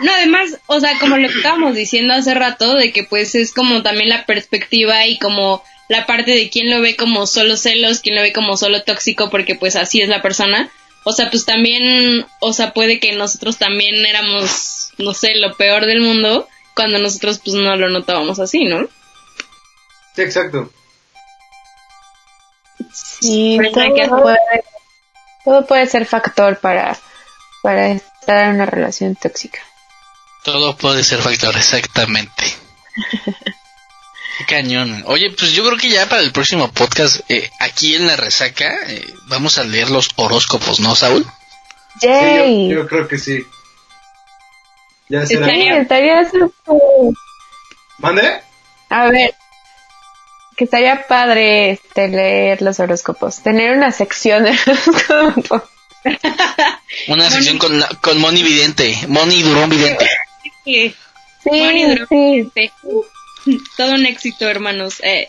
No, 0.00 0.12
además, 0.12 0.58
o 0.66 0.80
sea, 0.80 0.98
como 0.98 1.16
lo 1.16 1.28
que 1.28 1.36
estábamos 1.36 1.74
diciendo 1.74 2.14
hace 2.14 2.34
rato, 2.34 2.74
de 2.74 2.92
que 2.92 3.04
pues 3.04 3.34
es 3.34 3.52
como 3.52 3.82
también 3.82 4.08
la 4.08 4.26
perspectiva 4.26 5.06
y 5.06 5.18
como 5.18 5.62
la 5.88 6.06
parte 6.06 6.32
de 6.32 6.50
quién 6.50 6.70
lo 6.70 6.80
ve 6.80 6.96
como 6.96 7.26
solo 7.26 7.56
celos, 7.56 8.00
quién 8.00 8.14
lo 8.14 8.22
ve 8.22 8.32
como 8.32 8.56
solo 8.56 8.82
tóxico, 8.82 9.30
porque 9.30 9.54
pues 9.54 9.76
así 9.76 10.00
es 10.00 10.08
la 10.08 10.22
persona. 10.22 10.70
O 11.04 11.12
sea, 11.12 11.30
pues 11.30 11.44
también, 11.46 12.26
o 12.40 12.52
sea, 12.52 12.72
puede 12.72 13.00
que 13.00 13.12
nosotros 13.12 13.58
también 13.58 14.04
éramos, 14.04 14.90
no 14.98 15.14
sé, 15.14 15.34
lo 15.36 15.56
peor 15.56 15.86
del 15.86 16.00
mundo, 16.00 16.48
cuando 16.78 17.00
nosotros 17.00 17.40
pues 17.44 17.56
no 17.56 17.74
lo 17.74 17.88
notábamos 17.88 18.38
así, 18.38 18.64
¿no? 18.64 18.86
Sí, 20.14 20.22
exacto. 20.22 20.72
Sí, 22.92 23.58
todo 23.74 24.22
puede, 24.22 24.38
todo 25.44 25.66
puede 25.66 25.86
ser 25.88 26.06
factor 26.06 26.60
para, 26.60 26.96
para 27.64 27.88
estar 27.88 28.44
en 28.44 28.54
una 28.54 28.66
relación 28.66 29.16
tóxica. 29.16 29.58
Todo 30.44 30.76
puede 30.76 31.02
ser 31.02 31.20
factor, 31.20 31.56
exactamente. 31.56 32.44
Cañón. 34.46 35.02
Oye, 35.06 35.32
pues 35.36 35.50
yo 35.50 35.64
creo 35.64 35.78
que 35.78 35.90
ya 35.90 36.08
para 36.08 36.22
el 36.22 36.30
próximo 36.30 36.70
podcast, 36.70 37.28
eh, 37.28 37.50
aquí 37.58 37.96
en 37.96 38.06
la 38.06 38.14
resaca, 38.14 38.72
eh, 38.86 39.04
vamos 39.26 39.58
a 39.58 39.64
leer 39.64 39.90
los 39.90 40.10
horóscopos, 40.14 40.78
¿no, 40.78 40.94
Saúl? 40.94 41.26
Sí, 42.00 42.68
yo, 42.70 42.86
creo 42.86 43.08
que 43.08 43.18
sí. 43.18 43.44
Ya 45.08 45.26
será. 45.26 45.46
Sí, 45.46 45.68
estaría 45.68 46.30
¿Mande? 47.98 48.40
A 48.90 49.06
ver, 49.08 49.34
que 50.56 50.64
estaría 50.64 51.06
padre 51.06 51.70
este, 51.70 52.08
leer 52.08 52.62
los 52.62 52.80
horóscopos. 52.80 53.42
Tener 53.42 53.76
una 53.76 53.92
sección 53.92 54.44
de 54.44 54.50
horóscopos. 54.50 55.62
una 57.08 57.30
sección 57.30 57.58
con, 57.58 57.82
con 58.00 58.20
Moni 58.20 58.42
Vidente. 58.42 58.98
Moni 59.08 59.42
Durón 59.42 59.70
Vidente. 59.70 60.08
Sí, 60.64 60.94
sí, 61.44 62.52
Todo 63.76 63.94
un 63.94 64.06
éxito, 64.06 64.48
hermanos. 64.48 65.00
Eh. 65.02 65.28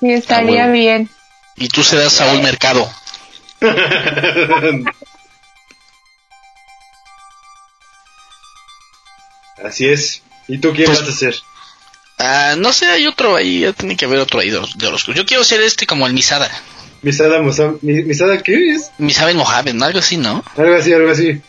Sí, 0.00 0.12
estaría 0.12 0.66
bien. 0.68 1.10
Y 1.56 1.68
tú 1.68 1.82
serás 1.82 2.12
Saúl 2.12 2.42
Mercado. 2.42 2.90
Así 9.64 9.88
es. 9.88 10.22
¿Y 10.46 10.58
tú 10.58 10.72
quién 10.74 10.86
pues, 10.86 11.00
vas 11.00 11.08
a 11.08 11.12
ser? 11.12 11.34
Ah, 12.18 12.54
no 12.56 12.72
sé, 12.72 12.86
hay 12.86 13.06
otro 13.06 13.34
ahí, 13.34 13.60
ya 13.60 13.72
tiene 13.72 13.96
que 13.96 14.04
haber 14.04 14.20
otro 14.20 14.40
ahí 14.40 14.50
de, 14.50 14.60
los 14.60 15.06
Yo 15.06 15.26
quiero 15.26 15.42
ser 15.42 15.62
este 15.62 15.86
como 15.86 16.06
el 16.06 16.12
Misada. 16.12 16.50
Misada, 17.02 17.40
Misada, 17.82 18.42
¿qué 18.42 18.72
es? 18.72 18.90
Misada 18.98 19.32
Mohamed, 19.34 19.74
¿no? 19.74 19.86
Algo 19.86 19.98
así, 19.98 20.16
¿no? 20.16 20.44
Algo 20.56 20.76
así, 20.76 20.92
algo 20.92 21.10
así. 21.10 21.40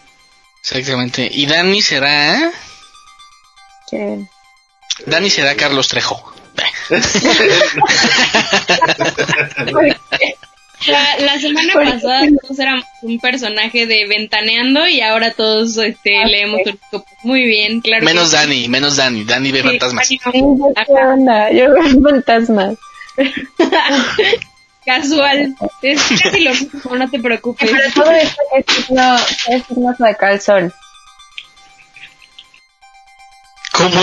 Exactamente. 0.61 1.29
¿Y 1.31 1.45
Dani 1.45 1.81
será? 1.81 2.51
¿Quién? 3.89 4.29
Dani 5.05 5.29
será 5.29 5.55
Carlos 5.55 5.89
Trejo. 5.89 6.33
La, 11.19 11.39
semana 11.39 11.73
pasada 11.73 12.27
todos 12.41 12.59
éramos 12.59 12.85
un 13.01 13.19
personaje 13.19 13.85
de 13.85 14.07
Ventaneando 14.07 14.87
y 14.87 15.01
ahora 15.01 15.31
todos 15.31 15.77
este, 15.77 16.17
ah, 16.17 16.27
leemos 16.27 16.61
muy 17.23 17.43
bien, 17.43 17.81
claro. 17.81 18.05
Menos 18.05 18.31
Dani, 18.31 18.67
menos 18.67 18.97
Dani. 18.97 19.23
Dani 19.23 19.51
ve 19.51 19.63
fantasmas. 19.63 20.07
¿Qué 20.07 20.19
onda? 20.93 21.51
Yo 21.51 21.71
veo 21.71 21.83
fantasmas. 22.03 22.77
Casual. 24.85 25.55
Es 25.81 26.01
casi 26.21 26.41
lo 26.41 26.51
mismo, 26.51 26.95
no 26.95 27.09
te 27.09 27.19
preocupes. 27.19 27.71
Pero 27.71 27.91
todo 27.93 28.11
esto 28.11 28.41
es 28.55 28.65
signo, 28.75 29.15
es 29.47 29.63
signo 29.65 29.95
de 29.97 30.15
calzón. 30.15 30.73
¿Cómo? 33.71 34.01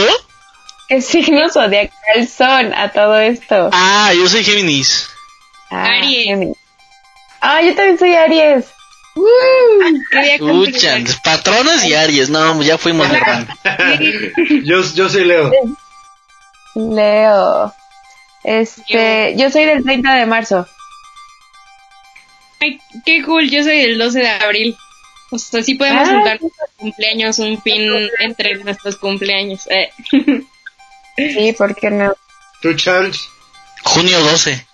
Es 0.88 1.06
signo 1.06 1.48
zodiacal 1.48 2.28
son 2.28 2.74
a 2.74 2.90
todo 2.90 3.18
esto. 3.18 3.70
Ah, 3.72 4.12
yo 4.14 4.28
soy 4.28 4.42
Géminis. 4.42 5.08
Ah, 5.70 5.84
Aries. 5.84 6.56
Ah, 7.42 7.60
yo 7.60 7.74
también 7.74 7.98
soy 7.98 8.14
Aries. 8.14 8.66
Uh, 9.14 9.98
patrones 11.22 11.84
y 11.84 11.92
Aries, 11.92 12.30
no, 12.30 12.62
ya 12.62 12.78
fuimos 12.78 13.06
yo, 14.64 14.82
yo 14.94 15.08
soy 15.08 15.24
Leo. 15.24 15.50
Leo. 16.74 17.74
Este, 18.44 19.34
yo 19.36 19.50
soy 19.50 19.64
del 19.64 19.82
30 19.82 20.14
de 20.14 20.26
marzo. 20.26 20.66
Ay, 22.60 22.80
qué 23.04 23.22
cool, 23.24 23.50
yo 23.50 23.64
soy 23.64 23.82
del 23.82 23.98
12 23.98 24.18
de 24.20 24.30
abril. 24.30 24.76
O 25.32 25.38
sea, 25.38 25.62
sí 25.62 25.74
podemos 25.74 26.08
ah, 26.08 26.12
juntar 26.12 26.38
cumpleaños, 26.76 27.38
un 27.40 27.60
fin 27.60 27.82
entre 28.20 28.54
nuestros 28.62 28.96
cumpleaños. 28.96 29.68
Eh. 29.68 29.90
Sí, 31.14 31.52
¿por 31.52 31.74
qué 31.74 31.90
no? 31.90 32.14
¿Tú, 32.62 32.72
Charles? 32.72 33.28
Junio 33.82 34.18
12. 34.18 34.66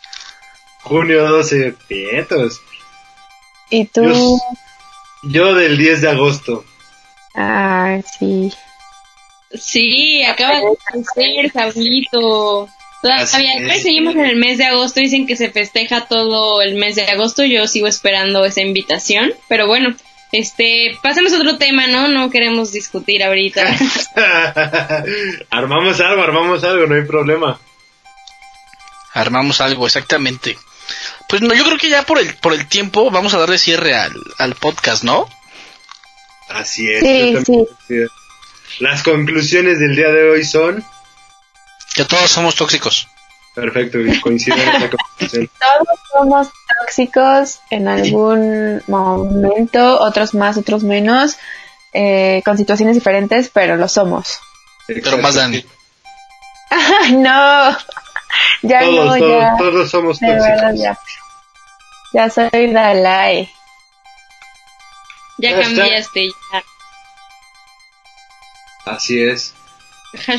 Junio 0.89 1.28
12, 1.28 1.74
pietos. 1.86 2.60
¿Y 3.70 3.85
tú? 3.85 4.40
Yo, 5.23 5.55
del 5.55 5.77
10 5.77 6.01
de 6.01 6.10
agosto. 6.10 6.65
Ah, 7.35 7.98
sí. 8.19 8.52
Sí, 9.52 10.23
acaba 10.24 10.59
de 10.59 11.05
ser, 11.15 11.52
Saulito. 11.52 12.69
Todavía 13.02 13.78
seguimos 13.81 14.15
en 14.16 14.24
el 14.24 14.36
mes 14.36 14.59
de 14.59 14.65
agosto, 14.65 15.01
dicen 15.01 15.27
que 15.27 15.36
se 15.36 15.51
festeja 15.51 16.06
todo 16.06 16.62
el 16.62 16.74
mes 16.74 16.97
de 16.97 17.05
agosto, 17.05 17.44
yo 17.44 17.69
sigo 17.69 17.86
esperando 17.86 18.44
esa 18.44 18.60
invitación, 18.60 19.32
pero 19.48 19.69
bueno, 19.69 19.94
este, 20.32 20.98
pasemos 21.01 21.32
a 21.32 21.36
otro 21.36 21.59
tema, 21.59 21.86
¿no? 21.86 22.09
No 22.09 22.28
queremos 22.31 22.73
discutir 22.73 23.23
ahorita. 23.23 23.62
armamos 25.51 26.01
algo, 26.01 26.23
armamos 26.23 26.65
algo, 26.65 26.86
no 26.86 26.97
hay 26.97 27.02
problema. 27.02 27.60
Armamos 29.15 29.60
algo, 29.60 29.86
exactamente. 29.86 30.59
Pues 31.28 31.43
no, 31.43 31.55
yo 31.55 31.65
creo 31.65 31.78
que 31.78 31.90
ya 31.90 32.05
por 32.05 32.19
el, 32.19 32.35
por 32.35 32.52
el 32.52 32.66
tiempo 32.66 33.10
vamos 33.10 33.35
a 33.35 33.39
darle 33.39 33.59
cierre 33.59 33.94
al, 33.94 34.15
al 34.39 34.55
podcast, 34.55 35.05
¿no? 35.05 35.28
Así 36.48 36.90
es. 36.90 37.44
Sí, 37.47 37.66
sí. 37.86 38.06
Las 38.81 39.02
conclusiones 39.02 39.78
del 39.78 39.97
día 39.97 40.09
de 40.09 40.31
hoy 40.31 40.44
son 40.44 40.85
que 41.94 42.05
todos 42.05 42.31
somos 42.31 42.55
tóxicos. 42.55 43.09
Perfecto, 43.55 43.98
coincide 44.23 44.62
en 44.62 44.82
la 44.82 44.90
Todos 45.19 45.98
somos 46.12 46.48
tóxicos 46.78 47.60
en 47.70 47.89
algún 47.89 48.82
momento, 48.86 50.01
otros 50.01 50.32
más, 50.35 50.56
otros 50.56 50.85
menos, 50.85 51.39
eh, 51.93 52.40
con 52.44 52.56
situaciones 52.56 52.94
diferentes, 52.94 53.51
pero 53.52 53.77
lo 53.77 53.89
somos. 53.89 54.39
Pero 54.86 55.19
más 55.19 55.35
Dani. 55.35 55.65
no, 57.15 57.77
ya 58.62 58.80
todos, 58.80 59.18
no, 59.18 59.40
ya. 59.40 59.55
Todos 59.59 59.90
somos 59.90 60.18
tóxicos. 60.18 60.80
ya. 60.80 60.98
ya 62.12 62.30
soy 62.30 62.72
Dalai. 62.72 63.51
Ya 65.39 65.60
cambiaste, 65.60 66.28
ya. 66.52 66.64
Así 68.86 69.22
es. 69.22 69.55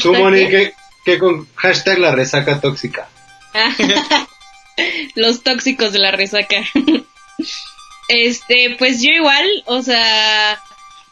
¿Tú, 0.01 0.13
Monique, 0.13 0.73
con 1.19 1.47
hashtag 1.55 1.99
la 1.99 2.11
resaca 2.11 2.59
tóxica. 2.59 3.07
Los 5.15 5.43
tóxicos 5.43 5.91
de 5.91 5.99
la 5.99 6.11
resaca. 6.11 6.57
este, 8.09 8.75
pues 8.77 9.01
yo 9.01 9.11
igual, 9.11 9.47
o 9.65 9.81
sea, 9.81 10.61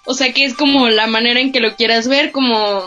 o 0.05 0.13
sea 0.13 0.33
que 0.33 0.45
es 0.45 0.53
como 0.53 0.89
la 0.89 1.07
manera 1.07 1.39
en 1.39 1.51
que 1.51 1.59
lo 1.59 1.75
quieras 1.75 2.07
ver, 2.07 2.31
como, 2.31 2.83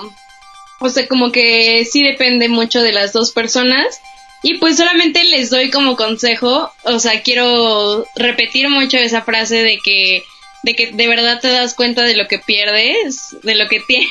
o 0.81 0.89
sea, 0.89 1.07
como 1.09 1.33
que 1.33 1.85
sí 1.85 2.03
depende 2.03 2.49
mucho 2.49 2.83
de 2.83 2.93
las 2.93 3.13
dos 3.13 3.33
personas. 3.33 4.01
Y 4.43 4.55
pues 4.55 4.77
solamente 4.77 5.23
les 5.25 5.51
doy 5.51 5.71
como 5.71 5.97
consejo, 5.97 6.73
o 6.85 6.99
sea, 6.99 7.23
quiero 7.23 8.07
repetir 8.17 8.69
mucho 8.69 8.97
esa 8.97 9.23
frase 9.23 9.63
de 9.63 9.79
que 9.79 10.25
de 10.63 10.75
que 10.75 10.89
de 10.93 11.09
verdad 11.09 11.41
te 11.41 11.49
das 11.49 11.75
cuenta 11.75 12.03
de 12.03 12.17
lo 12.17 12.29
que 12.29 12.39
pierdes, 12.39 13.37
de 13.43 13.55
lo 13.55 13.67
que 13.69 13.81
tienes, 13.87 14.11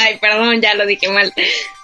ay, 0.00 0.18
perdón, 0.20 0.60
ya 0.60 0.74
lo 0.74 0.86
dije 0.86 1.08
mal, 1.08 1.32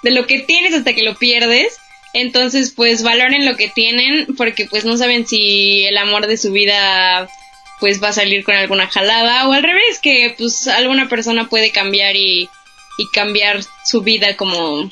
de 0.03 0.11
lo 0.11 0.27
que 0.27 0.41
tienes 0.41 0.75
hasta 0.75 0.95
que 0.95 1.03
lo 1.03 1.17
pierdes. 1.17 1.79
Entonces, 2.13 2.73
pues 2.75 3.03
valoren 3.03 3.45
lo 3.45 3.57
que 3.57 3.69
tienen 3.69 4.37
porque 4.37 4.67
pues 4.67 4.85
no 4.85 4.97
saben 4.97 5.27
si 5.27 5.85
el 5.85 5.97
amor 5.97 6.29
de 6.29 6.37
su 6.37 6.53
vida 6.53 7.29
pues 7.81 8.01
va 8.01 8.09
a 8.09 8.13
salir 8.13 8.45
con 8.45 8.55
alguna 8.55 8.87
jalada 8.87 9.49
o 9.49 9.53
al 9.53 9.65
revés, 9.65 9.99
que 10.01 10.33
pues 10.39 10.69
alguna 10.69 11.09
persona 11.09 11.49
puede 11.49 11.73
cambiar 11.73 12.15
y, 12.15 12.49
y 12.99 13.09
cambiar 13.13 13.61
su 13.85 14.03
vida 14.03 14.37
como 14.37 14.91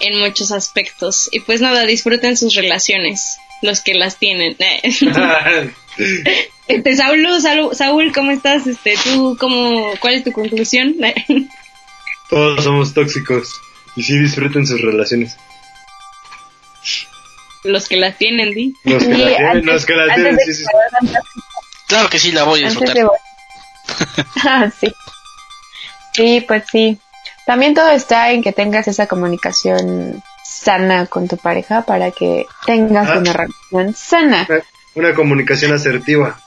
en 0.00 0.18
muchos 0.18 0.52
aspectos. 0.52 1.28
Y 1.32 1.40
pues 1.40 1.60
nada, 1.60 1.84
disfruten 1.86 2.36
sus 2.36 2.54
relaciones, 2.54 3.38
los 3.62 3.80
que 3.80 3.94
las 3.94 4.18
tienen. 4.18 4.56
este, 6.68 6.96
Saúl, 6.96 7.26
Saúl, 7.72 8.12
¿cómo 8.12 8.30
estás? 8.30 8.66
Este, 8.66 8.96
tú, 9.02 9.36
cómo, 9.38 9.92
¿cuál 10.00 10.14
es 10.14 10.24
tu 10.24 10.32
conclusión? 10.32 10.96
Todos 12.30 12.64
somos 12.64 12.92
tóxicos 12.92 13.48
y 13.96 14.02
sí 14.02 14.18
disfruten 14.18 14.66
sus 14.66 14.80
relaciones. 14.80 15.36
Los 17.64 17.88
que 17.88 17.96
las 17.96 18.16
tienen, 18.18 18.52
Di. 18.52 18.72
Los 18.84 19.02
que, 19.02 19.08
las 19.10 19.36
tienen, 19.36 19.66
los 19.66 19.86
que 19.86 19.94
las 19.94 20.14
tienen, 20.14 20.38
sí, 20.38 20.54
sí. 20.54 20.64
Claro 21.88 22.08
que 22.08 22.18
sí, 22.18 22.32
la 22.32 22.44
voy 22.44 22.62
a 22.64 22.68
disfrutar. 22.68 22.96
ah, 24.44 24.70
sí. 24.78 24.92
Sí, 26.12 26.44
pues 26.46 26.64
sí. 26.70 26.98
También 27.46 27.74
todo 27.74 27.90
está 27.90 28.32
en 28.32 28.42
que 28.42 28.52
tengas 28.52 28.88
esa 28.88 29.06
comunicación 29.06 30.22
sana 30.44 31.06
con 31.06 31.28
tu 31.28 31.36
pareja 31.36 31.82
para 31.82 32.10
que 32.10 32.46
tengas 32.66 33.08
ah. 33.08 33.18
una 33.18 33.32
relación 33.32 33.94
sana. 33.94 34.48
Una, 34.94 35.14
comunicación 35.14 35.72
asertiva. 35.72 36.40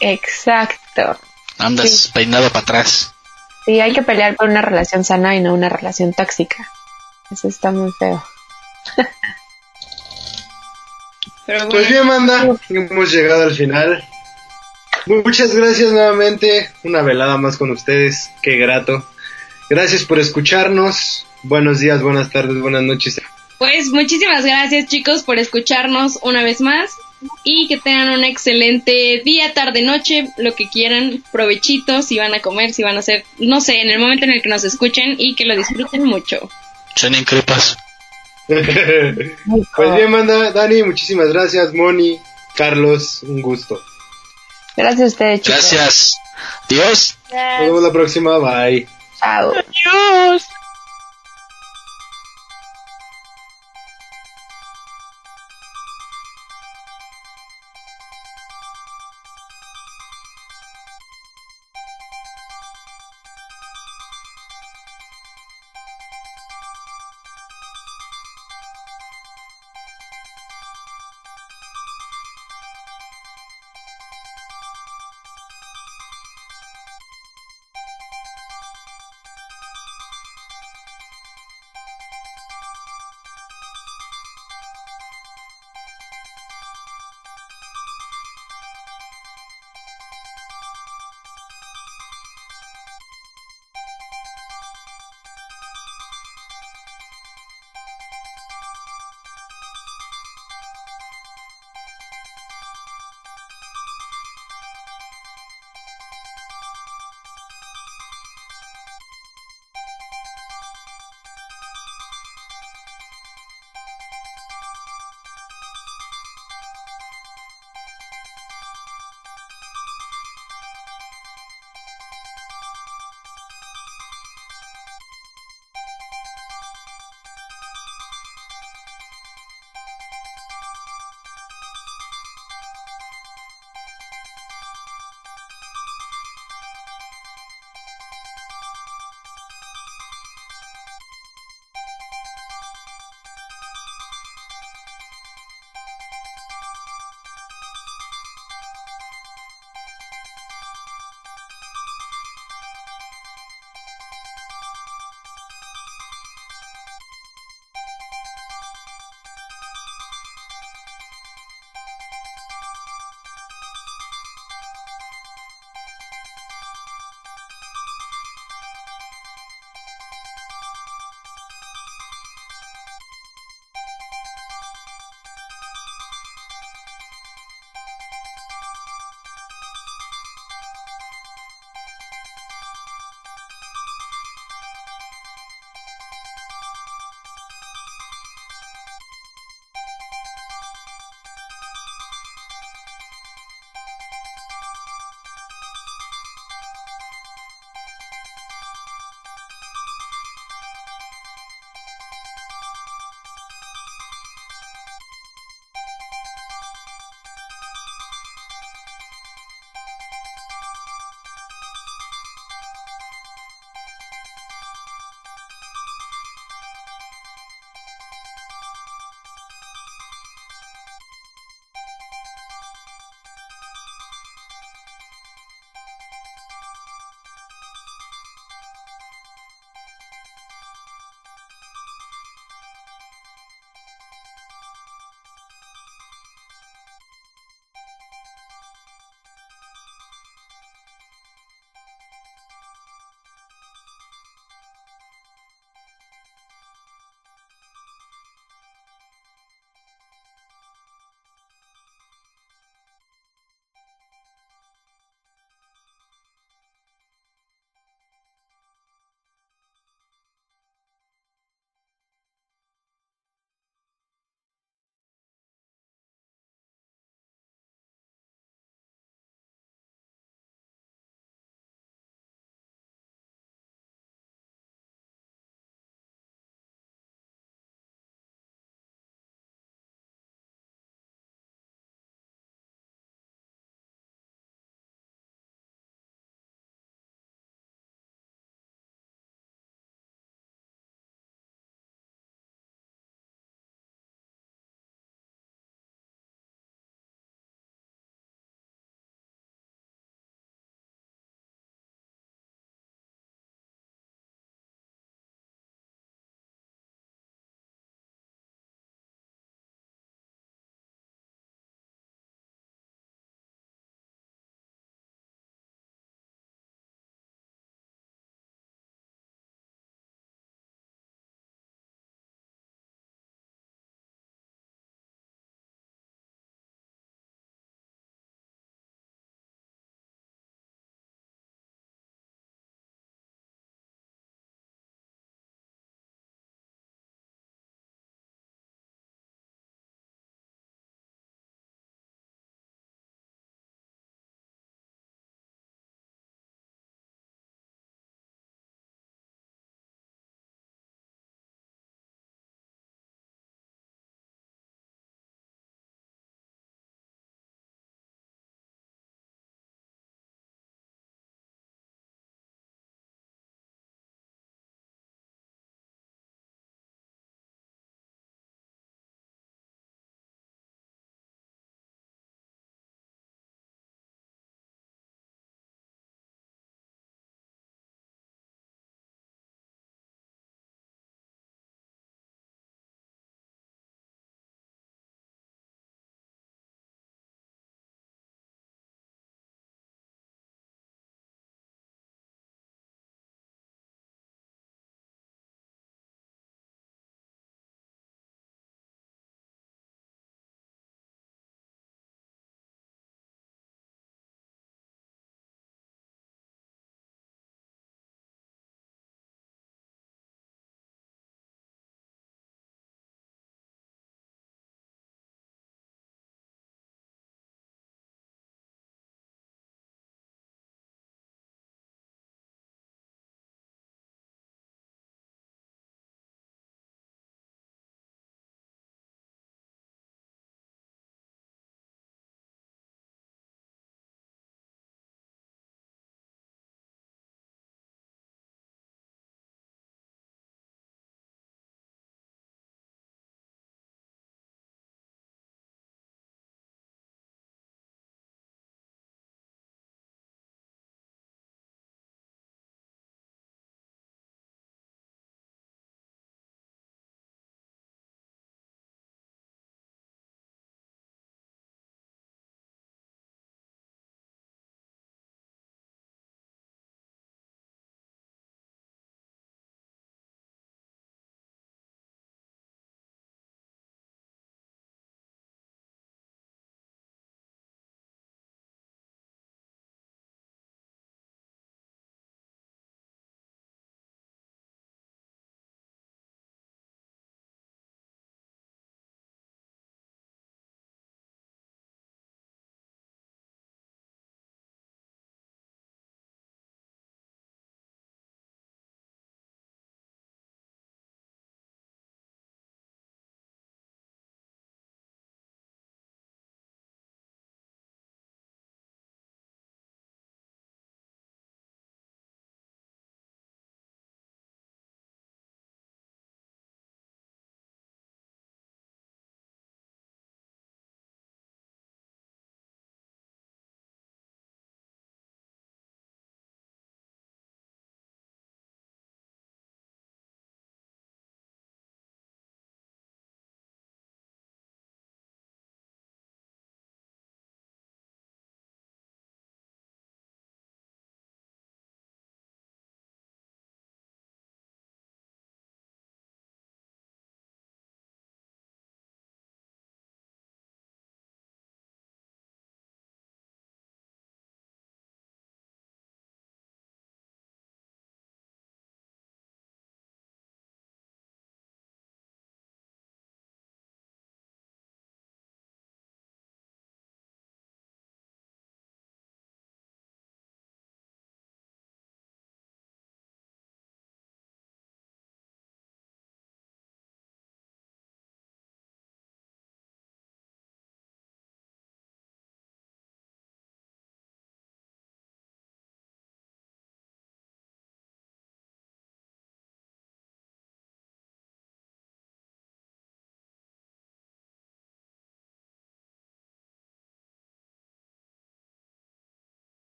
Exacto. 0.00 1.18
Andas 1.58 2.10
peinado 2.14 2.48
para 2.48 2.62
atrás. 2.62 3.12
Sí, 3.66 3.80
hay 3.80 3.92
que 3.92 4.02
pelear 4.02 4.34
por 4.36 4.48
una 4.48 4.62
relación 4.62 5.04
sana 5.04 5.36
y 5.36 5.40
no 5.40 5.52
una 5.52 5.68
relación 5.68 6.14
tóxica. 6.14 6.70
Eso 7.30 7.48
está 7.48 7.70
muy 7.70 7.92
feo. 7.98 8.24
Pues 11.70 11.88
bien, 11.88 12.06
Manda, 12.06 12.58
hemos 12.68 13.10
llegado 13.10 13.44
al 13.44 13.54
final. 13.54 14.04
Muchas 15.06 15.54
gracias 15.54 15.90
nuevamente. 15.90 16.70
Una 16.84 17.00
velada 17.00 17.38
más 17.38 17.56
con 17.56 17.70
ustedes. 17.70 18.30
Qué 18.42 18.58
grato. 18.58 19.02
Gracias 19.68 20.04
por 20.04 20.18
escucharnos. 20.18 21.26
Buenos 21.42 21.80
días, 21.80 22.02
buenas 22.02 22.30
tardes, 22.30 22.60
buenas 22.60 22.82
noches. 22.82 23.20
Pues 23.58 23.88
muchísimas 23.88 24.44
gracias 24.44 24.88
chicos 24.88 25.22
por 25.22 25.38
escucharnos 25.38 26.18
una 26.22 26.42
vez 26.42 26.60
más 26.60 26.92
y 27.42 27.66
que 27.66 27.76
tengan 27.76 28.10
un 28.10 28.24
excelente 28.24 29.20
día, 29.24 29.52
tarde, 29.52 29.82
noche, 29.82 30.28
lo 30.36 30.54
que 30.54 30.68
quieran, 30.68 31.24
provechitos, 31.32 32.06
si 32.06 32.18
van 32.18 32.34
a 32.34 32.40
comer, 32.40 32.72
si 32.72 32.82
van 32.82 32.96
a 32.96 33.00
hacer, 33.00 33.24
no 33.38 33.60
sé, 33.60 33.80
en 33.80 33.90
el 33.90 33.98
momento 33.98 34.24
en 34.24 34.32
el 34.32 34.42
que 34.42 34.48
nos 34.48 34.64
escuchen 34.64 35.16
y 35.18 35.34
que 35.34 35.44
lo 35.44 35.56
disfruten 35.56 36.04
mucho. 36.04 36.48
Suenen 36.94 37.24
crepas. 37.24 37.76
pues 38.46 39.94
bien, 39.94 40.10
manda, 40.10 40.52
Dani, 40.52 40.84
muchísimas 40.84 41.28
gracias, 41.28 41.74
Moni, 41.74 42.18
Carlos, 42.54 43.22
un 43.24 43.42
gusto. 43.42 43.80
Gracias 44.76 45.00
a 45.00 45.06
ustedes, 45.06 45.42
chicos. 45.42 45.72
Gracias. 45.72 46.16
Dios. 46.68 47.16
Nos 47.32 47.60
vemos 47.60 47.82
la 47.82 47.92
próxima, 47.92 48.38
bye. 48.38 48.97
Chao. 49.18 49.52
Adiós. 49.52 50.48